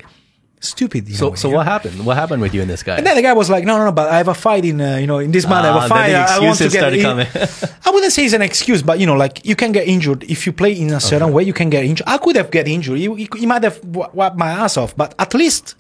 stupid. 0.62 1.04
So 1.16 1.30
way, 1.32 1.36
so 1.36 1.48
yeah? 1.50 1.56
what 1.58 1.66
happened? 1.74 2.06
What 2.08 2.16
happened 2.22 2.42
with 2.42 2.54
you 2.56 2.62
and 2.64 2.70
this 2.74 2.84
guy? 2.84 2.96
And 2.98 3.06
then 3.06 3.16
the 3.20 3.22
guy 3.28 3.34
was 3.42 3.50
like, 3.50 3.64
no, 3.70 3.74
no, 3.80 3.84
no, 3.90 3.92
but 3.92 4.08
I 4.10 4.18
have 4.22 4.30
a 4.30 4.34
fight 4.48 4.64
in, 4.72 4.80
uh, 4.80 4.96
you 5.02 5.08
know, 5.12 5.20
in 5.20 5.32
this 5.32 5.46
month, 5.52 5.66
I 5.66 5.70
have 5.74 5.82
Ah, 5.84 5.86
a 5.86 5.90
fight. 5.90 6.12
the 6.12 6.18
I, 6.20 6.36
I 6.38 6.40
want 6.48 6.58
to 6.58 6.64
get 6.76 6.80
started 6.82 7.00
in. 7.00 7.04
coming. 7.10 7.28
I 7.86 7.90
wouldn't 7.94 8.14
say 8.16 8.24
it's 8.26 8.34
an 8.34 8.42
excuse, 8.52 8.82
but 8.90 8.96
you 9.02 9.06
know, 9.10 9.16
like 9.26 9.36
you 9.46 9.56
can 9.62 9.72
get 9.78 9.86
injured 9.96 10.22
if 10.36 10.40
you 10.46 10.54
play 10.54 10.74
in 10.84 10.90
a 10.94 11.00
certain 11.02 11.32
way. 11.36 11.44
You 11.44 11.54
can 11.62 11.70
get 11.70 11.84
injured. 11.84 12.08
I 12.08 12.18
could 12.24 12.36
have 12.42 12.50
get 12.58 12.66
injured. 12.68 12.98
You, 13.00 13.16
he, 13.16 13.28
he 13.42 13.46
might 13.52 13.64
have 13.64 13.78
wiped 14.20 14.38
my 14.46 14.52
ass 14.64 14.78
off, 14.78 14.92
but 14.96 15.10
at 15.20 15.34
least 15.34 15.76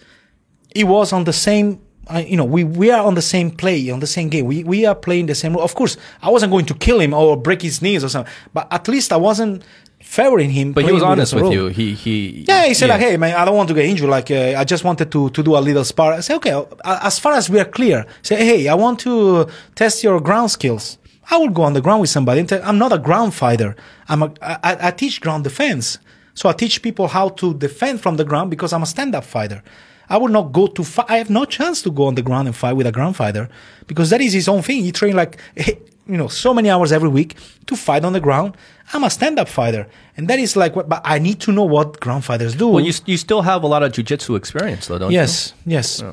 it 0.81 0.85
was 0.95 1.13
on 1.13 1.23
the 1.23 1.33
same 1.33 1.79
I, 2.09 2.21
you 2.21 2.37
know, 2.37 2.45
we, 2.45 2.63
we 2.63 2.91
are 2.91 3.05
on 3.05 3.15
the 3.15 3.21
same 3.21 3.51
play, 3.51 3.89
on 3.89 3.99
the 3.99 4.07
same 4.07 4.29
game. 4.29 4.45
We, 4.45 4.63
we 4.63 4.85
are 4.85 4.95
playing 4.95 5.27
the 5.27 5.35
same 5.35 5.53
role. 5.53 5.63
Of 5.63 5.75
course, 5.75 5.95
I 6.21 6.29
wasn't 6.29 6.51
going 6.51 6.65
to 6.65 6.73
kill 6.73 6.99
him 6.99 7.13
or 7.13 7.37
break 7.37 7.61
his 7.61 7.81
knees 7.81 8.03
or 8.03 8.09
something, 8.09 8.33
but 8.53 8.67
at 8.71 8.87
least 8.87 9.13
I 9.13 9.17
wasn't 9.17 9.63
favoring 10.01 10.49
him. 10.49 10.73
But 10.73 10.85
he 10.85 10.91
was 10.91 11.03
honest 11.03 11.33
us 11.33 11.41
with 11.41 11.51
you. 11.53 11.67
He 11.67 11.93
he. 11.93 12.45
Yeah, 12.47 12.65
he 12.65 12.73
said 12.73 12.89
like, 12.89 13.01
"Hey, 13.01 13.17
man, 13.17 13.35
I 13.35 13.45
don't 13.45 13.55
want 13.55 13.69
to 13.69 13.75
get 13.75 13.85
injured. 13.85 14.09
Like, 14.09 14.31
uh, 14.31 14.55
I 14.57 14.63
just 14.63 14.83
wanted 14.83 15.11
to 15.11 15.29
to 15.29 15.43
do 15.43 15.55
a 15.55 15.59
little 15.59 15.83
spar." 15.83 16.13
I 16.13 16.21
said, 16.21 16.35
"Okay, 16.37 16.51
uh, 16.51 16.65
as 17.03 17.19
far 17.19 17.33
as 17.33 17.49
we 17.49 17.59
are 17.59 17.65
clear, 17.65 18.05
say, 18.21 18.35
hey, 18.43 18.67
I 18.67 18.73
want 18.73 18.99
to 19.01 19.47
test 19.75 20.03
your 20.03 20.19
ground 20.19 20.51
skills. 20.51 20.97
I 21.31 21.37
will 21.37 21.49
go 21.49 21.61
on 21.61 21.73
the 21.73 21.81
ground 21.81 22.01
with 22.01 22.09
somebody. 22.09 22.45
I'm 22.63 22.79
not 22.79 22.91
a 22.91 22.97
ground 22.97 23.35
fighter. 23.35 23.75
I'm 24.07 24.23
a 24.23 24.33
I, 24.41 24.87
I 24.87 24.91
teach 24.91 25.21
ground 25.21 25.43
defense. 25.43 25.99
So 26.33 26.47
I 26.47 26.53
teach 26.53 26.81
people 26.81 27.09
how 27.09 27.29
to 27.29 27.53
defend 27.53 28.01
from 28.01 28.15
the 28.15 28.23
ground 28.23 28.49
because 28.49 28.71
I'm 28.71 28.81
a 28.81 28.85
stand-up 28.85 29.25
fighter. 29.25 29.61
I 30.09 30.17
will 30.17 30.27
not 30.27 30.51
go 30.51 30.67
to 30.67 30.83
fight. 30.83 31.05
I 31.09 31.17
have 31.17 31.29
no 31.29 31.45
chance 31.45 31.81
to 31.83 31.91
go 31.91 32.05
on 32.05 32.15
the 32.15 32.21
ground 32.21 32.47
and 32.47 32.55
fight 32.55 32.73
with 32.73 32.87
a 32.87 32.91
ground 32.91 33.15
fighter 33.15 33.47
because 33.87 34.09
that 34.09 34.21
is 34.21 34.33
his 34.33 34.47
own 34.47 34.61
thing. 34.61 34.83
He 34.83 34.91
train 34.91 35.15
like 35.15 35.37
you 36.07 36.17
know 36.17 36.27
so 36.27 36.53
many 36.53 36.69
hours 36.69 36.91
every 36.91 37.09
week 37.09 37.35
to 37.67 37.75
fight 37.75 38.03
on 38.03 38.13
the 38.13 38.19
ground. 38.19 38.57
I'm 38.91 39.03
a 39.03 39.09
stand-up 39.09 39.47
fighter, 39.47 39.87
and 40.17 40.27
that 40.27 40.39
is 40.39 40.55
like 40.55 40.75
what. 40.75 40.89
But 40.89 41.01
I 41.05 41.19
need 41.19 41.39
to 41.41 41.51
know 41.51 41.63
what 41.63 41.99
ground 41.99 42.25
fighters 42.25 42.55
do. 42.55 42.67
Well, 42.69 42.83
you 42.83 42.93
you 43.05 43.17
still 43.17 43.43
have 43.43 43.63
a 43.63 43.67
lot 43.67 43.83
of 43.83 43.91
jujitsu 43.91 44.35
experience, 44.35 44.87
though, 44.87 44.97
don't 44.97 45.11
you? 45.11 45.17
yes, 45.17 45.53
yes. 45.65 46.03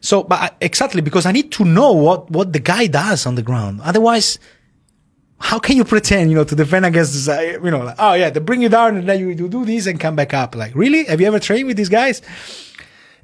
So, 0.00 0.24
but 0.24 0.40
I, 0.40 0.50
exactly 0.60 1.00
because 1.00 1.26
I 1.26 1.32
need 1.32 1.50
to 1.52 1.64
know 1.64 1.92
what 1.92 2.30
what 2.30 2.52
the 2.52 2.60
guy 2.60 2.86
does 2.86 3.26
on 3.26 3.34
the 3.34 3.42
ground. 3.42 3.80
Otherwise, 3.82 4.38
how 5.38 5.58
can 5.58 5.76
you 5.76 5.84
pretend, 5.84 6.30
you 6.30 6.36
know, 6.36 6.44
to 6.44 6.54
defend 6.54 6.86
against, 6.86 7.28
uh, 7.28 7.40
you 7.40 7.70
know, 7.70 7.82
like, 7.82 7.96
oh 7.98 8.14
yeah, 8.14 8.30
they 8.30 8.38
bring 8.38 8.62
you 8.62 8.68
down 8.68 8.96
and 8.96 9.08
then 9.08 9.18
you, 9.18 9.28
you 9.30 9.48
do 9.48 9.64
this 9.64 9.86
and 9.86 9.98
come 9.98 10.14
back 10.14 10.32
up. 10.32 10.54
Like, 10.54 10.72
really? 10.74 11.04
Have 11.06 11.20
you 11.20 11.26
ever 11.26 11.40
trained 11.40 11.66
with 11.66 11.76
these 11.76 11.88
guys? 11.88 12.22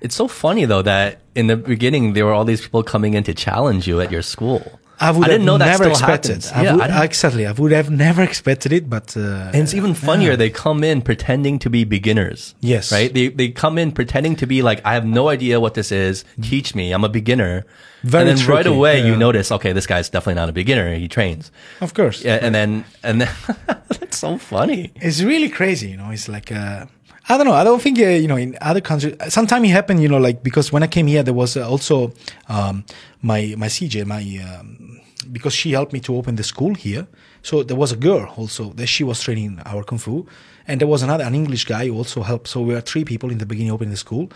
It's 0.00 0.14
so 0.14 0.28
funny 0.28 0.64
though 0.64 0.82
that 0.82 1.20
in 1.34 1.46
the 1.48 1.56
beginning 1.56 2.12
there 2.12 2.24
were 2.26 2.32
all 2.32 2.44
these 2.44 2.60
people 2.60 2.82
coming 2.82 3.14
in 3.14 3.24
to 3.24 3.34
challenge 3.34 3.86
you 3.88 4.00
at 4.00 4.10
your 4.12 4.22
school. 4.22 4.78
I 5.00 5.12
would 5.12 5.26
didn't 5.26 5.42
have 5.42 5.46
know 5.46 5.58
that 5.58 5.66
never 5.78 5.88
expected. 5.90 6.42
happens. 6.42 6.50
I 6.52 6.62
yeah, 6.64 6.72
would, 6.74 6.90
I 6.90 7.04
exactly. 7.04 7.46
I 7.46 7.52
would 7.52 7.70
have 7.70 7.88
never 7.88 8.20
expected 8.20 8.72
it, 8.72 8.90
but 8.90 9.16
uh, 9.16 9.52
and 9.54 9.62
it's 9.62 9.72
even 9.72 9.94
funnier. 9.94 10.34
They 10.34 10.50
come 10.50 10.82
in 10.82 11.02
pretending 11.02 11.60
to 11.60 11.70
be 11.70 11.84
beginners. 11.84 12.56
Yes. 12.60 12.90
Right? 12.90 13.12
They 13.14 13.28
they 13.28 13.48
come 13.50 13.78
in 13.78 13.92
pretending 13.92 14.34
to 14.36 14.46
be 14.46 14.60
like, 14.60 14.84
I 14.84 14.94
have 14.94 15.06
no 15.06 15.28
idea 15.28 15.60
what 15.60 15.74
this 15.74 15.92
is. 15.92 16.24
Teach 16.42 16.74
me. 16.74 16.90
I'm 16.90 17.04
a 17.04 17.08
beginner. 17.08 17.64
Very 18.02 18.28
and 18.28 18.38
then 18.38 18.46
right 18.48 18.62
tricky, 18.64 18.76
away 18.76 19.06
you 19.06 19.14
notice, 19.16 19.52
okay, 19.52 19.72
this 19.72 19.86
guy's 19.86 20.08
definitely 20.08 20.34
not 20.34 20.48
a 20.48 20.52
beginner. 20.52 20.92
He 20.94 21.06
trains. 21.06 21.52
of 21.80 21.94
course, 21.94 22.24
Yeah, 22.24 22.38
and 22.42 22.52
then 22.52 22.84
and 23.04 23.20
then 23.20 23.30
that's 23.88 24.18
so 24.18 24.36
funny. 24.36 24.90
it's 24.96 25.22
really 25.22 25.48
crazy. 25.48 25.90
You 25.90 25.96
know, 25.98 26.10
it's 26.10 26.28
like 26.28 26.50
uh, 26.50 26.86
I 27.30 27.36
don't 27.36 27.46
know. 27.46 27.52
I 27.52 27.62
don't 27.62 27.80
think 27.80 27.98
uh, 27.98 28.06
you 28.06 28.26
know 28.26 28.36
in 28.36 28.56
other 28.60 28.80
countries. 28.80 29.14
Sometimes 29.28 29.68
it 29.68 29.72
happened. 29.72 30.02
You 30.02 30.08
know, 30.08 30.18
like 30.18 30.42
because 30.42 30.72
when 30.72 30.82
I 30.82 30.86
came 30.86 31.06
here, 31.06 31.22
there 31.22 31.34
was 31.34 31.56
uh, 31.56 31.68
also 31.68 32.12
um, 32.48 32.84
my 33.20 33.54
my 33.58 33.66
CJ, 33.66 34.06
my 34.06 34.22
um, 34.48 35.00
because 35.30 35.52
she 35.52 35.72
helped 35.72 35.92
me 35.92 36.00
to 36.00 36.16
open 36.16 36.36
the 36.36 36.42
school 36.42 36.74
here. 36.74 37.06
So 37.42 37.62
there 37.62 37.76
was 37.76 37.92
a 37.92 37.96
girl 37.96 38.32
also 38.36 38.70
that 38.74 38.86
she 38.86 39.04
was 39.04 39.22
training 39.22 39.60
our 39.66 39.84
kung 39.84 39.98
fu, 39.98 40.26
and 40.66 40.80
there 40.80 40.88
was 40.88 41.02
another 41.02 41.24
an 41.24 41.34
English 41.34 41.66
guy 41.66 41.86
who 41.86 41.94
also 41.94 42.22
helped. 42.22 42.48
So 42.48 42.62
we 42.62 42.72
were 42.72 42.80
three 42.80 43.04
people 43.04 43.30
in 43.30 43.38
the 43.38 43.46
beginning 43.46 43.72
opening 43.72 43.90
the 43.90 43.98
school. 43.98 44.30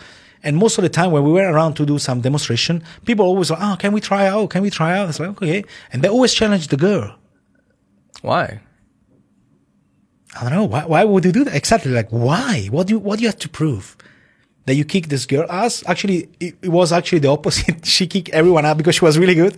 And 0.45 0.57
most 0.57 0.77
of 0.77 0.83
the 0.83 0.89
time 0.89 1.11
when 1.11 1.23
we 1.23 1.31
were 1.31 1.49
around 1.49 1.75
to 1.75 1.85
do 1.85 1.97
some 1.97 2.19
demonstration, 2.19 2.83
people 3.05 3.25
always 3.25 3.49
like, 3.49 3.61
oh, 3.61 3.77
can 3.79 3.93
we 3.93 4.01
try 4.01 4.27
out? 4.27 4.49
Can 4.49 4.61
we 4.61 4.69
try 4.69 4.97
out? 4.97 5.07
It's 5.07 5.19
like, 5.19 5.29
okay. 5.29 5.63
And 5.93 6.01
they 6.01 6.09
always 6.09 6.33
challenge 6.33 6.67
the 6.67 6.75
girl. 6.75 7.15
Why? 8.21 8.59
I 10.35 10.43
don't 10.43 10.51
know. 10.53 10.65
Why, 10.65 10.85
why 10.85 11.03
would 11.03 11.25
you 11.25 11.31
do 11.31 11.43
that? 11.43 11.55
Exactly. 11.55 11.91
Like, 11.91 12.09
why? 12.09 12.67
What 12.71 12.87
do 12.87 12.93
you, 12.93 12.99
what 12.99 13.17
do 13.17 13.23
you 13.23 13.27
have 13.29 13.39
to 13.39 13.49
prove? 13.49 13.95
That 14.65 14.75
you 14.75 14.85
kick 14.85 15.09
this 15.09 15.25
girl 15.25 15.45
ass? 15.49 15.83
Actually, 15.87 16.29
it, 16.39 16.55
it 16.61 16.69
was 16.69 16.91
actually 16.93 17.19
the 17.19 17.27
opposite. 17.27 17.85
she 17.95 18.07
kicked 18.07 18.29
everyone 18.29 18.65
out 18.65 18.77
because 18.77 18.95
she 18.95 19.03
was 19.05 19.17
really 19.19 19.35
good. 19.35 19.57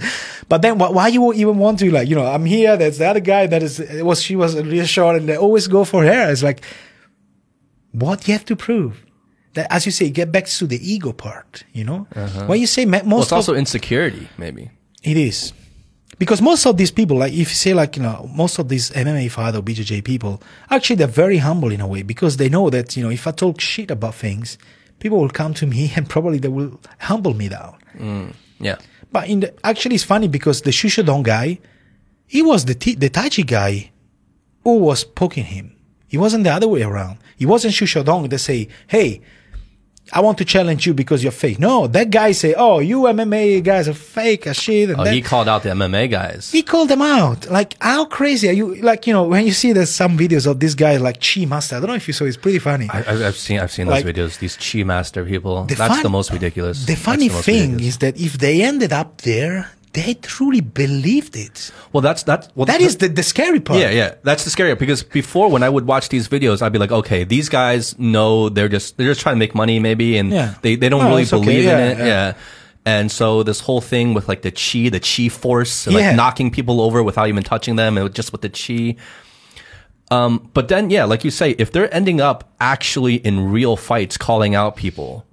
But 0.49 0.63
then 0.63 0.77
why, 0.79 0.89
why 0.89 1.07
you 1.09 1.31
even 1.33 1.57
want 1.59 1.79
to 1.79 1.91
like, 1.91 2.09
you 2.09 2.15
know, 2.15 2.25
I'm 2.25 2.43
here. 2.45 2.75
That's 2.75 2.97
the 2.97 3.05
other 3.07 3.19
guy 3.19 3.45
that 3.47 3.61
is, 3.61 3.79
it 3.79 4.03
was, 4.03 4.21
she 4.21 4.35
was 4.35 4.55
really 4.55 4.85
short 4.87 5.15
and 5.17 5.29
they 5.29 5.37
always 5.37 5.67
go 5.67 5.85
for 5.85 6.03
her. 6.03 6.31
It's 6.31 6.41
like, 6.43 6.61
what 7.91 8.21
do 8.21 8.31
you 8.31 8.37
have 8.37 8.45
to 8.45 8.55
prove? 8.55 9.05
That, 9.53 9.71
as 9.71 9.85
you 9.85 9.91
say, 9.91 10.09
get 10.09 10.31
back 10.31 10.47
to 10.47 10.67
the 10.67 10.77
ego 10.93 11.13
part, 11.13 11.63
you 11.71 11.83
know? 11.85 12.07
Uh-huh. 12.13 12.47
When 12.47 12.59
you 12.59 12.67
say 12.67 12.83
most 12.85 13.05
Well, 13.05 13.21
it's 13.21 13.31
also 13.31 13.55
insecurity, 13.55 14.27
maybe. 14.37 14.69
it 15.03 15.15
is. 15.15 15.53
Because 16.17 16.41
most 16.41 16.65
of 16.65 16.77
these 16.77 16.91
people, 16.91 17.17
like 17.17 17.33
if 17.33 17.49
you 17.49 17.55
say 17.55 17.73
like, 17.73 17.97
you 17.97 18.03
know, 18.03 18.29
most 18.33 18.57
of 18.57 18.69
these 18.69 18.89
MMA 18.91 19.29
fighter 19.31 19.57
or 19.57 19.61
BJJ 19.61 20.03
people, 20.03 20.41
actually 20.69 20.95
they're 20.95 21.07
very 21.07 21.37
humble 21.37 21.71
in 21.71 21.81
a 21.81 21.87
way 21.87 22.03
because 22.03 22.37
they 22.37 22.47
know 22.47 22.69
that, 22.69 22.95
you 22.95 23.03
know, 23.03 23.09
if 23.09 23.27
I 23.27 23.31
talk 23.31 23.59
shit 23.59 23.91
about 23.91 24.15
things, 24.15 24.57
people 24.99 25.19
will 25.19 25.29
come 25.29 25.53
to 25.55 25.67
me 25.67 25.91
and 25.95 26.09
probably 26.09 26.37
they 26.37 26.47
will 26.47 26.79
humble 26.99 27.33
me 27.33 27.49
down. 27.49 27.75
Mm, 27.97 28.33
yeah. 28.59 28.77
But 29.11 29.29
in 29.29 29.41
the, 29.41 29.53
actually 29.65 29.95
it's 29.95 30.03
funny 30.03 30.27
because 30.27 30.61
the 30.61 30.71
Xu 30.71 30.89
Xiaodong 30.89 31.23
guy, 31.23 31.59
he 32.27 32.41
was 32.41 32.65
the, 32.65 32.75
T, 32.75 32.95
the 32.95 33.09
Tai 33.09 33.29
Chi 33.29 33.41
guy 33.43 33.91
who 34.63 34.77
was 34.77 35.03
poking 35.03 35.45
him. 35.45 35.75
It 36.09 36.17
wasn't 36.17 36.45
the 36.45 36.51
other 36.51 36.67
way 36.67 36.81
around. 36.81 37.17
It 37.37 37.47
wasn't 37.47 37.73
Xu 37.73 37.87
Xiaodong 37.87 38.29
that 38.29 38.39
say, 38.39 38.69
hey, 38.87 39.21
I 40.13 40.21
want 40.21 40.37
to 40.37 40.45
challenge 40.45 40.85
you 40.85 40.93
because 40.93 41.23
you're 41.23 41.31
fake. 41.31 41.57
No, 41.59 41.87
that 41.87 42.11
guy 42.11 42.31
say, 42.31 42.53
oh, 42.55 42.77
you 42.79 43.01
MMA 43.01 43.63
guys 43.63 43.87
are 43.89 43.93
fake 43.93 44.45
as 44.45 44.55
shit. 44.55 44.89
And 44.91 44.99
Oh, 44.99 45.03
then- 45.03 45.13
he 45.15 45.21
called 45.21 45.47
out 45.49 45.63
the 45.63 45.69
MMA 45.69 46.09
guys. 46.09 46.51
he 46.51 46.61
called 46.61 46.89
them 46.89 47.01
out. 47.01 47.49
Like, 47.49 47.75
how 47.81 48.05
crazy 48.05 48.47
are 48.49 48.53
you? 48.53 48.75
Like, 48.75 49.07
you 49.07 49.13
know, 49.13 49.23
when 49.23 49.45
you 49.45 49.51
see 49.51 49.73
there's 49.73 49.89
some 49.89 50.15
videos 50.17 50.45
of 50.45 50.59
this 50.59 50.75
guy 50.75 50.97
like 50.97 51.19
Chi 51.21 51.45
Master. 51.45 51.77
I 51.77 51.79
don't 51.79 51.89
know 51.89 51.95
if 51.95 52.07
you 52.07 52.13
saw. 52.13 52.25
It's 52.25 52.37
pretty 52.37 52.59
funny. 52.59 52.87
I, 52.91 52.99
I've- 52.99 53.23
I've 53.25 53.35
seen 53.37 53.59
I've 53.59 53.71
seen 53.71 53.87
Like- 53.87 54.05
those 54.05 54.13
videos. 54.13 54.39
These 54.39 54.57
chi 54.57 54.83
master 54.83 55.25
people. 55.25 55.63
The 55.65 55.75
That's 55.75 55.95
fun- 55.95 56.03
the 56.03 56.09
most 56.09 56.31
ridiculous. 56.31 56.85
the 56.85 56.95
funny 56.95 57.29
thing 57.29 57.71
ridiculous. 57.73 57.87
is 57.87 57.97
that 57.99 58.17
if 58.19 58.37
they 58.37 58.61
ended 58.61 58.93
up 58.93 59.21
there, 59.21 59.71
they 59.95 60.13
truly 60.13 60.61
believed 60.61 61.35
it. 61.35 61.71
well, 61.93 62.01
that's 62.01 62.21
that's 62.23 62.47
well, 62.55 62.65
That 62.67 62.81
is 62.81 62.97
the, 62.97 63.07
the 63.09 63.23
scary 63.23 63.59
part. 63.59 63.79
Yeah, 63.79 63.89
yeah, 63.89 64.15
that's 64.23 64.43
the 64.43 64.49
scary 64.51 64.69
part 64.71 64.79
because 64.79 65.01
before 65.01 65.49
when 65.49 65.63
I 65.63 65.69
would 65.69 65.87
watch 65.87 66.09
these 66.09 66.27
videos, 66.27 66.61
I'd 66.61 66.71
be 66.73 66.79
like, 66.79 66.91
okay, 66.91 67.23
these 67.23 67.49
guys 67.49 67.97
know 67.97 68.49
they're 68.49 68.69
just 68.69 68.97
they're 68.97 69.07
just 69.07 69.21
trying 69.21 69.35
to 69.35 69.39
make 69.39 69.55
money 69.55 69.79
maybe, 69.79 70.17
and 70.17 70.29
Yeah. 70.31 70.53
they 70.61 70.75
they 70.75 70.89
don't 70.89 71.01
Oh, 71.05 71.09
really 71.09 71.23
it's 71.23 71.33
okay, 71.33 71.43
believe 71.45 71.65
in 71.67 71.79
it. 71.79 71.97
yeah. 71.97 72.05
Yeah. 72.05 72.33
And 72.87 73.11
so 73.11 73.41
this 73.41 73.61
whole 73.61 73.81
thing 73.81 74.13
with 74.13 74.27
like 74.27 74.43
the 74.43 74.51
chi, 74.51 74.89
the 74.89 74.99
chi 74.99 75.27
force, 75.29 75.87
and, 75.87 75.95
like 75.95 76.03
Yeah. 76.03 76.15
knocking 76.15 76.51
people 76.51 76.81
over 76.81 77.01
without 77.01 77.27
even 77.29 77.41
touching 77.43 77.77
them, 77.77 77.97
and 77.97 78.13
just 78.13 78.31
with 78.31 78.41
the 78.41 78.49
chi. 78.49 78.95
Um, 80.11 80.49
but 80.53 80.67
then, 80.67 80.91
yeah, 80.91 81.05
like 81.05 81.23
you 81.25 81.31
say, 81.31 81.51
if 81.57 81.71
they're 81.71 81.91
ending 81.93 82.21
up 82.21 82.53
actually 82.59 83.15
in 83.15 83.49
real 83.51 83.75
fights 83.75 84.17
calling 84.17 84.53
out 84.53 84.75
people, 84.75 85.25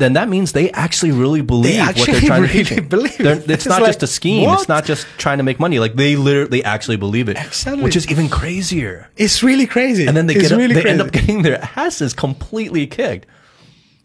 then 0.00 0.14
that 0.14 0.28
means 0.28 0.52
they 0.52 0.70
actually 0.72 1.12
really 1.12 1.42
believe 1.42 1.78
what 1.78 1.88
actually 1.90 2.12
they're 2.12 2.28
trying 2.28 2.42
really 2.42 2.64
to 2.64 2.74
teach. 2.76 2.88
believe 2.96 3.18
They're- 3.18 3.36
It's 3.36 3.48
It's 3.48 3.66
not 3.66 3.82
like, 3.82 3.90
just 3.90 4.02
a 4.02 4.06
scheme. 4.08 4.46
what? 4.46 4.60
It's 4.60 4.68
not 4.68 4.84
just 4.84 5.06
trying 5.18 5.38
to 5.38 5.44
make 5.44 5.60
money. 5.60 5.78
Like 5.78 5.94
they 5.94 6.16
literally 6.16 6.64
actually 6.64 6.96
believe 6.96 7.28
it, 7.28 7.36
Exactly. 7.38 7.82
which 7.84 7.94
is 7.96 8.10
even 8.10 8.28
crazier. 8.28 9.08
It's 9.16 9.42
really 9.42 9.66
crazy. 9.66 10.06
And 10.06 10.16
then 10.16 10.26
they 10.26 10.34
get 10.34 10.50
really 10.50 10.74
they 10.74 10.82
crazy. 10.82 10.88
end 10.88 11.00
up 11.02 11.12
getting 11.12 11.42
their 11.42 11.60
asses 11.76 12.12
completely 12.14 12.86
kicked. 12.86 13.26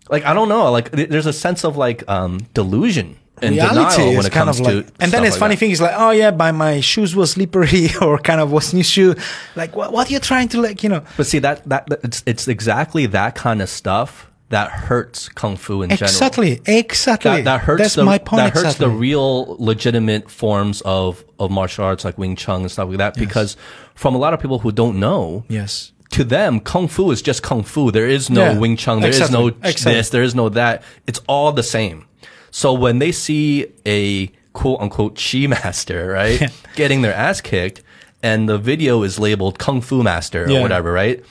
Like 0.09 0.23
I 0.25 0.33
don't 0.33 0.49
know. 0.49 0.71
Like 0.71 0.91
there's 0.91 1.25
a 1.25 1.33
sense 1.33 1.63
of 1.65 1.77
like 1.77 2.03
um, 2.09 2.39
delusion 2.53 3.17
and 3.41 3.55
reality 3.55 3.97
denial 3.97 4.15
when 4.17 4.25
it 4.25 4.31
kind 4.31 4.45
comes 4.47 4.59
of 4.61 4.65
like, 4.65 4.85
to. 4.87 4.93
and 5.01 5.11
then 5.11 5.23
it's 5.25 5.33
like 5.33 5.39
funny 5.39 5.55
that. 5.55 5.59
thing 5.59 5.71
is 5.71 5.81
like, 5.81 5.93
oh 5.97 6.11
yeah, 6.11 6.31
by 6.31 6.51
my 6.51 6.79
shoes 6.79 7.15
was 7.15 7.31
slippery 7.31 7.89
or 8.01 8.17
kind 8.19 8.39
of 8.39 8.51
was 8.51 8.73
new 8.73 8.83
shoe. 8.83 9.15
Like, 9.55 9.75
what, 9.75 9.91
what 9.91 10.07
are 10.09 10.13
you 10.13 10.19
trying 10.19 10.47
to 10.49 10.61
like, 10.61 10.83
you 10.83 10.89
know? 10.89 11.03
But 11.17 11.25
see 11.27 11.39
that 11.39 11.67
that 11.67 11.87
that- 11.89 12.03
it's 12.03 12.23
it's 12.25 12.47
exactly 12.47 13.07
that 13.07 13.35
kind 13.35 13.61
of 13.61 13.67
stuff 13.69 14.29
that 14.55 14.71
hurts 14.71 15.27
kung 15.27 15.57
fu 15.57 15.81
in 15.81 15.89
general. 15.89 16.07
Exactly, 16.09 16.61
exactly. 16.65 17.29
That, 17.29 17.43
that 17.43 17.61
hurts 17.61 17.81
That's 17.81 17.95
the 17.95 18.05
my 18.05 18.17
point. 18.17 18.37
that 18.37 18.53
hurts 18.53 18.75
exactly. 18.75 18.85
the 18.85 18.91
real 18.91 19.57
legitimate 19.59 20.31
forms 20.31 20.81
of 20.85 21.25
of 21.39 21.51
martial 21.51 21.83
arts 21.83 22.05
like 22.05 22.17
Wing 22.17 22.37
Chun 22.37 22.61
and 22.61 22.71
stuff 22.71 22.87
like 22.87 22.97
that 22.99 23.15
because 23.15 23.57
from 23.95 24.15
a 24.15 24.17
lot 24.17 24.33
of 24.33 24.39
people 24.39 24.59
who 24.59 24.71
don't 24.71 24.97
know 24.97 25.43
yes. 25.49 25.91
to 26.11 26.23
them, 26.23 26.61
kung 26.61 26.87
fu 26.87 27.11
is 27.11 27.21
just 27.21 27.43
kung 27.43 27.63
fu. 27.63 27.91
There 27.91 28.07
is 28.07 28.29
no 28.29 28.51
Yeah, 28.53 28.57
Wing 28.57 28.77
Chun. 28.77 29.01
There 29.01 29.09
is 29.09 29.17
exactly, 29.17 29.37
no 29.37 29.47
exactly. 29.47 29.93
this. 29.93 30.09
There 30.09 30.23
is 30.23 30.33
no 30.33 30.47
that. 30.49 30.83
It's 31.05 31.19
all 31.27 31.51
the 31.51 31.63
same. 31.63 32.05
So 32.51 32.71
when 32.73 32.99
they 32.99 33.11
see 33.11 33.67
a 33.85 34.27
quote 34.53 34.79
unquote 34.79 35.19
chi 35.21 35.47
master, 35.47 36.07
right, 36.19 36.49
getting 36.75 37.01
their 37.01 37.13
ass 37.13 37.41
kicked, 37.41 37.81
and 38.23 38.47
the 38.47 38.57
video 38.57 39.03
is 39.03 39.19
labeled 39.19 39.59
kung 39.59 39.81
fu 39.81 40.01
master 40.01 40.45
or 40.45 40.49
Yeah. 40.49 40.61
whatever, 40.61 40.93
right? 40.93 41.21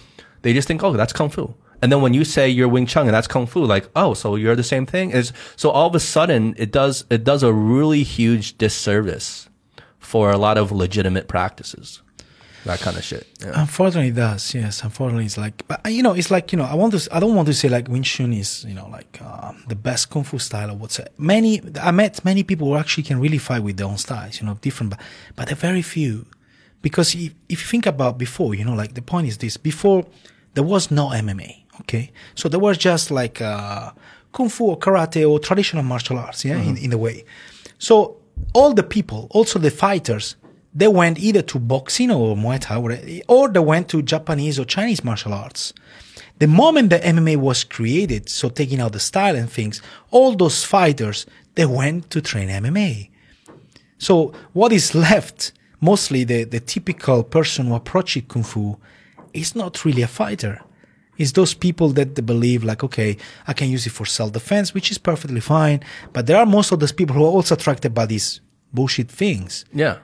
They 0.43 0.53
just 0.53 0.69
think, 0.69 0.83
oh, 0.83 0.93
that's 0.93 1.15
kung 1.15 1.31
fu. 1.31 1.55
And 1.85 1.93
then 1.93 2.01
when 2.01 2.15
you 2.15 2.25
say 2.25 2.49
you're 2.49 2.67
Wing 2.67 2.87
Chun 2.87 3.07
and 3.07 3.15
that's 3.15 3.27
kung 3.27 3.45
fu, 3.45 3.63
like, 3.63 3.87
oh, 3.95 4.15
so 4.15 4.37
you're 4.37 4.57
the 4.57 4.63
same 4.63 4.87
thing. 4.87 5.11
Is 5.11 5.35
so 5.55 5.69
all 5.69 5.87
of 5.87 5.95
a 5.95 6.01
sudden 6.01 6.55
it 6.57 6.73
does 6.73 7.05
it 7.11 7.25
does 7.25 7.43
a 7.43 7.53
really 7.53 8.03
huge 8.03 8.57
disservice 8.57 9.51
for 9.99 10.31
a 10.31 10.39
lot 10.39 10.57
of 10.57 10.73
legitimate 10.73 11.29
practices. 11.29 12.01
That 12.65 12.81
kind 12.81 12.97
of 12.97 13.05
shit. 13.05 13.27
Yeah. 13.43 13.61
Unfortunately, 13.61 14.09
it 14.09 14.15
does. 14.15 14.55
Yes, 14.55 14.83
unfortunately, 14.83 15.27
it's 15.27 15.37
like, 15.37 15.63
but 15.69 15.85
you 15.93 16.03
know, 16.03 16.15
it's 16.15 16.31
like 16.31 16.53
you 16.53 16.57
know, 16.57 16.65
I 16.65 16.75
want 16.75 16.95
to. 16.95 17.15
I 17.15 17.21
don't 17.21 17.35
want 17.35 17.49
to 17.49 17.53
say 17.53 17.69
like 17.69 17.87
Wing 17.89 18.03
Chun 18.03 18.33
is 18.33 18.65
you 18.65 18.73
know 18.73 18.89
like 18.89 19.19
uh, 19.23 19.53
the 19.69 19.77
best 19.77 20.09
kung 20.09 20.25
fu 20.25 20.39
style 20.39 20.71
or 20.71 20.77
what's 20.79 20.99
Many 21.19 21.61
I 21.83 21.91
met 21.91 22.25
many 22.25 22.45
people 22.45 22.69
who 22.69 22.77
actually 22.77 23.03
can 23.03 23.21
really 23.21 23.37
fight 23.37 23.63
with 23.63 23.77
their 23.77 23.89
own 23.89 23.99
styles. 23.99 24.41
You 24.41 24.47
know, 24.47 24.55
different, 24.63 24.89
but 24.93 25.01
but 25.37 25.47
they're 25.49 25.55
very 25.55 25.83
few. 25.83 26.25
Because 26.81 27.15
if, 27.15 27.35
if 27.51 27.61
you 27.61 27.69
think 27.69 27.85
about 27.85 28.17
before, 28.17 28.55
you 28.55 28.65
know, 28.65 28.75
like 28.75 28.95
the 28.95 29.03
point 29.03 29.29
is 29.29 29.37
this: 29.37 29.59
before 29.59 30.07
there 30.55 30.65
was 30.65 30.91
no 30.91 31.09
MMA. 31.09 31.64
Okay, 31.81 32.13
so 32.35 32.49
there 32.49 32.61
was 32.61 32.79
just 32.79 33.11
like 33.11 33.41
uh, 33.41 33.91
kung 34.33 34.49
fu 34.49 34.67
or 34.67 34.79
karate 34.79 35.29
or 35.29 35.39
traditional 35.39 35.83
martial 35.83 36.19
arts, 36.19 36.45
yeah, 36.45 36.57
in, 36.57 36.77
in 36.77 36.93
a 36.93 36.99
way. 36.99 37.25
So 37.79 38.17
all 38.53 38.73
the 38.73 38.83
people, 38.83 39.27
also 39.31 39.59
the 39.59 39.71
fighters, 39.71 40.37
they 40.75 40.89
went 40.89 41.19
either 41.19 41.43
to 41.43 41.59
boxing 41.59 42.11
or 42.11 42.37
Muay 42.37 42.61
Thai, 42.61 42.77
or, 42.77 42.99
or 43.29 43.49
they 43.49 43.61
went 43.61 43.89
to 43.91 44.03
Japanese 44.03 44.59
or 44.59 44.65
Chinese 44.65 45.05
martial 45.05 45.33
arts. 45.33 45.73
The 46.39 46.49
moment 46.49 46.91
the 46.91 46.99
MMA 46.99 47.37
was 47.37 47.63
created, 47.63 48.29
so 48.29 48.49
taking 48.49 48.81
out 48.81 48.93
the 48.93 49.01
style 49.01 49.37
and 49.37 49.49
things, 49.49 49.81
all 50.11 50.35
those 50.35 50.65
fighters, 50.65 51.27
they 51.55 51.65
went 51.65 52.11
to 52.11 52.21
train 52.21 52.49
MMA. 52.49 53.11
So 53.99 54.33
what 54.53 54.73
is 54.73 54.95
left, 54.95 55.53
mostly 55.81 56.25
the, 56.25 56.43
the 56.43 56.59
typical 56.59 57.23
person 57.23 57.67
who 57.67 57.75
approaches 57.75 58.25
Kung 58.27 58.43
Fu, 58.43 58.77
is 59.33 59.55
not 59.55 59.85
really 59.85 60.03
a 60.03 60.09
fighter. 60.09 60.61
It's 61.17 61.33
those 61.33 61.55
people 61.55 61.89
that 61.91 62.15
they 62.15 62.23
believe 62.23 62.65
like, 62.65 62.83
okay, 62.85 63.17
I 63.47 63.53
can 63.53 63.69
use 63.69 63.87
it 63.87 63.91
for 63.91 64.05
self-defense, 64.05 64.75
which 64.75 64.91
is 64.91 64.99
perfectly 64.99 65.41
fine. 65.41 65.81
But 66.13 66.27
there 66.27 66.37
are 66.37 66.47
most 66.47 66.73
of 66.73 66.81
those 66.81 66.93
people 66.93 67.15
who 67.15 67.25
are 67.25 67.31
also 67.31 67.55
attracted 67.55 67.95
by 67.95 68.07
these 68.07 68.41
bullshit 68.73 69.11
things. 69.11 69.65
Yeah. 69.73 69.99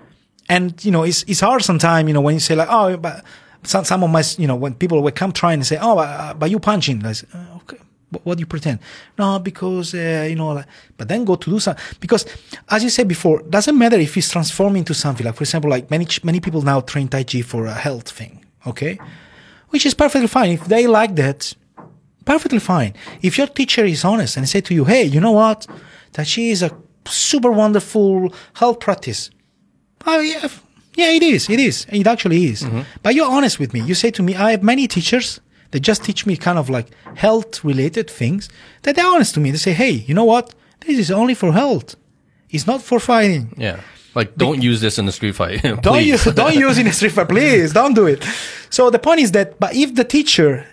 And, 0.48 0.84
you 0.84 0.90
know, 0.90 1.02
it's, 1.04 1.22
it's 1.24 1.40
hard 1.40 1.62
sometimes, 1.62 2.08
you 2.08 2.14
know, 2.14 2.20
when 2.20 2.34
you 2.34 2.40
say 2.40 2.54
like, 2.54 2.68
oh, 2.70 2.96
but 2.96 3.24
some, 3.62 3.84
some 3.84 4.02
of 4.02 4.10
my, 4.10 4.22
you 4.38 4.46
know, 4.46 4.56
when 4.56 4.74
people 4.74 5.02
will 5.02 5.12
come 5.12 5.32
trying 5.32 5.60
and 5.60 5.66
say, 5.66 5.78
oh, 5.80 5.98
uh, 5.98 6.34
but 6.34 6.50
you 6.50 6.58
punching, 6.58 7.04
I 7.04 7.12
say, 7.12 7.26
uh, 7.34 7.56
okay. 7.56 7.78
What, 8.10 8.26
what 8.26 8.38
do 8.38 8.42
you 8.42 8.46
pretend? 8.46 8.80
No, 9.16 9.38
because, 9.38 9.94
uh, 9.94 10.26
you 10.28 10.34
know, 10.34 10.48
like, 10.48 10.66
but 10.96 11.06
then 11.06 11.24
go 11.24 11.36
to 11.36 11.50
do 11.50 11.60
something. 11.60 11.84
Because, 12.00 12.26
as 12.68 12.82
you 12.82 12.90
said 12.90 13.06
before, 13.06 13.42
doesn't 13.42 13.78
matter 13.78 13.96
if 13.98 14.16
it's 14.16 14.28
transforming 14.28 14.80
into 14.80 14.94
something. 14.94 15.24
Like, 15.24 15.36
for 15.36 15.44
example, 15.44 15.70
like 15.70 15.90
many, 15.90 16.08
many 16.24 16.40
people 16.40 16.62
now 16.62 16.80
train 16.80 17.06
Tai 17.06 17.22
Chi 17.22 17.42
for 17.42 17.66
a 17.66 17.74
health 17.74 18.10
thing. 18.10 18.44
Okay. 18.66 18.98
Which 19.70 19.86
is 19.86 19.94
perfectly 19.94 20.28
fine. 20.28 20.50
If 20.52 20.66
they 20.66 20.86
like 20.86 21.16
that, 21.16 21.54
perfectly 22.24 22.58
fine. 22.58 22.94
If 23.22 23.38
your 23.38 23.46
teacher 23.46 23.84
is 23.84 24.04
honest 24.04 24.36
and 24.36 24.48
say 24.48 24.60
to 24.60 24.74
you, 24.74 24.84
hey, 24.84 25.04
you 25.04 25.20
know 25.20 25.32
what? 25.32 25.66
Tai 26.12 26.24
Chi 26.24 26.42
is 26.42 26.62
a 26.62 26.70
super 27.06 27.50
wonderful 27.50 28.34
health 28.54 28.80
practice. 28.80 29.30
Oh, 30.06 30.20
yeah. 30.20 30.48
Yeah, 30.96 31.10
it 31.12 31.22
is. 31.22 31.48
It 31.48 31.60
is. 31.60 31.86
It 31.90 32.06
actually 32.06 32.46
is. 32.46 32.62
Mm-hmm. 32.62 32.80
But 33.02 33.14
you're 33.14 33.30
honest 33.30 33.58
with 33.58 33.72
me. 33.72 33.80
You 33.80 33.94
say 33.94 34.10
to 34.10 34.22
me, 34.22 34.34
I 34.34 34.50
have 34.50 34.62
many 34.62 34.88
teachers 34.88 35.40
that 35.70 35.80
just 35.80 36.04
teach 36.04 36.26
me 36.26 36.36
kind 36.36 36.58
of 36.58 36.68
like 36.68 36.88
health 37.14 37.64
related 37.64 38.10
things 38.10 38.48
that 38.82 38.96
they're 38.96 39.06
honest 39.06 39.34
to 39.34 39.40
me. 39.40 39.52
They 39.52 39.58
say, 39.58 39.72
hey, 39.72 39.90
you 39.90 40.14
know 40.14 40.24
what? 40.24 40.52
This 40.80 40.98
is 40.98 41.10
only 41.10 41.34
for 41.34 41.52
health. 41.52 41.94
It's 42.50 42.66
not 42.66 42.82
for 42.82 42.98
fighting. 42.98 43.54
Yeah. 43.56 43.80
Like, 44.14 44.36
don't 44.36 44.62
use 44.62 44.80
this 44.80 44.98
in 44.98 45.06
the 45.06 45.12
street 45.12 45.36
fight. 45.36 45.62
Don't 45.82 46.04
use, 46.04 46.24
don't 46.24 46.54
use 46.66 46.78
in 46.78 46.86
a 46.86 46.92
street 46.92 47.12
fight, 47.12 47.28
please. 47.28 47.72
Don't 47.72 47.94
do 47.94 48.06
it. 48.06 48.24
So 48.68 48.90
the 48.90 48.98
point 48.98 49.20
is 49.20 49.30
that, 49.32 49.60
but 49.60 49.74
if 49.74 49.94
the 49.94 50.02
teacher 50.02 50.66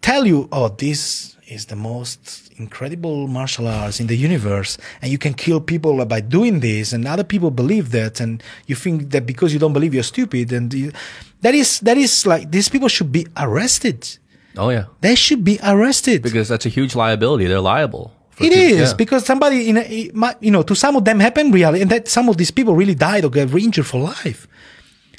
tell 0.00 0.26
you, 0.26 0.48
oh, 0.52 0.68
this 0.68 1.36
is 1.48 1.66
the 1.66 1.76
most 1.76 2.50
incredible 2.56 3.28
martial 3.28 3.68
arts 3.68 4.00
in 4.00 4.06
the 4.06 4.16
universe, 4.16 4.78
and 5.02 5.12
you 5.12 5.18
can 5.18 5.34
kill 5.34 5.60
people 5.60 6.02
by 6.06 6.20
doing 6.20 6.60
this, 6.60 6.92
and 6.92 7.06
other 7.06 7.24
people 7.24 7.50
believe 7.50 7.90
that, 7.90 8.20
and 8.20 8.42
you 8.66 8.74
think 8.74 9.10
that 9.10 9.26
because 9.26 9.52
you 9.52 9.58
don't 9.58 9.74
believe 9.74 9.92
you're 9.92 10.02
stupid, 10.02 10.52
and 10.52 10.72
you, 10.72 10.92
that 11.42 11.54
is 11.54 11.80
that 11.80 11.98
is 11.98 12.26
like 12.26 12.50
these 12.50 12.68
people 12.68 12.88
should 12.88 13.12
be 13.12 13.26
arrested. 13.36 14.18
Oh, 14.56 14.70
yeah. 14.70 14.86
They 15.02 15.14
should 15.14 15.44
be 15.44 15.58
arrested. 15.62 16.22
Because 16.22 16.48
that's 16.48 16.64
a 16.64 16.70
huge 16.70 16.94
liability. 16.94 17.46
They're 17.46 17.60
liable. 17.60 18.15
It 18.38 18.52
is 18.52 18.90
yeah. 18.90 18.96
because 18.96 19.24
somebody, 19.24 19.68
in 19.68 19.78
a, 19.78 20.10
might- 20.12 20.42
you 20.42 20.50
know, 20.50 20.62
to 20.62 20.74
some 20.74 20.96
of 20.96 21.04
them 21.04 21.20
happened 21.20 21.54
really, 21.54 21.80
and 21.80 21.90
that 21.90 22.08
some 22.08 22.28
of 22.28 22.36
these 22.36 22.50
people 22.50 22.74
really 22.76 22.94
died 22.94 23.24
or 23.24 23.30
got 23.30 23.52
injured 23.54 23.86
for 23.86 24.00
life. 24.00 24.46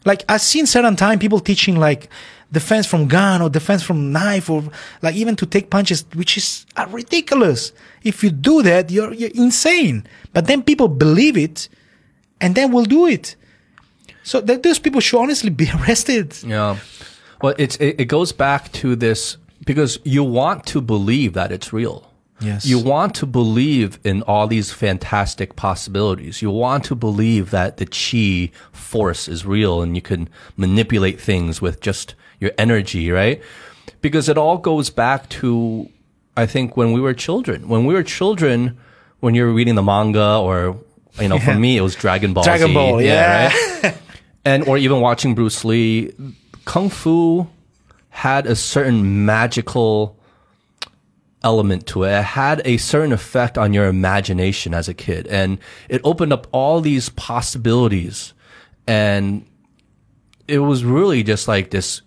Like 0.06 0.24
I've 0.30 0.42
seen 0.42 0.66
certain 0.68 0.96
time 0.96 1.20
people 1.20 1.40
teaching 1.40 1.76
like 1.78 2.10
defense 2.52 2.86
from 2.88 3.08
gun 3.08 3.42
or 3.42 3.50
defense 3.50 3.84
from 3.84 4.12
knife 4.12 4.50
or 4.50 4.64
like 5.02 5.16
even 5.16 5.36
to 5.38 5.46
take 5.46 5.70
punches, 5.70 6.06
which 6.14 6.38
is 6.38 6.66
uh, 6.78 6.86
ridiculous. 6.90 7.74
If 8.04 8.24
you 8.24 8.30
do 8.30 8.62
that, 8.62 8.92
you're 8.92 9.14
you're 9.14 9.32
insane. 9.34 10.06
But 10.34 10.48
then 10.48 10.64
people 10.64 10.88
believe 10.88 11.38
it, 11.38 11.68
and 12.40 12.56
then 12.56 12.72
will 12.72 12.86
do 12.86 13.08
it. 13.08 13.36
So 14.24 14.42
that 14.42 14.64
those 14.64 14.80
people 14.80 15.02
should 15.02 15.20
honestly 15.20 15.50
be 15.50 15.70
arrested. 15.80 16.38
Yeah. 16.44 16.78
Well, 17.42 17.56
it's 17.58 17.76
it, 17.78 18.00
it 18.00 18.06
goes 18.06 18.32
back 18.32 18.72
to 18.74 18.96
this 18.96 19.38
because 19.66 20.00
you 20.04 20.24
want 20.24 20.66
to 20.68 20.82
believe 20.82 21.34
that 21.34 21.52
it's 21.52 21.74
real. 21.74 22.07
Yes. 22.40 22.66
You 22.66 22.80
want 22.80 23.16
to 23.16 23.26
believe 23.26 24.00
in 24.04 24.22
all 24.24 24.48
these 24.48 24.72
fantastic 24.72 25.56
possibilities. 25.56 26.42
You 26.42 26.52
want 26.52 26.84
to 26.86 26.96
believe 26.96 27.50
that 27.52 27.78
the 27.78 27.86
chi 27.86 28.56
force 28.72 29.28
is 29.28 29.46
real 29.46 29.82
and 29.82 29.96
you 29.96 30.02
can 30.02 30.30
manipulate 30.56 31.20
things 31.20 31.62
with 31.62 31.82
just 31.82 32.14
your 32.40 32.52
energy, 32.58 33.10
right? 33.12 33.42
Because 34.02 34.30
it 34.30 34.38
all 34.38 34.58
goes 34.58 34.90
back 34.90 35.28
to 35.30 35.90
I 36.36 36.46
think 36.46 36.78
when 36.78 36.92
we 36.92 37.02
were 37.02 37.16
children. 37.16 37.68
When 37.68 37.86
we 37.86 37.96
were 37.96 38.04
children, 38.04 38.78
when 39.20 39.34
you 39.34 39.44
were 39.44 39.54
reading 39.54 39.74
the 39.74 39.84
manga 39.84 40.38
or 40.38 40.78
you 41.20 41.28
know, 41.28 41.40
for 41.40 41.56
me 41.56 41.78
it 41.78 41.82
was 41.82 41.96
Dragon 41.96 42.34
Ball 42.34 42.44
Dragon 42.44 42.68
Z. 42.68 42.74
Ball, 42.74 43.02
yeah. 43.02 43.52
right? 43.84 43.98
and 44.46 44.68
or 44.68 44.78
even 44.78 45.02
watching 45.02 45.34
Bruce 45.34 45.66
Lee, 45.66 46.14
kung 46.66 46.90
fu 46.90 47.48
had 48.10 48.46
a 48.46 48.56
certain 48.56 49.26
magical 49.26 50.17
element 51.44 51.88
to 51.88 52.04
it. 52.04 52.12
It 52.12 52.24
had 52.24 52.62
a 52.66 52.78
certain 52.78 53.14
effect 53.14 53.58
on 53.58 53.74
your 53.74 53.86
imagination 53.86 54.74
as 54.74 54.88
a 54.88 54.94
kid, 54.94 55.28
and 55.28 55.60
it 55.90 56.02
opened 56.04 56.34
up 56.34 56.48
all 56.52 56.82
these 56.82 57.10
possibilities. 57.10 58.34
And 58.88 59.46
it 60.48 60.60
was 60.60 60.84
really 60.84 61.24
just 61.24 61.48
like 61.48 61.72
this 61.72 62.02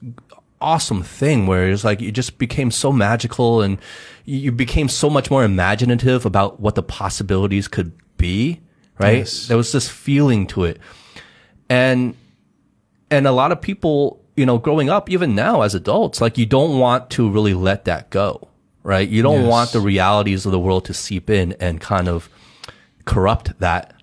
awesome 0.61 1.03
thing 1.03 1.47
where 1.47 1.71
it's 1.71 1.85
like 1.85 2.01
you 2.01 2.13
just 2.13 2.39
became 2.39 2.71
so 2.71 2.93
magical 2.93 3.63
and 3.63 3.79
you 4.25 4.53
became 4.53 4.89
so 4.89 5.09
much 5.09 5.31
more 5.31 5.45
imaginative 5.45 6.27
about 6.27 6.61
what 6.61 6.75
the 6.75 6.83
possibilities 6.83 7.69
could 7.69 7.93
be. 8.17 8.61
Right? 8.99 9.19
Yes. 9.19 9.49
There 9.49 9.57
was 9.57 9.73
this 9.73 9.89
feeling 9.89 10.47
to 10.49 10.65
it, 10.65 10.79
and 11.71 12.15
and 13.11 13.27
a 13.27 13.33
lot 13.33 13.51
of 13.51 13.63
people, 13.63 14.23
you 14.37 14.45
know, 14.45 14.59
growing 14.59 14.91
up, 14.91 15.09
even 15.09 15.35
now 15.35 15.63
as 15.63 15.75
adults, 15.75 16.21
like 16.21 16.37
you 16.37 16.45
don't 16.45 16.79
want 16.79 17.09
to 17.11 17.31
really 17.31 17.55
let 17.55 17.87
that 17.87 18.11
go, 18.11 18.50
right? 18.91 19.09
You 19.09 19.23
don't 19.23 19.43
Yes. 19.43 19.51
want 19.55 19.69
the 19.73 19.81
realities 19.93 20.47
of 20.47 20.53
the 20.53 20.59
world 20.67 20.85
to 20.91 20.95
seep 20.95 21.31
in 21.31 21.47
and 21.61 21.81
kind 21.81 22.09
of 22.09 22.29
corrupt 23.13 23.47
that 23.61 23.95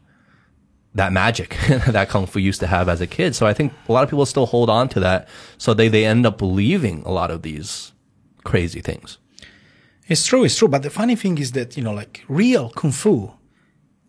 that 0.96 1.12
magic 1.14 1.50
that 1.96 2.10
kung 2.10 2.26
fu 2.26 2.40
used 2.40 2.60
to 2.60 2.68
have 2.68 2.90
as 2.94 3.02
a 3.02 3.08
kid. 3.18 3.36
So 3.36 3.46
I 3.52 3.54
think 3.54 3.72
a 3.90 3.92
lot 3.92 4.04
of 4.04 4.10
people 4.10 4.26
still 4.26 4.46
hold 4.48 4.70
on 4.70 4.88
to 4.90 5.00
that. 5.02 5.28
So 5.58 5.74
they 5.74 5.90
they 5.90 6.06
end 6.06 6.26
up 6.26 6.38
believing 6.38 7.04
a 7.06 7.12
lot 7.20 7.30
of 7.36 7.42
these 7.42 7.92
crazy 8.44 8.82
things. 8.82 9.18
It's 10.08 10.26
true, 10.26 10.44
it's 10.46 10.58
true. 10.58 10.70
But 10.70 10.82
the 10.84 10.90
funny 10.90 11.16
thing 11.18 11.38
is 11.38 11.52
that, 11.52 11.76
you 11.78 11.84
know, 11.84 11.94
like 12.02 12.24
real 12.30 12.70
Kung 12.80 12.94
Fu 12.94 13.32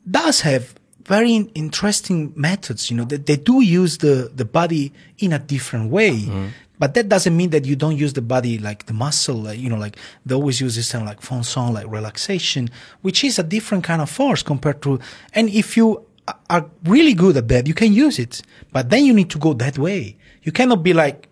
does 0.09 0.43
have 0.43 0.63
very 1.05 1.35
interesting 1.55 2.33
methods, 2.37 2.89
you 2.91 2.97
know, 2.97 3.05
that 3.13 3.27
they 3.27 3.37
do 3.37 3.57
use 3.83 3.99
the, 3.99 4.31
the 4.41 4.45
body 4.45 4.93
in 5.19 5.33
a 5.33 5.39
different 5.41 5.91
way. 5.91 6.13
Mm-hmm. 6.13 6.47
But 6.79 6.95
that 6.95 7.09
doesn't 7.09 7.37
mean 7.37 7.51
that 7.51 7.65
you 7.65 7.77
don't 7.77 7.97
use 7.97 8.13
the 8.13 8.23
body 8.23 8.59
like 8.59 8.87
the 8.87 8.93
muscle, 8.93 9.35
like, 9.37 9.59
you 9.59 9.69
know, 9.69 9.77
like 9.77 9.97
they 10.25 10.35
always 10.35 10.61
use 10.61 10.77
this 10.77 10.91
term 10.91 11.05
like 11.05 11.21
fang 11.21 11.43
song, 11.43 11.75
like 11.75 11.87
relaxation, 11.89 12.71
which 13.03 13.25
is 13.25 13.39
a 13.39 13.43
different 13.43 13.85
kind 13.85 14.01
of 14.01 14.09
force 14.09 14.43
compared 14.43 14.81
to, 14.83 15.01
and 15.35 15.49
if 15.49 15.77
you 15.77 16.05
are 16.51 16.67
really 16.85 17.15
good 17.15 17.37
at 17.37 17.49
that, 17.49 17.67
you 17.67 17.75
can 17.75 17.93
use 17.93 18.19
it. 18.19 18.43
But 18.73 18.91
then 18.91 19.05
you 19.05 19.13
need 19.13 19.31
to 19.31 19.39
go 19.39 19.55
that 19.55 19.79
way. 19.79 20.17
You 20.43 20.53
cannot 20.53 20.83
be 20.83 20.93
like, 20.93 21.29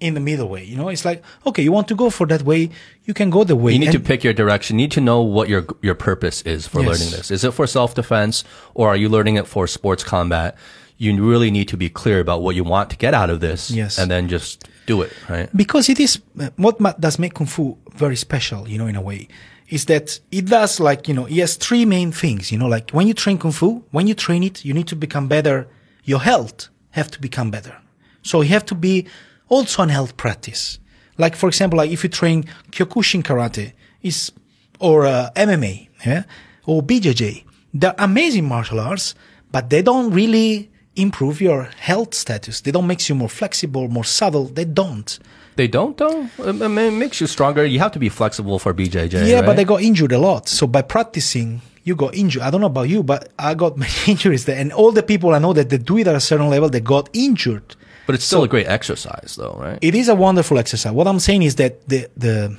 in 0.00 0.14
the 0.14 0.20
middle 0.20 0.48
way. 0.48 0.64
You 0.64 0.76
know, 0.76 0.88
it's 0.88 1.04
like, 1.04 1.22
okay, 1.46 1.62
you 1.62 1.72
want 1.72 1.88
to 1.88 1.94
go 1.94 2.10
for 2.10 2.26
that 2.26 2.42
way, 2.42 2.68
you 3.04 3.14
can 3.14 3.30
go 3.30 3.42
the 3.44 3.56
way. 3.56 3.72
You 3.72 3.78
need 3.78 3.92
to 3.92 4.00
pick 4.00 4.22
your 4.22 4.32
direction. 4.34 4.78
You 4.78 4.84
need 4.84 4.92
to 4.92 5.00
know 5.00 5.22
what 5.22 5.48
your 5.48 5.64
your 5.82 5.94
purpose 5.94 6.42
is 6.42 6.66
for 6.66 6.80
Yes. 6.82 6.88
learning 6.88 7.10
this. 7.16 7.30
Is 7.30 7.44
it 7.44 7.52
for 7.52 7.66
self 7.66 7.94
defense 7.94 8.44
or 8.74 8.88
are 8.88 8.96
you 8.96 9.08
learning 9.08 9.36
it 9.36 9.46
for 9.46 9.66
sports 9.66 10.04
combat? 10.04 10.56
You 10.96 11.24
really 11.24 11.50
need 11.50 11.68
to 11.68 11.76
be 11.76 11.88
clear 11.88 12.20
about 12.20 12.42
what 12.42 12.54
you 12.54 12.64
want 12.64 12.90
to 12.90 12.96
get 12.96 13.14
out 13.14 13.30
of 13.30 13.40
this, 13.40 13.70
Yes. 13.70 13.98
and 13.98 14.10
then 14.10 14.28
just 14.28 14.68
do 14.86 15.02
it. 15.02 15.12
Right? 15.28 15.48
because 15.56 15.88
it 15.88 15.98
is 15.98 16.20
what 16.56 16.78
does 17.00 17.18
make 17.18 17.34
kung 17.34 17.46
fu 17.46 17.76
very 17.96 18.16
special 18.16 18.68
you 18.68 18.76
know 18.78 18.86
in 18.86 18.96
a 18.96 19.00
way 19.00 19.28
is 19.68 19.86
that 19.86 20.20
it 20.30 20.44
does 20.46 20.78
like 20.78 21.08
you 21.08 21.14
know 21.14 21.24
it 21.26 21.38
has 21.40 21.56
three 21.56 21.86
main 21.86 22.12
things 22.12 22.52
you 22.52 22.58
know 22.58 22.68
like 22.68 22.90
when 22.92 23.06
you 23.06 23.14
train 23.14 23.38
kung 23.38 23.50
fu 23.52 23.82
when 23.92 24.06
you 24.06 24.14
train 24.14 24.42
it 24.42 24.62
you 24.64 24.74
need 24.74 24.86
to 24.86 24.94
become 24.96 25.26
better 25.26 25.66
your 26.04 26.20
health 26.20 26.68
have 26.90 27.10
to 27.10 27.18
become 27.18 27.50
better 27.50 27.74
so 28.22 28.42
you 28.42 28.48
have 28.50 28.64
to 28.66 28.74
be 28.74 29.06
also 29.48 29.82
an 29.82 29.88
health 29.88 30.16
practice 30.18 30.78
like 31.16 31.34
for 31.34 31.48
example 31.48 31.78
like 31.78 31.90
if 31.90 32.04
you 32.04 32.10
train 32.10 32.44
kyokushin 32.70 33.22
karate 33.22 33.72
is 34.02 34.32
or 34.80 35.06
uh, 35.06 35.30
mma 35.34 35.88
yeah 36.04 36.24
or 36.66 36.82
bjj 36.82 37.42
they're 37.72 37.94
amazing 37.98 38.44
martial 38.46 38.78
arts 38.78 39.14
but 39.50 39.70
they 39.70 39.80
don't 39.80 40.12
really 40.12 40.70
improve 40.96 41.40
your 41.40 41.64
health 41.78 42.14
status 42.14 42.60
they 42.60 42.70
don't 42.70 42.86
make 42.86 43.08
you 43.08 43.14
more 43.14 43.28
flexible 43.28 43.88
more 43.88 44.04
subtle 44.04 44.44
they 44.44 44.64
don't 44.64 45.18
They 45.56 45.68
don't 45.68 45.96
though. 45.96 46.28
It, 46.38 46.60
it 46.60 46.68
makes 46.68 47.20
you 47.20 47.26
stronger. 47.26 47.64
You 47.64 47.78
have 47.78 47.92
to 47.92 47.98
be 47.98 48.08
flexible 48.08 48.58
for 48.58 48.74
BJJ. 48.74 49.28
Yeah, 49.28 49.40
but 49.40 49.48
right? 49.48 49.56
they 49.56 49.64
got 49.64 49.82
injured 49.82 50.12
a 50.12 50.18
lot. 50.18 50.48
So 50.48 50.66
by 50.66 50.82
practicing, 50.82 51.62
you 51.84 51.94
got 51.94 52.14
injured. 52.14 52.42
I 52.42 52.50
don't 52.50 52.60
know 52.60 52.66
about 52.66 52.88
you, 52.88 53.02
but 53.02 53.32
I 53.38 53.54
got 53.54 53.76
many 53.84 53.92
injuries 54.06 54.44
there. 54.46 54.58
And 54.58 54.72
all 54.72 54.90
the 54.90 55.02
people 55.02 55.34
I 55.34 55.38
know 55.38 55.52
that 55.52 55.70
they 55.70 55.78
do 55.78 55.98
it 55.98 56.06
at 56.06 56.16
a 56.16 56.20
certain 56.20 56.48
level, 56.50 56.68
they 56.68 56.80
got 56.80 57.08
injured. 57.12 57.76
But 58.06 58.14
it's 58.16 58.24
still 58.24 58.42
a 58.42 58.48
great 58.48 58.66
exercise, 58.66 59.36
though, 59.38 59.56
right? 59.58 59.78
It 59.80 59.94
is 59.94 60.08
a 60.08 60.14
wonderful 60.14 60.58
exercise. 60.58 60.92
What 60.92 61.06
I'm 61.06 61.20
saying 61.20 61.42
is 61.42 61.54
that 61.56 61.88
the 61.88 62.08
the 62.16 62.56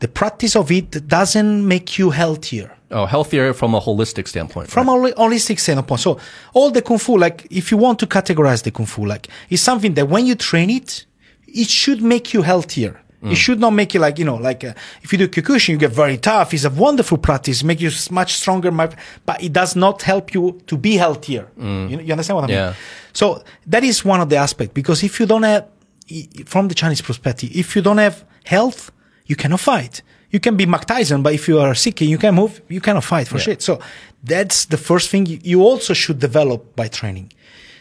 the 0.00 0.08
practice 0.08 0.56
of 0.56 0.70
it 0.70 1.06
doesn't 1.06 1.66
make 1.66 1.98
you 1.98 2.10
healthier 2.10 2.76
Oh, 2.94 3.06
healthier 3.06 3.52
from 3.52 3.74
a 3.74 3.80
holistic 3.80 4.28
standpoint. 4.28 4.70
from 4.70 4.88
right? 4.88 5.12
a 5.12 5.16
holistic 5.16 5.58
standpoint. 5.58 6.00
So 6.00 6.20
all 6.52 6.70
the 6.70 6.80
kung 6.80 6.98
fu, 6.98 7.18
like 7.18 7.44
if 7.50 7.72
you 7.72 7.76
want 7.76 7.98
to 7.98 8.06
categorize 8.06 8.62
the 8.62 8.70
kung 8.70 8.86
fu, 8.86 9.04
like 9.04 9.26
it's 9.50 9.62
something 9.62 9.94
that 9.94 10.08
when 10.08 10.26
you 10.26 10.36
train 10.36 10.70
it, 10.70 11.04
it 11.48 11.68
should 11.68 12.00
make 12.02 12.32
you 12.32 12.42
healthier. 12.42 13.00
It 13.20 13.26
mm. 13.26 13.36
should 13.36 13.58
not 13.58 13.70
make 13.70 13.94
you 13.94 14.00
like 14.00 14.18
you 14.18 14.24
know 14.24 14.36
like 14.36 14.62
uh, 14.62 14.74
if 15.02 15.10
you 15.10 15.18
do 15.18 15.26
kyokushin, 15.26 15.70
you 15.70 15.76
get 15.78 15.90
very 15.90 16.18
tough. 16.18 16.54
It's 16.54 16.64
a 16.64 16.70
wonderful 16.70 17.18
practice, 17.18 17.64
make 17.64 17.80
you 17.80 17.90
much 18.10 18.34
stronger, 18.34 18.70
but 18.70 19.42
it 19.42 19.52
does 19.52 19.74
not 19.74 20.02
help 20.02 20.32
you 20.32 20.60
to 20.66 20.76
be 20.76 20.96
healthier. 20.96 21.48
Mm. 21.58 21.90
You, 21.90 22.00
you 22.00 22.12
understand 22.12 22.36
what 22.36 22.44
I 22.44 22.46
mean? 22.46 22.56
Yeah. 22.56 22.74
So 23.12 23.42
that 23.66 23.82
is 23.82 24.04
one 24.04 24.20
of 24.20 24.28
the 24.28 24.36
aspects 24.36 24.72
because 24.72 25.02
if 25.02 25.18
you 25.18 25.26
don't 25.26 25.42
have, 25.42 25.66
from 26.44 26.68
the 26.68 26.74
Chinese 26.74 27.00
perspective, 27.00 27.50
if 27.54 27.74
you 27.74 27.82
don't 27.82 27.98
have 27.98 28.24
health, 28.44 28.92
you 29.26 29.34
cannot 29.34 29.60
fight. 29.60 30.02
You 30.34 30.40
can 30.40 30.56
be 30.56 30.66
Mike 30.66 30.86
Tyson, 30.86 31.22
but 31.22 31.32
if 31.32 31.46
you 31.48 31.60
are 31.60 31.74
sick 31.76 32.00
and 32.00 32.10
you 32.10 32.18
can 32.18 32.34
move, 32.34 32.60
you 32.68 32.80
cannot 32.86 33.04
fight 33.04 33.28
for 33.28 33.38
shit. 33.46 33.62
So 33.62 33.78
that's 34.32 34.58
the 34.64 34.76
first 34.88 35.06
thing 35.10 35.26
you- 35.26 35.40
you 35.52 35.58
also 35.70 35.92
should 35.94 36.18
develop 36.18 36.60
by 36.80 36.88
training. 36.88 37.28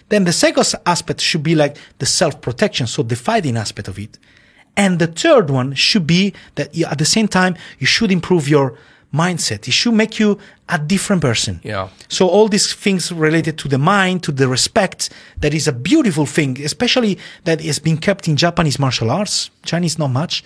Then 0.10 0.26
the 0.26 0.34
second 0.46 0.66
aspect 0.86 1.20
should 1.20 1.42
be 1.52 1.56
like 1.56 1.74
the 1.98 2.06
self 2.06 2.34
protection, 2.48 2.86
so 2.86 3.02
the 3.02 3.16
fighting 3.16 3.58
aspect 3.58 3.88
of 3.88 3.98
it. 3.98 4.20
And 4.84 5.00
the 5.04 5.08
third 5.08 5.50
one 5.50 5.74
should 5.74 6.06
be 6.06 6.22
that 6.58 6.68
you, 6.78 6.86
at 6.94 7.00
the 7.04 7.10
same 7.16 7.28
time, 7.28 7.54
you 7.82 7.88
should 7.96 8.12
improve 8.12 8.48
your 8.48 8.68
mindset. 9.24 9.68
It 9.68 9.74
should 9.80 9.96
make 10.04 10.20
you 10.20 10.38
a 10.70 10.78
different 10.94 11.22
person. 11.30 11.60
Yeah. 11.64 11.88
So 12.08 12.28
all 12.28 12.48
these 12.50 12.68
things 12.86 13.12
related 13.12 13.56
to 13.62 13.68
the 13.68 13.78
mind, 13.96 14.22
to 14.28 14.32
the 14.32 14.48
respect, 14.48 15.00
that 15.42 15.54
is 15.60 15.68
a 15.68 15.72
beautiful 15.92 16.28
thing, 16.28 16.52
especially 16.64 17.18
that 17.48 17.60
is 17.62 17.80
being 17.80 17.98
kept 18.08 18.28
in 18.28 18.36
Japanese 18.36 18.78
martial 18.80 19.10
arts, 19.10 19.50
Chinese 19.72 19.98
not 19.98 20.12
much. 20.12 20.44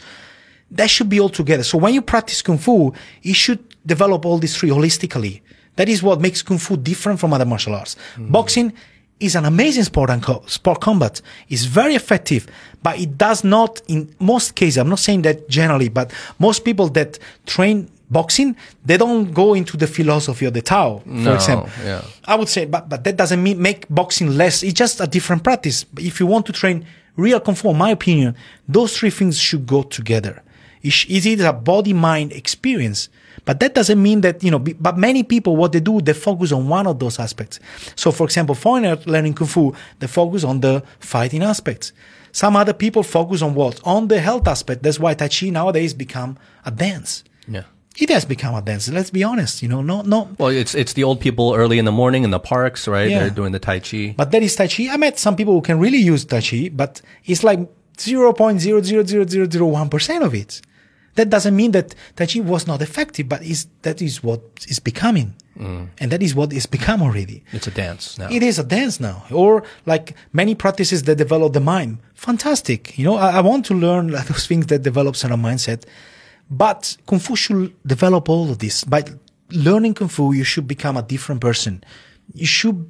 That 0.71 0.89
should 0.89 1.09
be 1.09 1.19
all 1.19 1.29
together. 1.29 1.63
So 1.63 1.77
when 1.77 1.93
you 1.93 2.01
practice 2.01 2.41
Kung 2.41 2.57
Fu, 2.57 2.93
you 3.21 3.33
should 3.33 3.59
develop 3.85 4.25
all 4.25 4.37
these 4.37 4.55
three 4.57 4.69
holistically. 4.69 5.41
That 5.77 5.87
is 5.89 6.03
what 6.03 6.19
makes 6.19 6.41
Kung 6.41 6.57
Fu 6.57 6.75
different 6.77 7.19
from 7.19 7.33
other 7.33 7.45
martial 7.45 7.73
arts. 7.75 7.95
Hmm. 8.15 8.31
Boxing 8.31 8.73
is 9.19 9.35
an 9.35 9.45
amazing 9.45 9.83
sport 9.83 10.09
and 10.09 10.21
co- 10.21 10.43
sport 10.47 10.81
combat. 10.81 11.21
It's 11.49 11.63
very 11.65 11.95
effective, 11.95 12.47
but 12.83 12.99
it 12.99 13.17
does 13.17 13.43
not, 13.43 13.81
in 13.87 14.13
most 14.19 14.55
cases, 14.55 14.77
I'm 14.77 14.89
not 14.89 14.99
saying 14.99 15.21
that 15.23 15.47
generally, 15.49 15.89
but 15.89 16.11
most 16.37 16.65
people 16.65 16.89
that 16.89 17.17
train 17.45 17.89
boxing, 18.11 18.55
they 18.85 18.97
don't 18.97 19.33
go 19.33 19.53
into 19.53 19.75
the 19.77 19.87
philosophy 19.87 20.45
of 20.45 20.53
the 20.53 20.61
Tao, 20.61 20.99
for 20.99 21.09
No, 21.09 21.33
example. 21.33 21.69
yeah. 21.83 22.01
I 22.25 22.35
would 22.35 22.47
say, 22.49 22.65
but, 22.65 22.89
but 22.89 23.03
that 23.05 23.17
doesn't 23.17 23.41
mean 23.41 23.61
make 23.61 23.85
boxing 23.89 24.35
less. 24.37 24.63
It's 24.63 24.73
just 24.73 24.99
a 25.01 25.07
different 25.07 25.43
practice. 25.43 25.83
But 25.83 26.03
if 26.03 26.19
you 26.19 26.25
want 26.27 26.45
to 26.47 26.51
train 26.53 26.85
real 27.15 27.39
Kung 27.39 27.55
Fu, 27.55 27.69
in 27.71 27.77
my 27.77 27.89
opinion, 27.91 28.35
those 28.67 28.95
three 28.97 29.09
things 29.09 29.39
should 29.39 29.65
go 29.65 29.81
together. 29.83 30.43
Is 30.83 31.25
it 31.25 31.39
a 31.41 31.53
body 31.53 31.93
mind 31.93 32.31
experience. 32.33 33.09
But 33.45 33.59
that 33.61 33.73
doesn't 33.73 34.01
mean 34.01 34.21
that, 34.21 34.43
you 34.43 34.51
know, 34.51 34.59
be- 34.59 34.73
but 34.73 34.97
many 34.97 35.23
people, 35.23 35.55
what 35.55 35.71
they 35.71 35.79
do, 35.79 36.01
they 36.01 36.13
focus 36.13 36.51
on 36.51 36.67
one 36.67 36.85
of 36.85 36.99
those 36.99 37.17
aspects. 37.17 37.59
So, 37.95 38.11
for 38.11 38.25
example, 38.25 38.55
foreigner 38.55 38.97
learning 39.05 39.35
Kung 39.35 39.47
Fu, 39.47 39.73
they 39.99 40.07
focus 40.07 40.43
on 40.43 40.59
the 40.59 40.83
fighting 40.99 41.43
aspects. 41.43 41.93
Some 42.33 42.57
other 42.57 42.73
people 42.73 43.03
focus 43.03 43.41
on 43.41 43.53
what? 43.55 43.79
On 43.85 44.09
the 44.09 44.19
health 44.19 44.47
aspect. 44.47 44.83
That's 44.83 44.99
why 44.99 45.13
Tai 45.13 45.29
Chi 45.29 45.49
nowadays 45.49 45.93
become 45.93 46.37
a 46.65 46.71
dance. 46.71 47.23
Yeah. 47.47 47.63
It 47.97 48.09
has 48.09 48.25
become 48.25 48.53
a 48.53 48.61
dance. 48.61 48.89
Let's 48.89 49.09
be 49.09 49.23
honest, 49.23 49.63
you 49.63 49.69
know, 49.69 49.81
no, 49.81 50.01
no, 50.03 50.29
Well, 50.37 50.49
it's 50.49 50.75
it's 50.75 50.93
the 50.93 51.03
old 51.03 51.19
people 51.19 51.55
early 51.55 51.79
in 51.79 51.85
the 51.85 51.91
morning 51.91 52.23
in 52.23 52.29
the 52.31 52.39
parks, 52.39 52.87
right? 52.87 53.09
Yeah. 53.09 53.19
They're 53.21 53.29
doing 53.31 53.53
the 53.53 53.59
tai 53.59 53.79
chi. 53.79 54.13
But 54.15 54.31
that 54.31 54.43
is 54.43 54.55
Tai 54.55 54.67
Chi. 54.67 54.87
I 54.91 54.97
met 54.97 55.17
some 55.17 55.35
people 55.35 55.53
who 55.53 55.61
can 55.61 55.79
really 55.79 55.97
use 55.97 56.25
Tai 56.25 56.41
Chi, 56.41 56.69
but 56.69 57.01
it's 57.25 57.43
like 57.43 57.59
0.0000001% 57.97 60.23
of 60.23 60.33
it. 60.33 60.61
That 61.15 61.29
doesn't 61.29 61.55
mean 61.55 61.71
that 61.71 61.95
Tai 62.15 62.25
Chi 62.27 62.39
was 62.41 62.67
not 62.67 62.81
effective, 62.81 63.27
but 63.27 63.41
is 63.41 63.65
that 63.81 64.01
is 64.03 64.23
what 64.23 64.41
is 64.67 64.79
becoming. 64.79 65.33
Mm. 65.57 65.89
And 65.97 66.11
that 66.11 66.21
is 66.21 66.35
what 66.35 66.53
is 66.53 66.67
become 66.67 67.01
already. 67.01 67.43
it's 67.51 67.65
a 67.65 67.71
dance 67.71 68.19
now. 68.19 68.27
It 68.29 68.43
is 68.43 68.59
a 68.59 68.63
dance 68.63 68.99
now. 68.99 69.23
Or 69.31 69.63
like 69.87 70.13
many 70.31 70.53
practices 70.53 71.01
that 71.03 71.15
develop 71.15 71.53
the 71.53 71.59
mind. 71.59 71.97
Fantastic. 72.13 72.95
You 72.99 73.05
know, 73.05 73.15
I, 73.15 73.37
I 73.37 73.41
want 73.41 73.65
to 73.65 73.73
learn 73.73 74.11
those 74.11 74.45
things 74.45 74.67
that 74.67 74.83
develop 74.83 75.15
certain 75.15 75.41
mindset. 75.41 75.85
But 76.49 76.97
Kung 77.07 77.19
Fu 77.19 77.35
should 77.35 77.75
develop 77.85 78.29
all 78.29 78.49
of 78.51 78.59
this. 78.59 78.83
By 78.83 79.03
learning 79.49 79.95
Kung 79.95 80.09
Fu, 80.09 80.33
you 80.33 80.43
should 80.43 80.67
become 80.67 80.97
a 80.97 81.01
different 81.01 81.41
person. 81.41 81.83
You 82.33 82.45
should 82.45 82.87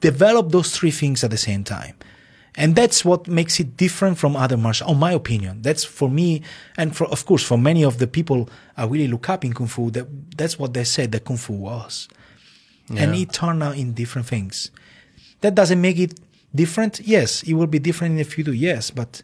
develop 0.00 0.50
those 0.50 0.76
three 0.76 0.90
things 0.90 1.24
at 1.24 1.30
the 1.30 1.38
same 1.38 1.64
time. 1.64 1.94
And 2.56 2.74
that's 2.74 3.04
what 3.04 3.28
makes 3.28 3.60
it 3.60 3.76
different 3.76 4.18
from 4.18 4.34
other 4.36 4.56
martial, 4.56 4.88
on 4.88 4.98
my 4.98 5.12
opinion. 5.12 5.62
That's 5.62 5.84
for 5.84 6.10
me, 6.10 6.42
and 6.76 6.94
for, 6.96 7.06
of 7.06 7.24
course, 7.24 7.42
for 7.44 7.56
many 7.56 7.84
of 7.84 7.98
the 7.98 8.06
people 8.06 8.48
I 8.76 8.86
really 8.86 9.06
look 9.08 9.28
up 9.28 9.44
in 9.44 9.52
Kung 9.54 9.68
Fu, 9.68 9.90
that, 9.92 10.06
that's 10.36 10.58
what 10.58 10.74
they 10.74 10.84
said 10.84 11.12
that 11.12 11.24
Kung 11.24 11.36
Fu 11.36 11.52
was. 11.54 12.08
And 12.96 13.14
it 13.14 13.32
turned 13.32 13.62
out 13.62 13.76
in 13.76 13.92
different 13.92 14.26
things. 14.26 14.72
That 15.42 15.54
doesn't 15.54 15.80
make 15.80 15.96
it 15.96 16.18
different. 16.52 16.98
Yes, 17.00 17.44
it 17.44 17.54
will 17.54 17.68
be 17.68 17.78
different 17.78 18.12
in 18.12 18.18
the 18.18 18.24
future. 18.24 18.52
Yes, 18.52 18.90
but 18.90 19.22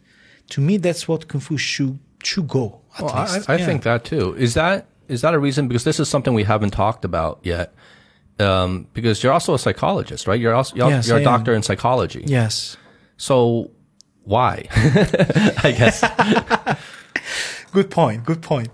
to 0.51 0.61
me, 0.61 0.77
that's 0.77 1.09
what 1.09 1.27
Kung 1.27 1.41
Fu 1.41 1.59
should 1.59 1.99
should 2.23 2.47
go. 2.49 2.81
At 2.97 3.03
Well, 3.05 3.23
least. 3.35 3.51
I 3.51 3.57
Yeah. 3.57 3.67
think 3.67 3.83
that 3.83 4.05
too. 4.05 4.35
Is 4.39 4.55
that 4.55 4.87
is 5.09 5.21
that 5.23 5.35
a 5.35 5.39
reason? 5.41 5.67
Because 5.69 5.83
this 5.85 5.99
is 5.99 6.09
something 6.09 6.33
we 6.33 6.45
haven't 6.45 6.71
talked 6.71 7.05
about 7.05 7.41
yet. 7.43 7.75
Um, 8.39 8.87
because 8.93 9.23
you're 9.23 9.33
also 9.33 9.55
a 9.55 9.59
psychologist, 9.59 10.27
right? 10.29 10.39
You're 10.41 10.55
also 10.55 10.77
you're, 10.77 10.89
Yes, 10.91 11.09
you're 11.09 11.19
a 11.19 11.21
I 11.21 11.25
doctor 11.25 11.53
in 11.55 11.63
psychology. 11.63 12.23
Yes. 12.27 12.77
So 13.17 13.71
why? 14.25 14.67
I 15.63 15.75
guess. 15.77 16.03
Good 17.73 17.91
point. 17.91 18.25
Good 18.25 18.43
point. 18.43 18.69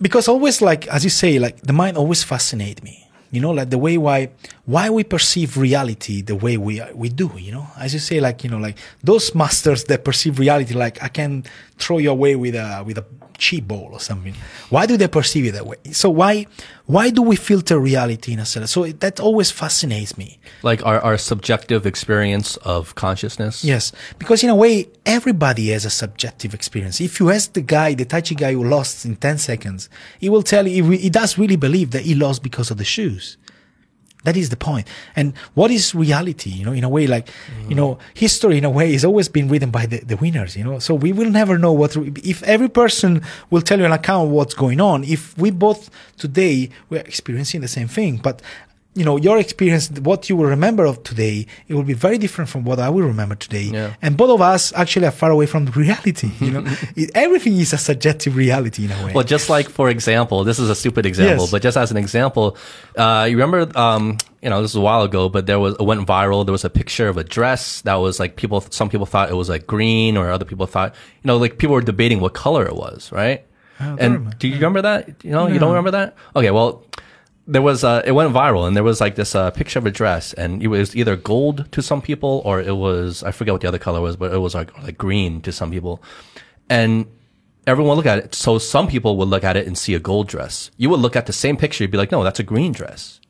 Because 0.00 0.28
always 0.28 0.62
like, 0.62 0.86
as 0.88 1.04
you 1.04 1.10
say, 1.10 1.38
like 1.38 1.60
the 1.60 1.72
mind 1.72 1.96
always 1.96 2.22
fascinate 2.22 2.82
me. 2.82 3.08
You 3.30 3.40
know, 3.40 3.50
like 3.50 3.70
the 3.70 3.78
way 3.78 3.98
why, 3.98 4.30
why 4.68 4.90
we 4.90 5.02
perceive 5.02 5.56
reality 5.56 6.20
the 6.20 6.34
way 6.34 6.58
we, 6.58 6.82
we 6.94 7.08
do, 7.08 7.30
you 7.38 7.50
know, 7.50 7.66
as 7.80 7.94
you 7.94 7.98
say, 7.98 8.20
like, 8.20 8.44
you 8.44 8.50
know, 8.50 8.58
like 8.58 8.76
those 9.02 9.34
masters 9.34 9.84
that 9.84 10.04
perceive 10.04 10.38
reality, 10.38 10.74
like 10.74 11.02
I 11.02 11.08
can 11.08 11.44
throw 11.78 11.96
you 11.96 12.10
away 12.10 12.36
with 12.36 12.54
a, 12.54 12.82
with 12.84 12.98
a 12.98 13.04
cheap 13.38 13.66
ball 13.66 13.88
or 13.92 13.98
something. 13.98 14.34
Why 14.68 14.84
do 14.84 14.98
they 14.98 15.08
perceive 15.08 15.46
it 15.46 15.52
that 15.52 15.66
way? 15.66 15.76
So 15.92 16.10
why, 16.10 16.46
why 16.84 17.08
do 17.08 17.22
we 17.22 17.34
filter 17.34 17.78
reality 17.80 18.34
in 18.34 18.40
a 18.40 18.44
certain, 18.44 18.66
so 18.68 18.84
that 18.84 19.20
always 19.20 19.50
fascinates 19.50 20.18
me. 20.18 20.38
like 20.62 20.84
our, 20.84 21.00
our 21.00 21.16
subjective 21.16 21.86
experience 21.86 22.58
of 22.58 22.94
consciousness. 22.94 23.64
Yes, 23.64 23.90
because 24.18 24.44
in 24.44 24.50
a 24.50 24.54
way, 24.54 24.90
everybody 25.06 25.70
has 25.70 25.86
a 25.86 25.90
subjective 25.90 26.52
experience. 26.52 27.00
If 27.00 27.20
you 27.20 27.30
ask 27.30 27.54
the 27.54 27.62
guy, 27.62 27.94
the 27.94 28.04
Tai 28.04 28.20
Chi 28.20 28.34
guy 28.34 28.52
who 28.52 28.64
lost 28.64 29.06
in 29.06 29.16
10 29.16 29.38
seconds, 29.38 29.88
he 30.20 30.28
will 30.28 30.42
tell 30.42 30.68
you, 30.68 30.90
he 30.90 31.08
does 31.08 31.38
really 31.38 31.56
believe 31.56 31.92
that 31.92 32.02
he 32.02 32.14
lost 32.14 32.42
because 32.42 32.70
of 32.70 32.76
the 32.76 32.84
shoes. 32.84 33.38
That 34.24 34.36
is 34.36 34.50
the 34.50 34.56
point. 34.56 34.86
And 35.14 35.32
what 35.54 35.70
is 35.70 35.94
reality? 35.94 36.50
You 36.50 36.64
know, 36.66 36.72
in 36.72 36.82
a 36.82 36.88
way, 36.88 37.06
like, 37.06 37.28
you 37.68 37.74
know, 37.74 37.98
history 38.14 38.58
in 38.58 38.64
a 38.64 38.70
way 38.70 38.92
has 38.92 39.04
always 39.04 39.28
been 39.28 39.48
written 39.48 39.70
by 39.70 39.86
the, 39.86 40.00
the 40.00 40.16
winners, 40.16 40.56
you 40.56 40.64
know, 40.64 40.80
so 40.80 40.92
we 40.94 41.12
will 41.12 41.30
never 41.30 41.56
know 41.56 41.72
what, 41.72 41.96
if 41.96 42.42
every 42.42 42.68
person 42.68 43.22
will 43.50 43.62
tell 43.62 43.78
you 43.78 43.84
an 43.84 43.92
account 43.92 44.26
of 44.26 44.32
what's 44.32 44.54
going 44.54 44.80
on, 44.80 45.04
if 45.04 45.38
we 45.38 45.50
both 45.52 45.88
today, 46.16 46.68
we're 46.90 47.00
experiencing 47.00 47.60
the 47.60 47.68
same 47.68 47.86
thing, 47.86 48.16
but 48.16 48.42
you 48.98 49.04
know, 49.04 49.16
your 49.16 49.38
experience, 49.38 49.90
what 50.02 50.28
you 50.28 50.34
will 50.36 50.46
remember 50.46 50.84
of 50.84 51.02
today, 51.04 51.46
it 51.68 51.74
will 51.74 51.84
be 51.84 51.92
very 52.06 52.18
different 52.18 52.50
from 52.50 52.64
what 52.64 52.78
I 52.80 52.88
will 52.88 53.06
remember 53.06 53.36
today. 53.36 53.62
Yeah. 53.62 53.94
And 54.02 54.16
both 54.16 54.30
of 54.30 54.40
us 54.40 54.72
actually 54.74 55.06
are 55.06 55.16
far 55.22 55.30
away 55.30 55.46
from 55.46 55.66
the 55.66 55.72
reality. 55.72 56.30
You 56.40 56.52
know, 56.52 56.64
it, 56.96 57.10
everything 57.14 57.54
is 57.64 57.72
a 57.72 57.78
subjective 57.78 58.34
reality 58.36 58.84
in 58.86 58.92
a 58.92 58.98
way. 59.04 59.12
Well, 59.12 59.24
just 59.24 59.48
like 59.50 59.68
for 59.68 59.88
example, 59.90 60.44
this 60.44 60.58
is 60.58 60.68
a 60.70 60.74
stupid 60.74 61.04
example, 61.06 61.44
Yes. 61.44 61.50
but 61.50 61.62
just 61.62 61.76
as 61.76 61.90
an 61.90 61.96
example, 61.96 62.56
uh, 62.96 63.26
you 63.28 63.36
remember, 63.36 63.60
um, 63.78 64.18
you 64.42 64.50
know, 64.50 64.62
this 64.62 64.74
was 64.74 64.80
a 64.80 64.86
while 64.90 65.02
ago, 65.02 65.28
but 65.28 65.46
there 65.46 65.58
was 65.58 65.74
it 65.74 65.82
went 65.82 66.06
viral. 66.06 66.44
There 66.44 66.52
was 66.52 66.64
a 66.64 66.70
picture 66.70 67.08
of 67.08 67.16
a 67.16 67.24
dress 67.24 67.82
that 67.82 67.96
was 67.96 68.18
like 68.18 68.36
people. 68.36 68.60
Some 68.70 68.88
people 68.88 69.06
thought 69.06 69.30
it 69.30 69.34
was 69.34 69.48
like 69.48 69.66
green, 69.66 70.16
or 70.16 70.30
other 70.30 70.44
people 70.44 70.66
thought, 70.66 70.94
you 71.22 71.28
know, 71.28 71.36
like 71.36 71.58
people 71.58 71.74
were 71.74 71.82
debating 71.82 72.20
what 72.20 72.34
color 72.34 72.64
it 72.66 72.76
was, 72.76 73.12
right? 73.12 73.44
And 73.80 74.00
remember. 74.00 74.30
do 74.38 74.48
you 74.48 74.54
remember 74.54 74.82
that? 74.82 75.24
You 75.24 75.30
know, 75.30 75.46
you 75.46 75.58
don't 75.58 75.70
remember 75.70 75.92
that? 75.92 76.16
Okay, 76.34 76.50
well, 76.50 76.82
there 77.48 77.62
was 77.62 77.82
uh, 77.82 78.02
it 78.04 78.12
went 78.12 78.32
viral, 78.32 78.66
and 78.66 78.76
there 78.76 78.84
was 78.84 79.00
like 79.00 79.14
this 79.16 79.34
uh, 79.34 79.50
picture 79.50 79.78
of 79.80 79.86
a 79.86 79.90
dress, 79.90 80.32
and 80.34 80.62
it 80.62 80.68
was 80.68 80.94
either 80.94 81.16
gold 81.16 81.66
to 81.72 81.82
some 81.82 82.00
people, 82.02 82.42
or 82.44 82.60
it 82.60 82.76
was 82.76 83.22
I 83.24 83.32
forget 83.32 83.54
what 83.54 83.62
the 83.62 83.68
other 83.68 83.78
color 83.78 84.00
was, 84.00 84.16
but 84.16 84.32
it 84.32 84.38
was 84.38 84.54
like 84.54 84.70
like 84.82 84.96
green 84.98 85.40
to 85.42 85.50
some 85.50 85.70
people, 85.70 86.02
and 86.68 87.06
everyone 87.66 87.96
look 87.96 88.06
at 88.06 88.18
it. 88.18 88.34
So 88.34 88.58
some 88.58 88.86
people 88.86 89.16
would 89.16 89.28
look 89.28 89.44
at 89.44 89.56
it 89.56 89.66
and 89.66 89.76
see 89.76 89.94
a 89.94 89.98
gold 89.98 90.28
dress. 90.28 90.70
You 90.76 90.90
would 90.90 91.00
look 91.00 91.16
at 91.16 91.26
the 91.26 91.32
same 91.32 91.56
picture, 91.56 91.84
you'd 91.84 91.90
be 91.90 91.98
like, 91.98 92.12
no, 92.12 92.22
that's 92.24 92.40
a 92.40 92.42
green 92.42 92.72
dress. 92.72 93.20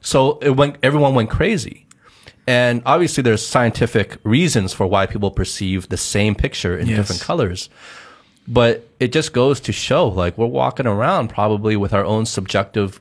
So 0.00 0.38
it 0.38 0.50
went, 0.50 0.76
everyone 0.82 1.14
went 1.14 1.30
crazy. 1.30 1.86
And 2.48 2.82
obviously 2.84 3.22
there's 3.22 3.46
scientific 3.46 4.18
reasons 4.24 4.72
for 4.72 4.86
why 4.86 5.06
people 5.06 5.30
perceive 5.30 5.88
the 5.88 5.96
same 5.96 6.34
picture 6.34 6.76
in 6.76 6.86
Yes. 6.88 6.96
different 6.98 7.22
colors. 7.22 7.68
But 8.48 8.88
it 9.00 9.12
just 9.12 9.32
goes 9.32 9.60
to 9.60 9.72
show 9.72 10.08
like 10.08 10.36
we're 10.38 10.46
walking 10.46 10.86
around 10.86 11.28
probably 11.28 11.76
with 11.76 11.92
our 11.92 12.04
own 12.04 12.26
subjective 12.26 13.00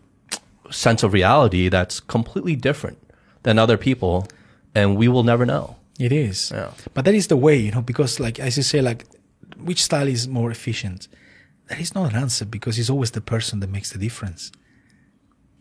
sense 0.71 1.03
of 1.03 1.13
reality 1.13 1.69
that's 1.69 1.99
completely 1.99 2.55
different 2.55 2.97
than 3.43 3.59
other 3.59 3.77
people 3.77 4.27
and 4.73 4.97
we 4.97 5.07
will 5.07 5.23
never 5.23 5.45
know. 5.45 5.77
It 5.99 6.11
is. 6.11 6.51
Yeah. 6.51 6.71
But 6.93 7.05
that 7.05 7.15
is 7.15 7.27
the 7.27 7.37
way, 7.37 7.57
you 7.57 7.71
know, 7.71 7.81
because 7.81 8.19
like 8.19 8.39
as 8.39 8.57
you 8.57 8.63
say, 8.63 8.81
like 8.81 9.05
which 9.57 9.83
style 9.83 10.07
is 10.07 10.27
more 10.27 10.51
efficient? 10.51 11.07
there 11.67 11.79
is 11.79 11.95
not 11.95 12.11
an 12.11 12.17
answer 12.17 12.45
because 12.45 12.77
it's 12.77 12.89
always 12.89 13.11
the 13.11 13.21
person 13.21 13.59
that 13.59 13.69
makes 13.69 13.91
the 13.91 13.97
difference. 13.97 14.51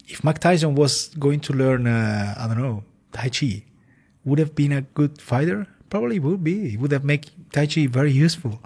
If 0.06 0.22
Mike 0.22 0.38
Tyson 0.38 0.74
was 0.74 1.08
going 1.18 1.40
to 1.40 1.52
learn, 1.52 1.86
uh, 1.86 2.34
I 2.36 2.46
don't 2.46 2.58
know, 2.58 2.84
Tai 3.12 3.30
Chi, 3.30 3.64
would 4.24 4.38
have 4.38 4.54
been 4.54 4.72
a 4.72 4.82
good 4.82 5.20
fighter? 5.20 5.66
Probably 5.88 6.18
would 6.18 6.44
be. 6.44 6.74
It 6.74 6.80
would 6.80 6.92
have 6.92 7.04
made 7.04 7.30
Tai 7.52 7.66
Chi 7.66 7.86
very 7.86 8.12
useful. 8.12 8.60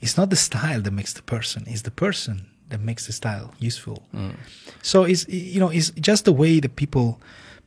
It's 0.00 0.16
not 0.16 0.30
the 0.30 0.36
style 0.36 0.80
that 0.80 0.90
makes 0.90 1.12
the 1.12 1.22
person; 1.22 1.64
it's 1.66 1.82
the 1.82 1.90
person 1.90 2.50
that 2.68 2.80
makes 2.80 3.06
the 3.06 3.12
style 3.12 3.52
useful. 3.58 4.06
Mm. 4.14 4.36
So 4.82 5.04
it's 5.04 5.28
you 5.28 5.60
know 5.60 5.68
it's 5.68 5.90
just 5.90 6.24
the 6.24 6.32
way 6.32 6.60
that 6.60 6.76
people 6.76 7.20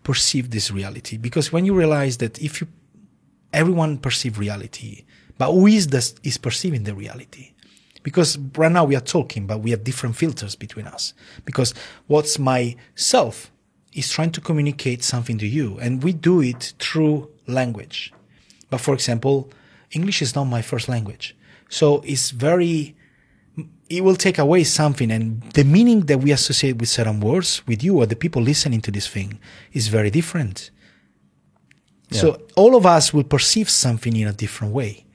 perceive 0.03 0.51
this 0.51 0.71
reality. 0.71 1.17
Because 1.17 1.51
when 1.51 1.65
you 1.65 1.73
realize 1.73 2.17
that 2.17 2.39
if 2.41 2.61
you 2.61 2.67
everyone 3.53 3.97
perceive 3.97 4.39
reality, 4.39 5.05
but 5.37 5.51
who 5.51 5.67
is 5.67 5.87
this 5.87 6.15
is 6.23 6.37
perceiving 6.37 6.83
the 6.83 6.95
reality? 6.95 7.53
Because 8.03 8.37
right 8.55 8.71
now 8.71 8.85
we 8.85 8.95
are 8.95 9.01
talking, 9.01 9.47
but 9.47 9.59
we 9.59 9.71
have 9.71 9.83
different 9.83 10.15
filters 10.15 10.55
between 10.55 10.87
us. 10.87 11.13
Because 11.43 11.73
what's 12.07 12.39
my 12.39 12.75
self 12.95 13.51
is 13.93 14.09
trying 14.09 14.31
to 14.31 14.41
communicate 14.41 15.03
something 15.03 15.37
to 15.39 15.47
you, 15.47 15.77
and 15.79 16.03
we 16.03 16.13
do 16.13 16.41
it 16.41 16.73
through 16.79 17.29
language. 17.47 18.13
But 18.69 18.79
for 18.79 18.93
example, 18.93 19.49
English 19.91 20.21
is 20.21 20.35
not 20.35 20.45
my 20.45 20.61
first 20.61 20.87
language, 20.87 21.35
so 21.69 22.01
it's 22.05 22.31
very 22.31 22.95
it 23.89 24.03
will 24.03 24.15
take 24.15 24.37
away 24.37 24.63
something 24.63 25.11
and 25.11 25.41
the 25.53 25.63
meaning 25.63 26.01
that 26.07 26.19
we 26.19 26.31
associate 26.31 26.77
with 26.77 26.89
certain 26.89 27.19
words 27.19 27.61
with 27.67 27.83
you 27.83 27.97
or 27.99 28.05
the 28.05 28.15
people 28.15 28.41
listening 28.41 28.81
to 28.81 28.91
this 28.91 29.07
thing 29.07 29.39
is 29.73 29.87
very 29.87 30.09
different 30.09 30.71
so 32.11 32.41
all 32.55 32.75
of 32.75 32.85
us 32.85 33.13
will 33.13 33.23
perceive 33.25 33.69
something 33.69 34.15
in 34.15 34.27
a 34.27 34.33
different 34.33 34.73
way 34.73 35.05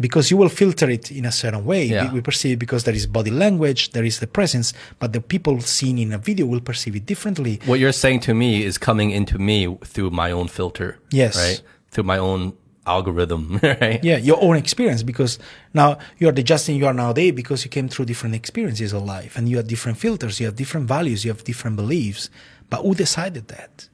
because 0.00 0.30
you 0.30 0.36
will 0.36 0.48
filter 0.48 0.88
it 0.90 1.10
in 1.10 1.24
a 1.24 1.32
certain 1.32 1.64
way 1.64 1.84
Yeah. 1.84 2.12
we 2.12 2.20
perceive 2.20 2.52
it 2.54 2.58
because 2.58 2.82
there 2.84 2.94
is 2.94 3.06
body 3.06 3.30
language 3.30 3.90
there 3.90 4.04
is 4.04 4.18
the 4.18 4.26
presence 4.26 4.72
but 4.98 5.12
the 5.12 5.20
people 5.20 5.60
seen 5.60 5.98
in 5.98 6.12
a 6.12 6.18
video 6.18 6.46
will 6.46 6.60
perceive 6.60 6.96
it 6.96 7.06
differently 7.06 7.60
What 7.66 7.78
you're 7.80 7.92
saying 7.92 8.20
to 8.20 8.34
me 8.34 8.64
is 8.64 8.78
coming 8.78 9.10
into 9.10 9.38
me 9.38 9.76
through 9.84 10.10
my 10.10 10.30
own 10.32 10.48
filter. 10.48 10.98
Yes. 11.10 11.36
Right? 11.36 11.62
Through 11.90 12.04
my 12.04 12.18
own 12.18 12.52
algorithm, 12.88 13.60
right? 13.62 14.02
yeah 14.02 14.16
your 14.16 14.42
own 14.42 14.56
experience 14.56 15.02
because 15.02 15.38
now 15.74 15.98
you 16.18 16.28
are 16.28 16.32
the 16.32 16.42
Justin 16.42 16.76
you 16.76 16.86
are 16.86 16.94
nowadays 16.94 17.32
because 17.32 17.64
you 17.64 17.70
came 17.70 17.88
through 17.88 18.06
different 18.06 18.34
experiences 18.34 18.92
of 18.92 19.02
life 19.04 19.36
and 19.36 19.48
you 19.48 19.56
have 19.58 19.68
different 19.68 19.98
filters 19.98 20.40
you 20.40 20.46
have 20.46 20.56
different 20.56 20.86
values 20.88 21.24
you 21.24 21.30
have 21.30 21.44
different 21.44 21.76
beliefs. 21.76 22.30
But 22.70 22.82
who 22.82 22.94
decided 22.94 23.48
that? 23.48 23.88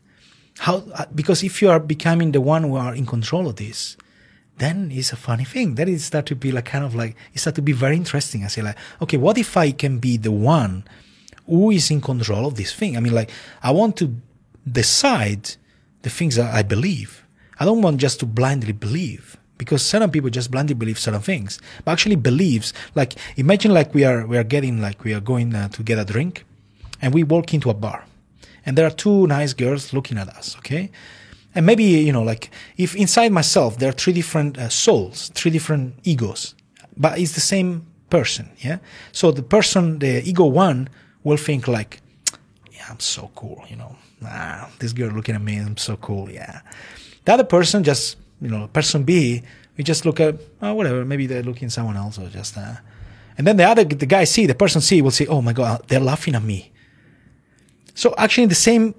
How 0.58 0.76
uh, 0.94 1.06
because 1.14 1.42
if 1.42 1.60
you 1.62 1.70
are 1.70 1.80
becoming 1.80 2.32
the 2.32 2.40
one 2.40 2.62
who 2.64 2.76
are 2.76 2.94
in 2.94 3.06
control 3.06 3.48
of 3.48 3.56
this 3.56 3.96
then 4.58 4.90
it's 4.92 5.12
a 5.12 5.16
funny 5.16 5.44
thing. 5.44 5.74
Then 5.74 5.88
it 5.88 5.98
start 6.00 6.26
to 6.26 6.36
be 6.36 6.52
like 6.52 6.66
kind 6.66 6.84
of 6.84 6.94
like 6.94 7.16
it 7.32 7.40
start 7.40 7.56
to 7.56 7.62
be 7.62 7.72
very 7.72 7.96
interesting. 7.96 8.44
I 8.44 8.48
say 8.48 8.62
like 8.62 8.78
okay 9.02 9.16
what 9.16 9.36
if 9.38 9.56
i 9.56 9.72
can 9.72 9.98
be 9.98 10.16
the 10.16 10.32
one 10.32 10.84
who 11.46 11.70
is 11.70 11.90
in 11.90 12.00
control 12.00 12.46
of 12.46 12.54
this 12.54 12.72
thing? 12.72 12.96
I 12.96 13.00
mean 13.00 13.14
like 13.14 13.30
i 13.62 13.70
want 13.70 13.96
to 13.98 14.14
decide 14.70 15.56
the 16.02 16.10
things 16.10 16.36
that 16.36 16.54
i 16.54 16.62
believe 16.62 17.23
i 17.58 17.64
don't 17.64 17.82
want 17.82 17.98
just 17.98 18.20
to 18.20 18.26
blindly 18.26 18.72
believe 18.72 19.36
because 19.58 19.84
certain 19.84 20.10
people 20.10 20.30
just 20.30 20.50
blindly 20.50 20.74
believe 20.74 20.98
certain 20.98 21.20
things 21.20 21.60
but 21.84 21.92
actually 21.92 22.16
believes 22.16 22.72
like 22.94 23.14
imagine 23.36 23.72
like 23.72 23.94
we 23.94 24.04
are 24.04 24.26
we 24.26 24.36
are 24.36 24.44
getting 24.44 24.80
like 24.80 25.04
we 25.04 25.14
are 25.14 25.20
going 25.20 25.54
uh, 25.54 25.68
to 25.68 25.82
get 25.82 25.98
a 25.98 26.04
drink 26.04 26.44
and 27.00 27.14
we 27.14 27.22
walk 27.22 27.54
into 27.54 27.70
a 27.70 27.74
bar 27.74 28.04
and 28.66 28.76
there 28.76 28.86
are 28.86 28.90
two 28.90 29.26
nice 29.26 29.52
girls 29.52 29.92
looking 29.92 30.18
at 30.18 30.28
us 30.28 30.56
okay? 30.58 30.90
And 31.54 31.66
maybe 31.66 31.84
you 31.84 32.12
know 32.12 32.22
like 32.22 32.50
if 32.76 32.96
inside 32.96 33.30
myself 33.30 33.78
there 33.78 33.90
are 33.90 33.92
three 33.92 34.12
different 34.12 34.58
uh, 34.58 34.68
souls 34.68 35.30
three 35.34 35.50
different 35.50 35.94
egos 36.02 36.54
but 36.96 37.18
it's 37.18 37.32
the 37.32 37.40
same 37.40 37.86
person 38.10 38.50
yeah? 38.58 38.78
So 39.12 39.30
the 39.30 39.42
person 39.42 40.00
the 40.00 40.22
ego 40.28 40.46
one 40.46 40.88
will 41.22 41.36
think 41.36 41.68
like 41.68 42.00
yeah 42.72 42.86
i'm 42.90 43.00
so 43.00 43.30
cool 43.34 43.64
you 43.68 43.76
know? 43.76 43.96
Ah, 44.26 44.70
this 44.78 44.92
girl 44.92 45.10
looking 45.10 45.34
at 45.34 45.42
me 45.42 45.58
i'm 45.58 45.76
so 45.76 45.96
cool 45.96 46.30
yeah 46.30 46.60
the 47.24 47.32
other 47.32 47.44
person 47.44 47.82
just 47.82 48.16
you 48.40 48.48
know 48.48 48.68
person 48.68 49.04
b 49.04 49.42
we 49.76 49.84
just 49.84 50.04
look 50.04 50.20
at 50.20 50.36
oh 50.62 50.74
whatever 50.74 51.04
maybe 51.04 51.26
they're 51.26 51.42
looking 51.42 51.66
at 51.66 51.72
someone 51.72 51.96
else 51.96 52.18
or 52.18 52.28
just 52.28 52.56
uh 52.56 52.74
and 53.36 53.46
then 53.46 53.56
the 53.56 53.64
other 53.64 53.84
the 53.84 54.06
guy 54.06 54.24
c 54.24 54.46
the 54.46 54.54
person 54.54 54.80
c 54.80 55.02
will 55.02 55.10
say 55.10 55.26
oh 55.26 55.42
my 55.42 55.52
god 55.52 55.82
they're 55.88 56.00
laughing 56.00 56.34
at 56.34 56.42
me 56.42 56.72
so 57.94 58.14
actually, 58.18 58.46
the 58.46 58.54
same 58.56 58.94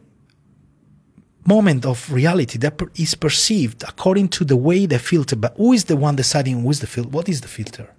moment 1.45 1.85
of 1.85 2.11
reality 2.11 2.57
that 2.57 2.81
is 2.95 3.13
perceived 3.13 3.83
according 3.83 4.29
to 4.29 4.45
the 4.45 4.55
way 4.55 4.85
they 4.85 4.97
filter. 4.97 5.35
But 5.35 5.55
who 5.57 5.73
is 5.73 5.85
the 5.85 5.97
one 5.97 6.15
deciding 6.15 6.61
who 6.63 6.71
is 6.71 6.79
the 6.79 6.87
filter? 6.87 7.09
What 7.09 7.29
is 7.29 7.41
the 7.41 7.47
filter? 7.47 7.93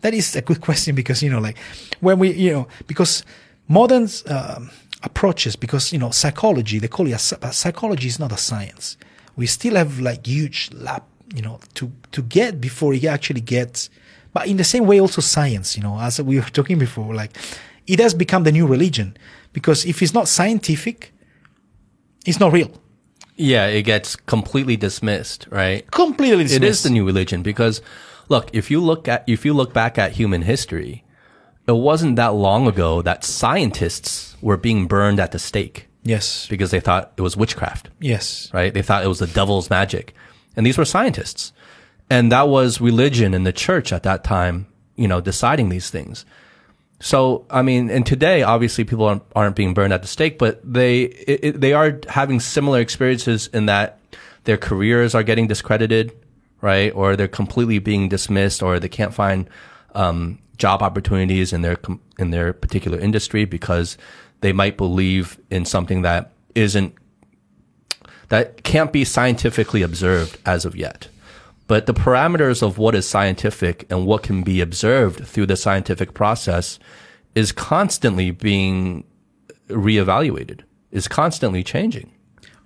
That 0.00 0.14
is 0.14 0.34
a 0.36 0.42
good 0.42 0.60
question 0.68 0.94
because 0.94 1.22
you 1.22 1.30
know, 1.30 1.40
like 1.40 1.58
when 2.00 2.18
we, 2.20 2.32
you 2.32 2.52
know, 2.52 2.68
because 2.86 3.24
modern 3.66 4.08
um, 4.28 4.70
approaches, 5.02 5.56
because 5.56 5.92
you 5.92 5.98
know, 5.98 6.10
psychology 6.10 6.78
they 6.78 6.88
call 6.88 7.06
it 7.08 7.12
a, 7.42 7.52
psychology 7.52 8.06
is 8.06 8.18
not 8.18 8.32
a 8.32 8.36
science. 8.36 8.96
We 9.38 9.46
still 9.46 9.76
have 9.76 10.00
like 10.00 10.26
huge 10.26 10.70
lap, 10.74 11.04
you 11.32 11.42
know, 11.42 11.60
to 11.74 11.92
to 12.10 12.22
get 12.22 12.60
before 12.60 12.92
he 12.92 13.06
actually 13.06 13.40
gets. 13.40 13.88
But 14.32 14.48
in 14.48 14.56
the 14.56 14.64
same 14.64 14.84
way, 14.84 15.00
also 15.00 15.20
science, 15.22 15.76
you 15.76 15.82
know, 15.82 15.98
as 16.00 16.20
we 16.20 16.40
were 16.40 16.50
talking 16.58 16.78
before, 16.78 17.14
like 17.14 17.36
it 17.86 18.00
has 18.00 18.14
become 18.14 18.42
the 18.42 18.52
new 18.52 18.66
religion 18.66 19.16
because 19.52 19.86
if 19.86 20.02
it's 20.02 20.12
not 20.12 20.26
scientific, 20.26 21.12
it's 22.26 22.40
not 22.40 22.52
real. 22.52 22.70
Yeah, 23.36 23.66
it 23.66 23.82
gets 23.82 24.16
completely 24.16 24.76
dismissed, 24.76 25.46
right? 25.50 25.88
Completely 25.92 26.42
dismissed. 26.42 26.62
It 26.62 26.68
is 26.68 26.82
the 26.82 26.90
new 26.90 27.06
religion 27.06 27.42
because 27.42 27.80
look, 28.28 28.50
if 28.52 28.72
you 28.72 28.80
look 28.80 29.06
at 29.06 29.22
if 29.28 29.44
you 29.44 29.54
look 29.54 29.72
back 29.72 29.98
at 29.98 30.12
human 30.12 30.42
history, 30.42 31.04
it 31.68 31.76
wasn't 31.76 32.16
that 32.16 32.34
long 32.34 32.66
ago 32.66 33.02
that 33.02 33.22
scientists 33.22 34.36
were 34.42 34.56
being 34.56 34.88
burned 34.88 35.20
at 35.20 35.30
the 35.30 35.38
stake 35.38 35.87
yes, 36.02 36.46
because 36.48 36.70
they 36.70 36.80
thought 36.80 37.12
it 37.16 37.22
was 37.22 37.36
witchcraft. 37.36 37.90
yes, 38.00 38.50
right? 38.52 38.72
They 38.72 38.82
thought 38.82 39.04
it 39.04 39.08
was 39.08 39.18
the 39.18 39.26
devil's 39.26 39.70
magic. 39.70 40.14
And 40.56 40.66
these 40.66 40.78
were 40.78 40.84
scientists. 40.84 41.52
And 42.10 42.32
that 42.32 42.48
was 42.48 42.80
religion 42.80 43.34
and 43.34 43.46
the 43.46 43.52
church 43.52 43.92
at 43.92 44.02
that 44.04 44.24
time, 44.24 44.66
you 44.96 45.06
know, 45.06 45.20
deciding 45.20 45.68
these 45.68 45.90
things. 45.90 46.24
So, 47.00 47.46
I 47.50 47.62
mean, 47.62 47.90
and 47.90 48.04
today, 48.04 48.42
obviously, 48.42 48.84
people 48.84 49.04
aren't, 49.04 49.22
aren't 49.36 49.54
being 49.54 49.72
burned 49.72 49.92
at 49.92 50.02
the 50.02 50.08
stake, 50.08 50.38
but 50.38 50.60
they, 50.64 51.02
it, 51.02 51.40
it, 51.42 51.60
they 51.60 51.72
are 51.72 52.00
having 52.08 52.40
similar 52.40 52.80
experiences 52.80 53.46
in 53.48 53.66
that 53.66 54.00
their 54.44 54.56
careers 54.56 55.14
are 55.14 55.22
getting 55.22 55.46
discredited, 55.46 56.12
right? 56.60 56.92
Or 56.94 57.14
they're 57.14 57.28
completely 57.28 57.78
being 57.78 58.08
dismissed, 58.08 58.62
or 58.62 58.80
they 58.80 58.88
can't 58.88 59.14
find, 59.14 59.48
um, 59.94 60.40
job 60.56 60.82
opportunities 60.82 61.52
in 61.52 61.62
their, 61.62 61.76
in 62.18 62.30
their 62.30 62.52
particular 62.52 62.98
industry 62.98 63.44
because 63.44 63.96
they 64.40 64.52
might 64.52 64.76
believe 64.76 65.38
in 65.50 65.64
something 65.64 66.02
that 66.02 66.32
isn't 66.54 66.94
that 68.28 68.62
can't 68.62 68.92
be 68.92 69.04
scientifically 69.04 69.82
observed 69.82 70.38
as 70.44 70.64
of 70.64 70.76
yet. 70.76 71.08
But 71.66 71.86
the 71.86 71.94
parameters 71.94 72.62
of 72.62 72.78
what 72.78 72.94
is 72.94 73.08
scientific 73.08 73.86
and 73.90 74.06
what 74.06 74.22
can 74.22 74.42
be 74.42 74.60
observed 74.60 75.26
through 75.26 75.46
the 75.46 75.56
scientific 75.56 76.14
process 76.14 76.78
is 77.34 77.52
constantly 77.52 78.30
being 78.30 79.04
reevaluated, 79.68 80.62
is 80.90 81.08
constantly 81.08 81.62
changing 81.62 82.10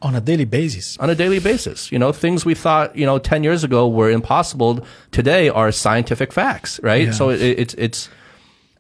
on 0.02 0.14
a 0.14 0.20
daily 0.20 0.44
basis. 0.44 0.98
on 0.98 1.10
a 1.10 1.14
daily 1.14 1.38
basis. 1.38 1.90
You 1.90 1.98
know, 1.98 2.12
things 2.12 2.44
we 2.44 2.54
thought, 2.54 2.96
you 2.96 3.06
know, 3.06 3.18
10 3.18 3.44
years 3.44 3.64
ago 3.64 3.88
were 3.88 4.10
impossible 4.10 4.84
today 5.10 5.48
are 5.48 5.70
scientific 5.72 6.32
facts, 6.32 6.80
right? 6.82 7.06
Yeah. 7.06 7.12
So 7.12 7.30
it, 7.30 7.40
it's, 7.40 7.74
it's, 7.74 8.08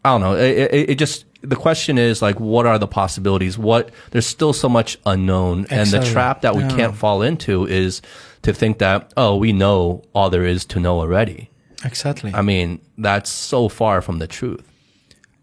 I 0.04 0.10
don't 0.10 0.20
know. 0.20 0.34
It, 0.34 0.72
it, 0.72 0.90
it 0.90 0.94
just, 0.98 1.24
the 1.42 1.56
question 1.56 1.98
is 1.98 2.22
like, 2.22 2.38
what 2.40 2.66
are 2.66 2.78
the 2.78 2.86
possibilities? 2.86 3.58
What, 3.58 3.90
there's 4.10 4.26
still 4.26 4.52
so 4.52 4.68
much 4.68 4.96
unknown. 5.04 5.66
And 5.70 5.88
the 5.90 6.04
trap 6.04 6.42
that 6.42 6.54
we 6.56 6.62
Yeah. 6.62 6.76
can't 6.76 6.96
fall 6.96 7.22
into 7.22 7.66
is 7.66 8.00
to 8.42 8.52
think 8.52 8.78
that, 8.78 9.12
oh, 9.16 9.36
we 9.36 9.52
know 9.52 10.02
all 10.14 10.30
there 10.30 10.44
is 10.44 10.64
to 10.66 10.80
know 10.80 11.00
already. 11.00 11.50
Exactly. 11.84 12.32
I 12.32 12.42
mean, 12.42 12.80
that's 12.96 13.30
so 13.30 13.68
far 13.68 14.00
from 14.02 14.18
the 14.18 14.26
truth. 14.28 14.62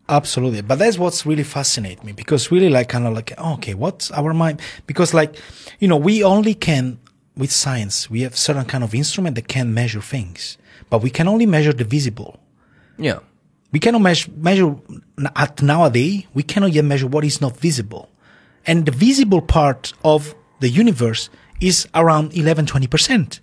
Absolutely. 0.08 0.62
But 0.62 0.80
that's 0.80 0.98
what's 0.98 1.26
really 1.26 1.44
fascinates 1.44 2.04
me 2.04 2.14
because 2.14 2.52
really 2.52 2.70
like 2.70 2.90
kind 2.90 3.06
of 3.06 3.14
like, 3.14 3.34
oh, 3.38 3.54
okay, 3.56 3.74
what's 3.76 4.10
our 4.12 4.34
mind? 4.34 4.62
Because 4.88 5.14
like, 5.14 5.36
you 5.80 5.88
know, 5.88 5.98
we 5.98 6.24
only 6.24 6.56
can, 6.56 6.98
with 7.38 7.52
science, 7.52 8.10
we 8.10 8.22
have 8.22 8.36
certain 8.38 8.66
kind 8.66 8.84
of 8.84 8.96
instrument 8.96 9.36
that 9.36 9.48
can 9.48 9.74
measure 9.74 10.02
things, 10.02 10.58
but 10.90 11.02
we 11.04 11.10
can 11.10 11.28
only 11.28 11.46
measure 11.46 11.74
the 11.74 11.84
visible. 11.84 12.40
Yeah. 12.98 13.20
We 13.72 13.80
cannot 13.80 14.02
measure, 14.02 14.32
measure 14.36 14.76
at 15.36 15.62
nowadays, 15.62 16.24
we 16.34 16.44
cannot 16.44 16.72
yet 16.74 16.86
measure 16.86 17.08
what 17.08 17.24
is 17.24 17.40
not 17.42 17.58
visible. 17.58 18.10
And 18.66 18.86
the 18.86 18.92
visible 18.92 19.42
part 19.42 19.94
of 20.04 20.34
the 20.60 20.70
universe 20.70 21.30
is 21.62 21.88
around 21.94 22.34
11, 22.36 22.66
20%. 22.66 23.40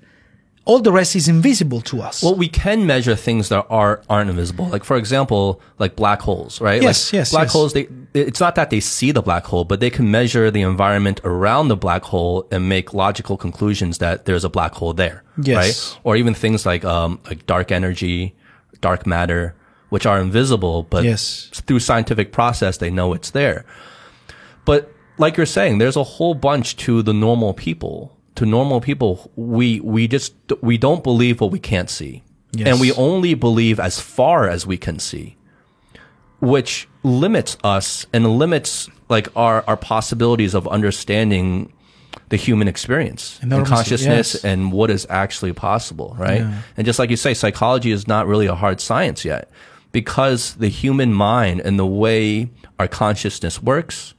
All 0.64 0.80
the 0.80 0.90
rest 0.90 1.14
is 1.14 1.28
invisible 1.28 1.80
to 1.82 2.02
us. 2.02 2.24
Well, 2.24 2.34
we 2.34 2.48
can 2.48 2.86
measure 2.86 3.14
things 3.14 3.50
that 3.50 3.64
are 3.70 4.02
aren't 4.10 4.30
invisible. 4.30 4.66
Like 4.66 4.82
for 4.82 4.96
example, 4.96 5.60
like 5.78 5.94
black 5.94 6.20
holes, 6.20 6.60
right? 6.60 6.82
Yes, 6.82 7.12
like 7.12 7.18
yes, 7.18 7.30
Black 7.30 7.44
yes. 7.44 7.52
holes. 7.52 7.72
They 7.72 7.86
it's 8.14 8.40
not 8.40 8.56
that 8.56 8.70
they 8.70 8.80
see 8.80 9.12
the 9.12 9.22
black 9.22 9.44
hole, 9.44 9.64
but 9.64 9.78
they 9.78 9.90
can 9.90 10.10
measure 10.10 10.50
the 10.50 10.62
environment 10.62 11.20
around 11.22 11.68
the 11.68 11.76
black 11.76 12.02
hole 12.02 12.48
and 12.50 12.68
make 12.68 12.92
logical 12.92 13.36
conclusions 13.36 13.98
that 13.98 14.24
there's 14.24 14.42
a 14.42 14.48
black 14.48 14.72
hole 14.74 14.92
there, 14.92 15.22
Yes. 15.40 15.56
right? 15.56 16.00
Or 16.02 16.16
even 16.16 16.34
things 16.34 16.66
like 16.66 16.84
um 16.84 17.20
like 17.26 17.46
dark 17.46 17.70
energy, 17.70 18.34
dark 18.80 19.06
matter, 19.06 19.54
which 19.88 20.06
are 20.06 20.18
invisible, 20.20 20.82
but 20.84 21.04
Yes. 21.04 21.50
through 21.66 21.80
scientific 21.80 22.32
process, 22.32 22.78
they 22.78 22.90
know 22.90 23.12
it's 23.12 23.30
there. 23.30 23.64
But 24.64 24.92
like 25.18 25.36
you're 25.36 25.46
saying, 25.46 25.78
there's 25.78 25.96
a 25.96 26.02
whole 26.02 26.34
bunch 26.34 26.76
to 26.78 27.02
the 27.02 27.12
normal 27.12 27.54
people. 27.54 28.16
To 28.36 28.44
normal 28.44 28.80
people, 28.80 29.30
we, 29.36 29.80
we 29.80 30.08
just, 30.08 30.34
we 30.60 30.76
don't 30.76 31.02
believe 31.02 31.40
what 31.40 31.50
we 31.50 31.58
can't 31.58 31.88
see. 31.88 32.22
Yes. 32.52 32.68
And 32.68 32.80
we 32.80 32.92
only 32.92 33.34
believe 33.34 33.78
as 33.80 34.00
far 34.00 34.48
as 34.48 34.66
we 34.66 34.76
can 34.76 34.98
see, 34.98 35.36
which 36.40 36.88
limits 37.02 37.56
us 37.64 38.06
and 38.12 38.38
limits 38.38 38.88
like 39.08 39.28
our, 39.36 39.64
our 39.66 39.76
possibilities 39.76 40.54
of 40.54 40.66
understanding 40.68 41.72
the 42.28 42.36
human 42.36 42.66
experience 42.66 43.38
and 43.40 43.52
Enormously, 43.52 43.76
consciousness 43.76 44.34
yes. 44.34 44.44
and 44.44 44.72
what 44.72 44.90
is 44.90 45.06
actually 45.08 45.52
possible, 45.52 46.16
right? 46.18 46.44
And 46.76 46.84
just 46.84 46.98
like 46.98 47.10
you 47.10 47.16
say, 47.16 47.34
psychology 47.34 47.92
is 47.92 48.08
not 48.08 48.26
really 48.26 48.46
a 48.46 48.54
hard 48.54 48.80
science 48.80 49.24
yet 49.24 49.48
because 50.00 50.56
the 50.56 50.68
human 50.68 51.10
mind 51.14 51.58
and 51.66 51.78
the 51.78 51.86
way 51.86 52.50
our 52.78 52.86
consciousness 52.86 53.62
works 53.62 54.12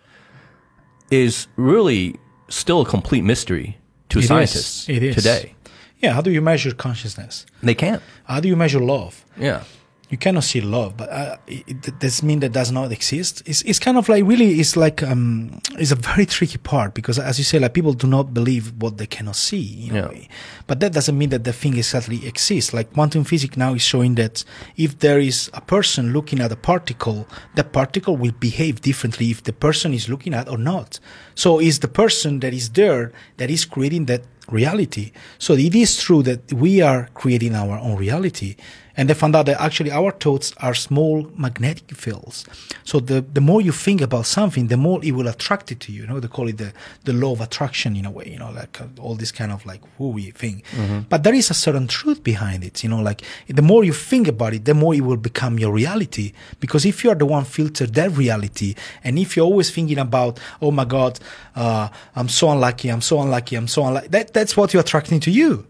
is 1.12 1.48
really 1.56 2.16
still 2.50 2.82
a 2.82 2.86
complete 2.86 3.24
mystery 3.24 3.78
to 4.10 4.18
It 4.18 4.24
is. 4.24 4.28
scientists 4.28 4.90
It 4.90 5.04
is. 5.04 5.16
today. 5.16 5.54
Yeah. 6.00 6.14
How 6.14 6.22
do 6.22 6.32
you 6.32 6.42
measure 6.42 6.74
consciousness? 6.74 7.46
They 7.62 7.76
can't. 7.76 8.02
How 8.24 8.40
do 8.40 8.48
you 8.48 8.56
measure 8.56 8.80
love? 8.80 9.24
Yeah. 9.40 9.64
You 10.10 10.18
cannot 10.18 10.46
see 10.46 10.62
love, 10.62 10.96
but 10.96 11.10
uh, 11.10 11.36
it, 11.48 12.00
does 12.00 12.24
mean 12.24 12.40
that 12.40 12.54
does 12.54 12.72
not 12.72 12.92
exist. 12.94 13.44
It's, 13.46 13.62
it's 13.64 13.78
kind 13.78 13.98
of 13.98 14.08
like 14.08 14.24
really, 14.24 14.60
it's 14.60 14.78
like, 14.78 15.04
um, 15.04 15.60
it's 15.78 15.92
a 15.92 15.96
very 15.96 16.26
tricky 16.26 16.58
part 16.58 16.94
because 16.94 17.20
as 17.20 17.38
you 17.38 17.44
say, 17.44 17.60
like 17.60 17.74
people 17.74 17.92
do 17.92 18.08
not 18.08 18.34
believe 18.34 18.72
what 18.82 18.98
they 18.98 19.06
cannot 19.06 19.36
see 19.36 19.90
Yeah. 19.92 20.08
way. 20.08 20.30
But 20.66 20.80
that 20.80 20.94
doesn't 20.94 21.18
mean 21.18 21.30
that 21.32 21.44
the 21.44 21.52
thing 21.52 21.76
exactly 21.78 22.26
exists. 22.26 22.74
Like 22.74 22.94
quantum 22.94 23.26
physics 23.26 23.58
now 23.58 23.74
is 23.74 23.82
showing 23.82 24.16
that 24.16 24.46
if 24.78 24.98
there 25.00 25.20
is 25.20 25.50
a 25.54 25.60
person 25.62 26.14
looking 26.14 26.40
at 26.40 26.54
a 26.54 26.56
particle, 26.56 27.28
the 27.56 27.66
particle 27.66 28.16
will 28.16 28.34
behave 28.40 28.80
differently 28.82 29.30
if 29.32 29.44
the 29.44 29.54
person 29.54 29.94
is 29.94 30.08
looking 30.08 30.34
at 30.34 30.48
or 30.48 30.58
not. 30.58 31.02
So 31.36 31.60
it's 31.60 31.80
the 31.80 31.90
person 31.90 32.40
that 32.40 32.54
is 32.54 32.70
there 32.70 33.12
that 33.38 33.50
is 33.50 33.66
creating 33.66 34.06
that 34.06 34.24
reality. 34.50 35.12
So 35.38 35.54
it 35.54 35.76
is 35.76 35.98
true 36.02 36.24
that 36.24 36.54
we 36.54 36.82
are 36.82 37.10
creating 37.14 37.56
our 37.56 37.78
own 37.80 37.98
reality. 37.98 38.56
And 38.98 39.08
they 39.08 39.14
found 39.14 39.36
out 39.36 39.46
that 39.46 39.62
actually 39.62 39.92
our 39.92 40.12
thoughts 40.12 40.54
are 40.58 40.74
small 40.74 41.32
magnetic 41.38 41.96
fields. 41.96 42.46
So 42.84 43.00
the, 43.00 43.22
the 43.22 43.42
more 43.42 43.62
you 43.62 43.72
think 43.72 44.02
about 44.02 44.26
something, 44.26 44.68
the 44.68 44.78
more 44.78 45.00
it 45.04 45.12
will 45.12 45.28
attract 45.28 45.72
it 45.72 45.80
to 45.82 45.92
you. 45.92 46.02
You 46.02 46.08
know, 46.08 46.20
they 46.20 46.28
call 46.28 46.48
it 46.48 46.58
the, 46.58 46.74
the 47.04 47.14
law 47.14 47.34
of 47.34 47.42
attraction 47.42 47.96
in 47.96 48.06
a 48.06 48.12
way, 48.12 48.28
you 48.32 48.40
know, 48.40 48.52
like 48.52 48.82
uh, 48.82 48.86
all 49.00 49.16
this 49.16 49.32
kind 49.32 49.52
of 49.52 49.66
like 49.66 49.82
wooey 50.00 50.34
thing. 50.34 50.64
But 51.10 51.24
there 51.24 51.36
is 51.36 51.52
a 51.52 51.54
certain 51.54 51.88
truth 51.88 52.24
behind 52.24 52.64
it, 52.64 52.84
you 52.84 52.90
know, 52.90 53.00
like 53.02 53.22
the 53.48 53.62
more 53.62 53.84
you 53.84 53.94
think 53.94 54.28
about 54.28 54.54
it, 54.54 54.66
the 54.66 54.74
more 54.74 54.96
it 54.96 55.02
will 55.02 55.18
become 55.18 55.60
your 55.60 55.72
reality. 55.72 56.34
Because 56.60 56.86
if 56.86 57.04
you 57.04 57.12
are 57.12 57.16
the 57.16 57.26
one 57.26 57.46
filter 57.46 57.86
that 57.86 58.12
reality, 58.12 58.74
and 59.04 59.20
if 59.20 59.38
you're 59.38 59.46
always 59.46 59.70
thinking 59.70 60.00
about, 60.00 60.40
oh 60.62 60.72
my 60.72 60.86
God, 60.86 61.20
uh, 61.56 61.90
I'm 62.16 62.30
so 62.30 62.50
unlucky, 62.52 62.90
I'm 62.90 63.02
so 63.02 63.22
unlucky, 63.22 63.56
I'm 63.56 63.68
so 63.68 63.86
unlucky, 63.86 64.08
that, 64.08 64.34
that's 64.34 64.58
what 64.58 64.74
you're 64.74 64.82
attracting 64.82 65.20
to 65.22 65.32
you 65.32 65.68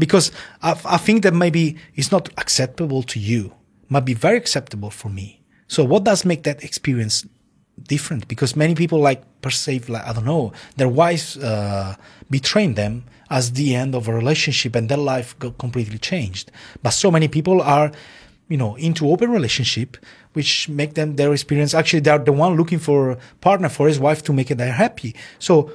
because 0.00 0.32
I, 0.62 0.72
I 0.84 0.96
think 0.96 1.22
that 1.22 1.34
maybe 1.34 1.76
it's 1.94 2.10
not 2.10 2.28
acceptable 2.38 3.02
to 3.04 3.20
you, 3.20 3.52
might 3.88 4.04
be 4.04 4.14
very 4.14 4.36
acceptable 4.36 4.90
for 4.90 5.08
me. 5.08 5.40
So 5.68 5.84
what 5.84 6.02
does 6.02 6.24
make 6.24 6.42
that 6.42 6.64
experience 6.64 7.24
different? 7.80 8.26
Because 8.26 8.56
many 8.56 8.74
people 8.74 8.98
like 8.98 9.22
perceive 9.42 9.88
like 9.88 10.04
I 10.04 10.12
don't 10.12 10.24
know 10.24 10.52
their 10.76 10.88
wives 10.88 11.36
uh, 11.36 11.94
betraying 12.28 12.74
them 12.74 13.04
as 13.30 13.52
the 13.52 13.76
end 13.76 13.94
of 13.94 14.08
a 14.08 14.12
relationship 14.12 14.74
and 14.74 14.88
their 14.88 14.98
life 14.98 15.38
got 15.38 15.58
completely 15.58 15.98
changed. 15.98 16.50
But 16.82 16.90
so 16.90 17.10
many 17.10 17.28
people 17.28 17.62
are, 17.62 17.92
you 18.48 18.56
know, 18.56 18.74
into 18.74 19.08
open 19.08 19.30
relationship, 19.30 19.96
which 20.32 20.68
make 20.68 20.94
them 20.94 21.14
their 21.14 21.32
experience 21.32 21.72
actually 21.72 22.00
they're 22.00 22.18
the 22.18 22.32
one 22.32 22.56
looking 22.56 22.80
for 22.80 23.16
partner 23.40 23.68
for 23.68 23.86
his 23.86 24.00
wife 24.00 24.22
to 24.24 24.32
make 24.32 24.50
it 24.50 24.58
happy. 24.58 25.14
So 25.38 25.70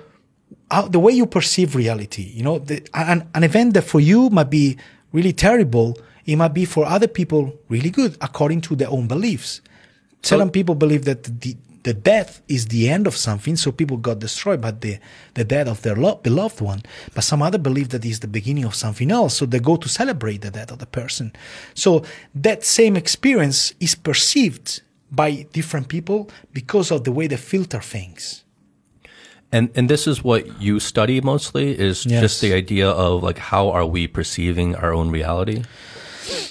how, 0.72 0.88
the 0.88 0.99
way 0.99 1.13
you 1.13 1.26
perceive 1.26 1.76
reality, 1.76 2.23
you 2.23 2.43
know, 2.43 2.59
the, 2.59 2.85
an, 2.93 3.27
an 3.34 3.43
event 3.43 3.73
that 3.76 3.84
for 3.84 3.99
you 3.99 4.30
might 4.30 4.49
be 4.49 4.77
really 5.11 5.34
terrible, 5.34 5.97
it 6.26 6.35
might 6.35 6.53
be 6.53 6.65
for 6.65 6.85
other 6.85 7.07
people 7.07 7.53
really 7.69 7.89
good 7.89 8.17
according 8.22 8.61
to 8.61 8.76
their 8.76 8.89
own 8.89 9.07
beliefs. 9.07 9.61
Certain 10.23 10.49
people 10.49 10.73
believe 10.73 11.05
that 11.05 11.23
the, 11.41 11.55
the 11.84 11.93
death 11.93 12.41
is 12.47 12.67
the 12.69 12.89
end 12.89 13.05
of 13.05 13.15
something, 13.15 13.55
so 13.55 13.72
people 13.72 13.97
got 13.97 14.17
destroyed 14.17 14.59
by 14.59 14.72
the, 14.72 14.97
the 15.35 15.43
death 15.43 15.67
of 15.67 15.84
their 15.84 15.95
lo- 15.95 16.15
beloved 16.15 16.59
one. 16.61 16.81
But 17.13 17.23
some 17.23 17.43
other 17.43 17.59
believe 17.59 17.89
that 17.89 18.03
is 18.03 18.22
the 18.22 18.27
beginning 18.27 18.65
of 18.65 18.73
something 18.73 19.11
else, 19.11 19.38
so 19.38 19.45
they 19.45 19.59
go 19.59 19.76
to 19.76 19.88
celebrate 19.88 20.41
the 20.41 20.49
death 20.49 20.72
of 20.72 20.80
the 20.80 20.88
person. 20.88 21.31
So 21.76 22.03
that 22.34 22.63
same 22.63 22.97
experience 22.97 23.76
is 23.80 23.93
perceived 23.93 24.81
by 25.11 25.45
different 25.53 25.88
people 25.88 26.31
because 26.53 26.89
of 26.89 27.03
the 27.03 27.11
way 27.11 27.27
they 27.27 27.38
filter 27.38 27.80
things. 27.80 28.44
And 29.56 29.69
and 29.76 29.90
this 29.90 30.06
is 30.06 30.22
what 30.22 30.61
you 30.61 30.80
study 30.80 31.22
mostly 31.22 31.80
is 31.80 32.06
Yes. 32.06 32.22
just 32.22 32.41
the 32.41 32.52
idea 32.53 32.90
of 32.90 33.23
like 33.23 33.38
how 33.38 33.69
are 33.72 33.86
we 33.86 34.06
perceiving 34.06 34.76
our 34.76 34.94
own 34.94 35.11
reality? 35.11 35.64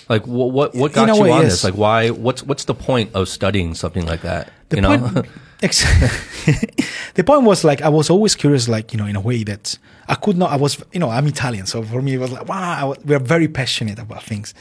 Like 0.08 0.26
what 0.26 0.52
what, 0.52 0.74
what 0.74 0.92
got 0.94 1.08
In 1.08 1.14
a 1.14 1.16
you 1.18 1.32
on 1.32 1.42
yes. 1.42 1.52
this? 1.52 1.64
Like 1.64 1.74
why 1.74 2.08
what's 2.08 2.42
what's 2.42 2.64
the 2.64 2.74
point 2.74 3.10
of 3.14 3.28
studying 3.28 3.74
something 3.74 4.06
like 4.06 4.22
that? 4.22 4.48
The 4.70 4.76
you 4.76 4.82
know? 4.82 4.98
point, 4.98 5.26
ex- 5.62 5.84
the 7.14 7.24
point 7.24 7.42
was 7.42 7.62
like 7.62 7.82
I 7.82 7.90
was 7.90 8.08
always 8.08 8.34
curious, 8.34 8.68
like 8.68 8.92
you 8.94 8.98
know, 8.98 9.06
in 9.06 9.16
a 9.16 9.20
way 9.20 9.44
that 9.44 9.78
I 10.08 10.14
could 10.14 10.38
not. 10.38 10.50
I 10.50 10.56
was, 10.56 10.82
you 10.92 11.00
know, 11.00 11.10
I'm 11.10 11.26
Italian, 11.26 11.66
so 11.66 11.82
for 11.82 12.00
me 12.00 12.14
it 12.14 12.20
was 12.20 12.32
like, 12.32 12.48
wow, 12.48 12.94
we're 13.04 13.18
very 13.18 13.48
passionate 13.48 13.98
about 13.98 14.22
things, 14.22 14.54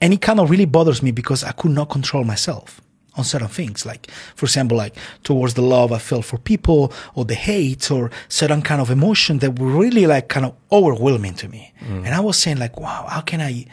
and 0.00 0.12
it 0.12 0.20
kind 0.20 0.40
of 0.40 0.50
really 0.50 0.66
bothers 0.66 1.02
me 1.02 1.12
because 1.12 1.44
I 1.44 1.52
could 1.52 1.70
not 1.72 1.88
control 1.90 2.24
myself 2.24 2.80
on 3.16 3.24
certain 3.24 3.48
things. 3.48 3.86
Like, 3.86 4.10
for 4.34 4.46
example, 4.46 4.76
like 4.76 4.96
towards 5.24 5.54
the 5.54 5.62
love 5.62 5.92
I 5.92 5.98
felt 5.98 6.24
for 6.24 6.38
people, 6.38 6.92
or 7.14 7.24
the 7.24 7.34
hate, 7.34 7.90
or 7.90 8.10
certain 8.28 8.62
kind 8.62 8.80
of 8.80 8.90
emotion 8.90 9.38
that 9.38 9.58
were 9.58 9.68
really 9.68 10.06
like 10.06 10.28
kind 10.28 10.46
of 10.46 10.54
overwhelming 10.70 11.34
to 11.34 11.48
me. 11.48 11.72
Mm. 11.80 12.04
And 12.06 12.14
I 12.14 12.20
was 12.20 12.36
saying 12.36 12.58
like, 12.58 12.78
wow, 12.78 13.06
how 13.08 13.20
can 13.20 13.40
I 13.40 13.66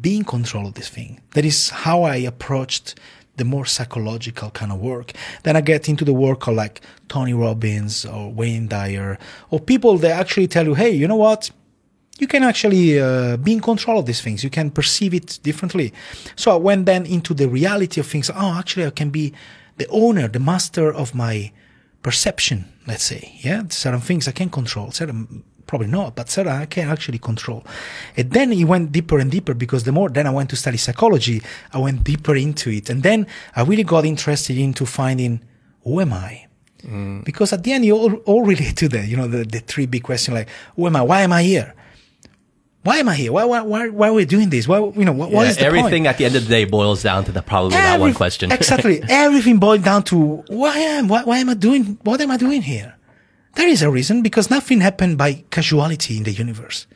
be 0.00 0.16
in 0.16 0.24
control 0.24 0.66
of 0.66 0.74
this 0.74 0.88
thing? 0.88 1.20
That 1.34 1.44
is 1.44 1.70
how 1.70 2.02
I 2.02 2.16
approached 2.16 2.98
the 3.36 3.44
more 3.44 3.64
psychological 3.64 4.50
kind 4.50 4.70
of 4.70 4.80
work. 4.80 5.12
Then 5.44 5.56
I 5.56 5.62
get 5.62 5.88
into 5.88 6.04
the 6.04 6.12
work 6.12 6.46
of 6.46 6.54
like 6.54 6.82
Tony 7.08 7.32
Robbins 7.32 8.04
or 8.04 8.30
Wayne 8.30 8.68
Dyer 8.68 9.18
or 9.50 9.58
people 9.58 9.96
that 9.98 10.10
actually 10.10 10.46
tell 10.46 10.66
you, 10.66 10.74
hey, 10.74 10.90
you 10.90 11.08
know 11.08 11.16
what? 11.16 11.50
You 12.20 12.26
can 12.26 12.42
actually 12.42 13.00
uh, 13.00 13.36
be 13.38 13.52
in 13.52 13.60
control 13.60 13.98
of 13.98 14.06
these 14.06 14.20
things. 14.20 14.44
You 14.44 14.50
can 14.50 14.70
perceive 14.70 15.14
it 15.14 15.38
differently. 15.42 15.92
So 16.36 16.52
I 16.52 16.56
went 16.56 16.86
then 16.86 17.06
into 17.06 17.34
the 17.34 17.48
reality 17.48 18.00
of 18.00 18.06
things. 18.06 18.30
Oh, 18.30 18.58
actually, 18.58 18.86
I 18.86 18.90
can 18.90 19.10
be 19.10 19.32
the 19.78 19.88
owner, 19.88 20.28
the 20.28 20.38
master 20.38 20.92
of 20.92 21.14
my 21.14 21.50
perception, 22.02 22.66
let's 22.86 23.04
say. 23.04 23.38
Yeah, 23.40 23.62
certain 23.68 24.00
things 24.00 24.28
I 24.28 24.32
can 24.32 24.50
control, 24.50 24.90
certain 24.90 25.44
probably 25.66 25.86
not, 25.86 26.16
but 26.16 26.28
certain 26.28 26.52
I 26.52 26.66
can 26.66 26.88
actually 26.88 27.18
control. 27.18 27.64
And 28.16 28.32
then 28.32 28.52
it 28.52 28.64
went 28.64 28.90
deeper 28.90 29.18
and 29.20 29.30
deeper 29.30 29.54
because 29.54 29.84
the 29.84 29.92
more 29.92 30.08
then 30.08 30.26
I 30.26 30.30
went 30.30 30.50
to 30.50 30.56
study 30.56 30.76
psychology, 30.76 31.40
I 31.72 31.78
went 31.78 32.02
deeper 32.02 32.34
into 32.34 32.70
it. 32.70 32.90
And 32.90 33.04
then 33.04 33.26
I 33.54 33.62
really 33.62 33.84
got 33.84 34.04
interested 34.04 34.58
into 34.58 34.84
finding 34.84 35.40
who 35.84 36.00
am 36.00 36.12
I? 36.12 36.48
Because 37.24 37.52
at 37.52 37.62
the 37.62 37.72
end, 37.72 37.84
you 37.84 37.96
all, 37.96 38.14
all 38.26 38.42
relate 38.52 38.76
to 38.78 38.88
that, 38.88 39.06
you 39.06 39.16
know, 39.16 39.28
the, 39.28 39.44
the 39.44 39.60
three 39.60 39.86
big 39.86 40.02
questions 40.02 40.34
like, 40.34 40.48
who 40.74 40.86
am 40.86 40.96
I? 40.96 41.02
Why 41.02 41.20
am 41.22 41.32
I 41.32 41.42
here? 41.42 41.74
Why 42.82 42.96
am 42.96 43.10
I 43.10 43.14
here? 43.14 43.30
Why, 43.30 43.44
why, 43.44 43.60
why, 43.60 43.88
why 43.88 44.08
are 44.08 44.12
we 44.14 44.24
doing 44.24 44.48
this? 44.48 44.66
Why, 44.66 44.78
you 44.78 45.04
know, 45.04 45.12
what, 45.12 45.30
what 45.30 45.42
Yeah, 45.42 45.50
is 45.50 45.56
the 45.58 45.66
everything 45.66 46.04
point? 46.04 46.06
at 46.06 46.18
the 46.18 46.24
end 46.24 46.34
of 46.34 46.44
the 46.44 46.48
day 46.48 46.64
boils 46.64 47.02
down 47.02 47.24
to 47.24 47.32
the 47.32 47.42
probably 47.42 47.72
that 47.72 48.00
one 48.00 48.14
question. 48.14 48.50
exactly. 48.60 49.02
Everything 49.08 49.58
boiled 49.58 49.84
down 49.84 50.02
to 50.04 50.36
why 50.48 50.78
am 50.78 51.08
why, 51.08 51.22
why 51.24 51.38
am 51.38 51.50
I 51.50 51.54
doing 51.54 51.98
what 52.04 52.20
am 52.22 52.30
I 52.30 52.38
doing 52.38 52.62
here? 52.62 52.96
There 53.54 53.68
is 53.68 53.82
a 53.82 53.90
reason 53.90 54.22
because 54.22 54.48
nothing 54.48 54.80
happened 54.80 55.18
by 55.18 55.44
casuality 55.50 56.16
in 56.16 56.22
the 56.22 56.32
universe. 56.32 56.86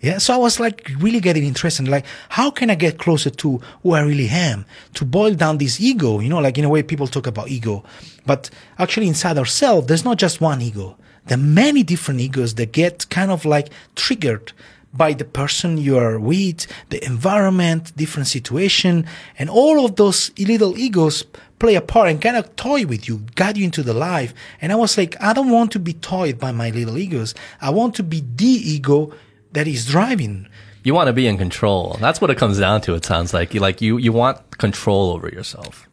Yeah, 0.00 0.18
so 0.18 0.32
I 0.34 0.36
was 0.36 0.60
like 0.60 0.88
really 1.00 1.18
getting 1.18 1.42
interested. 1.42 1.88
Like, 1.88 2.06
how 2.28 2.52
can 2.52 2.70
I 2.70 2.76
get 2.76 3.00
closer 3.00 3.30
to 3.30 3.60
who 3.82 3.92
I 3.94 4.02
really 4.02 4.28
am? 4.28 4.64
To 4.94 5.04
boil 5.04 5.34
down 5.34 5.58
this 5.58 5.80
ego, 5.80 6.20
you 6.20 6.28
know, 6.28 6.38
like 6.38 6.56
in 6.56 6.64
a 6.64 6.68
way 6.68 6.84
people 6.84 7.08
talk 7.08 7.26
about 7.26 7.48
ego, 7.48 7.82
but 8.24 8.48
actually 8.78 9.08
inside 9.08 9.38
ourselves, 9.38 9.88
there's 9.88 10.04
not 10.04 10.18
just 10.18 10.40
one 10.40 10.62
ego. 10.62 10.96
There 11.26 11.36
are 11.36 11.40
many 11.40 11.82
different 11.82 12.20
egos 12.20 12.54
that 12.54 12.70
get 12.70 13.10
kind 13.10 13.32
of 13.32 13.44
like 13.44 13.70
triggered 13.96 14.52
by 14.98 15.14
the 15.14 15.24
person 15.24 15.78
you 15.78 15.96
are 15.96 16.18
with, 16.18 16.66
the 16.90 17.02
environment, 17.04 17.96
different 17.96 18.26
situation, 18.26 19.06
and 19.38 19.48
all 19.48 19.84
of 19.84 19.96
those 19.96 20.30
little 20.38 20.76
egos 20.76 21.24
play 21.58 21.76
a 21.76 21.80
part 21.80 22.08
and 22.10 22.20
kind 22.20 22.36
of 22.36 22.54
toy 22.56 22.84
with 22.84 23.08
you, 23.08 23.22
guide 23.34 23.56
you 23.56 23.64
into 23.64 23.82
the 23.82 23.94
life. 23.94 24.34
And 24.60 24.72
I 24.72 24.76
was 24.76 24.98
like, 24.98 25.16
I 25.22 25.32
don't 25.32 25.50
want 25.50 25.72
to 25.72 25.78
be 25.78 25.94
toyed 25.94 26.38
by 26.38 26.52
my 26.52 26.70
little 26.70 26.98
egos. 26.98 27.34
I 27.60 27.70
want 27.70 27.94
to 27.96 28.02
be 28.02 28.22
the 28.36 28.44
ego 28.46 29.12
that 29.52 29.66
is 29.66 29.86
driving. 29.86 30.48
You 30.84 30.94
want 30.94 31.08
to 31.08 31.12
be 31.12 31.26
in 31.26 31.36
control. 31.38 31.96
That's 32.00 32.20
what 32.20 32.30
it 32.30 32.38
comes 32.38 32.58
down 32.58 32.80
to. 32.82 32.94
It 32.94 33.04
sounds 33.04 33.34
like 33.34 33.54
you 33.54 33.60
like 33.60 33.80
you 33.80 33.98
you 33.98 34.12
want 34.12 34.58
control 34.58 35.10
over 35.10 35.28
yourself. 35.28 35.88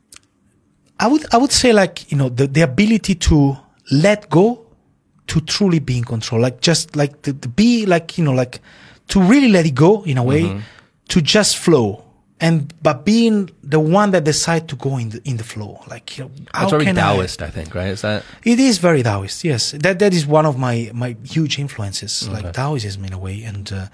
I 0.99 1.07
would 1.07 1.25
I 1.33 1.37
would 1.37 1.51
say 1.51 1.73
like 1.73 2.11
you 2.11 2.17
know 2.17 2.29
the 2.29 2.47
the 2.47 2.61
ability 2.61 3.15
to 3.15 3.57
let 3.91 4.29
go, 4.29 4.65
to 5.27 5.41
truly 5.41 5.79
be 5.79 5.97
in 5.97 6.03
control. 6.03 6.39
Like 6.39 6.61
just 6.61 6.95
like 6.95 7.23
to, 7.23 7.33
to 7.33 7.47
be 7.49 7.85
like 7.85 8.17
you 8.17 8.23
know 8.23 8.31
like 8.33 8.61
to 9.07 9.19
really 9.21 9.49
let 9.49 9.65
it 9.65 9.75
go 9.75 10.03
in 10.03 10.17
a 10.17 10.23
way, 10.23 10.61
to 11.09 11.21
just 11.21 11.57
flow. 11.57 12.01
and 12.41 12.73
but 12.83 13.05
being 13.05 13.49
the 13.63 13.79
one 13.79 14.11
that 14.11 14.23
decide 14.25 14.67
to 14.67 14.75
go 14.75 14.97
in 14.97 15.07
the 15.09 15.19
in 15.23 15.37
the 15.37 15.43
flow 15.43 15.79
like 15.93 16.17
you 16.17 16.25
know 16.25 16.31
how 16.53 16.67
very 16.69 16.83
can 16.85 16.97
I- 16.97 17.01
Taoist, 17.01 17.41
I, 17.41 17.49
think, 17.49 17.73
right? 17.73 17.91
Is 17.95 18.01
that 18.01 18.23
it 18.43 18.59
is 18.59 18.77
very 18.87 19.01
Taoist, 19.03 19.43
yes. 19.45 19.71
That 19.85 19.99
that 19.99 20.13
is 20.13 20.23
one 20.27 20.45
of 20.51 20.55
my 20.67 20.91
my 20.93 21.15
huge 21.35 21.55
influences, 21.65 22.27
like 22.35 22.51
Taoism 22.51 23.05
in 23.05 23.13
a 23.13 23.17
way. 23.27 23.37
And 23.49 23.65
uh, 23.71 23.87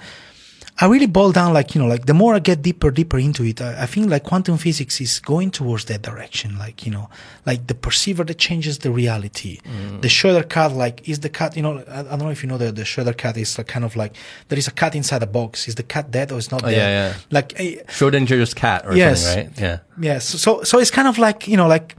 I 0.82 0.88
really 0.88 1.06
boil 1.06 1.32
down, 1.32 1.54
like 1.54 1.76
you 1.76 1.82
know, 1.82 1.88
like 1.88 2.06
the 2.08 2.14
more 2.16 2.34
I 2.34 2.40
get 2.40 2.64
deeper, 2.64 2.90
deeper 2.90 3.20
into 3.20 3.44
it, 3.44 3.62
I, 3.62 3.84
I 3.84 3.86
think 3.86 4.10
like 4.10 4.24
quantum 4.24 4.58
physics 4.58 5.00
is 5.00 5.20
going 5.20 5.52
towards 5.52 5.86
that 5.86 6.02
direction. 6.02 6.58
Like 6.58 6.86
you 6.86 6.92
know, 6.92 7.08
like 7.46 7.68
the 7.68 7.76
perceiver 7.76 8.24
that 8.24 8.40
changes 8.40 8.80
the 8.80 8.92
reality. 8.92 9.60
The 10.02 10.10
Schroeder 10.10 10.44
cat, 10.44 10.72
like 10.74 11.08
is 11.08 11.20
the 11.20 11.30
cat. 11.30 11.56
You 11.56 11.62
know, 11.62 11.84
I, 11.88 12.00
I 12.00 12.04
don't 12.04 12.20
know 12.20 12.30
if 12.32 12.42
you 12.44 12.50
know 12.50 12.58
the 12.58 12.72
the 12.72 12.84
Schroeder 12.84 13.14
cat 13.14 13.38
is 13.38 13.58
like 13.58 13.68
kind 13.68 13.86
of 13.86 13.96
like 13.96 14.16
there 14.48 14.58
is 14.58 14.68
a 14.68 14.72
cat 14.72 14.96
inside 14.96 15.22
a 15.22 15.28
box. 15.28 15.68
Is 15.68 15.76
the 15.76 15.84
cat 15.84 16.10
dead 16.10 16.32
or 16.32 16.40
is 16.40 16.50
not 16.52 16.64
Oh, 16.64 16.68
dead? 16.70 16.78
yeah, 16.78 16.90
yeah. 17.10 17.14
Like. 17.30 17.54
eh, 17.60 17.76
Schrodinger's 17.88 18.54
cat 18.56 18.84
or 18.88 18.96
Yes. 18.96 19.24
something, 19.24 19.48
right? 19.50 19.60
Yeah. 19.62 19.80
Yes. 20.00 20.26
So, 20.26 20.64
so 20.64 20.80
it's 20.80 20.90
kind 20.92 21.08
of 21.08 21.18
like, 21.20 21.48
you 21.48 21.58
know, 21.58 21.68
like 21.68 21.96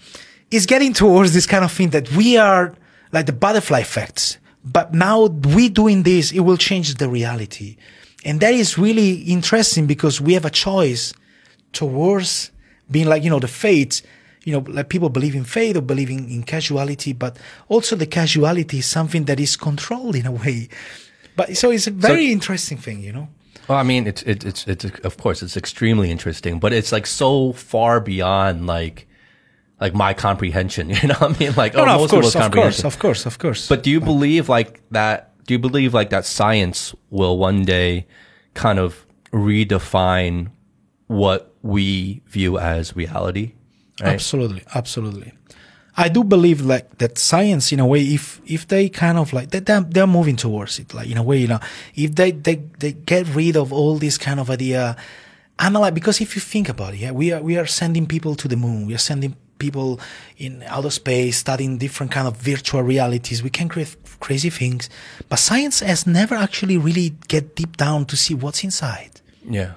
it's 0.50 0.66
getting 0.66 0.92
towards 0.92 1.32
this 1.34 1.46
kind 1.46 1.64
of 1.64 1.70
thing 1.70 1.90
that 1.90 2.10
we 2.12 2.36
are 2.36 2.74
like 3.12 3.26
the 3.26 3.32
butterfly 3.32 3.80
effects. 3.80 4.38
But 4.64 4.92
now 4.92 5.26
we 5.56 5.68
doing 5.68 6.02
this, 6.02 6.32
it 6.32 6.40
will 6.40 6.56
change 6.56 6.94
the 6.96 7.08
reality. 7.08 7.76
And 8.24 8.40
that 8.40 8.54
is 8.54 8.78
really 8.78 9.14
interesting 9.22 9.86
because 9.86 10.20
we 10.20 10.34
have 10.34 10.44
a 10.44 10.50
choice 10.50 11.12
towards 11.72 12.50
being 12.90 13.06
like, 13.06 13.24
you 13.24 13.30
know, 13.30 13.40
the 13.40 13.48
fate, 13.48 14.02
you 14.44 14.52
know, 14.52 14.64
like 14.68 14.88
people 14.88 15.08
believe 15.08 15.34
in 15.34 15.44
fate 15.44 15.76
or 15.76 15.80
believing 15.80 16.30
in 16.30 16.42
casuality, 16.44 17.12
but 17.12 17.36
also 17.68 17.96
the 17.96 18.06
casuality 18.06 18.78
is 18.78 18.86
something 18.86 19.24
that 19.24 19.40
is 19.40 19.56
controlled 19.56 20.14
in 20.14 20.26
a 20.26 20.32
way. 20.32 20.68
But 21.36 21.56
so 21.56 21.70
it's 21.70 21.86
a 21.86 21.90
very 21.90 22.30
interesting 22.30 22.78
thing, 22.78 23.00
you 23.00 23.12
know? 23.12 23.28
Well, 23.68 23.78
I 23.78 23.84
mean, 23.84 24.06
it's 24.06 24.22
it's 24.22 24.44
it's 24.44 24.66
it's 24.66 24.84
of 24.84 25.16
course 25.16 25.42
it's 25.42 25.56
extremely 25.56 26.10
interesting, 26.10 26.58
but 26.58 26.72
it's 26.72 26.92
like 26.92 27.06
so 27.06 27.52
far 27.52 28.00
beyond 28.00 28.66
like 28.66 29.06
like 29.80 29.94
my 29.94 30.14
comprehension. 30.14 30.90
You 31.02 31.08
know 31.08 31.14
what 31.14 31.36
I 31.36 31.38
mean? 31.38 31.54
Like 31.56 31.74
No, 31.74 31.82
oh, 31.82 31.84
no, 31.86 32.04
of 32.04 32.10
course, 32.10 32.32
people's 32.32 32.36
of 32.36 32.52
course, 32.52 32.84
of 32.84 32.98
course, 32.98 33.26
of 33.26 33.38
course. 33.38 33.68
But 33.68 33.82
do 33.82 33.90
you 33.90 34.00
believe 34.00 34.48
like 34.48 34.80
that? 34.90 35.31
Do 35.44 35.54
you 35.54 35.58
believe 35.58 35.94
like 35.94 36.10
that 36.10 36.24
science 36.24 36.94
will 37.10 37.38
one 37.38 37.64
day 37.64 38.06
kind 38.54 38.78
of 38.78 39.06
redefine 39.32 40.50
what 41.06 41.54
we 41.62 42.22
view 42.26 42.58
as 42.58 42.94
reality? 42.96 43.54
Right? 44.00 44.14
Absolutely, 44.14 44.62
absolutely. 44.74 45.32
I 45.96 46.08
do 46.08 46.24
believe 46.24 46.62
like 46.62 46.98
that 46.98 47.18
science 47.18 47.70
in 47.72 47.80
a 47.80 47.86
way 47.86 48.02
if 48.02 48.40
if 48.46 48.66
they 48.66 48.88
kind 48.88 49.18
of 49.18 49.32
like 49.32 49.50
they 49.50 49.60
they're, 49.60 49.82
they're 49.82 50.06
moving 50.06 50.36
towards 50.36 50.78
it 50.78 50.94
like 50.94 51.10
in 51.10 51.18
a 51.18 51.22
way 51.22 51.36
you 51.38 51.48
know 51.48 51.60
if 51.94 52.14
they 52.14 52.30
they 52.30 52.56
they 52.78 52.92
get 52.92 53.26
rid 53.34 53.56
of 53.56 53.72
all 53.72 53.98
this 53.98 54.16
kind 54.16 54.40
of 54.40 54.48
idea 54.48 54.96
analyze 55.58 55.92
because 55.92 56.20
if 56.20 56.34
you 56.34 56.40
think 56.40 56.70
about 56.70 56.94
it 56.94 57.00
yeah 57.00 57.10
we 57.10 57.30
are 57.30 57.42
we 57.42 57.58
are 57.58 57.66
sending 57.66 58.06
people 58.06 58.34
to 58.34 58.48
the 58.48 58.56
moon 58.56 58.86
we 58.86 58.94
are 58.94 58.98
sending 58.98 59.36
people 59.58 60.00
in 60.38 60.62
outer 60.66 60.90
space 60.90 61.36
studying 61.36 61.76
different 61.76 62.10
kind 62.10 62.26
of 62.26 62.36
virtual 62.38 62.82
realities 62.82 63.42
we 63.42 63.50
can 63.50 63.68
create 63.68 63.94
crazy 64.26 64.50
things 64.60 64.82
but 65.28 65.38
science 65.48 65.76
has 65.90 66.00
never 66.06 66.34
actually 66.46 66.78
really 66.88 67.08
get 67.34 67.44
deep 67.60 67.76
down 67.76 67.98
to 68.10 68.16
see 68.24 68.34
what's 68.42 68.62
inside 68.68 69.14
Yeah. 69.58 69.72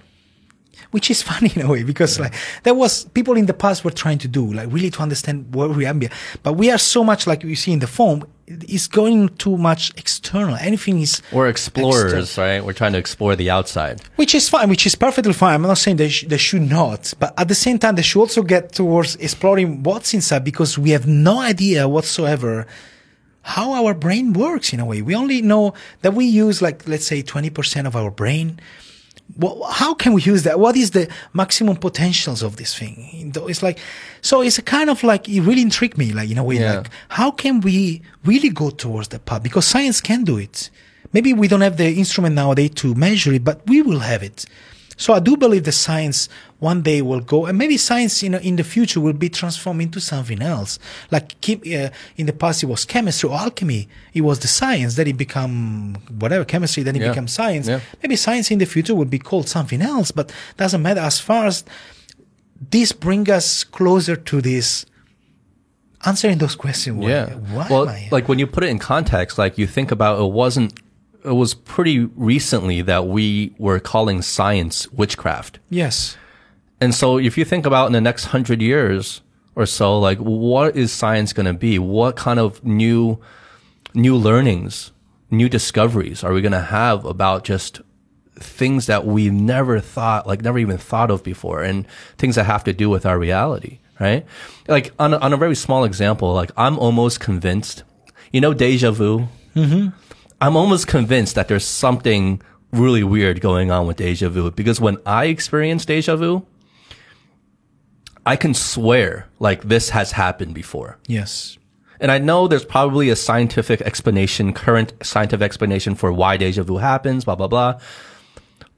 which 0.95 1.07
is 1.13 1.19
funny 1.31 1.51
in 1.55 1.61
a 1.67 1.69
way 1.73 1.83
because 1.91 2.13
like 2.23 2.33
there 2.65 2.77
was 2.83 2.91
people 3.17 3.35
in 3.41 3.45
the 3.51 3.57
past 3.63 3.77
were 3.85 3.95
trying 4.03 4.19
to 4.25 4.29
do 4.39 4.43
like 4.59 4.67
really 4.75 4.91
to 4.95 5.01
understand 5.07 5.37
what 5.55 5.67
we 5.77 5.83
are 5.89 5.95
but 6.45 6.53
we 6.61 6.67
are 6.73 6.81
so 6.95 7.03
much 7.11 7.21
like 7.29 7.39
you 7.43 7.55
see 7.63 7.73
in 7.77 7.79
the 7.85 7.87
foam 7.97 8.17
it's 8.75 8.87
going 9.01 9.21
too 9.43 9.57
much 9.69 9.83
external 9.97 10.53
anything 10.69 11.01
is 11.01 11.13
We're 11.31 11.47
explorers, 11.55 12.13
external. 12.13 12.47
right? 12.47 12.61
We're 12.65 12.73
trying 12.81 12.93
to 12.93 12.99
explore 13.05 13.33
the 13.35 13.49
outside. 13.57 13.95
which 14.21 14.33
is 14.39 14.43
fine 14.53 14.69
which 14.73 14.85
is 14.89 14.93
perfectly 15.05 15.33
fine 15.33 15.55
i'm 15.55 15.63
not 15.73 15.79
saying 15.83 15.97
they, 15.97 16.09
sh- 16.15 16.27
they 16.33 16.37
should 16.47 16.61
not 16.79 17.01
but 17.21 17.33
at 17.41 17.47
the 17.47 17.55
same 17.65 17.77
time 17.79 17.93
they 17.95 18.03
should 18.09 18.21
also 18.25 18.43
get 18.43 18.63
towards 18.79 19.15
exploring 19.27 19.69
what's 19.87 20.13
inside 20.13 20.43
because 20.51 20.71
we 20.85 20.89
have 20.95 21.05
no 21.29 21.35
idea 21.53 21.79
whatsoever 21.95 22.53
how 23.53 23.67
our 23.79 23.93
brain 23.93 24.33
works 24.33 24.73
in 24.73 24.79
a 24.79 24.85
way 24.91 25.01
we 25.01 25.13
only 25.15 25.39
know 25.51 25.73
that 26.01 26.13
we 26.19 26.25
use 26.25 26.61
like 26.61 26.87
let's 26.87 27.05
say 27.05 27.21
20% 27.21 27.85
of 27.85 27.95
our 27.95 28.11
brain 28.11 28.59
well, 29.37 29.63
how 29.71 29.95
can 29.95 30.13
we 30.13 30.21
use 30.21 30.43
that? 30.43 30.59
What 30.59 30.75
is 30.77 30.91
the 30.91 31.09
maximum 31.33 31.77
potentials 31.77 32.43
of 32.43 32.57
this 32.57 32.77
thing? 32.77 33.33
It's 33.35 33.63
like, 33.63 33.79
so 34.21 34.41
it's 34.41 34.59
a 34.59 34.61
kind 34.61 34.87
of 34.87 35.03
like, 35.03 35.27
it 35.27 35.41
really 35.41 35.63
intrigued 35.63 35.97
me, 35.97 36.13
like 36.13 36.29
in 36.29 36.37
a 36.37 36.43
way, 36.43 36.57
Yeah. 36.59 36.75
like, 36.77 36.89
how 37.09 37.31
can 37.31 37.59
we 37.61 38.03
really 38.23 38.49
go 38.49 38.69
towards 38.69 39.07
that 39.09 39.25
path? 39.25 39.41
Because 39.41 39.65
science 39.65 39.99
can 39.99 40.25
do 40.25 40.37
it. 40.37 40.69
Maybe 41.11 41.33
we 41.33 41.47
don't 41.47 41.61
have 41.61 41.77
the 41.77 41.89
instrument 41.97 42.35
nowadays 42.35 42.69
to 42.75 42.93
measure 42.93 43.33
it, 43.33 43.43
but 43.43 43.65
we 43.67 43.81
will 43.81 43.99
have 44.11 44.21
it. 44.21 44.45
So 44.97 45.13
I 45.13 45.19
do 45.19 45.35
believe 45.35 45.63
the 45.65 45.71
science 45.73 46.29
one 46.59 46.81
day 46.81 47.01
will 47.01 47.19
go, 47.19 47.45
and 47.47 47.57
maybe 47.57 47.75
science 47.77 48.23
in 48.23 48.33
in 48.35 48.55
the 48.55 48.63
future 48.63 49.01
will 49.01 49.13
be 49.13 49.29
transformed 49.29 49.81
into 49.81 49.99
something 49.99 50.41
else. 50.41 50.79
Like 51.11 51.39
chem- 51.41 51.61
uh, 51.67 51.89
in 52.15 52.25
the 52.27 52.33
past, 52.33 52.63
it 52.63 52.67
was 52.67 52.85
chemistry 52.85 53.29
or 53.29 53.35
alchemy. 53.37 53.87
It 54.13 54.21
was 54.21 54.39
the 54.39 54.47
science. 54.47 54.95
Then 54.95 55.07
it 55.07 55.17
become 55.17 55.97
whatever 56.19 56.45
chemistry. 56.45 56.83
Then 56.83 56.95
it 56.95 57.01
Yeah. 57.01 57.09
became 57.09 57.27
science. 57.27 57.67
Yeah. 57.67 57.81
Maybe 58.01 58.15
science 58.15 58.51
in 58.51 58.59
the 58.59 58.65
future 58.65 58.95
will 58.95 59.05
be 59.17 59.19
called 59.19 59.47
something 59.49 59.81
else, 59.81 60.11
but 60.11 60.31
doesn't 60.57 60.81
matter. 60.81 61.01
As 61.01 61.19
far 61.19 61.45
as 61.45 61.65
this 62.71 62.93
bring 62.93 63.29
us 63.29 63.65
closer 63.65 64.15
to 64.15 64.41
this 64.41 64.85
answering 66.05 66.37
those 66.37 66.55
questions. 66.55 66.97
Why- 66.97 67.09
Yeah. 67.09 67.25
Why 67.55 67.67
well, 67.69 67.85
like 68.11 68.27
when 68.29 68.39
you 68.39 68.47
put 68.47 68.63
it 68.63 68.69
in 68.69 68.79
context, 68.79 69.37
like 69.37 69.57
you 69.57 69.67
think 69.67 69.91
about 69.91 70.19
it 70.19 70.31
wasn't, 70.31 70.73
it 71.25 71.33
was 71.33 71.53
pretty 71.53 72.05
recently 72.15 72.81
that 72.83 73.07
we 73.07 73.55
were 73.57 73.79
calling 73.79 74.21
science 74.21 74.87
witchcraft. 74.91 75.59
yes. 75.69 76.17
And 76.81 76.93
so 76.93 77.17
if 77.17 77.37
you 77.37 77.45
think 77.45 77.65
about 77.65 77.87
in 77.87 77.93
the 77.93 78.01
next 78.01 78.25
hundred 78.25 78.61
years 78.61 79.21
or 79.55 79.65
so, 79.65 79.97
like 79.97 80.17
what 80.17 80.75
is 80.75 80.91
science 80.91 81.31
going 81.31 81.45
to 81.45 81.53
be? 81.53 81.79
What 81.79 82.17
kind 82.17 82.37
of 82.37 82.63
new, 82.65 83.17
new 83.93 84.17
learnings, 84.17 84.91
new 85.31 85.47
discoveries 85.47 86.21
are 86.21 86.33
we 86.33 86.41
going 86.41 86.51
to 86.51 86.59
have 86.59 87.05
about 87.05 87.45
just 87.45 87.81
things 88.37 88.87
that 88.87 89.05
we 89.05 89.29
never 89.29 89.79
thought, 89.79 90.27
like 90.27 90.41
never 90.41 90.59
even 90.59 90.77
thought 90.77 91.09
of 91.09 91.23
before 91.23 91.63
and 91.63 91.87
things 92.17 92.35
that 92.35 92.43
have 92.43 92.65
to 92.65 92.73
do 92.73 92.89
with 92.89 93.05
our 93.05 93.17
reality, 93.17 93.79
right? 93.99 94.25
Like 94.67 94.93
on 94.99 95.13
a, 95.13 95.17
on 95.19 95.31
a 95.31 95.37
very 95.37 95.55
small 95.55 95.85
example, 95.85 96.33
like 96.33 96.51
I'm 96.57 96.77
almost 96.77 97.21
convinced, 97.21 97.83
you 98.33 98.41
know, 98.41 98.53
deja 98.53 98.91
vu. 98.91 99.29
Mm-hmm. 99.55 99.89
I'm 100.41 100.55
almost 100.55 100.87
convinced 100.87 101.35
that 101.35 101.47
there's 101.47 101.65
something 101.65 102.41
really 102.71 103.03
weird 103.03 103.41
going 103.41 103.71
on 103.71 103.87
with 103.87 103.97
deja 103.97 104.29
vu 104.29 104.51
because 104.51 104.81
when 104.81 104.97
I 105.05 105.25
experience 105.25 105.85
deja 105.85 106.15
vu, 106.15 106.45
I 108.25 108.35
can 108.35 108.53
swear 108.53 109.27
like 109.39 109.63
this 109.63 109.89
has 109.91 110.11
happened 110.13 110.53
before. 110.53 110.97
Yes. 111.07 111.57
And 111.99 112.11
I 112.11 112.17
know 112.17 112.47
there's 112.47 112.65
probably 112.65 113.09
a 113.09 113.15
scientific 113.15 113.81
explanation, 113.81 114.51
current 114.53 114.93
scientific 115.01 115.45
explanation 115.45 115.95
for 115.95 116.11
why 116.11 116.37
deja 116.37 116.63
vu 116.63 116.77
happens, 116.77 117.23
blah, 117.25 117.35
blah, 117.35 117.47
blah. 117.47 117.79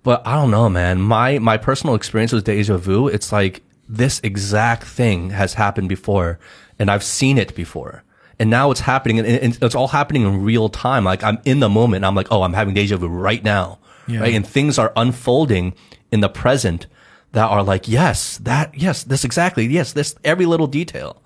But 0.04 0.26
I 0.26 0.36
don't 0.36 0.52
know, 0.52 0.70
man. 0.70 1.02
My, 1.02 1.40
my 1.40 1.58
personal 1.58 1.96
experience 1.96 2.32
with 2.32 2.44
deja 2.44 2.78
vu, 2.78 3.08
it's 3.08 3.32
like 3.32 3.64
this 3.90 4.20
exact 4.24 4.84
thing 4.84 5.32
has 5.32 5.56
happened 5.56 5.90
before 5.90 6.40
and 6.78 6.92
I've 6.92 7.04
seen 7.04 7.38
it 7.38 7.56
before. 7.56 8.04
And 8.40 8.50
now 8.50 8.70
it's 8.70 8.82
happening 8.82 9.20
and 9.20 9.28
and 9.28 9.58
it's 9.62 9.76
all 9.76 9.88
happening 9.88 10.24
in 10.24 10.44
real 10.44 10.70
time. 10.70 11.04
Like 11.04 11.24
I'm 11.24 11.40
in 11.44 11.60
the 11.60 11.70
moment. 11.70 12.06
I'm 12.06 12.16
like, 12.16 12.28
oh, 12.32 12.44
I'm 12.44 12.54
having 12.54 12.74
deja 12.74 12.98
vu 12.98 13.08
right 13.08 13.44
now. 13.44 13.80
Yeah. 14.08 14.22
Right. 14.22 14.36
And 14.36 14.48
things 14.48 14.78
are 14.78 14.94
unfolding 14.96 15.74
in 16.12 16.22
the 16.22 16.30
present 16.30 16.88
that 17.34 17.50
are 17.50 17.64
like, 17.64 17.88
yes, 17.88 18.38
that, 18.40 18.74
yes, 18.76 19.04
this 19.04 19.24
exactly. 19.24 19.66
Yes, 19.68 19.94
this, 19.94 20.16
every 20.24 20.46
little 20.46 20.68
detail. 20.68 21.22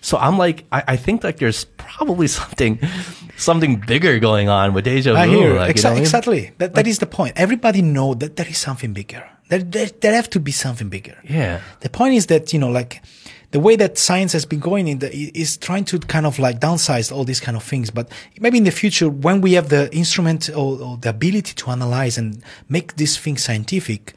So 0.00 0.18
I'm 0.18 0.38
like, 0.38 0.64
I, 0.72 0.82
I 0.88 0.96
think 0.96 1.24
like 1.24 1.38
there's 1.38 1.64
probably 1.64 2.26
something, 2.40 2.78
something 3.36 3.76
bigger 3.76 4.18
going 4.18 4.48
on 4.48 4.72
with 4.72 4.84
deja 4.84 5.12
vu. 5.12 5.18
I 5.18 5.26
hear 5.26 5.54
like, 5.54 5.76
you 5.76 5.82
know 5.82 5.90
what 5.90 5.92
I 5.92 5.94
mean? 5.94 6.02
exactly. 6.02 6.52
That, 6.58 6.74
that 6.74 6.86
is 6.86 6.98
the 6.98 7.06
point. 7.06 7.34
Everybody 7.36 7.82
know 7.82 8.14
that 8.14 8.36
there 8.36 8.48
is 8.48 8.58
something 8.58 8.92
bigger. 8.92 9.28
There, 9.48 9.62
there, 9.62 9.86
there 9.86 10.14
have 10.14 10.30
to 10.30 10.40
be 10.40 10.52
something 10.52 10.88
bigger. 10.88 11.18
Yeah. 11.24 11.60
The 11.80 11.90
point 11.90 12.14
is 12.14 12.26
that 12.26 12.52
you 12.52 12.58
know, 12.58 12.70
like 12.70 13.02
the 13.52 13.60
way 13.60 13.76
that 13.76 13.98
science 13.98 14.32
has 14.32 14.44
been 14.46 14.60
going 14.60 14.88
in 14.88 14.98
the 14.98 15.14
is 15.14 15.56
trying 15.58 15.84
to 15.84 15.98
kind 15.98 16.26
of 16.26 16.38
like 16.38 16.58
downsize 16.58 17.12
all 17.12 17.22
these 17.24 17.38
kind 17.38 17.56
of 17.56 17.62
things. 17.62 17.90
But 17.90 18.10
maybe 18.40 18.58
in 18.58 18.64
the 18.64 18.70
future, 18.70 19.08
when 19.08 19.42
we 19.42 19.52
have 19.52 19.68
the 19.68 19.94
instrument 19.94 20.48
or, 20.48 20.80
or 20.80 20.96
the 20.96 21.10
ability 21.10 21.54
to 21.54 21.70
analyze 21.70 22.16
and 22.16 22.42
make 22.70 22.96
these 22.96 23.16
things 23.18 23.44
scientific, 23.44 24.14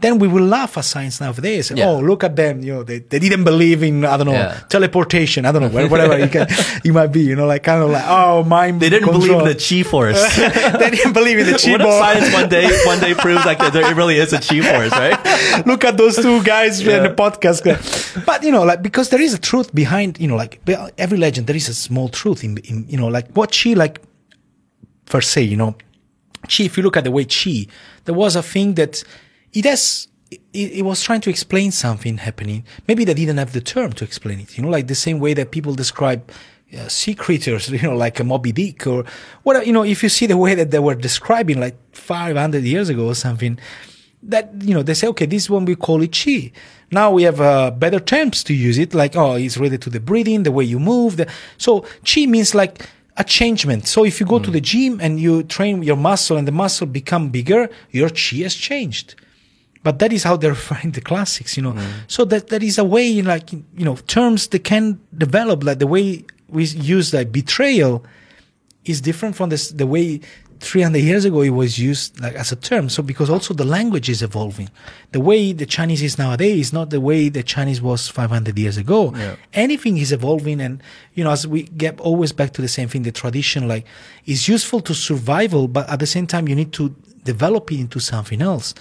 then 0.00 0.18
we 0.18 0.28
will 0.28 0.44
laugh 0.44 0.76
at 0.78 0.84
science 0.84 1.20
nowadays. 1.20 1.70
Yeah. 1.74 1.88
Oh, 1.88 2.00
look 2.00 2.24
at 2.24 2.36
them! 2.36 2.62
You 2.62 2.74
know, 2.74 2.82
they, 2.82 2.98
they 2.98 3.18
didn't 3.18 3.44
believe 3.44 3.82
in 3.82 4.04
I 4.04 4.16
don't 4.16 4.26
know 4.26 4.32
Yeah. 4.32 4.60
teleportation. 4.68 5.44
I 5.46 5.52
don't 5.52 5.62
know 5.62 5.88
whatever 5.88 6.14
it, 6.14 6.32
can, 6.32 6.46
it 6.84 6.92
might 6.92 7.08
be. 7.08 7.20
You 7.20 7.36
know, 7.36 7.46
like 7.46 7.62
kind 7.62 7.82
of 7.82 7.90
like 7.90 8.04
oh, 8.06 8.44
mind. 8.44 8.80
They 8.80 8.90
didn't 8.90 9.08
control. 9.08 9.40
believe 9.40 9.46
in 9.46 9.56
the 9.56 9.82
chi 9.82 9.88
force. 9.88 10.36
they 10.36 10.90
didn't 10.90 11.12
believe 11.12 11.38
in 11.38 11.46
the 11.46 11.58
chi 11.58 11.72
what 11.76 11.80
if 11.80 11.92
science 11.98 12.34
one 12.34 12.48
day, 12.48 12.66
one 12.86 13.00
day 13.00 13.14
proves 13.14 13.44
like 13.44 13.58
that 13.58 13.72
there 13.72 13.94
really 13.94 14.16
is 14.16 14.32
a 14.32 14.38
chi 14.38 14.60
force, 14.60 14.92
right? 14.92 15.66
Look 15.66 15.84
at 15.84 15.96
those 15.96 16.16
two 16.16 16.42
guys 16.42 16.80
in 16.80 17.02
the 17.02 17.10
podcast. 17.10 17.64
But 18.24 18.42
you 18.42 18.52
know, 18.52 18.64
like 18.64 18.82
because 18.82 19.10
there 19.10 19.20
is 19.20 19.34
a 19.34 19.38
truth 19.38 19.74
behind, 19.74 20.20
you 20.20 20.28
know, 20.28 20.36
like 20.36 20.60
every 20.98 21.18
legend, 21.18 21.46
there 21.46 21.56
is 21.56 21.68
a 21.68 21.74
small 21.74 22.08
truth 22.08 22.44
in, 22.44 22.58
in 22.58 22.86
you 22.88 22.96
know, 22.96 23.08
like 23.08 23.30
what 23.32 23.52
she 23.54 23.74
like 23.74 24.00
per 25.06 25.20
se, 25.20 25.42
you 25.42 25.56
know, 25.56 25.74
chi. 26.48 26.64
If 26.64 26.76
you 26.76 26.82
look 26.82 26.96
at 26.96 27.04
the 27.04 27.10
way 27.10 27.24
chi, 27.24 27.66
there 28.04 28.14
was 28.14 28.36
a 28.36 28.42
thing 28.42 28.74
that 28.74 29.02
it 29.56 29.64
has 29.64 30.08
it, 30.30 30.40
it 30.52 30.84
was 30.84 31.02
trying 31.02 31.22
to 31.22 31.30
explain 31.30 31.70
something 31.70 32.18
happening. 32.18 32.64
Maybe 32.86 33.04
they 33.04 33.14
didn't 33.14 33.38
have 33.38 33.52
the 33.52 33.60
term 33.60 33.92
to 33.94 34.04
explain 34.04 34.38
it. 34.40 34.56
You 34.56 34.62
know, 34.62 34.68
like 34.68 34.86
the 34.86 34.94
same 34.94 35.18
way 35.18 35.32
that 35.34 35.50
people 35.50 35.74
describe 35.74 36.30
uh, 36.76 36.88
sea 36.88 37.14
creatures, 37.14 37.70
you 37.70 37.82
know, 37.82 37.96
like 37.96 38.20
a 38.20 38.24
Moby 38.24 38.52
Dick 38.52 38.86
or 38.86 39.04
what, 39.44 39.66
you 39.66 39.72
know, 39.72 39.82
if 39.84 40.02
you 40.02 40.08
see 40.08 40.26
the 40.26 40.36
way 40.36 40.54
that 40.54 40.70
they 40.70 40.78
were 40.78 40.94
describing 40.94 41.58
like 41.58 41.76
500 41.92 42.64
years 42.64 42.88
ago 42.88 43.06
or 43.06 43.14
something, 43.14 43.58
that, 44.22 44.50
you 44.60 44.74
know, 44.74 44.82
they 44.82 44.94
say, 44.94 45.06
okay, 45.08 45.26
this 45.26 45.48
one 45.48 45.64
we 45.64 45.76
call 45.76 46.02
it 46.02 46.12
chi. 46.12 46.52
Now 46.90 47.12
we 47.12 47.22
have 47.22 47.40
uh, 47.40 47.70
better 47.70 48.00
terms 48.00 48.42
to 48.44 48.54
use 48.54 48.78
it, 48.78 48.94
like, 48.94 49.16
oh, 49.16 49.36
it's 49.36 49.56
related 49.56 49.82
to 49.82 49.90
the 49.90 50.00
breathing, 50.00 50.42
the 50.42 50.52
way 50.52 50.64
you 50.64 50.80
move. 50.80 51.16
The, 51.16 51.30
so 51.56 51.84
chi 52.04 52.26
means 52.26 52.54
like 52.54 52.88
a 53.16 53.24
changement. 53.24 53.86
So 53.86 54.04
if 54.04 54.20
you 54.20 54.26
go 54.26 54.38
mm. 54.40 54.44
to 54.44 54.50
the 54.50 54.60
gym 54.60 55.00
and 55.00 55.18
you 55.20 55.44
train 55.44 55.82
your 55.82 55.96
muscle 55.96 56.36
and 56.36 56.46
the 56.46 56.52
muscle 56.52 56.86
become 56.86 57.30
bigger, 57.30 57.70
your 57.90 58.10
chi 58.10 58.42
has 58.42 58.54
changed. 58.54 59.14
But 59.86 60.00
that 60.00 60.12
is 60.12 60.24
how 60.24 60.36
they 60.36 60.52
find 60.72 60.92
the 60.92 61.00
classics, 61.00 61.56
you 61.56 61.62
know. 61.62 61.74
Mm. 61.74 61.86
So 62.08 62.24
that 62.24 62.48
that 62.48 62.62
is 62.64 62.76
a 62.76 62.84
way, 62.84 63.22
like 63.22 63.52
you 63.52 63.84
know, 63.88 63.94
terms 64.18 64.48
that 64.48 64.64
can 64.64 64.98
develop, 65.16 65.62
like 65.62 65.78
the 65.78 65.86
way 65.86 66.24
we 66.48 66.64
use 66.96 67.14
like 67.14 67.30
betrayal 67.30 68.04
is 68.84 69.00
different 69.00 69.36
from 69.36 69.50
this, 69.50 69.70
the 69.70 69.86
way 69.86 70.20
300 70.58 70.98
years 70.98 71.24
ago 71.24 71.42
it 71.42 71.50
was 71.50 71.78
used 71.78 72.18
like 72.18 72.34
as 72.34 72.50
a 72.50 72.56
term 72.56 72.88
so 72.88 73.02
because 73.02 73.28
also 73.28 73.52
the 73.52 73.64
language 73.64 74.08
is 74.08 74.22
evolving 74.22 74.70
the 75.12 75.20
way 75.20 75.52
the 75.52 75.66
chinese 75.66 76.02
is 76.02 76.16
nowadays 76.16 76.68
is 76.68 76.72
not 76.72 76.88
the 76.88 77.00
way 77.00 77.28
the 77.28 77.42
chinese 77.42 77.82
was 77.82 78.08
500 78.08 78.58
years 78.58 78.78
ago 78.78 79.12
yeah. 79.14 79.36
anything 79.52 79.98
is 79.98 80.12
evolving 80.12 80.58
and 80.62 80.82
you 81.12 81.22
know 81.24 81.30
as 81.30 81.46
we 81.46 81.64
get 81.64 82.00
always 82.00 82.32
back 82.32 82.54
to 82.54 82.62
the 82.62 82.68
same 82.68 82.88
thing 82.88 83.02
the 83.02 83.12
tradition 83.12 83.68
like 83.68 83.84
is 84.24 84.48
useful 84.48 84.80
to 84.80 84.94
survival 84.94 85.68
but 85.68 85.86
at 85.90 86.00
the 86.00 86.06
same 86.06 86.26
time 86.26 86.48
you 86.48 86.54
need 86.54 86.72
to 86.72 86.88
develop 87.24 87.70
it 87.70 87.78
into 87.78 88.00
something 88.00 88.40
else 88.40 88.72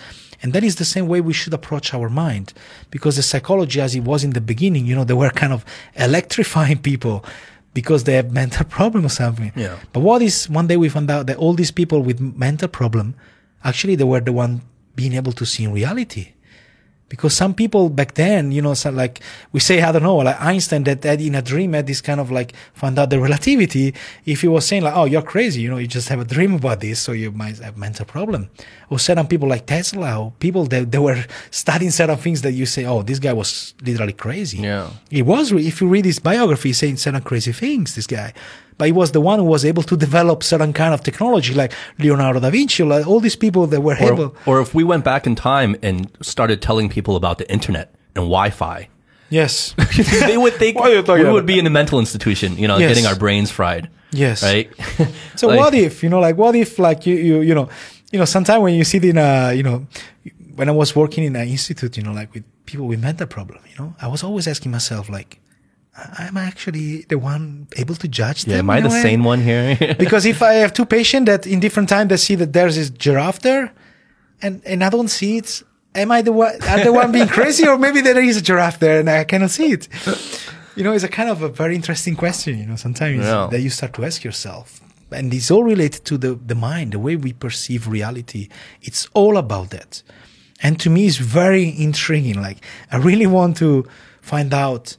and 0.46 0.54
that 0.54 0.64
is 0.64 0.76
the 0.76 0.86
same 0.86 1.08
way 1.08 1.20
we 1.22 1.34
should 1.34 1.56
approach 1.56 1.92
our 1.92 2.08
mind 2.08 2.54
because 2.92 3.16
the 3.16 3.24
psychology 3.24 3.82
as 3.82 3.96
it 3.96 4.04
was 4.04 4.24
in 4.24 4.34
the 4.38 4.42
beginning 4.52 4.86
you 4.86 4.96
know 4.96 5.04
they 5.04 5.16
were 5.16 5.32
kind 5.32 5.52
of 5.52 5.66
electrifying 5.96 6.78
people 6.78 7.26
because 7.74 8.04
they 8.04 8.14
have 8.14 8.32
mental 8.32 8.64
problem 8.78 9.06
or 9.06 9.10
something. 9.10 9.52
Yeah. 9.56 9.78
But 9.92 10.00
what 10.00 10.22
is 10.22 10.50
one 10.50 10.68
day 10.68 10.78
we 10.78 10.88
found 10.88 11.10
out 11.10 11.26
that 11.26 11.38
all 11.38 11.54
these 11.54 11.72
people 11.72 12.02
with 12.02 12.20
mental 12.20 12.70
problem, 12.70 13.16
actually 13.64 13.96
they 13.96 14.06
were 14.06 14.22
the 14.22 14.32
one 14.32 14.62
being 14.96 15.14
able 15.14 15.34
to 15.34 15.46
see 15.46 15.66
in 15.66 15.74
reality 15.74 16.34
because 17.08 17.36
some 17.36 17.54
people 17.54 17.90
back 17.90 18.16
then, 18.16 18.52
you 18.52 18.62
know, 18.62 18.74
so 18.74 18.90
like 18.90 19.22
we 19.52 19.60
say, 19.60 19.82
I 19.82 19.92
don't 19.92 20.04
know, 20.04 20.18
like 20.18 20.42
Einstein 20.42 20.84
that 20.86 21.04
had 21.04 21.22
in 21.22 21.36
a 21.36 21.42
dream 21.42 21.74
had 21.74 21.86
this 21.86 22.02
kind 22.02 22.20
of 22.20 22.32
like 22.32 22.54
found 22.74 22.98
out 22.98 23.12
the 23.12 23.20
relativity. 23.20 23.94
If 24.26 24.42
he 24.42 24.48
was 24.48 24.66
saying 24.66 24.84
like, 24.84 24.96
oh, 24.96 25.06
you're 25.06 25.22
crazy, 25.22 25.62
you 25.62 25.70
know, 25.70 25.78
you 25.78 25.88
just 25.88 26.10
have 26.10 26.20
a 26.20 26.26
dream 26.26 26.56
about 26.56 26.80
this, 26.80 27.00
so 27.00 27.12
you 27.12 27.32
might 27.32 27.60
have 27.60 27.78
mental 27.78 28.06
problem. 28.06 28.50
Or 28.90 28.98
certain 28.98 29.28
people 29.28 29.48
like 29.48 29.68
Tesla, 29.68 30.20
or 30.20 30.34
people 30.40 30.66
that 30.66 30.92
they 30.92 30.98
were 30.98 31.24
studying 31.52 31.92
certain 31.92 32.18
things 32.18 32.42
that 32.42 32.54
you 32.54 32.66
say, 32.66 32.86
oh, 32.86 33.04
this 33.04 33.20
guy 33.20 33.34
was 33.34 33.76
literally 33.84 34.14
crazy. 34.14 34.58
Yeah, 34.58 34.90
he 35.10 35.22
was. 35.22 35.52
If 35.52 35.82
you 35.82 35.88
read 35.88 36.06
his 36.06 36.20
biography, 36.20 36.70
he's 36.70 36.80
saying 36.80 36.98
certain 36.98 37.22
crazy 37.22 37.52
things. 37.52 37.96
This 37.96 38.08
guy, 38.08 38.34
but 38.78 38.86
he 38.86 38.92
was 38.92 39.12
the 39.12 39.22
one 39.22 39.40
who 39.40 39.46
was 39.46 39.64
able 39.64 39.84
to 39.84 39.96
develop 39.96 40.44
certain 40.44 40.74
kind 40.74 40.94
of 40.94 41.02
technology, 41.02 41.54
like 41.54 41.72
Leonardo 42.00 42.40
da 42.40 42.50
Vinci, 42.50 42.84
like 42.84 43.08
all 43.08 43.20
these 43.20 43.36
people 43.36 43.68
that 43.68 43.82
were 43.82 43.96
or, 44.02 44.14
able. 44.14 44.36
Or 44.46 44.62
if 44.62 44.74
we 44.74 44.84
went 44.84 45.04
back 45.04 45.26
in 45.26 45.36
time 45.36 45.76
and 45.82 46.10
started 46.22 46.62
telling 46.62 46.90
people 46.90 47.16
about 47.16 47.38
the 47.38 47.50
internet 47.52 47.94
and 48.16 48.24
Wi-Fi. 48.24 48.90
Yes, 49.30 49.74
they 50.28 50.38
would 50.38 50.54
think 50.54 50.80
we 50.84 50.96
about? 50.96 51.34
would 51.34 51.46
be 51.46 51.58
in 51.58 51.66
a 51.66 51.70
mental 51.70 52.00
institution, 52.00 52.58
you 52.58 52.68
know, 52.68 52.78
yes. 52.78 52.90
getting 52.90 53.06
our 53.06 53.16
brains 53.16 53.50
fried. 53.50 53.90
Yes, 54.12 54.44
right. 54.44 54.70
so 55.36 55.48
like, 55.48 55.60
what 55.60 55.74
if 55.74 56.04
you 56.04 56.10
know, 56.10 56.20
like, 56.20 56.38
what 56.38 56.56
if, 56.56 56.80
like, 56.80 57.06
you, 57.06 57.16
you, 57.16 57.42
you 57.42 57.56
know, 57.56 57.70
you 58.12 58.20
know, 58.20 58.26
sometimes 58.26 58.62
when 58.62 58.76
you 58.76 58.84
sit 58.84 59.04
in 59.04 59.18
a, 59.18 59.54
you 59.54 59.64
know, 59.64 59.88
when 60.56 60.70
I 60.70 60.72
was 60.72 60.96
working 60.96 61.24
in 61.24 61.36
an 61.36 61.48
institute, 61.48 61.98
you 61.98 62.04
know, 62.04 62.14
like 62.14 62.34
with 62.34 62.44
people 62.66 62.88
with 62.88 63.02
mental 63.02 63.28
problem, 63.28 63.60
you 63.68 63.76
know, 63.84 63.96
I 64.02 64.08
was 64.08 64.24
always 64.24 64.48
asking 64.48 64.72
myself, 64.72 65.10
like, 65.10 65.40
I'm 65.98 66.36
actually 66.36 67.04
the 67.04 67.18
one 67.18 67.68
able 67.78 67.96
to 67.96 68.08
judge 68.08 68.44
them. 68.44 68.52
Yeah, 68.52 68.60
am 68.60 68.70
I 68.70 68.82
the 68.82 68.90
sane 68.90 69.24
one 69.24 69.42
here? 69.42 69.96
because 69.98 70.26
if 70.26 70.42
I 70.42 70.54
have 70.56 70.74
two 70.74 70.86
patients 70.86 71.26
that 71.26 71.48
in 71.48 71.60
different 71.62 71.88
time 71.88 72.10
they 72.10 72.18
see 72.18 72.36
that 72.36 72.52
there's 72.52 72.76
this 72.76 72.90
giraffe 72.90 73.40
there, 73.40 73.74
and 74.42 74.62
and 74.66 74.84
I 74.84 74.90
don't 74.90 75.08
see 75.08 75.38
it, 75.38 75.64
am 75.94 76.12
I 76.12 76.22
the 76.22 76.34
one? 76.34 76.54
Am 76.64 76.84
the 76.84 76.92
one 76.92 77.12
being 77.14 77.28
crazy, 77.28 77.66
or 77.66 77.78
maybe 77.78 78.02
there 78.02 78.20
is 78.20 78.38
a 78.38 78.42
giraffe 78.42 78.80
there 78.80 79.00
and 79.00 79.10
I 79.10 79.24
cannot 79.24 79.52
see 79.52 79.72
it? 79.72 79.88
You 80.76 80.84
know, 80.84 80.92
it's 80.92 81.06
a 81.06 81.10
kind 81.10 81.30
of 81.30 81.42
a 81.42 81.48
very 81.48 81.76
interesting 81.76 82.18
question. 82.18 82.60
You 82.60 82.66
know, 82.66 82.76
sometimes 82.76 83.24
yeah. 83.24 83.48
that 83.50 83.62
you 83.62 83.70
start 83.70 83.94
to 83.94 84.04
ask 84.04 84.22
yourself, 84.26 84.82
and 85.12 85.34
it's 85.34 85.50
all 85.50 85.64
related 85.64 86.04
to 86.06 86.18
the 86.18 86.36
the 86.36 86.56
mind, 86.56 86.92
the 86.92 87.00
way 87.00 87.16
we 87.16 87.32
perceive 87.32 87.88
reality. 87.88 88.50
It's 88.82 89.08
all 89.14 89.38
about 89.38 89.70
that, 89.70 90.04
and 90.62 90.78
to 90.82 90.90
me, 90.90 91.08
it's 91.08 91.18
very 91.18 91.74
intriguing. 91.82 92.42
Like 92.42 92.58
I 92.92 92.98
really 92.98 93.28
want 93.28 93.56
to 93.58 93.88
find 94.22 94.54
out 94.54 94.98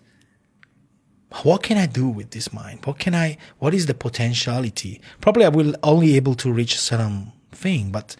what 1.42 1.62
can 1.62 1.76
I 1.76 1.86
do 1.86 2.08
with 2.08 2.30
this 2.30 2.52
mind? 2.52 2.84
What 2.84 2.98
can 2.98 3.14
I, 3.14 3.36
what 3.58 3.74
is 3.74 3.86
the 3.86 3.94
potentiality? 3.94 5.00
Probably 5.20 5.44
I 5.44 5.48
will 5.48 5.74
only 5.82 6.16
able 6.16 6.34
to 6.36 6.52
reach 6.52 6.74
a 6.74 6.78
certain 6.78 7.32
thing, 7.52 7.90
but 7.90 8.16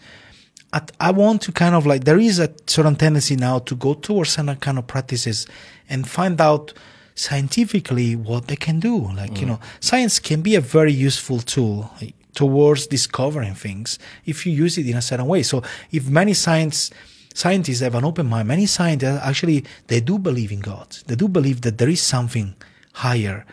I, 0.73 0.81
I 0.99 1.11
want 1.11 1.41
to 1.43 1.51
kind 1.51 1.75
of 1.75 1.85
like, 1.85 2.03
there 2.03 2.19
is 2.19 2.39
a 2.39 2.53
certain 2.67 2.95
tendency 2.95 3.35
now 3.35 3.59
to 3.59 3.75
go 3.75 3.93
towards 3.93 4.31
certain 4.31 4.55
kind 4.57 4.77
of 4.77 4.87
practices 4.87 5.47
and 5.89 6.07
find 6.07 6.39
out 6.41 6.73
scientifically 7.15 8.15
what 8.15 8.47
they 8.47 8.55
can 8.55 8.79
do. 8.79 9.11
Like, 9.13 9.31
mm. 9.31 9.39
you 9.41 9.45
know, 9.47 9.59
science 9.79 10.19
can 10.19 10.41
be 10.41 10.55
a 10.55 10.61
very 10.61 10.93
useful 10.93 11.39
tool 11.39 11.89
towards 12.35 12.85
discovering 12.87 13.55
things 13.55 13.97
if 14.25 14.45
you 14.45 14.53
use 14.53 14.77
it 14.77 14.87
in 14.87 14.95
a 14.95 15.01
certain 15.01 15.25
way. 15.25 15.41
So 15.43 15.63
if 15.91 16.07
many 16.07 16.33
science, 16.33 16.91
scientists 17.33 17.79
have 17.79 17.95
an 17.95 18.05
open 18.05 18.27
mind, 18.27 18.47
many 18.47 18.67
scientists 18.67 19.21
actually, 19.23 19.65
they 19.87 20.01
do 20.01 20.19
believe 20.19 20.51
in 20.51 20.59
God. 20.59 20.97
They 21.07 21.15
do 21.15 21.27
believe 21.27 21.61
that 21.61 21.79
there 21.79 21.89
is 21.89 22.01
something 22.01 22.55
higher. 22.97 23.45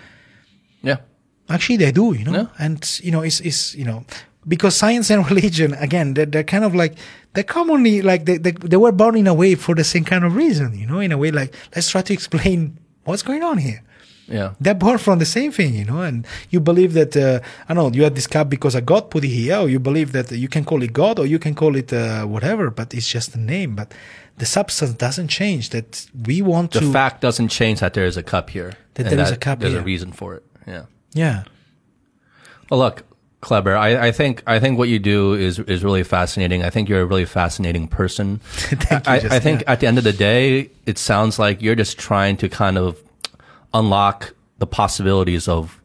Yeah. 0.83 0.99
Actually, 1.49 1.77
they 1.77 1.93
do, 1.93 2.15
you 2.15 2.25
know, 2.25 2.33
yeah. 2.33 2.47
and 2.59 3.01
you 3.03 3.11
know, 3.11 3.21
it's, 3.21 3.41
it's, 3.41 3.75
you 3.75 3.85
know, 3.85 4.05
because 4.49 4.75
science 4.75 5.11
and 5.11 5.29
religion, 5.31 5.75
again, 5.75 6.15
they're, 6.15 6.27
they're 6.27 6.45
kind 6.45 6.65
of 6.65 6.75
like, 6.75 6.97
they're 7.35 7.45
commonly 7.45 8.01
like, 8.03 8.25
they, 8.25 8.39
they, 8.39 8.53
they 8.53 8.77
were 8.77 8.93
born 8.93 9.17
in 9.17 9.27
a 9.27 9.35
way 9.35 9.55
for 9.55 9.75
the 9.75 9.85
same 9.85 10.05
kind 10.05 10.25
of 10.25 10.35
reason, 10.35 10.79
you 10.79 10.87
know, 10.87 11.01
in 11.01 11.13
a 11.13 11.19
way 11.19 11.31
like, 11.31 11.55
let's 11.75 11.91
try 11.91 12.03
to 12.03 12.13
explain 12.13 12.79
what's 13.05 13.23
going 13.23 13.43
on 13.43 13.59
here. 13.59 13.83
Yeah. 14.29 14.55
They're 14.61 14.75
born 14.75 14.99
from 14.99 15.19
the 15.19 15.27
same 15.27 15.53
thing, 15.53 15.75
you 15.75 15.85
know, 15.85 16.01
and 16.01 16.27
you 16.51 16.61
believe 16.61 16.95
that, 16.95 17.17
uh, 17.17 17.41
I 17.69 17.75
don't 17.75 17.93
know, 17.93 17.97
you 17.97 18.05
had 18.05 18.15
this 18.15 18.27
cup 18.27 18.49
because 18.49 18.75
a 18.75 18.81
God 18.81 19.11
put 19.11 19.25
it 19.25 19.29
here, 19.29 19.59
or 19.59 19.69
you 19.69 19.79
believe 19.79 20.13
that 20.13 20.31
you 20.33 20.49
can 20.49 20.65
call 20.65 20.83
it 20.83 20.93
God, 20.93 21.19
or 21.19 21.27
you 21.27 21.39
can 21.39 21.55
call 21.55 21.77
it, 21.77 21.93
uh, 21.93 22.25
whatever, 22.25 22.71
but 22.71 22.95
it's 22.95 23.09
just 23.09 23.35
a 23.35 23.39
name. 23.39 23.75
But 23.75 23.93
the 24.37 24.47
substance 24.47 24.95
doesn't 24.95 25.29
change. 25.29 25.71
That 25.71 26.07
we 26.27 26.43
want 26.43 26.73
the 26.73 26.81
to. 26.81 26.87
The 26.87 26.93
fact 26.93 27.21
doesn't 27.21 27.49
change 27.49 27.81
that 27.81 27.95
there 27.95 28.07
is 28.07 28.17
a 28.17 28.23
cup 28.23 28.51
here. 28.51 28.75
That 28.95 29.11
there 29.11 29.21
is 29.21 29.31
a 29.31 29.37
cup 29.37 29.59
here. 29.59 29.71
There's 29.71 29.73
here. 29.75 29.83
a 29.83 29.85
reason 29.85 30.13
for 30.13 30.35
it. 30.35 30.45
Yeah. 30.67 30.85
Yeah. 31.13 31.45
Well, 32.71 32.81
look, 32.81 33.05
Kleber. 33.41 33.77
I, 33.77 34.09
I, 34.09 34.13
think 34.13 34.43
I 34.47 34.59
think 34.59 34.79
what 34.79 34.89
you 34.89 34.99
do 34.99 35.35
is 35.35 35.59
is 35.59 35.85
really 35.85 36.03
fascinating. 36.03 36.65
I 36.65 36.71
think 36.71 36.89
you're 36.89 37.03
a 37.03 37.07
really 37.07 37.27
fascinating 37.27 37.89
person. 37.89 38.39
Thank 38.45 39.07
you. 39.07 39.29
I, 39.31 39.37
I 39.37 39.41
think 39.41 39.61
yeah. 39.63 39.73
at 39.73 39.81
the 39.81 39.87
end 39.87 39.99
of 39.99 40.05
the 40.05 40.13
day, 40.13 40.71
it 40.87 40.99
sounds 40.99 41.39
like 41.39 41.63
you're 41.63 41.75
just 41.75 41.99
trying 41.99 42.37
to 42.39 42.49
kind 42.49 42.79
of 42.79 43.01
unlock 43.75 44.35
the 44.59 44.67
possibilities 44.67 45.49
of 45.49 45.81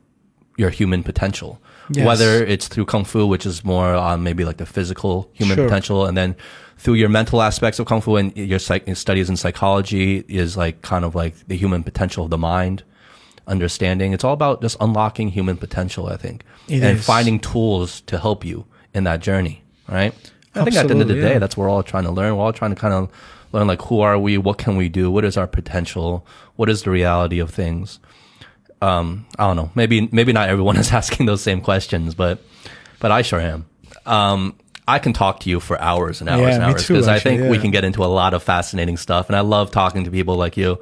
your 0.57 0.69
human 0.69 1.03
potential. 1.03 1.59
Yes. 1.91 2.05
Whether 2.05 2.45
it's 2.45 2.67
through 2.67 2.85
kung 2.85 3.03
fu, 3.03 3.25
which 3.25 3.45
is 3.45 3.65
more 3.65 3.95
on 3.95 4.21
maybe 4.21 4.45
like 4.45 4.57
the 4.57 4.65
physical 4.65 5.29
human 5.33 5.55
sure. 5.55 5.65
potential, 5.65 6.05
and 6.05 6.15
then 6.15 6.35
through 6.79 6.93
your 6.93 7.09
mental 7.09 7.41
aspects 7.41 7.77
of 7.79 7.85
kung 7.85 8.01
fu 8.01 8.15
and 8.15 8.35
your 8.35 8.59
psych- 8.59 8.95
studies 8.95 9.29
in 9.29 9.35
psychology 9.35 10.23
is 10.27 10.55
like 10.55 10.81
kind 10.81 11.03
of 11.03 11.13
like 11.13 11.47
the 11.47 11.57
human 11.57 11.83
potential 11.83 12.23
of 12.23 12.29
the 12.29 12.37
mind 12.37 12.83
understanding 13.47 14.13
it's 14.13 14.23
all 14.23 14.33
about 14.33 14.61
just 14.61 14.77
unlocking 14.79 15.29
human 15.29 15.57
potential 15.57 16.07
i 16.07 16.15
think 16.15 16.43
it 16.67 16.83
and 16.83 16.99
is. 16.99 17.05
finding 17.05 17.39
tools 17.39 18.01
to 18.01 18.17
help 18.19 18.45
you 18.45 18.65
in 18.93 19.03
that 19.03 19.19
journey 19.19 19.63
right 19.87 20.13
i 20.55 20.63
think 20.63 20.75
at 20.75 20.87
the 20.87 20.93
end 20.93 21.01
of 21.01 21.07
the 21.07 21.15
day 21.15 21.37
that's 21.37 21.57
what 21.57 21.63
we're 21.63 21.69
all 21.69 21.83
trying 21.83 22.03
to 22.03 22.11
learn 22.11 22.37
we're 22.37 22.43
all 22.43 22.53
trying 22.53 22.73
to 22.73 22.79
kind 22.79 22.93
of 22.93 23.09
learn 23.51 23.67
like 23.67 23.81
who 23.83 23.99
are 24.01 24.17
we 24.17 24.37
what 24.37 24.57
can 24.57 24.75
we 24.75 24.89
do 24.89 25.09
what 25.09 25.25
is 25.25 25.37
our 25.37 25.47
potential 25.47 26.25
what 26.55 26.69
is 26.69 26.83
the 26.83 26.89
reality 26.89 27.39
of 27.39 27.49
things 27.49 27.99
um, 28.81 29.25
i 29.37 29.45
don't 29.47 29.55
know 29.55 29.71
maybe 29.75 30.07
maybe 30.11 30.33
not 30.33 30.49
everyone 30.49 30.77
is 30.83 30.91
asking 30.91 31.25
those 31.25 31.41
same 31.41 31.61
questions 31.61 32.15
but 32.15 32.39
but 32.99 33.11
i 33.11 33.21
sure 33.21 33.39
am 33.39 33.65
um, 34.05 34.55
I 34.89 34.97
can 34.97 35.13
talk 35.13 35.41
to 35.41 35.49
you 35.51 35.59
for 35.59 35.79
hours 35.79 36.19
and 36.19 36.29
hours 36.29 36.41
yeah, 36.41 36.55
and 36.55 36.63
hours 36.63 36.87
because 36.87 37.07
I 37.07 37.19
think 37.19 37.41
yeah. 37.41 37.49
we 37.49 37.59
can 37.59 37.69
get 37.69 37.83
into 37.83 38.03
a 38.03 38.07
lot 38.07 38.33
of 38.33 38.41
fascinating 38.41 38.97
stuff. 38.97 39.29
And 39.29 39.35
I 39.35 39.41
love 39.41 39.69
talking 39.69 40.03
to 40.05 40.11
people 40.11 40.35
like 40.35 40.57
you. 40.57 40.81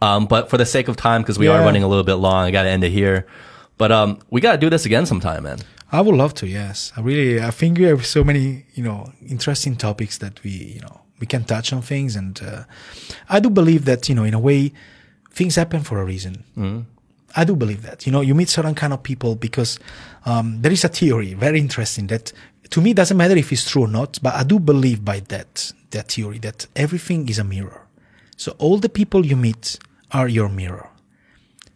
Um, 0.00 0.24
but 0.24 0.48
for 0.48 0.56
the 0.56 0.64
sake 0.64 0.88
of 0.88 0.96
time, 0.96 1.20
because 1.20 1.38
we 1.38 1.46
yeah. 1.46 1.52
are 1.52 1.60
running 1.60 1.82
a 1.82 1.88
little 1.88 2.04
bit 2.04 2.14
long, 2.14 2.46
I 2.46 2.50
got 2.50 2.62
to 2.62 2.70
end 2.70 2.84
it 2.84 2.90
here. 2.90 3.26
But 3.76 3.92
um, 3.92 4.18
we 4.30 4.40
got 4.40 4.52
to 4.52 4.58
do 4.58 4.70
this 4.70 4.86
again 4.86 5.04
sometime, 5.04 5.42
man. 5.42 5.58
I 5.92 6.00
would 6.00 6.14
love 6.14 6.34
to. 6.34 6.46
Yes, 6.46 6.92
I 6.96 7.02
really. 7.02 7.40
I 7.40 7.50
think 7.50 7.78
we 7.78 7.84
have 7.84 8.06
so 8.06 8.24
many, 8.24 8.64
you 8.74 8.82
know, 8.82 9.12
interesting 9.26 9.76
topics 9.76 10.18
that 10.18 10.42
we, 10.42 10.50
you 10.50 10.80
know, 10.80 11.00
we 11.24 11.26
can 11.26 11.44
touch 11.44 11.72
on 11.72 11.80
things, 11.80 12.16
and 12.16 12.34
uh, 12.42 12.64
I 13.36 13.40
do 13.40 13.48
believe 13.48 13.86
that, 13.86 14.08
you 14.10 14.14
know, 14.14 14.24
in 14.24 14.34
a 14.34 14.38
way, 14.38 14.72
things 15.30 15.56
happen 15.56 15.82
for 15.82 15.96
a 15.98 16.04
reason. 16.04 16.34
Mm-hmm. 16.58 16.80
I 17.34 17.44
do 17.44 17.56
believe 17.56 17.82
that. 17.88 18.04
You 18.06 18.12
know, 18.12 18.20
you 18.20 18.34
meet 18.34 18.50
certain 18.50 18.74
kind 18.74 18.92
of 18.92 19.02
people 19.02 19.34
because 19.34 19.78
um, 20.26 20.60
there 20.60 20.72
is 20.72 20.84
a 20.84 20.88
theory, 20.88 21.32
very 21.32 21.58
interesting, 21.58 22.08
that 22.08 22.32
to 22.68 22.80
me, 22.82 22.92
doesn't 22.92 23.16
matter 23.16 23.36
if 23.38 23.50
it's 23.52 23.70
true 23.70 23.84
or 23.84 23.88
not, 23.88 24.18
but 24.22 24.34
I 24.34 24.44
do 24.44 24.58
believe 24.58 25.00
by 25.02 25.20
that 25.32 25.72
that 25.92 26.12
theory 26.12 26.38
that 26.40 26.66
everything 26.74 27.28
is 27.28 27.38
a 27.38 27.44
mirror. 27.44 27.80
So 28.36 28.52
all 28.58 28.78
the 28.78 28.88
people 28.88 29.24
you 29.24 29.36
meet 29.36 29.78
are 30.10 30.28
your 30.28 30.50
mirror. 30.50 30.88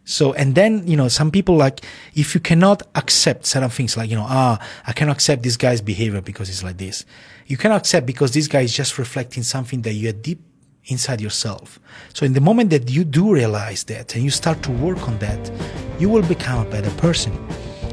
So, 0.05 0.33
and 0.33 0.55
then, 0.55 0.87
you 0.87 0.97
know, 0.97 1.07
some 1.07 1.29
people 1.31 1.55
like, 1.55 1.85
if 2.15 2.33
you 2.35 2.41
cannot 2.41 2.81
accept 2.95 3.45
certain 3.45 3.69
things 3.69 3.95
like, 3.95 4.09
you 4.09 4.17
know, 4.19 4.25
ah, 4.27 4.57
I 4.89 4.91
cannot 4.91 5.17
accept 5.17 5.43
this 5.43 5.55
guy's 5.55 5.81
behavior 5.81 6.21
because 6.21 6.49
it's 6.49 6.63
like 6.63 6.77
this. 6.77 7.05
You 7.49 7.57
cannot 7.57 7.77
accept 7.77 8.05
because 8.05 8.31
this 8.31 8.47
guy 8.47 8.61
is 8.61 8.71
just 8.71 8.99
reflecting 8.99 9.41
something 9.41 9.81
that 9.81 9.93
you 9.93 10.05
had 10.05 10.21
deep 10.21 10.39
inside 10.85 11.19
yourself. 11.19 11.79
So 12.13 12.23
in 12.23 12.33
the 12.33 12.39
moment 12.41 12.69
that 12.69 12.91
you 12.91 13.03
do 13.03 13.33
realize 13.33 13.83
that 13.85 14.13
and 14.13 14.23
you 14.23 14.29
start 14.29 14.61
to 14.63 14.71
work 14.71 15.07
on 15.07 15.17
that, 15.17 15.51
you 15.97 16.09
will 16.09 16.21
become 16.21 16.67
a 16.67 16.69
better 16.69 16.91
person. 17.01 17.33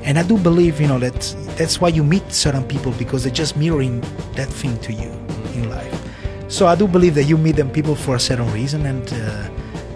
And 0.03 0.19
I 0.19 0.25
do 0.25 0.37
believe, 0.37 0.79
you 0.79 0.89
know, 0.89 0.99
that 0.99 1.21
that's 1.57 1.81
why 1.81 1.89
you 1.89 2.05
meet 2.05 2.31
certain 2.31 2.65
people 2.65 2.93
because 2.93 3.25
they're 3.25 3.33
just 3.33 3.57
mirroring 3.57 4.03
that 4.35 4.49
thing 4.51 4.79
to 4.81 4.93
you 4.93 5.09
in 5.55 5.71
life. 5.71 6.03
So 6.49 6.67
I 6.67 6.75
do 6.75 6.87
believe 6.87 7.15
that 7.15 7.25
you 7.25 7.39
meet 7.39 7.57
them 7.57 7.71
people 7.71 7.95
for 7.95 8.17
a 8.17 8.21
certain 8.21 8.53
reason 8.53 8.85
and, 8.85 9.11
uh, 9.11 9.49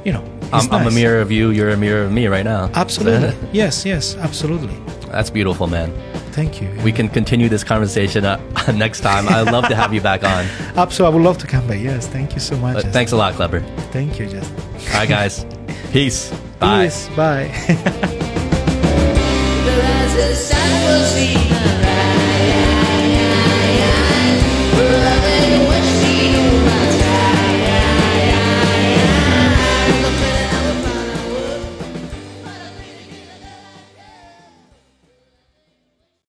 you 0.07 0.13
know, 0.15 0.25
I'm, 0.55 0.65
it's 0.65 0.73
I'm 0.73 0.87
a 0.87 0.91
mirror 0.91 1.21
of 1.21 1.31
you. 1.31 1.51
You're 1.51 1.69
a 1.69 1.77
mirror 1.77 2.05
of 2.05 2.13
me 2.13 2.29
right 2.29 2.47
now. 2.47 2.71
Absolutely. 2.73 3.37
yes, 3.53 3.85
yes, 3.85 4.17
absolutely. 4.17 4.75
That's 5.09 5.29
beautiful, 5.29 5.67
man. 5.67 5.93
Thank 6.33 6.61
you. 6.63 6.71
We 6.85 6.93
can 6.93 7.09
continue 7.09 7.49
this 7.49 7.65
conversation 7.65 8.25
uh, 8.25 8.39
next 8.75 9.01
time. 9.01 9.29
I'd 9.29 9.51
love 9.53 9.69
to 9.69 9.75
have 9.75 9.93
you 9.93 10.01
back 10.01 10.25
on. 10.25 10.45
Absolutely. 10.77 11.13
I 11.13 11.17
would 11.17 11.25
love 11.25 11.39
to 11.39 11.47
come 11.47 11.67
back. 11.67 11.81
Yes. 11.81 12.07
Thank 12.07 12.35
you 12.35 12.41
so 12.41 12.57
much. 12.57 12.75
But 12.75 12.81
Justin. 12.81 12.93
thanks 12.93 13.13
a 13.13 13.17
lot, 13.17 13.35
Kleber. 13.35 13.61
Thank 13.93 14.19
you, 14.19 14.27
Justin. 14.27 14.57
All 14.61 14.95
right, 14.95 15.09
guys. 15.09 15.45
Peace. 15.93 16.31
Bye. 16.59 16.85
Peace. 16.85 17.09
Bye. 17.17 17.51